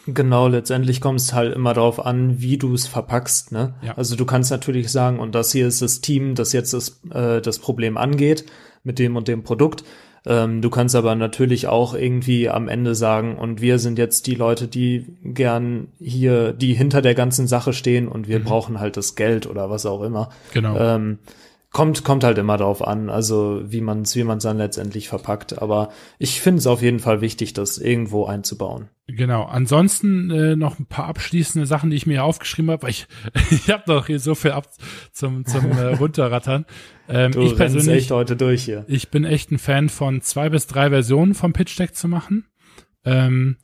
Genau, 0.07 0.49
letztendlich 0.49 1.01
kommt 1.01 1.21
es 1.21 1.33
halt 1.33 1.55
immer 1.55 1.75
darauf 1.75 2.05
an, 2.05 2.41
wie 2.41 2.59
du 2.59 2.75
es 2.75 2.87
verpackst. 2.87 3.53
Ne? 3.53 3.75
Ja. 3.83 3.97
Also 3.97 4.17
du 4.17 4.25
kannst 4.25 4.51
natürlich 4.51 4.91
sagen, 4.91 5.21
und 5.21 5.35
das 5.35 5.53
hier 5.53 5.67
ist 5.67 5.83
das 5.83 6.01
Team, 6.01 6.35
das 6.35 6.53
jetzt 6.53 6.75
das, 6.75 7.01
äh, 7.11 7.41
das 7.41 7.59
Problem 7.59 7.97
angeht 7.97 8.45
mit 8.83 8.99
dem 8.99 9.17
und 9.17 9.29
dem 9.29 9.45
Produkt. 9.45 9.85
Ähm, 10.25 10.63
du 10.63 10.71
kannst 10.71 10.95
aber 10.95 11.15
natürlich 11.15 11.67
auch 11.67 11.95
irgendwie 11.95 12.49
am 12.49 12.69
Ende 12.69 12.95
sagen, 12.95 13.37
und 13.37 13.61
wir 13.61 13.79
sind 13.79 13.99
jetzt 13.99 14.27
die 14.27 14.35
Leute, 14.35 14.69
die 14.69 15.07
gern 15.23 15.89
hier, 15.99 16.53
die 16.53 16.75
hinter 16.75 17.03
der 17.03 17.15
ganzen 17.15 17.47
Sache 17.47 17.73
stehen 17.73 18.09
und 18.09 18.29
wir 18.29 18.41
mhm. 18.41 18.45
brauchen 18.45 18.81
halt 18.81 18.97
das 18.97 19.17
Geld 19.17 19.47
oder 19.47 19.71
was 19.71 19.87
auch 19.87 20.03
immer. 20.03 20.31
Genau. 20.53 20.77
Ähm, 20.79 21.19
kommt 21.73 22.05
kommt 22.05 22.23
halt 22.23 22.39
immer 22.39 22.59
darauf 22.59 22.87
an, 22.87 23.09
also 23.09 23.63
wie 23.65 23.81
man 23.81 24.03
es 24.03 24.15
wie 24.15 24.25
man 24.25 24.39
dann 24.39 24.59
letztendlich 24.59 25.09
verpackt. 25.09 25.61
Aber 25.61 25.91
ich 26.19 26.41
finde 26.41 26.59
es 26.59 26.67
auf 26.67 26.83
jeden 26.83 26.99
Fall 26.99 27.21
wichtig, 27.21 27.55
das 27.55 27.79
irgendwo 27.79 28.27
einzubauen. 28.27 28.91
Genau. 29.07 29.45
Ansonsten 29.45 30.31
äh, 30.31 30.55
noch 30.55 30.79
ein 30.79 30.87
paar 30.87 31.07
abschließende 31.07 31.67
Sachen, 31.67 31.91
die 31.91 31.97
ich 31.97 32.07
mir 32.07 32.25
aufgeschrieben 32.25 32.71
habe, 32.71 32.83
weil 32.83 32.91
ich 32.91 33.07
ich 33.51 33.71
habe 33.71 33.85
doch 33.87 34.07
hier 34.07 34.21
so 34.21 34.35
viel 34.35 34.53
ab 34.53 34.69
zum 35.13 35.47
zum 35.47 35.73
äh, 35.73 35.95
runterrattern. 35.97 36.67
Ähm, 37.09 37.33
du 37.33 37.43
ich 37.43 37.57
persönlich 37.57 38.03
echt 38.05 38.11
heute 38.11 38.37
durch 38.37 38.65
hier. 38.65 38.85
Ich 38.87 39.11
bin 39.11 39.25
echt 39.25 39.51
ein 39.51 39.59
Fan 39.59 39.89
von 39.89 40.21
zwei 40.21 40.51
bis 40.51 40.67
drei 40.67 40.91
Versionen 40.91 41.35
vom 41.35 41.53
Pitch 41.53 41.79
Deck 41.79 41.95
zu 41.95 42.07
machen. 42.07 42.47
Ähm, 43.05 43.57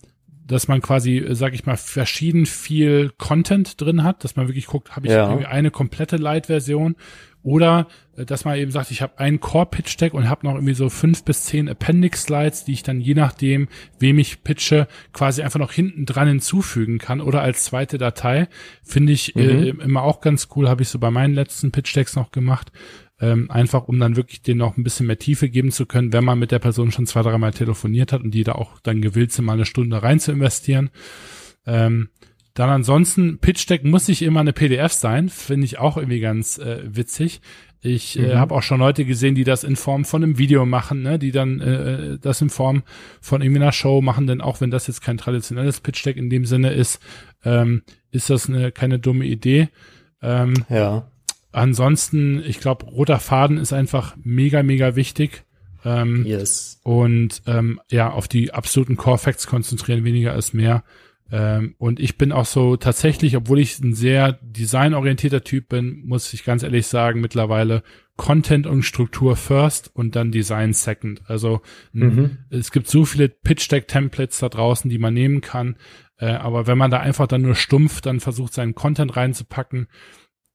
dass 0.48 0.66
man 0.66 0.80
quasi, 0.80 1.24
sag 1.30 1.52
ich 1.52 1.66
mal, 1.66 1.76
verschieden 1.76 2.46
viel 2.46 3.12
Content 3.18 3.80
drin 3.80 4.02
hat, 4.02 4.24
dass 4.24 4.34
man 4.34 4.48
wirklich 4.48 4.66
guckt, 4.66 4.96
habe 4.96 5.06
ich 5.06 5.12
ja. 5.12 5.28
irgendwie 5.28 5.46
eine 5.46 5.70
komplette 5.70 6.16
Light-Version 6.16 6.96
oder 7.42 7.86
äh, 8.16 8.24
dass 8.24 8.44
man 8.44 8.56
eben 8.56 8.70
sagt, 8.70 8.90
ich 8.90 9.02
habe 9.02 9.18
einen 9.18 9.40
Core-Pitch-Deck 9.40 10.14
und 10.14 10.28
habe 10.28 10.46
noch 10.46 10.54
irgendwie 10.54 10.74
so 10.74 10.88
fünf 10.88 11.24
bis 11.24 11.44
zehn 11.44 11.68
Appendix-Slides, 11.68 12.64
die 12.64 12.72
ich 12.72 12.82
dann 12.82 13.00
je 13.00 13.14
nachdem, 13.14 13.68
wem 13.98 14.18
ich 14.18 14.42
pitche, 14.42 14.88
quasi 15.12 15.42
einfach 15.42 15.58
noch 15.58 15.72
hinten 15.72 16.06
dran 16.06 16.28
hinzufügen 16.28 16.98
kann 16.98 17.20
oder 17.20 17.42
als 17.42 17.64
zweite 17.64 17.98
Datei. 17.98 18.48
Finde 18.82 19.12
ich 19.12 19.36
äh, 19.36 19.72
mhm. 19.72 19.80
äh, 19.80 19.84
immer 19.84 20.02
auch 20.02 20.20
ganz 20.20 20.48
cool, 20.56 20.68
habe 20.68 20.82
ich 20.82 20.88
so 20.88 20.98
bei 20.98 21.10
meinen 21.10 21.34
letzten 21.34 21.72
Pitch-Decks 21.72 22.16
noch 22.16 22.30
gemacht. 22.30 22.72
Ähm, 23.20 23.50
einfach 23.50 23.88
um 23.88 23.98
dann 23.98 24.14
wirklich 24.14 24.42
den 24.42 24.58
noch 24.58 24.76
ein 24.76 24.84
bisschen 24.84 25.06
mehr 25.06 25.18
Tiefe 25.18 25.48
geben 25.48 25.72
zu 25.72 25.86
können, 25.86 26.12
wenn 26.12 26.24
man 26.24 26.38
mit 26.38 26.52
der 26.52 26.60
Person 26.60 26.92
schon 26.92 27.06
zwei, 27.06 27.22
dreimal 27.22 27.52
telefoniert 27.52 28.12
hat 28.12 28.22
und 28.22 28.30
die 28.30 28.44
da 28.44 28.52
auch 28.52 28.78
dann 28.80 29.02
gewillt 29.02 29.32
sind, 29.32 29.44
mal 29.44 29.54
eine 29.54 29.64
Stunde 29.64 30.00
rein 30.04 30.20
zu 30.20 30.30
investieren. 30.30 30.90
Ähm, 31.66 32.10
dann 32.58 32.70
ansonsten, 32.70 33.38
Pitch 33.38 33.70
Deck 33.70 33.84
muss 33.84 34.08
nicht 34.08 34.22
immer 34.22 34.40
eine 34.40 34.52
PDF 34.52 34.92
sein, 34.92 35.28
finde 35.28 35.64
ich 35.64 35.78
auch 35.78 35.96
irgendwie 35.96 36.18
ganz 36.18 36.58
äh, 36.58 36.82
witzig. 36.84 37.40
Ich 37.80 38.18
äh, 38.18 38.34
mhm. 38.34 38.38
habe 38.38 38.52
auch 38.52 38.64
schon 38.64 38.80
Leute 38.80 39.04
gesehen, 39.04 39.36
die 39.36 39.44
das 39.44 39.62
in 39.62 39.76
Form 39.76 40.04
von 40.04 40.24
einem 40.24 40.38
Video 40.38 40.66
machen, 40.66 41.02
ne? 41.02 41.20
die 41.20 41.30
dann 41.30 41.60
äh, 41.60 42.18
das 42.18 42.40
in 42.40 42.50
Form 42.50 42.82
von 43.20 43.42
irgendwie 43.42 43.62
einer 43.62 43.70
Show 43.70 44.02
machen, 44.02 44.26
denn 44.26 44.40
auch 44.40 44.60
wenn 44.60 44.72
das 44.72 44.88
jetzt 44.88 45.02
kein 45.02 45.18
traditionelles 45.18 45.78
Pitch 45.78 46.04
Deck 46.04 46.16
in 46.16 46.30
dem 46.30 46.44
Sinne 46.46 46.72
ist, 46.72 47.00
ähm, 47.44 47.82
ist 48.10 48.28
das 48.28 48.48
eine, 48.48 48.72
keine 48.72 48.98
dumme 48.98 49.26
Idee. 49.26 49.68
Ähm, 50.20 50.54
ja. 50.68 51.12
Ansonsten, 51.52 52.42
ich 52.44 52.58
glaube, 52.58 52.86
roter 52.86 53.20
Faden 53.20 53.58
ist 53.58 53.72
einfach 53.72 54.16
mega, 54.20 54.64
mega 54.64 54.96
wichtig. 54.96 55.44
Ähm, 55.84 56.26
yes. 56.26 56.80
Und 56.82 57.42
ähm, 57.46 57.80
ja, 57.88 58.10
auf 58.10 58.26
die 58.26 58.52
absoluten 58.52 58.96
Core 58.96 59.18
Facts 59.18 59.46
konzentrieren, 59.46 60.02
weniger 60.02 60.34
ist 60.34 60.54
mehr. 60.54 60.82
Ähm, 61.30 61.74
und 61.78 62.00
ich 62.00 62.16
bin 62.16 62.32
auch 62.32 62.46
so 62.46 62.76
tatsächlich, 62.76 63.36
obwohl 63.36 63.58
ich 63.58 63.78
ein 63.80 63.94
sehr 63.94 64.38
designorientierter 64.42 65.44
Typ 65.44 65.68
bin, 65.68 66.02
muss 66.04 66.32
ich 66.32 66.44
ganz 66.44 66.62
ehrlich 66.62 66.86
sagen, 66.86 67.20
mittlerweile 67.20 67.82
Content 68.16 68.66
und 68.66 68.82
Struktur 68.82 69.36
first 69.36 69.90
und 69.94 70.16
dann 70.16 70.32
Design 70.32 70.72
second. 70.72 71.22
Also 71.26 71.60
mhm. 71.92 72.38
es 72.50 72.72
gibt 72.72 72.88
so 72.88 73.04
viele 73.04 73.28
Pitch 73.28 73.70
Deck 73.70 73.88
Templates 73.88 74.38
da 74.38 74.48
draußen, 74.48 74.90
die 74.90 74.98
man 74.98 75.14
nehmen 75.14 75.40
kann. 75.40 75.76
Äh, 76.18 76.32
aber 76.32 76.66
wenn 76.66 76.78
man 76.78 76.90
da 76.90 76.98
einfach 76.98 77.26
dann 77.26 77.42
nur 77.42 77.54
stumpf 77.54 78.00
dann 78.00 78.20
versucht, 78.20 78.54
seinen 78.54 78.74
Content 78.74 79.16
reinzupacken, 79.16 79.86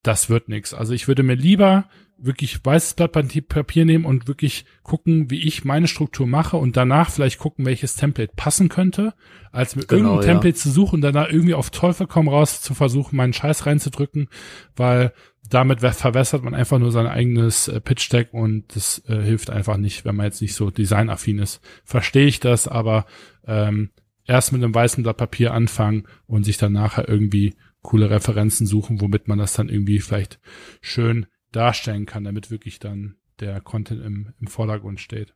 das 0.04 0.30
wird 0.30 0.49
nix. 0.49 0.74
Also 0.74 0.93
ich 0.93 1.08
würde 1.08 1.24
mir 1.24 1.36
lieber 1.36 1.86
wirklich 2.18 2.64
weißes 2.64 2.93
Blatt 2.93 3.12
Papier 3.12 3.86
nehmen 3.86 4.06
und 4.06 4.28
wirklich 4.28 4.66
gucken, 4.84 5.30
wie 5.30 5.41
ich 5.45 5.66
meine 5.66 5.88
Struktur 5.88 6.28
mache 6.28 6.58
und 6.58 6.78
danach 6.78 7.10
vielleicht 7.10 7.39
gucken, 7.39 7.66
welches 7.66 7.95
Template 7.95 8.34
passen 8.36 8.70
könnte, 8.70 9.14
als 9.51 9.76
mit 9.76 9.88
genau, 9.88 10.01
irgendeinem 10.01 10.28
ja. 10.28 10.34
Template 10.34 10.58
zu 10.58 10.72
suchen 10.72 10.95
und 10.95 11.01
danach 11.01 11.30
irgendwie 11.30 11.54
auf 11.54 11.70
Teufel 11.70 12.08
komm 12.08 12.30
raus 12.30 12.62
zu 12.62 12.74
versuchen, 12.74 13.18
meinen 13.18 13.34
Scheiß 13.34 13.66
reinzudrücken, 13.66 14.30
weil 14.76 15.12
damit 15.49 15.82
verwässert 15.82 16.43
man 16.43 16.56
einfach 16.56 16.80
nur 16.80 16.91
sein 16.91 17.08
eigenes 17.08 17.68
äh, 17.68 17.82
Pitch 17.82 18.12
Deck 18.12 18.30
und 18.34 18.76
das 18.76 19.04
äh, 19.08 19.22
hilft 19.22 19.49
einfach 19.49 19.78
nicht, 19.78 20.06
wenn 20.06 20.16
man 20.16 20.26
jetzt 20.26 20.41
nicht 20.41 20.56
so 20.56 20.70
designaffin 20.70 21.39
ist. 21.39 21.62
Verstehe 21.84 22.28
ich 22.28 22.39
das, 22.39 22.68
aber 22.68 23.06
ähm, 23.45 23.89
erst 24.26 24.54
mit 24.54 24.64
einem 24.64 24.74
weißen 24.74 25.04
Blatt 25.04 25.18
Papier 25.18 25.54
anfangen 25.54 26.08
und 26.26 26.43
sich 26.43 26.58
dann 26.58 26.72
nachher 26.72 27.10
irgendwie 27.10 27.56
coole 27.84 28.09
Referenzen 28.09 28.65
suchen, 28.65 28.99
womit 28.99 29.27
man 29.27 29.38
das 29.38 29.53
dann 29.53 29.69
irgendwie 29.69 29.99
vielleicht 29.99 30.39
schön 30.81 31.27
darstellen 31.51 32.07
kann, 32.07 32.23
damit 32.23 32.49
wirklich 32.49 32.79
dann 32.79 33.17
der 33.39 33.61
Content 33.61 34.03
im, 34.03 34.34
im 34.39 34.47
Vordergrund 34.47 34.99
steht. 34.99 35.36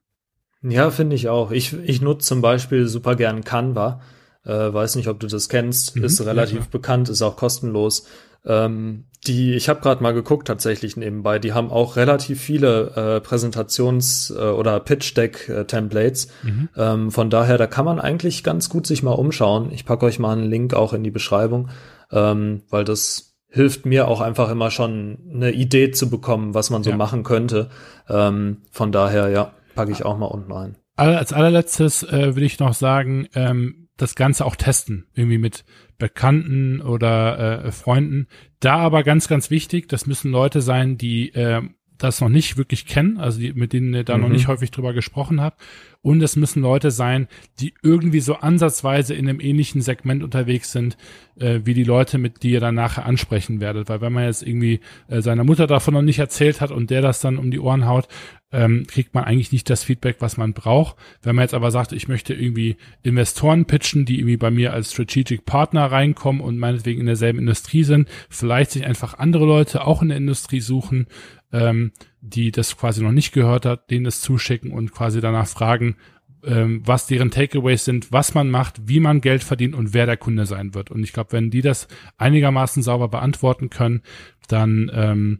Ja, 0.63 0.89
finde 0.89 1.15
ich 1.15 1.29
auch. 1.29 1.51
Ich, 1.51 1.73
ich 1.73 2.01
nutze 2.01 2.27
zum 2.27 2.41
Beispiel 2.41 2.87
super 2.87 3.15
gern 3.15 3.43
Canva. 3.43 4.01
Äh, 4.43 4.73
weiß 4.73 4.95
nicht, 4.95 5.07
ob 5.07 5.19
du 5.19 5.27
das 5.27 5.49
kennst. 5.49 5.95
Mhm, 5.95 6.05
ist 6.05 6.25
relativ 6.25 6.59
ja, 6.59 6.67
bekannt, 6.71 7.09
ist 7.09 7.21
auch 7.21 7.35
kostenlos. 7.35 8.07
Ähm, 8.45 9.05
die, 9.25 9.55
ich 9.55 9.67
habe 9.67 9.81
gerade 9.81 10.01
mal 10.01 10.13
geguckt 10.13 10.47
tatsächlich 10.47 10.95
nebenbei, 10.95 11.37
die 11.37 11.51
haben 11.51 11.69
auch 11.69 11.95
relativ 11.97 12.39
viele 12.39 12.93
äh, 12.95 13.27
Präsentations- 13.27 14.33
äh, 14.33 14.51
oder 14.51 14.79
Pitch-Deck-Templates. 14.79 16.29
Mhm. 16.43 16.69
Ähm, 16.77 17.11
von 17.11 17.29
daher, 17.29 17.57
da 17.57 17.67
kann 17.67 17.85
man 17.85 17.99
eigentlich 17.99 18.43
ganz 18.43 18.69
gut 18.69 18.87
sich 18.87 19.03
mal 19.03 19.11
umschauen. 19.11 19.71
Ich 19.71 19.85
packe 19.85 20.05
euch 20.05 20.19
mal 20.19 20.37
einen 20.37 20.49
Link 20.49 20.73
auch 20.73 20.93
in 20.93 21.03
die 21.03 21.11
Beschreibung, 21.11 21.69
ähm, 22.11 22.63
weil 22.69 22.83
das 22.83 23.35
hilft 23.49 23.85
mir 23.85 24.07
auch 24.07 24.21
einfach 24.21 24.49
immer 24.49 24.71
schon 24.71 25.17
eine 25.33 25.51
Idee 25.51 25.91
zu 25.91 26.09
bekommen, 26.09 26.53
was 26.53 26.69
man 26.69 26.83
so 26.83 26.91
ja. 26.91 26.97
machen 26.97 27.23
könnte. 27.23 27.69
Ähm, 28.09 28.63
von 28.71 28.91
daher, 28.91 29.29
ja, 29.29 29.53
packe 29.75 29.91
ich 29.91 30.05
auch 30.05 30.17
mal 30.17 30.25
unten 30.25 30.51
rein. 30.51 30.75
Als 30.95 31.31
allerletztes 31.31 32.03
äh, 32.03 32.35
will 32.35 32.43
ich 32.43 32.59
noch 32.59 32.73
sagen, 32.73 33.27
ähm, 33.35 33.87
das 33.97 34.15
Ganze 34.15 34.45
auch 34.45 34.55
testen, 34.55 35.07
irgendwie 35.13 35.37
mit 35.37 35.65
Bekannten 35.97 36.81
oder 36.81 37.65
äh, 37.65 37.71
Freunden. 37.71 38.27
Da 38.59 38.77
aber 38.77 39.03
ganz, 39.03 39.27
ganz 39.27 39.49
wichtig, 39.49 39.89
das 39.89 40.05
müssen 40.05 40.31
Leute 40.31 40.61
sein, 40.61 40.97
die 40.97 41.29
äh, 41.33 41.61
das 41.97 42.21
noch 42.21 42.29
nicht 42.29 42.57
wirklich 42.57 42.85
kennen, 42.85 43.17
also 43.17 43.39
die, 43.39 43.53
mit 43.53 43.73
denen 43.73 43.93
ihr 43.93 44.03
da 44.03 44.17
mhm. 44.17 44.23
noch 44.23 44.29
nicht 44.29 44.47
häufig 44.47 44.71
drüber 44.71 44.93
gesprochen 44.93 45.41
habt. 45.41 45.61
Und 46.01 46.21
es 46.21 46.35
müssen 46.35 46.61
Leute 46.61 46.91
sein, 46.91 47.27
die 47.59 47.73
irgendwie 47.83 48.19
so 48.19 48.35
ansatzweise 48.35 49.13
in 49.13 49.27
einem 49.27 49.41
ähnlichen 49.41 49.81
Segment 49.81 50.23
unterwegs 50.23 50.71
sind, 50.71 50.95
äh, 51.37 51.61
wie 51.65 51.73
die 51.73 51.83
Leute, 51.83 52.17
mit 52.17 52.43
die 52.43 52.51
ihr 52.51 52.59
dann 52.59 52.75
nachher 52.75 53.05
ansprechen 53.05 53.59
werdet. 53.59 53.89
Weil 53.89 54.01
wenn 54.01 54.13
man 54.13 54.25
jetzt 54.25 54.43
irgendwie 54.43 54.79
äh, 55.09 55.21
seiner 55.21 55.43
Mutter 55.43 55.67
davon 55.67 55.95
noch 55.95 56.01
nicht 56.01 56.19
erzählt 56.19 56.61
hat 56.61 56.71
und 56.71 56.91
der 56.91 57.01
das 57.01 57.19
dann 57.19 57.37
um 57.37 57.51
die 57.51 57.59
Ohren 57.59 57.87
haut, 57.87 58.07
ähm, 58.51 58.85
kriegt 58.87 59.13
man 59.13 59.25
eigentlich 59.25 59.51
nicht 59.51 59.69
das 59.69 59.83
Feedback, 59.83 60.17
was 60.19 60.37
man 60.37 60.53
braucht. 60.53 60.95
Wenn 61.21 61.35
man 61.35 61.43
jetzt 61.43 61.53
aber 61.53 61.71
sagt, 61.71 61.91
ich 61.91 62.07
möchte 62.07 62.33
irgendwie 62.33 62.77
Investoren 63.03 63.65
pitchen, 63.65 64.05
die 64.05 64.19
irgendwie 64.19 64.37
bei 64.37 64.51
mir 64.51 64.71
als 64.71 64.93
Strategic 64.93 65.45
Partner 65.45 65.91
reinkommen 65.91 66.41
und 66.41 66.57
meinetwegen 66.57 67.01
in 67.01 67.07
derselben 67.07 67.39
Industrie 67.39 67.83
sind, 67.83 68.07
vielleicht 68.29 68.71
sich 68.71 68.85
einfach 68.85 69.15
andere 69.17 69.45
Leute 69.45 69.85
auch 69.85 70.01
in 70.01 70.09
der 70.09 70.17
Industrie 70.17 70.61
suchen, 70.61 71.07
ähm, 71.51 71.91
die 72.21 72.51
das 72.51 72.77
quasi 72.77 73.03
noch 73.03 73.11
nicht 73.11 73.31
gehört 73.31 73.65
hat, 73.65 73.89
denen 73.89 74.05
das 74.05 74.21
zuschicken 74.21 74.71
und 74.71 74.91
quasi 74.91 75.21
danach 75.21 75.47
fragen, 75.47 75.95
ähm, 76.43 76.81
was 76.85 77.07
deren 77.07 77.31
Takeaways 77.31 77.85
sind, 77.85 78.11
was 78.11 78.33
man 78.33 78.49
macht, 78.49 78.87
wie 78.87 78.99
man 78.99 79.21
Geld 79.21 79.43
verdient 79.43 79.75
und 79.75 79.93
wer 79.93 80.05
der 80.05 80.17
Kunde 80.17 80.45
sein 80.45 80.73
wird. 80.73 80.91
Und 80.91 81.03
ich 81.03 81.13
glaube, 81.13 81.31
wenn 81.31 81.49
die 81.49 81.61
das 81.61 81.87
einigermaßen 82.17 82.83
sauber 82.83 83.07
beantworten 83.07 83.69
können, 83.69 84.01
dann 84.47 84.91
ähm, 84.93 85.39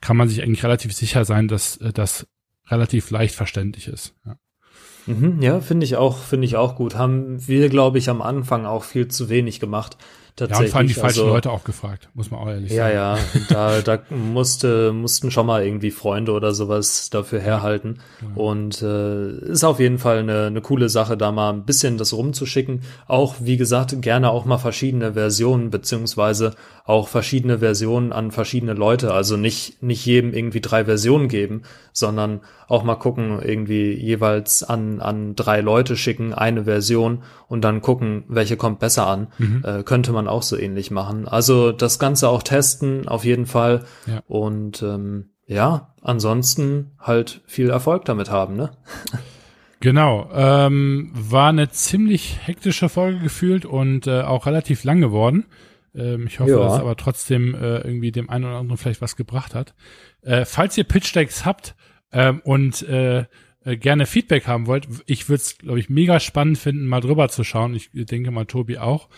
kann 0.00 0.16
man 0.16 0.28
sich 0.28 0.42
eigentlich 0.42 0.64
relativ 0.64 0.92
sicher 0.92 1.24
sein, 1.24 1.48
dass 1.48 1.76
äh, 1.78 1.92
das 1.92 2.26
relativ 2.68 3.10
leicht 3.10 3.34
verständlich 3.34 3.88
ist. 3.88 4.14
Ja. 4.24 4.36
Mhm, 5.06 5.40
ja, 5.40 5.60
finde 5.60 5.84
ich 5.84 5.96
auch, 5.96 6.18
finde 6.18 6.46
ich 6.46 6.56
auch 6.56 6.74
gut. 6.74 6.96
Haben 6.96 7.46
wir, 7.46 7.68
glaube 7.68 7.98
ich, 7.98 8.08
am 8.10 8.22
Anfang 8.22 8.66
auch 8.66 8.82
viel 8.82 9.08
zu 9.08 9.28
wenig 9.28 9.60
gemacht. 9.60 9.96
Tatsächlich. 10.36 10.58
Ja, 10.58 10.64
und 10.66 10.70
vor 10.70 10.78
allem 10.78 10.88
die 10.88 10.94
falschen 10.94 11.20
also, 11.20 11.32
Leute 11.32 11.50
auch 11.50 11.64
gefragt, 11.64 12.10
muss 12.12 12.30
man 12.30 12.40
auch 12.40 12.48
ehrlich 12.48 12.70
ja, 12.70 13.16
sagen. 13.16 13.20
Ja, 13.48 13.70
ja, 13.70 13.80
da, 13.80 13.96
da 13.96 14.14
musste, 14.14 14.92
mussten 14.92 15.30
schon 15.30 15.46
mal 15.46 15.64
irgendwie 15.64 15.90
Freunde 15.90 16.32
oder 16.32 16.52
sowas 16.52 17.08
dafür 17.08 17.40
herhalten. 17.40 18.00
Ja. 18.20 18.42
Und 18.42 18.82
äh, 18.82 19.30
ist 19.50 19.64
auf 19.64 19.80
jeden 19.80 19.98
Fall 19.98 20.18
eine, 20.18 20.46
eine 20.46 20.60
coole 20.60 20.90
Sache, 20.90 21.16
da 21.16 21.32
mal 21.32 21.54
ein 21.54 21.64
bisschen 21.64 21.96
das 21.96 22.12
rumzuschicken. 22.12 22.82
Auch, 23.06 23.36
wie 23.40 23.56
gesagt, 23.56 24.02
gerne 24.02 24.30
auch 24.30 24.44
mal 24.44 24.58
verschiedene 24.58 25.14
Versionen, 25.14 25.70
beziehungsweise 25.70 26.54
auch 26.86 27.08
verschiedene 27.08 27.58
Versionen 27.58 28.12
an 28.12 28.30
verschiedene 28.30 28.72
Leute. 28.72 29.12
Also 29.12 29.36
nicht, 29.36 29.82
nicht 29.82 30.06
jedem 30.06 30.32
irgendwie 30.32 30.60
drei 30.60 30.84
Versionen 30.84 31.26
geben, 31.28 31.62
sondern 31.92 32.42
auch 32.68 32.84
mal 32.84 32.94
gucken, 32.94 33.40
irgendwie 33.42 33.92
jeweils 33.92 34.62
an, 34.62 35.00
an 35.00 35.34
drei 35.34 35.60
Leute 35.60 35.96
schicken, 35.96 36.32
eine 36.32 36.64
Version 36.64 37.24
und 37.48 37.62
dann 37.62 37.82
gucken, 37.82 38.22
welche 38.28 38.56
kommt 38.56 38.78
besser 38.78 39.08
an. 39.08 39.26
Mhm. 39.38 39.62
Äh, 39.64 39.82
könnte 39.82 40.12
man 40.12 40.28
auch 40.28 40.42
so 40.42 40.56
ähnlich 40.56 40.92
machen. 40.92 41.26
Also 41.26 41.72
das 41.72 41.98
Ganze 41.98 42.28
auch 42.28 42.44
testen, 42.44 43.08
auf 43.08 43.24
jeden 43.24 43.46
Fall. 43.46 43.84
Ja. 44.06 44.20
Und 44.28 44.80
ähm, 44.82 45.30
ja, 45.48 45.92
ansonsten 46.02 46.92
halt 47.00 47.40
viel 47.46 47.70
Erfolg 47.70 48.04
damit 48.04 48.30
haben, 48.30 48.56
ne? 48.56 48.70
Genau, 49.80 50.30
ähm, 50.32 51.10
war 51.12 51.50
eine 51.50 51.68
ziemlich 51.68 52.38
hektische 52.42 52.88
Folge 52.88 53.18
gefühlt 53.18 53.66
und 53.66 54.06
äh, 54.06 54.22
auch 54.22 54.46
relativ 54.46 54.84
lang 54.84 55.00
geworden. 55.00 55.44
Ähm, 55.96 56.26
ich 56.26 56.38
hoffe, 56.40 56.50
ja. 56.50 56.58
dass 56.58 56.74
es 56.74 56.80
aber 56.80 56.96
trotzdem 56.96 57.54
äh, 57.54 57.78
irgendwie 57.78 58.12
dem 58.12 58.28
einen 58.28 58.44
oder 58.44 58.56
anderen 58.56 58.76
vielleicht 58.76 59.00
was 59.00 59.16
gebracht 59.16 59.54
hat. 59.54 59.74
Äh, 60.22 60.44
falls 60.44 60.76
ihr 60.76 60.84
Pitch 60.84 61.14
Decks 61.14 61.44
habt 61.44 61.74
ähm, 62.12 62.40
und 62.44 62.82
äh, 62.82 63.24
äh, 63.64 63.76
gerne 63.76 64.06
Feedback 64.06 64.46
haben 64.46 64.66
wollt, 64.66 64.88
ich 65.06 65.28
würde 65.28 65.40
es, 65.40 65.58
glaube 65.58 65.80
ich, 65.80 65.88
mega 65.88 66.20
spannend 66.20 66.58
finden, 66.58 66.86
mal 66.86 67.00
drüber 67.00 67.28
zu 67.28 67.44
schauen. 67.44 67.74
Ich 67.74 67.90
denke 67.92 68.30
mal, 68.30 68.44
Tobi 68.44 68.78
auch. 68.78 69.08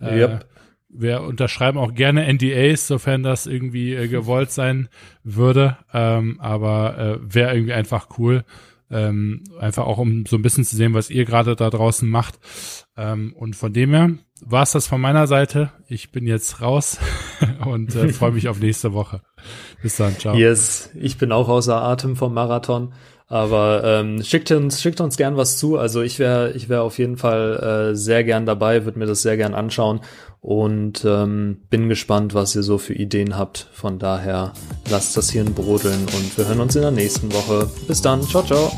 Äh, 0.00 0.20
yep. 0.20 0.46
Wir 0.90 1.22
unterschreiben 1.22 1.76
auch 1.78 1.92
gerne 1.92 2.32
NDAs, 2.32 2.86
sofern 2.86 3.22
das 3.22 3.46
irgendwie 3.46 3.94
äh, 3.94 4.08
gewollt 4.08 4.50
sein 4.50 4.88
würde. 5.22 5.76
Ähm, 5.92 6.40
aber 6.40 7.18
wäre 7.20 7.52
irgendwie 7.54 7.74
einfach 7.74 8.08
cool. 8.18 8.44
Ähm, 8.90 9.44
einfach 9.60 9.84
auch 9.84 9.98
um 9.98 10.24
so 10.24 10.36
ein 10.36 10.42
bisschen 10.42 10.64
zu 10.64 10.74
sehen, 10.76 10.94
was 10.94 11.10
ihr 11.10 11.26
gerade 11.26 11.56
da 11.56 11.68
draußen 11.68 12.08
macht. 12.08 12.38
Ähm, 12.98 13.32
und 13.38 13.54
von 13.54 13.72
dem 13.72 13.94
her 13.94 14.10
war 14.44 14.64
es 14.64 14.72
das 14.72 14.88
von 14.88 15.00
meiner 15.00 15.26
Seite. 15.26 15.70
Ich 15.86 16.10
bin 16.10 16.26
jetzt 16.26 16.60
raus 16.60 16.98
und 17.64 17.94
äh, 17.94 18.08
freue 18.08 18.32
mich 18.32 18.48
auf 18.48 18.58
nächste 18.58 18.92
Woche. 18.92 19.22
Bis 19.82 19.96
dann, 19.96 20.18
ciao. 20.18 20.34
Yes, 20.36 20.90
ich 20.94 21.16
bin 21.16 21.30
auch 21.30 21.48
außer 21.48 21.80
Atem 21.80 22.16
vom 22.16 22.34
Marathon. 22.34 22.92
Aber 23.30 23.82
ähm, 23.84 24.22
schickt 24.22 24.50
uns, 24.50 24.80
schickt 24.80 25.02
uns 25.02 25.18
gern 25.18 25.36
was 25.36 25.58
zu. 25.58 25.76
Also 25.76 26.00
ich 26.00 26.18
wäre, 26.18 26.52
ich 26.52 26.70
wäre 26.70 26.80
auf 26.80 26.98
jeden 26.98 27.18
Fall 27.18 27.90
äh, 27.90 27.94
sehr 27.94 28.24
gern 28.24 28.46
dabei, 28.46 28.86
würde 28.86 28.98
mir 28.98 29.06
das 29.06 29.20
sehr 29.20 29.36
gern 29.36 29.54
anschauen 29.54 30.00
und 30.40 31.04
ähm, 31.04 31.58
bin 31.68 31.90
gespannt, 31.90 32.32
was 32.32 32.56
ihr 32.56 32.62
so 32.62 32.78
für 32.78 32.94
Ideen 32.94 33.36
habt. 33.36 33.68
Von 33.72 33.98
daher 33.98 34.54
lasst 34.90 35.14
das 35.18 35.30
hier 35.30 35.44
brodeln 35.44 36.00
und 36.00 36.38
wir 36.38 36.48
hören 36.48 36.60
uns 36.60 36.74
in 36.74 36.82
der 36.82 36.90
nächsten 36.90 37.30
Woche. 37.34 37.68
Bis 37.86 38.00
dann, 38.00 38.22
ciao, 38.22 38.42
ciao. 38.42 38.72